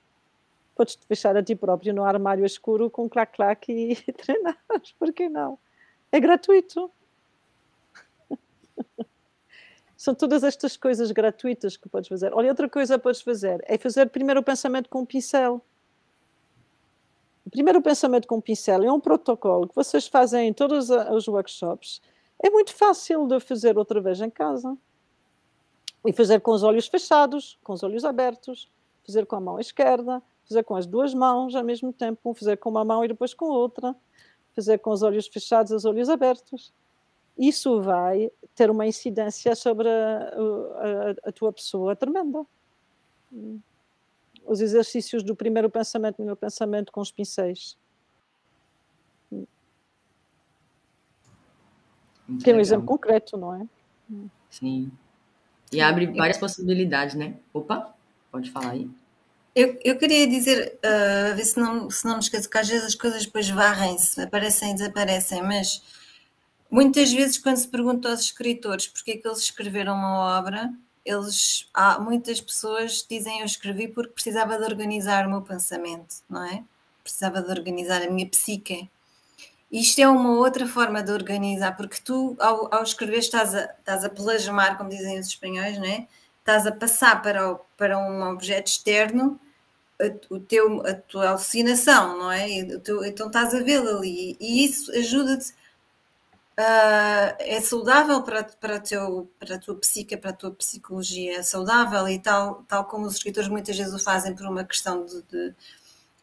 Podes-te 0.75 1.05
fechar 1.07 1.35
a 1.35 1.43
ti 1.43 1.55
próprio 1.55 1.93
no 1.93 2.03
armário 2.03 2.45
escuro 2.45 2.89
com 2.89 3.09
clac-clac 3.09 3.71
e 3.71 3.95
treinar, 4.13 4.57
por 4.97 5.11
que 5.11 5.27
não? 5.27 5.57
É 6.11 6.19
gratuito. 6.19 6.89
São 9.97 10.13
todas 10.13 10.43
estas 10.43 10.77
coisas 10.77 11.11
gratuitas 11.11 11.75
que 11.75 11.89
podes 11.89 12.07
fazer. 12.07 12.33
Olha, 12.33 12.49
outra 12.49 12.69
coisa 12.69 12.97
que 12.97 13.03
podes 13.03 13.21
fazer 13.21 13.59
é 13.65 13.77
fazer 13.77 14.09
primeiro 14.09 14.39
o 14.39 14.43
pensamento 14.43 14.87
com 14.87 15.01
o 15.01 15.05
pincel. 15.05 15.61
O 17.45 17.49
primeiro 17.49 17.81
pensamento 17.81 18.27
com 18.27 18.37
o 18.37 18.41
pincel 18.41 18.83
é 18.83 18.91
um 18.91 18.99
protocolo 18.99 19.67
que 19.67 19.75
vocês 19.75 20.07
fazem 20.07 20.49
em 20.49 20.53
todos 20.53 20.89
os 20.89 21.27
workshops. 21.27 22.01
É 22.43 22.49
muito 22.49 22.73
fácil 22.73 23.27
de 23.27 23.39
fazer 23.39 23.77
outra 23.77 23.99
vez 23.99 24.21
em 24.21 24.29
casa. 24.29 24.77
E 26.05 26.13
fazer 26.13 26.39
com 26.39 26.51
os 26.51 26.63
olhos 26.63 26.87
fechados, 26.87 27.57
com 27.63 27.73
os 27.73 27.83
olhos 27.83 28.05
abertos, 28.05 28.71
fazer 29.05 29.25
com 29.25 29.35
a 29.35 29.41
mão 29.41 29.59
esquerda, 29.59 30.21
fazer 30.47 30.63
com 30.63 30.75
as 30.75 30.85
duas 30.85 31.13
mãos 31.13 31.55
ao 31.55 31.63
mesmo 31.63 31.91
tempo, 31.91 32.33
fazer 32.33 32.57
com 32.57 32.69
uma 32.69 32.85
mão 32.85 33.03
e 33.03 33.07
depois 33.07 33.33
com 33.33 33.45
outra 33.45 33.95
fazer 34.57 34.79
com 34.79 34.89
os 34.89 35.03
olhos 35.03 35.27
fechados, 35.27 35.71
os 35.71 35.85
olhos 35.85 36.09
abertos. 36.09 36.73
Isso 37.37 37.79
vai 37.79 38.31
ter 38.55 38.71
uma 38.71 38.87
incidência 38.87 39.55
sobre 39.55 39.87
a, 39.87 40.33
a, 41.23 41.29
a 41.29 41.31
tua 41.31 41.53
pessoa 41.53 41.95
tremenda. 41.95 42.43
Os 44.43 44.59
exercícios 44.59 45.21
do 45.21 45.35
primeiro 45.35 45.69
pensamento, 45.69 46.15
primeiro 46.15 46.35
pensamento 46.35 46.91
com 46.91 46.99
os 46.99 47.11
pincéis. 47.11 47.77
Muito 52.27 52.43
Tem 52.43 52.53
um 52.53 52.59
exemplo 52.59 52.85
concreto, 52.85 53.37
não 53.37 53.55
é? 53.55 53.65
Sim. 54.49 54.91
E 55.71 55.81
abre 55.81 56.07
várias 56.07 56.37
possibilidades, 56.37 57.15
né? 57.15 57.35
Opa, 57.53 57.93
pode 58.31 58.51
falar 58.51 58.71
aí. 58.71 58.89
Eu, 59.55 59.77
eu 59.83 59.97
queria 59.97 60.27
dizer, 60.27 60.77
uh, 60.85 61.35
ver 61.35 61.43
se 61.43 61.59
não, 61.59 61.89
se 61.89 62.05
não 62.05 62.13
me 62.13 62.19
esqueço, 62.19 62.49
que 62.49 62.57
às 62.57 62.69
vezes 62.69 62.85
as 62.85 62.95
coisas 62.95 63.25
depois 63.25 63.49
varrem-se, 63.49 64.21
aparecem 64.21 64.71
e 64.71 64.75
desaparecem, 64.75 65.41
mas 65.41 65.81
muitas 66.69 67.11
vezes 67.11 67.39
quando 67.39 67.57
se 67.57 67.67
pergunta 67.67 68.09
aos 68.09 68.19
escritores 68.21 68.87
porque 68.87 69.11
é 69.11 69.17
que 69.17 69.27
eles 69.27 69.39
escreveram 69.39 69.95
uma 69.95 70.37
obra, 70.37 70.71
eles, 71.03 71.67
há 71.73 71.99
muitas 71.99 72.39
pessoas 72.39 73.03
dizem 73.09 73.39
eu 73.39 73.45
escrevi 73.45 73.87
porque 73.87 74.11
precisava 74.11 74.57
de 74.57 74.63
organizar 74.63 75.25
o 75.25 75.29
meu 75.31 75.41
pensamento, 75.41 76.17
não 76.29 76.43
é? 76.43 76.63
Precisava 77.01 77.41
de 77.41 77.49
organizar 77.49 78.01
a 78.03 78.09
minha 78.11 78.27
psique. 78.27 78.89
Isto 79.71 79.99
é 79.99 80.07
uma 80.07 80.31
outra 80.37 80.65
forma 80.65 81.03
de 81.03 81.11
organizar, 81.11 81.75
porque 81.75 81.97
tu, 82.01 82.35
ao, 82.39 82.73
ao 82.73 82.83
escrever, 82.83 83.19
estás 83.19 83.53
a, 83.53 83.65
estás 83.65 84.03
a 84.05 84.09
plasmar, 84.09 84.77
como 84.77 84.89
dizem 84.89 85.19
os 85.19 85.27
espanhóis, 85.27 85.77
não 85.77 85.85
é? 85.85 86.07
Estás 86.39 86.65
a 86.65 86.71
passar 86.71 87.21
para, 87.21 87.51
o, 87.51 87.59
para 87.77 87.97
um 87.99 88.23
objeto 88.29 88.67
externo 88.67 89.39
a, 90.01 90.05
o 90.33 90.39
teu, 90.39 90.85
a 90.85 90.93
tua 90.93 91.29
alucinação, 91.29 92.17
não 92.17 92.31
é? 92.31 92.47
Teu, 92.79 93.03
então 93.05 93.27
estás 93.27 93.53
a 93.53 93.59
vê-lo 93.61 93.97
ali 93.97 94.37
e 94.39 94.65
isso 94.65 94.91
ajuda-te. 94.91 95.53
Uh, 96.59 97.37
é 97.39 97.61
saudável 97.61 98.23
para, 98.23 98.43
para, 98.43 98.79
teu, 98.79 99.29
para 99.39 99.55
a 99.55 99.59
tua 99.59 99.75
psique, 99.75 100.17
para 100.17 100.31
a 100.31 100.33
tua 100.33 100.51
psicologia, 100.51 101.37
é 101.37 101.43
saudável 101.43 102.07
e 102.09 102.17
tal, 102.17 102.63
tal 102.67 102.85
como 102.85 103.05
os 103.05 103.15
escritores 103.15 103.47
muitas 103.47 103.77
vezes 103.77 103.93
o 103.93 103.99
fazem 103.99 104.35
por 104.35 104.47
uma 104.47 104.63
questão 104.63 105.05
de, 105.05 105.21
de, 105.23 105.55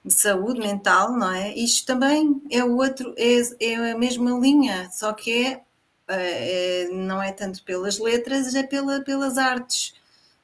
de 0.05 0.13
saúde 0.13 0.61
mental, 0.61 1.13
não 1.13 1.33
é? 1.33 1.55
Isto 1.55 1.87
também 1.87 2.43
é 2.51 2.63
outro, 2.63 3.15
é, 3.17 3.41
é 3.61 3.93
a 3.93 3.99
mesma 3.99 4.39
linha, 4.39 4.91
só 4.93 5.13
que 5.13 5.47
é, 5.47 5.63
é, 6.09 6.89
não 6.93 7.23
é 7.23 7.33
tanto 7.33 7.63
pelas 7.65 7.99
letras, 7.99 8.55
é 8.55 8.63
pela, 8.63 9.01
pelas 9.01 9.39
artes. 9.39 9.95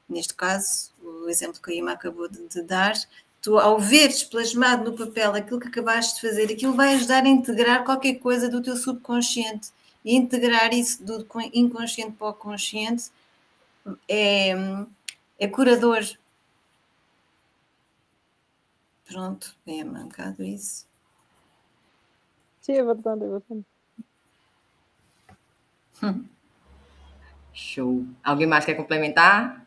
Neste 0.08 0.34
caso, 0.34 0.90
o 1.02 1.28
exemplo 1.28 1.60
que 1.62 1.72
a 1.72 1.74
Ima 1.74 1.92
acabou 1.92 2.28
de, 2.28 2.48
de, 2.48 2.62
dar, 2.62 2.94
tu 3.42 3.58
ao 3.58 3.78
veres 3.78 4.22
plasmado 4.24 4.90
no 4.90 4.96
papel 4.96 5.34
aquilo 5.34 5.60
que 5.60 5.68
acabaste 5.68 6.14
de 6.14 6.28
fazer, 6.28 6.52
aquilo 6.52 6.74
vai 6.74 6.94
ajudar 6.94 7.24
a 7.24 7.28
integrar 7.28 7.84
qualquer 7.84 8.14
coisa 8.14 8.48
do 8.48 8.62
teu 8.62 8.76
subconsciente 8.76 9.70
e 10.04 10.16
integrar 10.16 10.72
isso 10.72 11.04
do 11.04 11.26
inconsciente 11.52 12.12
para 12.12 12.28
o 12.28 12.34
consciente 12.34 13.10
é, 14.08 14.54
é 15.38 15.48
curador. 15.48 16.02
Pronto, 19.10 19.56
é 19.66 19.82
mancado 19.82 20.44
isso. 20.44 20.86
Sim, 22.60 22.74
é 22.74 22.84
verdade, 22.84 23.24
é 23.24 23.28
verdade. 23.28 23.64
Hum. 26.00 26.24
Show. 27.52 28.06
Alguém 28.22 28.46
mais 28.46 28.64
quer 28.64 28.74
complementar? 28.74 29.66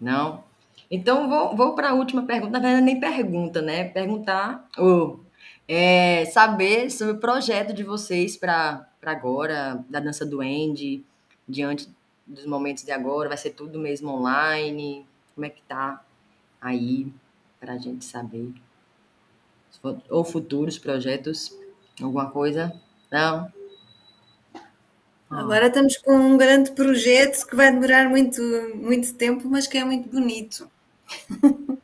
Não? 0.00 0.42
Então, 0.90 1.28
vou, 1.28 1.56
vou 1.56 1.74
para 1.76 1.90
a 1.90 1.94
última 1.94 2.26
pergunta. 2.26 2.50
Na 2.50 2.58
verdade, 2.58 2.84
nem 2.84 2.98
pergunta, 2.98 3.62
né? 3.62 3.84
Perguntar, 3.84 4.68
ou 4.76 5.24
é, 5.68 6.24
saber 6.24 6.90
sobre 6.90 7.14
o 7.14 7.20
projeto 7.20 7.72
de 7.72 7.84
vocês 7.84 8.36
para 8.36 8.88
agora, 9.02 9.84
da 9.88 10.00
dança 10.00 10.26
do 10.26 10.40
Andy, 10.40 11.04
diante 11.48 11.88
dos 12.26 12.46
momentos 12.46 12.82
de 12.82 12.90
agora. 12.90 13.28
Vai 13.28 13.38
ser 13.38 13.50
tudo 13.50 13.78
mesmo 13.78 14.10
online? 14.10 15.06
Como 15.36 15.46
é 15.46 15.50
que 15.50 15.62
tá 15.62 16.02
aí 16.60 17.12
para 17.60 17.74
a 17.74 17.78
gente 17.78 18.04
saber? 18.04 18.52
Ou 20.10 20.24
futuros 20.24 20.78
projetos? 20.78 21.56
Alguma 22.00 22.30
coisa? 22.30 22.72
Não? 23.10 23.52
Ah. 25.30 25.40
Agora 25.40 25.66
estamos 25.66 25.96
com 25.98 26.14
um 26.14 26.36
grande 26.36 26.72
projeto 26.72 27.46
que 27.46 27.54
vai 27.54 27.70
demorar 27.70 28.08
muito, 28.08 28.40
muito 28.76 29.14
tempo, 29.14 29.48
mas 29.48 29.66
que 29.66 29.78
é 29.78 29.84
muito 29.84 30.08
bonito. 30.08 30.70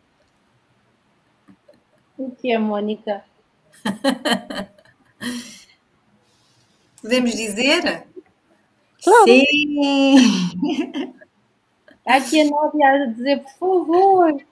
O 2.16 2.30
que 2.30 2.52
é, 2.52 2.58
Mônica? 2.58 3.24
Podemos 7.02 7.32
dizer? 7.32 8.06
Claro. 9.02 9.24
Sim! 9.24 10.54
Aqui 12.06 12.40
a 12.40 12.44
Nádia 12.44 12.88
a 12.88 13.06
dizer, 13.06 13.42
por 13.42 13.58
favor. 13.58 14.42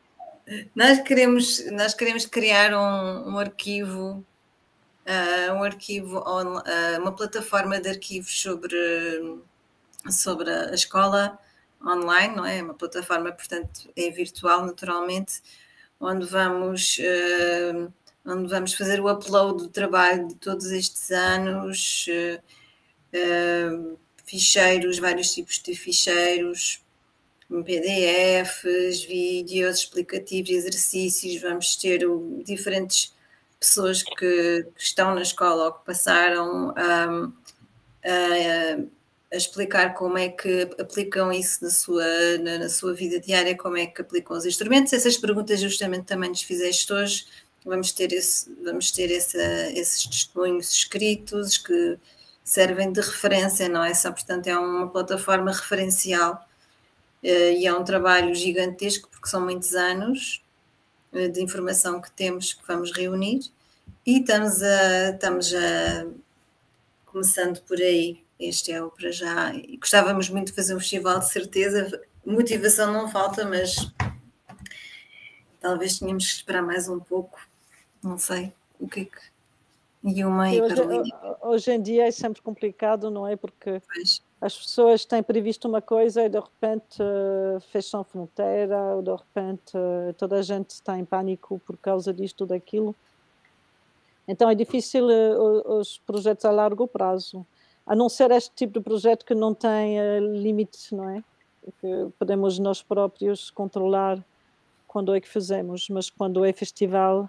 Nós 0.75 1.01
queremos, 1.01 1.71
nós 1.71 1.95
queremos 1.95 2.27
criar 2.27 2.75
um, 2.75 3.33
um 3.35 3.39
arquivo 3.39 4.25
uh, 5.07 5.53
um 5.55 5.63
arquivo, 5.63 6.19
uh, 6.19 7.01
uma 7.01 7.13
plataforma 7.13 7.81
de 7.81 7.89
arquivos 7.89 8.41
sobre, 8.41 8.77
sobre 10.11 10.51
a 10.51 10.75
escola 10.75 11.39
online, 11.85 12.37
não 12.37 12.47
é? 12.47 12.63
Uma 12.63 12.75
plataforma, 12.75 13.33
portanto, 13.33 13.91
é 13.97 14.11
virtual 14.11 14.65
naturalmente, 14.65 15.43
onde 16.01 16.27
vamos, 16.27 16.99
uh, 16.99 17.93
onde 18.25 18.49
vamos 18.49 18.75
fazer 18.75 19.01
o 19.01 19.11
upload 19.11 19.65
do 19.65 19.69
trabalho 19.69 20.29
de 20.29 20.35
todos 20.37 20.71
estes 20.71 21.11
anos, 21.11 22.07
ficheiros, 24.25 24.99
vários 24.99 25.33
tipos 25.33 25.61
de 25.61 25.75
ficheiros, 25.75 26.83
PDFs, 27.61 29.03
vídeos 29.05 29.79
explicativos, 29.81 30.51
exercícios, 30.51 31.43
vamos 31.43 31.77
ter 31.77 32.07
o, 32.07 32.43
diferentes 32.45 33.13
pessoas 33.59 34.03
que, 34.03 34.15
que, 34.17 34.83
estão 34.83 35.15
na 35.15 35.23
escola 35.23 35.67
ou 35.67 35.73
que 35.73 35.85
passaram 35.85 36.69
um, 36.69 37.33
a, 38.05 38.77
a 39.33 39.37
explicar 39.37 39.95
como 39.95 40.19
é 40.19 40.29
que 40.29 40.63
aplicam 40.79 41.33
isso 41.33 41.65
na 41.65 41.71
sua, 41.71 42.39
na, 42.39 42.59
na, 42.59 42.69
sua 42.69 42.95
vida 42.95 43.21
diária, 43.21 43.57
como 43.57 43.77
é 43.77 43.87
que 43.87 44.01
aplicam 44.01 44.37
os 44.37 44.47
instrumentos. 44.47 44.93
Essas 44.93 45.17
perguntas 45.17 45.61
justamente 45.61 46.05
também 46.05 46.31
nos 46.31 46.43
fizeste 46.43 46.93
hoje. 46.93 47.27
Vamos 47.65 47.93
ter, 47.93 48.13
esse, 48.13 48.53
vamos 48.65 48.91
ter 48.91 49.11
esse, 49.11 49.39
esses 49.75 50.07
testemunhos 50.07 50.73
escritos 50.73 51.59
que 51.59 51.99
servem 52.43 52.91
de 52.93 53.01
referência, 53.01 53.69
não 53.69 53.85
é 53.85 53.95
só, 53.95 54.11
portanto, 54.11 54.49
é 54.49 54.59
uma 54.59 54.89
plataforma 54.89 55.53
referencial 55.53 56.45
e 57.23 57.67
é 57.67 57.75
um 57.75 57.85
trabalho 57.85 58.35
gigantesco, 58.35 59.09
porque 59.11 59.29
são 59.29 59.41
muitos 59.41 59.75
anos 59.75 60.43
eh, 61.13 61.29
de 61.29 61.43
informação 61.43 62.01
que 62.01 62.11
temos 62.11 62.53
que 62.53 62.67
vamos 62.67 62.93
reunir 62.93 63.41
e 64.05 64.21
estamos 64.21 64.63
a, 64.63 65.11
estamos 65.11 65.55
a 65.55 66.07
começando 67.07 67.61
por 67.63 67.79
aí 67.79 68.23
este 68.43 68.73
é 68.73 68.83
o 68.83 68.91
para 68.91 69.11
já. 69.13 69.55
E 69.55 69.77
gostávamos 69.77 70.29
muito 70.29 70.49
de 70.49 70.55
fazer 70.55 70.75
um 70.75 70.81
festival, 70.81 71.21
de 71.21 71.31
certeza. 71.31 72.03
Motivação 72.27 72.93
não 72.93 73.09
falta, 73.09 73.45
mas 73.45 73.77
talvez 75.61 75.99
tínhamos 75.99 76.27
que 76.27 76.35
esperar 76.35 76.63
mais 76.63 76.89
um 76.89 76.99
pouco. 76.99 77.41
Não 78.03 78.19
sei 78.19 78.53
o 78.81 78.89
que 78.89 79.01
é 79.01 79.05
que. 79.05 79.33
E 80.03 80.25
uma 80.25 80.53
e 80.53 80.61
hoje, 80.61 80.75
hoje 81.41 81.71
em 81.71 81.81
dia 81.81 82.09
é 82.09 82.11
sempre 82.11 82.43
complicado, 82.43 83.09
não 83.09 83.29
é? 83.29 83.37
Porque 83.37 83.81
pois. 83.87 84.21
As 84.43 84.59
pessoas 84.59 85.05
têm 85.05 85.23
previsto 85.23 85.69
uma 85.69 85.81
coisa 85.81 86.25
e 86.25 86.29
de 86.29 86.41
repente 86.41 87.01
uh, 87.01 87.61
fecham 87.71 88.03
fronteira, 88.03 88.77
ou 88.97 89.01
de 89.01 89.13
repente 89.13 89.77
uh, 89.77 90.13
toda 90.19 90.35
a 90.35 90.43
gente 90.43 90.71
está 90.71 90.99
em 90.99 91.05
pânico 91.05 91.61
por 91.65 91.77
causa 91.77 92.13
disto 92.13 92.45
daquilo. 92.45 92.93
Então 94.27 94.51
é 94.51 94.55
difícil 94.57 95.07
uh, 95.07 95.79
os 95.79 95.99
projetos 95.99 96.45
a 96.45 96.51
largo 96.51 96.89
prazo 96.89 97.47
a 97.87 97.95
não 97.95 98.09
ser 98.09 98.33
este 98.33 98.51
tipo 98.55 98.73
de 98.73 98.81
projeto 98.81 99.25
que 99.25 99.35
não 99.35 99.55
tem 99.55 99.99
limites, 100.41 100.91
não 100.91 101.09
é? 101.09 101.23
Que 101.81 102.09
podemos 102.19 102.59
nós 102.59 102.83
próprios 102.83 103.49
controlar 103.51 104.19
quando 104.89 105.15
é 105.15 105.21
que 105.21 105.29
fazemos, 105.29 105.89
mas 105.89 106.09
quando 106.09 106.45
é 106.45 106.53
festival, 106.53 107.29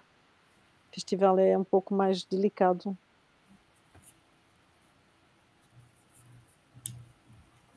festival 0.92 1.40
é 1.40 1.58
um 1.58 1.64
pouco 1.64 1.94
mais 1.94 2.24
delicado. 2.24 2.96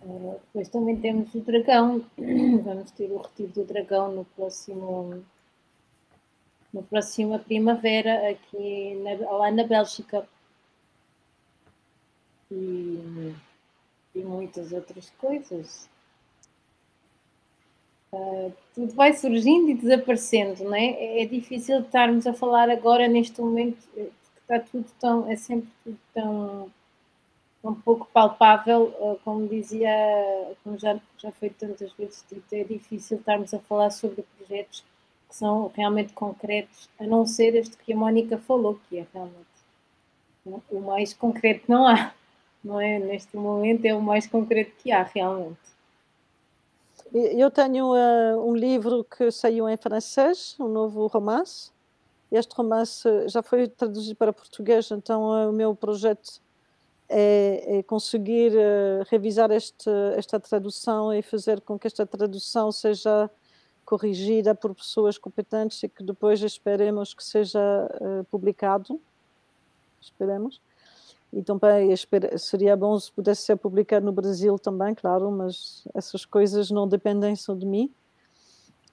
Uh, 0.07 0.41
depois 0.47 0.69
também 0.69 1.01
temos 1.01 1.35
o 1.35 1.41
dragão, 1.41 2.05
vamos 2.63 2.93
ter 2.93 3.11
o 3.11 3.19
retiro 3.19 3.49
do 3.49 3.65
dragão 3.65 4.13
no 4.13 4.25
próximo 4.25 5.25
na 6.73 6.83
próxima 6.83 7.41
primavera 7.41 8.31
aqui 8.31 8.95
na, 9.03 9.31
lá 9.33 9.51
na 9.51 9.65
Bélgica 9.65 10.29
e, 12.53 13.35
e 14.15 14.19
muitas 14.21 14.71
outras 14.73 15.11
coisas. 15.19 15.89
Uh, 18.13 18.53
tudo 18.75 18.95
vai 18.95 19.13
surgindo 19.13 19.71
e 19.71 19.75
desaparecendo, 19.75 20.63
não 20.63 20.75
é? 20.75 20.87
é? 20.87 21.23
É 21.23 21.27
difícil 21.27 21.81
estarmos 21.81 22.27
a 22.29 22.33
falar 22.33 22.71
agora 22.71 23.09
neste 23.09 23.41
momento, 23.41 23.83
porque 23.93 24.11
está 24.43 24.61
tudo 24.61 24.87
tão, 25.01 25.29
é 25.29 25.35
sempre 25.35 25.69
tudo 25.83 25.99
tão, 26.15 26.71
tão 27.67 27.75
pouco 27.75 28.09
palpável, 28.13 28.95
uh, 29.01 29.19
como 29.25 29.49
dizia, 29.49 29.91
como 30.63 30.79
já, 30.79 30.99
já 31.19 31.33
foi 31.33 31.51
tantas 31.51 31.93
vezes 31.93 32.25
dito, 32.31 32.53
é 32.53 32.65
difícil 32.65 33.19
estarmos 33.19 33.53
a 33.53 33.59
falar 33.59 33.91
sobre 33.91 34.25
projetos 34.39 34.85
que 35.29 35.35
são 35.35 35.71
realmente 35.75 36.13
concretos, 36.13 36.89
a 37.01 37.05
não 37.05 37.27
ser 37.27 37.55
este 37.57 37.77
que 37.77 37.93
a 37.93 37.97
Mónica 37.97 38.39
falou, 38.39 38.79
que 38.89 38.99
é 38.99 39.07
realmente 39.13 39.47
o 40.71 40.81
mais 40.81 41.13
concreto 41.13 41.65
não 41.67 41.89
há 41.89 42.13
não 42.67 42.81
é? 42.81 42.99
Neste 42.99 43.37
momento 43.37 43.85
é 43.85 43.95
o 43.95 44.03
mais 44.03 44.27
concreto 44.27 44.73
que 44.79 44.91
há, 44.91 45.05
realmente. 45.05 45.59
Eu 47.13 47.51
tenho 47.51 47.95
uh, 47.95 48.51
um 48.51 48.55
livro 48.55 49.05
que 49.05 49.31
saiu 49.31 49.69
em 49.69 49.77
francês, 49.77 50.57
um 50.59 50.69
novo 50.69 51.07
romance. 51.07 51.71
Este 52.31 52.53
romance 52.55 53.09
já 53.29 53.43
foi 53.43 53.69
traduzido 53.69 54.17
para 54.17 54.33
português, 54.33 54.91
então 54.91 55.23
uh, 55.23 55.49
o 55.49 55.53
meu 55.53 55.75
projeto 55.75 56.41
é, 57.09 57.79
é 57.79 57.83
conseguir 57.83 58.53
uh, 58.53 59.05
revisar 59.09 59.51
este, 59.51 59.91
esta 60.17 60.41
tradução 60.41 61.13
e 61.13 61.23
fazer 61.23 61.61
com 61.61 61.79
que 61.79 61.87
esta 61.87 62.07
tradução 62.07 62.73
seja 62.73 63.31
corrigida 63.85 64.55
por 64.55 64.75
pessoas 64.75 65.17
competentes 65.17 65.83
e 65.83 65.89
que 65.89 66.03
depois 66.03 66.43
esperemos 66.43 67.15
que 67.15 67.23
seja 67.23 67.61
publicado. 68.31 69.01
Esperemos. 70.01 70.61
E 71.33 71.43
também 71.43 71.95
seria 72.39 72.77
bom 72.77 72.99
se 72.99 73.13
pudesse 73.13 73.43
ser 73.43 73.57
publicado 73.57 74.07
no 74.07 74.13
Brasil 74.13 74.59
também, 74.59 74.95
claro, 74.95 75.31
mas 75.31 75.87
essas 75.95 76.25
coisas 76.25 76.71
não 76.71 76.89
dependem 76.89 77.37
só 77.37 77.55
de 77.55 77.67
mim. 77.67 77.93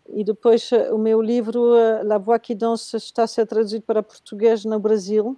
E 0.10 0.24
depois 0.24 0.72
eh, 0.72 0.92
o 0.92 0.98
meu 0.98 1.22
livro, 1.22 1.76
eh, 1.76 2.04
La 2.04 2.18
Voix 2.18 2.42
qui 2.42 2.54
Danse, 2.54 2.98
está 2.98 3.24
a 3.24 3.28
ser 3.28 3.46
traduzido 3.46 3.84
para 3.86 4.04
português 4.04 4.66
no 4.66 4.80
Brasil. 4.80 5.38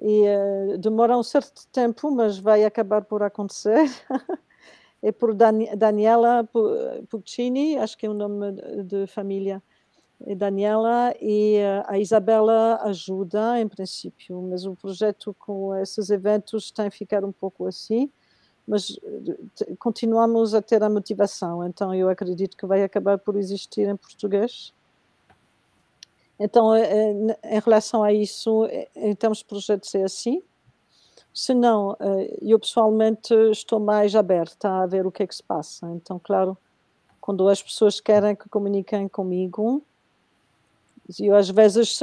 E 0.00 0.22
uh, 0.28 0.78
demora 0.78 1.16
um 1.16 1.22
certo 1.22 1.66
tempo, 1.72 2.10
mas 2.10 2.38
vai 2.38 2.64
acabar 2.64 3.04
por 3.04 3.22
acontecer. 3.22 3.88
é 5.02 5.12
por 5.12 5.34
Dan 5.34 5.76
Daniela 5.76 6.48
Puccini, 7.08 7.78
acho 7.78 7.96
que 7.96 8.06
é 8.06 8.10
o 8.10 8.14
nome 8.14 8.52
de 8.84 9.06
família 9.06 9.62
e 10.24 10.34
Daniela 10.34 11.14
e 11.20 11.56
eh, 11.56 11.82
a 11.86 11.98
Isabela 11.98 12.80
ajuda, 12.84 13.60
em 13.60 13.68
princípio, 13.68 14.40
mas 14.42 14.64
o 14.64 14.74
projeto 14.74 15.34
com 15.38 15.74
esses 15.76 16.08
eventos 16.10 16.70
tem 16.70 16.90
ficar 16.90 17.24
um 17.24 17.32
pouco 17.32 17.66
assim, 17.66 18.10
mas 18.66 18.98
eh, 19.02 19.74
continuamos 19.78 20.54
a 20.54 20.62
ter 20.62 20.82
a 20.82 20.88
motivação, 20.88 21.64
então 21.66 21.94
eu 21.94 22.08
acredito 22.08 22.56
que 22.56 22.66
vai 22.66 22.82
acabar 22.82 23.18
por 23.18 23.36
existir 23.36 23.88
em 23.88 23.96
português. 23.96 24.72
Então, 26.38 26.74
eh, 26.74 27.12
em 27.44 27.60
relação 27.60 28.02
a 28.02 28.12
isso, 28.12 28.66
em 28.94 29.14
termos 29.14 29.38
de 29.38 29.44
projetos 29.46 29.94
é 29.94 30.04
assim. 30.04 30.42
Se 31.32 31.52
não, 31.54 31.96
eu 32.40 32.58
pessoalmente 32.58 33.34
estou 33.50 33.78
mais 33.78 34.14
aberta 34.14 34.68
a 34.70 34.86
ver 34.86 35.06
o 35.06 35.12
que 35.12 35.22
é 35.22 35.26
que 35.26 35.34
se 35.34 35.42
passa. 35.42 35.86
Então, 35.92 36.18
claro, 36.18 36.56
quando 37.20 37.46
as 37.48 37.62
pessoas 37.62 38.00
querem 38.00 38.34
que 38.34 38.48
comuniquem 38.48 39.06
comigo, 39.08 39.82
eu 41.20 41.36
às 41.36 41.48
vezes 41.50 42.00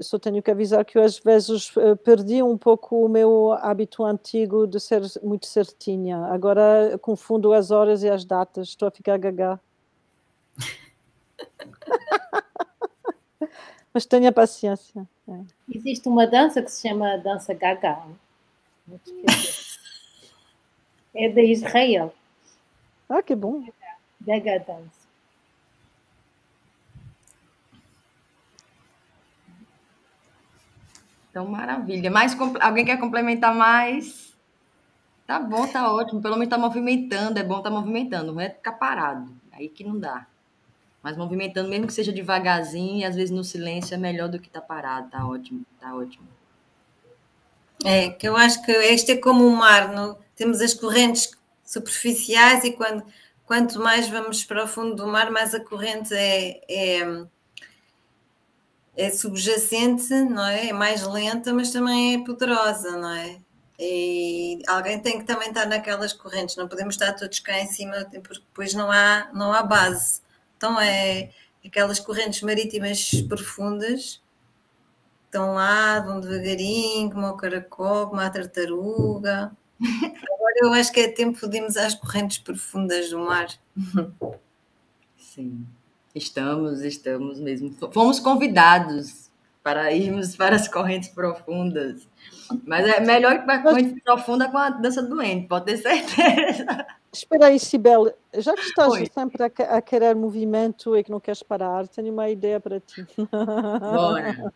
só 0.00 0.18
tenho 0.18 0.42
que 0.42 0.50
avisar 0.50 0.84
que 0.84 0.98
eu 0.98 1.02
às 1.02 1.18
vezes 1.18 1.72
perdi 2.04 2.42
um 2.42 2.56
pouco 2.56 3.04
o 3.04 3.08
meu 3.08 3.52
hábito 3.60 4.04
antigo 4.04 4.66
de 4.66 4.78
ser 4.78 5.02
muito 5.22 5.46
certinha. 5.46 6.18
Agora 6.26 6.98
confundo 7.00 7.52
as 7.52 7.70
horas 7.70 8.02
e 8.02 8.10
as 8.10 8.24
datas, 8.24 8.68
estou 8.68 8.88
a 8.88 8.90
ficar 8.90 9.18
gaga. 9.18 9.58
Mas 13.92 14.06
tenha 14.06 14.32
paciência. 14.32 15.08
É. 15.28 15.40
Existe 15.74 16.08
uma 16.08 16.26
dança 16.26 16.62
que 16.62 16.70
se 16.70 16.88
chama 16.88 17.16
dança 17.16 17.54
gaga. 17.54 18.02
É 21.14 21.28
da 21.28 21.42
Israel. 21.42 22.14
Ah, 23.08 23.22
que 23.22 23.34
bom. 23.34 23.64
Gaga 24.20 24.58
dança. 24.58 25.06
Então, 31.30 31.46
maravilha. 31.46 32.10
Mais, 32.10 32.34
alguém 32.60 32.84
quer 32.84 32.98
complementar 32.98 33.54
mais? 33.54 34.34
Tá 35.26 35.38
bom, 35.38 35.66
tá 35.66 35.92
ótimo. 35.92 36.22
Pelo 36.22 36.36
menos 36.36 36.48
tá 36.48 36.56
movimentando. 36.56 37.38
É 37.38 37.42
bom 37.42 37.60
tá 37.60 37.70
movimentando. 37.70 38.32
Não 38.32 38.40
é 38.40 38.48
ficar 38.48 38.72
parado. 38.72 39.30
Aí 39.52 39.68
que 39.68 39.84
não 39.84 39.98
dá. 39.98 40.26
Mas 41.06 41.16
movimentando, 41.16 41.68
mesmo 41.68 41.86
que 41.86 41.92
seja 41.92 42.10
devagarzinho, 42.10 42.98
e 42.98 43.04
às 43.04 43.14
vezes 43.14 43.30
no 43.30 43.44
silêncio 43.44 43.94
é 43.94 43.96
melhor 43.96 44.28
do 44.28 44.40
que 44.40 44.50
tá 44.50 44.60
parado. 44.60 45.08
Tá 45.08 45.24
ótimo, 45.24 45.64
tá 45.78 45.94
ótimo. 45.94 46.26
É, 47.84 48.10
que 48.10 48.26
eu 48.28 48.36
acho 48.36 48.60
que 48.64 48.72
este 48.72 49.12
é 49.12 49.16
como 49.16 49.46
o 49.46 49.56
mar. 49.56 49.92
No, 49.92 50.18
temos 50.34 50.60
as 50.60 50.74
correntes 50.74 51.30
superficiais 51.64 52.64
e 52.64 52.72
quando, 52.72 53.04
quanto 53.44 53.78
mais 53.78 54.08
vamos 54.08 54.42
para 54.42 54.64
o 54.64 54.66
fundo 54.66 54.96
do 54.96 55.06
mar, 55.06 55.30
mais 55.30 55.54
a 55.54 55.60
corrente 55.60 56.12
é, 56.12 56.60
é 56.68 57.26
é 58.96 59.10
subjacente, 59.10 60.12
não 60.12 60.44
é? 60.44 60.70
É 60.70 60.72
mais 60.72 61.06
lenta, 61.06 61.52
mas 61.52 61.70
também 61.70 62.14
é 62.14 62.24
poderosa, 62.24 62.96
não 62.96 63.12
é? 63.12 63.38
E 63.78 64.60
alguém 64.66 64.98
tem 64.98 65.20
que 65.20 65.24
também 65.24 65.50
estar 65.50 65.66
naquelas 65.66 66.12
correntes, 66.12 66.56
não 66.56 66.66
podemos 66.66 66.96
estar 66.96 67.12
todos 67.12 67.38
cá 67.38 67.60
em 67.60 67.68
cima, 67.68 67.94
porque 68.10 68.40
depois 68.40 68.74
não 68.74 68.90
há, 68.90 69.28
não 69.32 69.52
há 69.52 69.62
base. 69.62 70.25
Então 70.56 70.80
é 70.80 71.30
aquelas 71.64 72.00
correntes 72.00 72.42
marítimas 72.42 73.10
profundas, 73.28 74.22
estão 75.24 75.54
lá, 75.54 76.00
vão 76.00 76.20
devagarinho, 76.20 77.10
como 77.10 77.26
o 77.26 77.36
caracol, 77.36 78.08
como 78.08 78.20
a 78.20 78.30
tartaruga. 78.30 79.52
Agora 79.80 80.54
eu 80.62 80.72
acho 80.72 80.92
que 80.92 81.00
é 81.00 81.08
tempo 81.08 81.46
de 81.48 81.58
irmos 81.58 81.76
às 81.76 81.94
correntes 81.94 82.38
profundas 82.38 83.10
do 83.10 83.18
mar. 83.18 83.48
Sim. 85.18 85.66
Estamos, 86.14 86.80
estamos 86.80 87.38
mesmo. 87.38 87.76
Fomos 87.92 88.18
convidados 88.18 89.26
para 89.62 89.92
irmos 89.92 90.34
para 90.36 90.56
as 90.56 90.68
correntes 90.68 91.10
profundas. 91.10 92.08
Mas 92.64 92.86
é 92.86 93.00
melhor 93.00 93.34
ir 93.34 93.44
para 93.44 93.54
a 93.56 93.62
corrente 93.62 94.00
profunda 94.00 94.48
com 94.48 94.56
a 94.56 94.70
dança 94.70 95.02
doente, 95.02 95.48
pode 95.48 95.66
ter 95.66 95.76
certeza. 95.76 96.86
Espera 97.16 97.46
aí, 97.46 97.58
Sibel, 97.58 98.12
já 98.34 98.52
que 98.52 98.60
estás 98.60 98.92
Oi. 98.92 99.10
sempre 99.12 99.42
a, 99.42 99.46
a, 99.76 99.80
querer 99.80 100.14
movimento 100.14 100.94
e 100.94 101.02
que 101.02 101.10
não 101.10 101.18
queres 101.18 101.42
parar, 101.42 101.88
tenho 101.88 102.12
uma 102.12 102.28
ideia 102.28 102.60
para 102.60 102.78
ti. 102.78 103.06
Bora! 103.30 104.52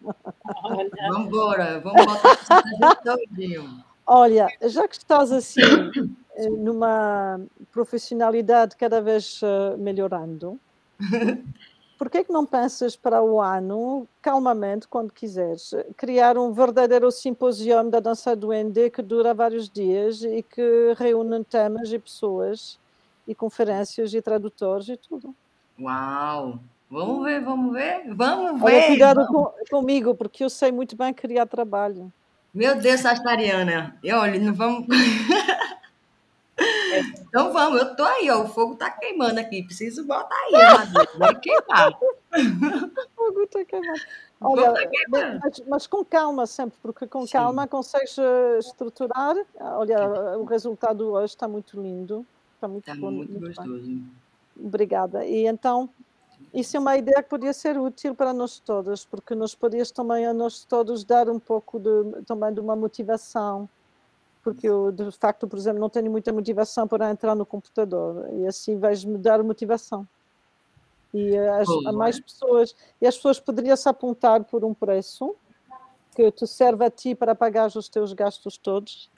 Vamos 1.09 1.27
embora, 1.27 1.81
vamos 1.81 2.05
voltar 2.05 2.97
todinho. 2.97 3.83
Olha, 4.07 4.47
já 4.65 4.87
que 4.87 4.95
estás 4.95 5.33
assim, 5.33 5.61
eh, 6.37 6.51
numa 6.51 7.41
profissionalidade 7.73 8.77
cada 8.77 9.01
vez 9.01 9.41
eh, 9.43 9.77
melhorando, 9.79 10.61
por 12.01 12.09
que 12.09 12.25
não 12.31 12.47
pensas 12.47 12.97
para 12.97 13.23
o 13.23 13.39
ano, 13.43 14.09
calmamente, 14.23 14.89
quando 14.89 15.13
quiseres, 15.13 15.75
criar 15.99 16.39
um 16.39 16.51
verdadeiro 16.51 17.13
simpósio 17.13 17.85
da 17.91 18.01
dança 18.01 18.35
do 18.35 18.55
ND 18.55 18.89
que 18.89 19.03
dura 19.03 19.35
vários 19.35 19.69
dias 19.69 20.23
e 20.23 20.43
que 20.43 20.95
reúne 20.97 21.45
temas 21.45 21.93
e 21.93 21.99
pessoas 21.99 22.79
e 23.29 23.35
conferências 23.35 24.15
e 24.15 24.23
tradutores 24.23 24.89
e 24.89 24.97
tudo? 24.97 25.35
Uau! 25.79 26.59
Vamos 26.91 27.23
ver, 27.23 27.43
vamos 27.43 27.73
ver, 27.75 28.15
vamos 28.15 28.63
ver. 28.63 28.67
Olha, 28.67 28.87
cuidado 28.87 29.27
com, 29.27 29.53
comigo, 29.71 30.15
porque 30.15 30.43
eu 30.43 30.49
sei 30.49 30.73
muito 30.73 30.97
bem 30.97 31.13
criar 31.13 31.45
trabalho. 31.45 32.11
Meu 32.53 32.81
Deus, 32.81 33.03
Sagitariana. 33.03 33.95
E 34.03 34.11
olha, 34.11 34.41
não 34.41 34.55
vamos. 34.55 34.87
Então 37.29 37.53
vamos, 37.53 37.81
eu 37.81 37.97
tô 37.97 38.05
aí, 38.05 38.31
ó, 38.31 38.43
o 38.43 38.49
fogo 38.49 38.77
tá 38.77 38.91
queimando 38.91 39.41
aqui, 39.41 39.63
preciso 39.63 40.05
botar 40.05 40.35
aí, 40.35 40.53
vai 41.19 41.35
queimar. 41.41 41.93
o 41.93 43.11
fogo 43.15 43.47
tá 43.47 43.65
queimando. 43.65 44.01
Olha, 44.41 44.73
tá 44.73 45.39
mas, 45.43 45.63
mas, 45.67 45.87
com 45.87 46.05
calma 46.05 46.47
sempre, 46.47 46.79
porque 46.83 47.07
com 47.07 47.27
Sim. 47.27 47.33
calma 47.33 47.69
consegues 47.69 48.17
eh, 48.19 48.59
estruturar. 48.59 49.37
Olha, 49.61 50.39
o 50.39 50.45
resultado 50.45 51.13
hoje 51.13 51.35
está 51.35 51.47
muito 51.47 51.81
lindo. 51.81 52.25
Está 52.55 52.67
muito, 52.67 52.85
tá 52.85 52.95
bom, 52.95 53.11
muito, 53.11 53.33
muito 53.33 53.47
gostoso. 53.47 53.87
Bem. 53.87 54.11
Obrigada. 54.59 55.27
E 55.27 55.47
então, 55.47 55.91
isso 56.55 56.77
é 56.77 56.81
uma 56.81 56.97
ideia 56.97 57.23
que 57.23 57.29
podia 57.29 57.53
ser 57.53 57.79
útil 57.79 58.15
para 58.15 58.33
nós 58.33 58.59
todos, 58.59 59.05
porque 59.05 59.35
nos 59.35 59.55
podias 59.55 59.91
também 59.91 60.27
a 60.27 60.33
nós 60.33 60.65
todos 60.65 61.05
dar 61.05 61.29
um 61.29 61.39
pouco 61.39 61.79
de, 61.79 62.23
também 62.27 62.53
de 62.53 62.61
uma 62.61 62.75
motivação 62.75 63.69
porque 64.43 64.69
eu, 64.69 64.91
de 64.91 65.11
facto, 65.13 65.47
por 65.47 65.59
exemplo, 65.59 65.81
não 65.81 65.91
tenho 65.91 66.11
muita 66.11 66.33
motivação 66.33 66.89
para 66.89 67.11
entrar 67.11 67.35
no 67.35 67.45
computador 67.45 68.29
e 68.33 68.47
assim 68.47 68.79
vais-me 68.79 69.19
dar 69.19 69.43
motivação. 69.43 70.07
E 71.13 71.37
as, 71.37 71.69
a 71.87 71.93
mais 71.93 72.21
pessoas, 72.21 72.75
e 73.01 73.07
as 73.07 73.17
pessoas 73.17 73.41
poderiam 73.41 73.77
se 73.77 73.89
apontar 73.89 74.45
por 74.45 74.65
um 74.65 74.73
preço 74.73 75.35
que 76.15 76.31
te 76.31 76.47
serve 76.47 76.85
a 76.85 76.91
ti 76.91 77.15
para 77.15 77.35
pagar 77.35 77.67
os 77.77 77.89
teus 77.89 78.13
gastos 78.13 78.57
todos 78.57 79.11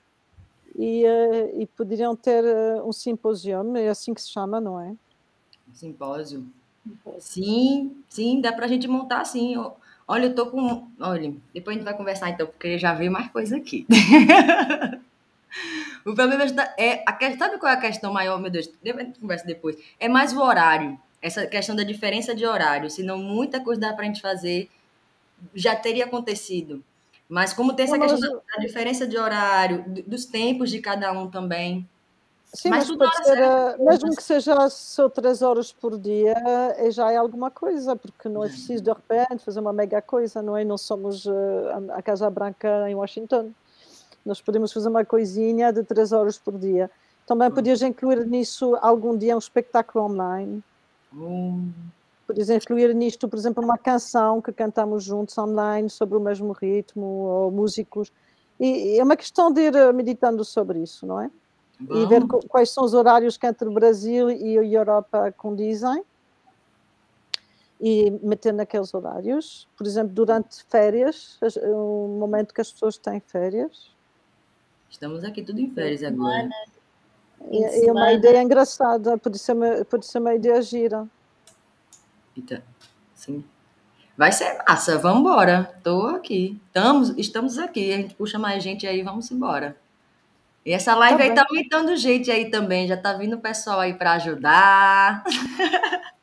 e, 0.74 1.04
uh, 1.04 1.60
e 1.60 1.66
poderiam 1.66 2.16
ter 2.16 2.42
uh, 2.44 2.88
um 2.88 2.92
simpósio, 2.92 3.76
é 3.76 3.88
assim 3.88 4.14
que 4.14 4.22
se 4.22 4.30
chama, 4.30 4.60
não 4.60 4.80
é? 4.80 4.94
Simpósio. 5.74 6.46
Sim, 7.18 8.02
sim, 8.08 8.40
dá 8.40 8.52
para 8.52 8.64
a 8.64 8.68
gente 8.68 8.88
montar 8.88 9.20
assim. 9.20 9.54
Olha, 10.08 10.26
eu 10.26 10.34
tô 10.34 10.46
com. 10.46 10.88
Olha, 10.98 11.32
depois 11.54 11.76
a 11.76 11.78
gente 11.78 11.84
vai 11.84 11.96
conversar 11.96 12.30
então, 12.30 12.46
porque 12.46 12.78
já 12.78 12.92
veio 12.92 13.12
mais 13.12 13.30
coisa 13.30 13.56
aqui. 13.56 13.86
O 16.04 16.14
problema 16.14 16.44
é 16.78 17.02
a 17.06 17.12
questão, 17.12 17.38
sabe 17.38 17.58
qual 17.58 17.72
é 17.72 17.76
a 17.76 17.80
questão 17.80 18.12
maior, 18.12 18.40
meu 18.40 18.50
Deus? 18.50 18.68
A 18.84 19.02
gente 19.02 19.20
conversa 19.20 19.46
depois. 19.46 19.76
É 20.00 20.08
mais 20.08 20.32
o 20.32 20.40
horário. 20.40 20.98
Essa 21.20 21.46
questão 21.46 21.76
da 21.76 21.84
diferença 21.84 22.34
de 22.34 22.44
horário. 22.44 22.90
Senão 22.90 23.18
muita 23.18 23.60
coisa 23.60 23.80
dá 23.80 23.92
para 23.92 24.04
a 24.04 24.06
gente 24.06 24.20
fazer 24.20 24.68
já 25.54 25.74
teria 25.74 26.04
acontecido. 26.04 26.82
Mas 27.28 27.52
como 27.52 27.74
tem 27.74 27.84
essa 27.84 27.98
questão 27.98 28.20
da, 28.20 28.60
diferença 28.60 29.06
de 29.06 29.16
horário, 29.16 29.84
dos 30.06 30.26
tempos 30.26 30.70
de 30.70 30.80
cada 30.80 31.10
um 31.12 31.30
também. 31.30 31.88
Sim, 32.52 32.68
mas, 32.68 32.86
mas 32.90 32.98
pode 32.98 33.24
ser, 33.24 33.38
eh, 33.38 33.76
mesmo 33.78 34.14
que 34.14 34.22
seja 34.22 34.68
só 34.68 35.08
três 35.08 35.40
horas 35.40 35.72
por 35.72 35.98
dia, 35.98 36.34
é, 36.76 36.90
já 36.90 37.10
é 37.10 37.16
alguma 37.16 37.50
coisa, 37.50 37.96
porque 37.96 38.28
não 38.28 38.44
é 38.44 38.48
preciso 38.48 38.84
de 38.84 38.90
repente 38.90 39.42
fazer 39.42 39.60
uma 39.60 39.72
mega 39.72 40.02
coisa, 40.02 40.42
não 40.42 40.54
é? 40.54 40.62
Não 40.62 40.76
somos 40.76 41.24
uh, 41.24 41.32
a 41.94 42.02
Casa 42.02 42.28
Branca 42.28 42.90
em 42.90 42.94
Washington. 42.94 43.52
Nós 44.24 44.40
podemos 44.40 44.72
fazer 44.72 44.88
uma 44.88 45.04
coisinha 45.04 45.72
de 45.72 45.82
três 45.82 46.12
horas 46.12 46.38
por 46.38 46.58
dia. 46.58 46.90
Também 47.26 47.48
hum. 47.48 47.52
podias 47.52 47.82
incluir 47.82 48.26
nisso 48.26 48.76
algum 48.80 49.16
dia 49.16 49.34
um 49.34 49.38
espetáculo 49.38 50.04
online. 50.04 50.62
Hum. 51.14 51.70
Podias 52.26 52.50
incluir 52.50 52.94
nisto, 52.94 53.28
por 53.28 53.38
exemplo, 53.38 53.62
uma 53.62 53.76
canção 53.76 54.40
que 54.40 54.52
cantamos 54.52 55.04
juntos 55.04 55.36
online 55.36 55.90
sobre 55.90 56.16
o 56.16 56.20
mesmo 56.20 56.52
ritmo, 56.52 57.04
ou 57.04 57.50
músicos. 57.50 58.12
E 58.58 58.98
é 58.98 59.02
uma 59.02 59.16
questão 59.16 59.52
de 59.52 59.60
ir 59.60 59.74
eh, 59.74 59.92
meditando 59.92 60.44
sobre 60.44 60.78
isso, 60.78 61.04
não 61.04 61.20
é? 61.20 61.30
Bom. 61.80 61.96
E 61.96 62.06
ver 62.06 62.24
quais 62.48 62.70
são 62.70 62.84
os 62.84 62.94
horários 62.94 63.36
que 63.36 63.46
entre 63.46 63.68
o 63.68 63.72
Brasil 63.72 64.30
e 64.30 64.56
a 64.56 64.62
Europa 64.62 65.32
condizem 65.36 66.04
e 67.80 68.10
meter 68.22 68.54
naqueles 68.54 68.94
horários. 68.94 69.68
Por 69.76 69.84
exemplo, 69.84 70.14
durante 70.14 70.62
férias, 70.64 71.38
o 71.56 72.06
momento 72.20 72.54
que 72.54 72.60
as 72.60 72.70
pessoas 72.70 72.96
têm 72.96 73.18
férias, 73.18 73.90
Estamos 74.93 75.24
aqui 75.24 75.43
tudo 75.43 75.59
em 75.59 75.70
férias 75.70 76.05
agora. 76.05 76.51
E, 77.51 77.89
é 77.89 77.90
uma 77.90 78.12
ideia 78.12 78.43
engraçada, 78.43 79.16
pode 79.16 79.39
ser 79.39 79.55
uma, 79.55 79.85
pode 79.86 80.06
ser 80.06 80.19
uma 80.19 80.35
ideia 80.35 80.60
gira. 80.60 81.09
Eita, 82.36 82.62
sim. 83.14 83.43
Vai 84.16 84.31
ser 84.31 84.59
massa, 84.69 84.98
vamos 84.98 85.20
embora. 85.20 85.74
Tô 85.82 86.09
aqui. 86.09 86.60
Estamos, 86.66 87.09
estamos 87.16 87.59
aqui. 87.59 87.93
A 87.93 87.97
gente 87.97 88.14
puxa 88.14 88.39
mais 88.39 88.62
gente 88.62 88.86
aí, 88.86 89.02
vamos 89.02 89.31
embora. 89.31 89.77
E 90.64 90.73
essa 90.73 90.94
live 90.94 91.16
tá 91.16 91.23
aí 91.24 91.31
bem. 91.31 91.36
tá 91.36 91.47
aumentando 91.48 91.97
gente 91.97 92.31
aí 92.31 92.51
também. 92.51 92.86
Já 92.86 92.97
tá 92.97 93.14
vindo 93.14 93.36
o 93.36 93.40
pessoal 93.40 93.81
aí 93.81 93.94
para 93.94 94.12
ajudar. 94.12 95.24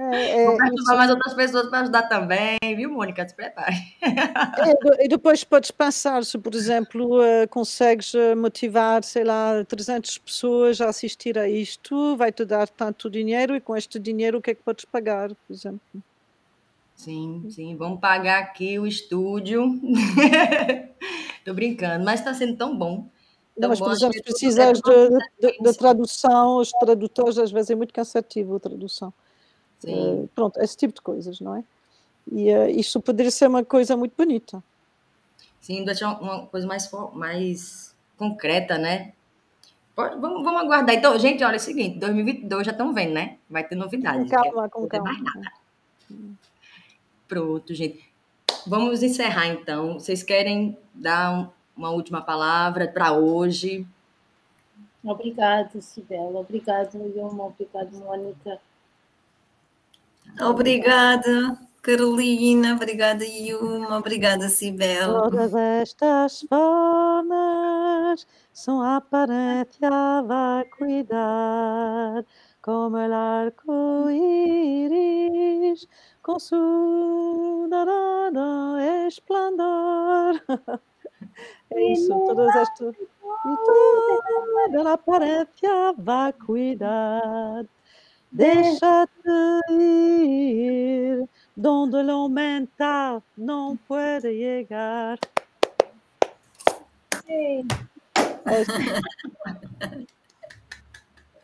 É, 0.00 0.42
é, 0.42 0.46
Vou 0.46 0.56
perturbar 0.56 0.96
mais 0.96 1.10
outras 1.10 1.34
pessoas 1.34 1.68
para 1.68 1.80
ajudar 1.80 2.02
também, 2.02 2.56
viu, 2.76 2.88
Mônica? 2.88 3.28
Se 3.28 3.34
prepare. 3.34 3.74
É, 4.00 5.04
e 5.04 5.08
depois 5.08 5.42
podes 5.42 5.72
pensar 5.72 6.24
se, 6.24 6.38
por 6.38 6.54
exemplo, 6.54 7.20
uh, 7.20 7.48
consegues 7.48 8.14
eh, 8.14 8.36
motivar, 8.36 9.02
sei 9.02 9.24
lá, 9.24 9.64
300 9.64 10.18
pessoas 10.18 10.80
a 10.80 10.88
assistir 10.88 11.36
a 11.36 11.48
isto, 11.48 12.16
vai-te 12.16 12.44
dar 12.44 12.68
tanto 12.68 13.10
dinheiro 13.10 13.56
e 13.56 13.60
com 13.60 13.76
este 13.76 13.98
dinheiro 13.98 14.38
o 14.38 14.42
que 14.42 14.52
é 14.52 14.54
que 14.54 14.62
podes 14.62 14.84
pagar, 14.84 15.30
por 15.30 15.52
exemplo? 15.52 15.80
Sim, 16.94 17.48
sim, 17.50 17.74
vamos 17.76 17.98
pagar 17.98 18.38
aqui 18.38 18.78
o 18.78 18.86
estúdio. 18.86 19.80
Estou 21.38 21.54
brincando, 21.54 22.04
mas 22.04 22.20
está 22.20 22.32
sendo 22.32 22.56
tão 22.56 22.76
bom. 22.76 23.08
Não, 23.56 23.68
mas, 23.68 23.80
por 23.80 23.90
exemplo, 23.90 24.14
se 24.14 24.22
precisas 24.22 24.80
de, 24.80 25.08
de, 25.40 25.58
de, 25.58 25.76
tradução, 25.76 26.58
os 26.58 26.70
tradutores 26.70 27.36
às 27.36 27.50
vezes 27.50 27.70
é 27.70 27.74
muito 27.74 27.92
cansativo 27.92 28.54
a 28.54 28.60
tradução. 28.60 29.12
Uh, 29.84 30.28
pronto, 30.34 30.58
esse 30.60 30.76
tipo 30.76 30.94
de 30.94 31.00
coisas, 31.00 31.40
não 31.40 31.56
é? 31.56 31.64
E 32.30 32.52
uh, 32.52 32.68
isto 32.68 33.00
poderia 33.00 33.30
ser 33.30 33.46
uma 33.46 33.64
coisa 33.64 33.96
muito 33.96 34.14
bonita. 34.16 34.62
Sim, 35.60 35.84
deixar 35.84 36.20
uma 36.20 36.46
coisa 36.46 36.66
mais, 36.66 36.90
mais 37.14 37.94
concreta, 38.16 38.78
né? 38.78 39.12
Pode, 39.94 40.20
vamos, 40.20 40.44
vamos 40.44 40.62
aguardar. 40.62 40.94
Então, 40.94 41.18
gente, 41.18 41.42
olha 41.42 41.54
é 41.54 41.56
o 41.56 41.60
seguinte, 41.60 41.98
2022 41.98 42.66
já 42.66 42.72
estão 42.72 42.92
vendo, 42.94 43.14
né? 43.14 43.38
Vai 43.50 43.64
ter 43.64 43.74
novidades. 43.74 44.30
Com 44.30 44.36
calma, 44.36 44.68
com 44.68 44.86
calma. 44.86 45.12
Mais 45.12 45.22
nada. 45.22 45.52
Pronto, 47.26 47.74
gente. 47.74 48.08
Vamos 48.66 49.02
encerrar, 49.02 49.48
então. 49.48 49.94
Vocês 49.94 50.22
querem 50.22 50.76
dar 50.94 51.32
um, 51.32 51.48
uma 51.76 51.90
última 51.90 52.20
palavra 52.20 52.88
para 52.88 53.12
hoje? 53.12 53.86
Obrigado, 55.02 55.80
Sibela. 55.80 56.40
Obrigado, 56.40 56.96
Ilma. 56.96 57.46
Obrigado, 57.46 57.92
Mônica. 57.98 58.60
Obrigada, 60.40 61.58
Carolina. 61.82 62.74
Obrigada, 62.74 63.24
Yuma. 63.24 63.98
Obrigada, 63.98 64.48
Sibel. 64.48 65.12
Todas 65.22 65.54
estas 65.54 66.42
formas 66.42 68.26
são 68.52 68.82
a 68.82 68.96
aparência 68.96 69.90
cuidar 70.76 72.24
como 72.60 72.98
el 72.98 73.12
arco-íris 73.12 74.18
com 76.22 76.38
su 76.38 77.66
dorado 77.70 78.78
esplendor. 79.06 80.40
É 81.70 81.92
isso, 81.92 82.08
todas 82.08 82.54
estas. 82.56 82.94
E 82.96 83.56
toda 84.72 84.90
a 84.90 84.92
aparência 84.94 85.94
cuidar 86.46 87.66
Déjate 88.30 89.60
ir 89.70 91.28
donde 91.56 92.02
lo 92.04 92.28
mental 92.28 93.22
no 93.36 93.76
puede 93.88 94.34
llegar. 94.34 95.18
Sí. 97.26 97.64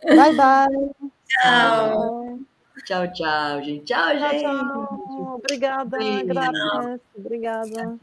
Bye 0.07 0.33
bye. 0.37 1.11
Chao. 1.29 2.39
Tchau, 2.85 3.07
tchau, 3.13 3.63
gente. 3.63 3.85
Tchau, 3.87 4.19
Tchau, 4.19 4.31
gente. 4.31 4.43
tchau. 4.43 5.35
Obrigada, 5.37 5.99
Beijo. 5.99 6.27
graças. 6.27 7.01
Obrigada. 7.17 7.99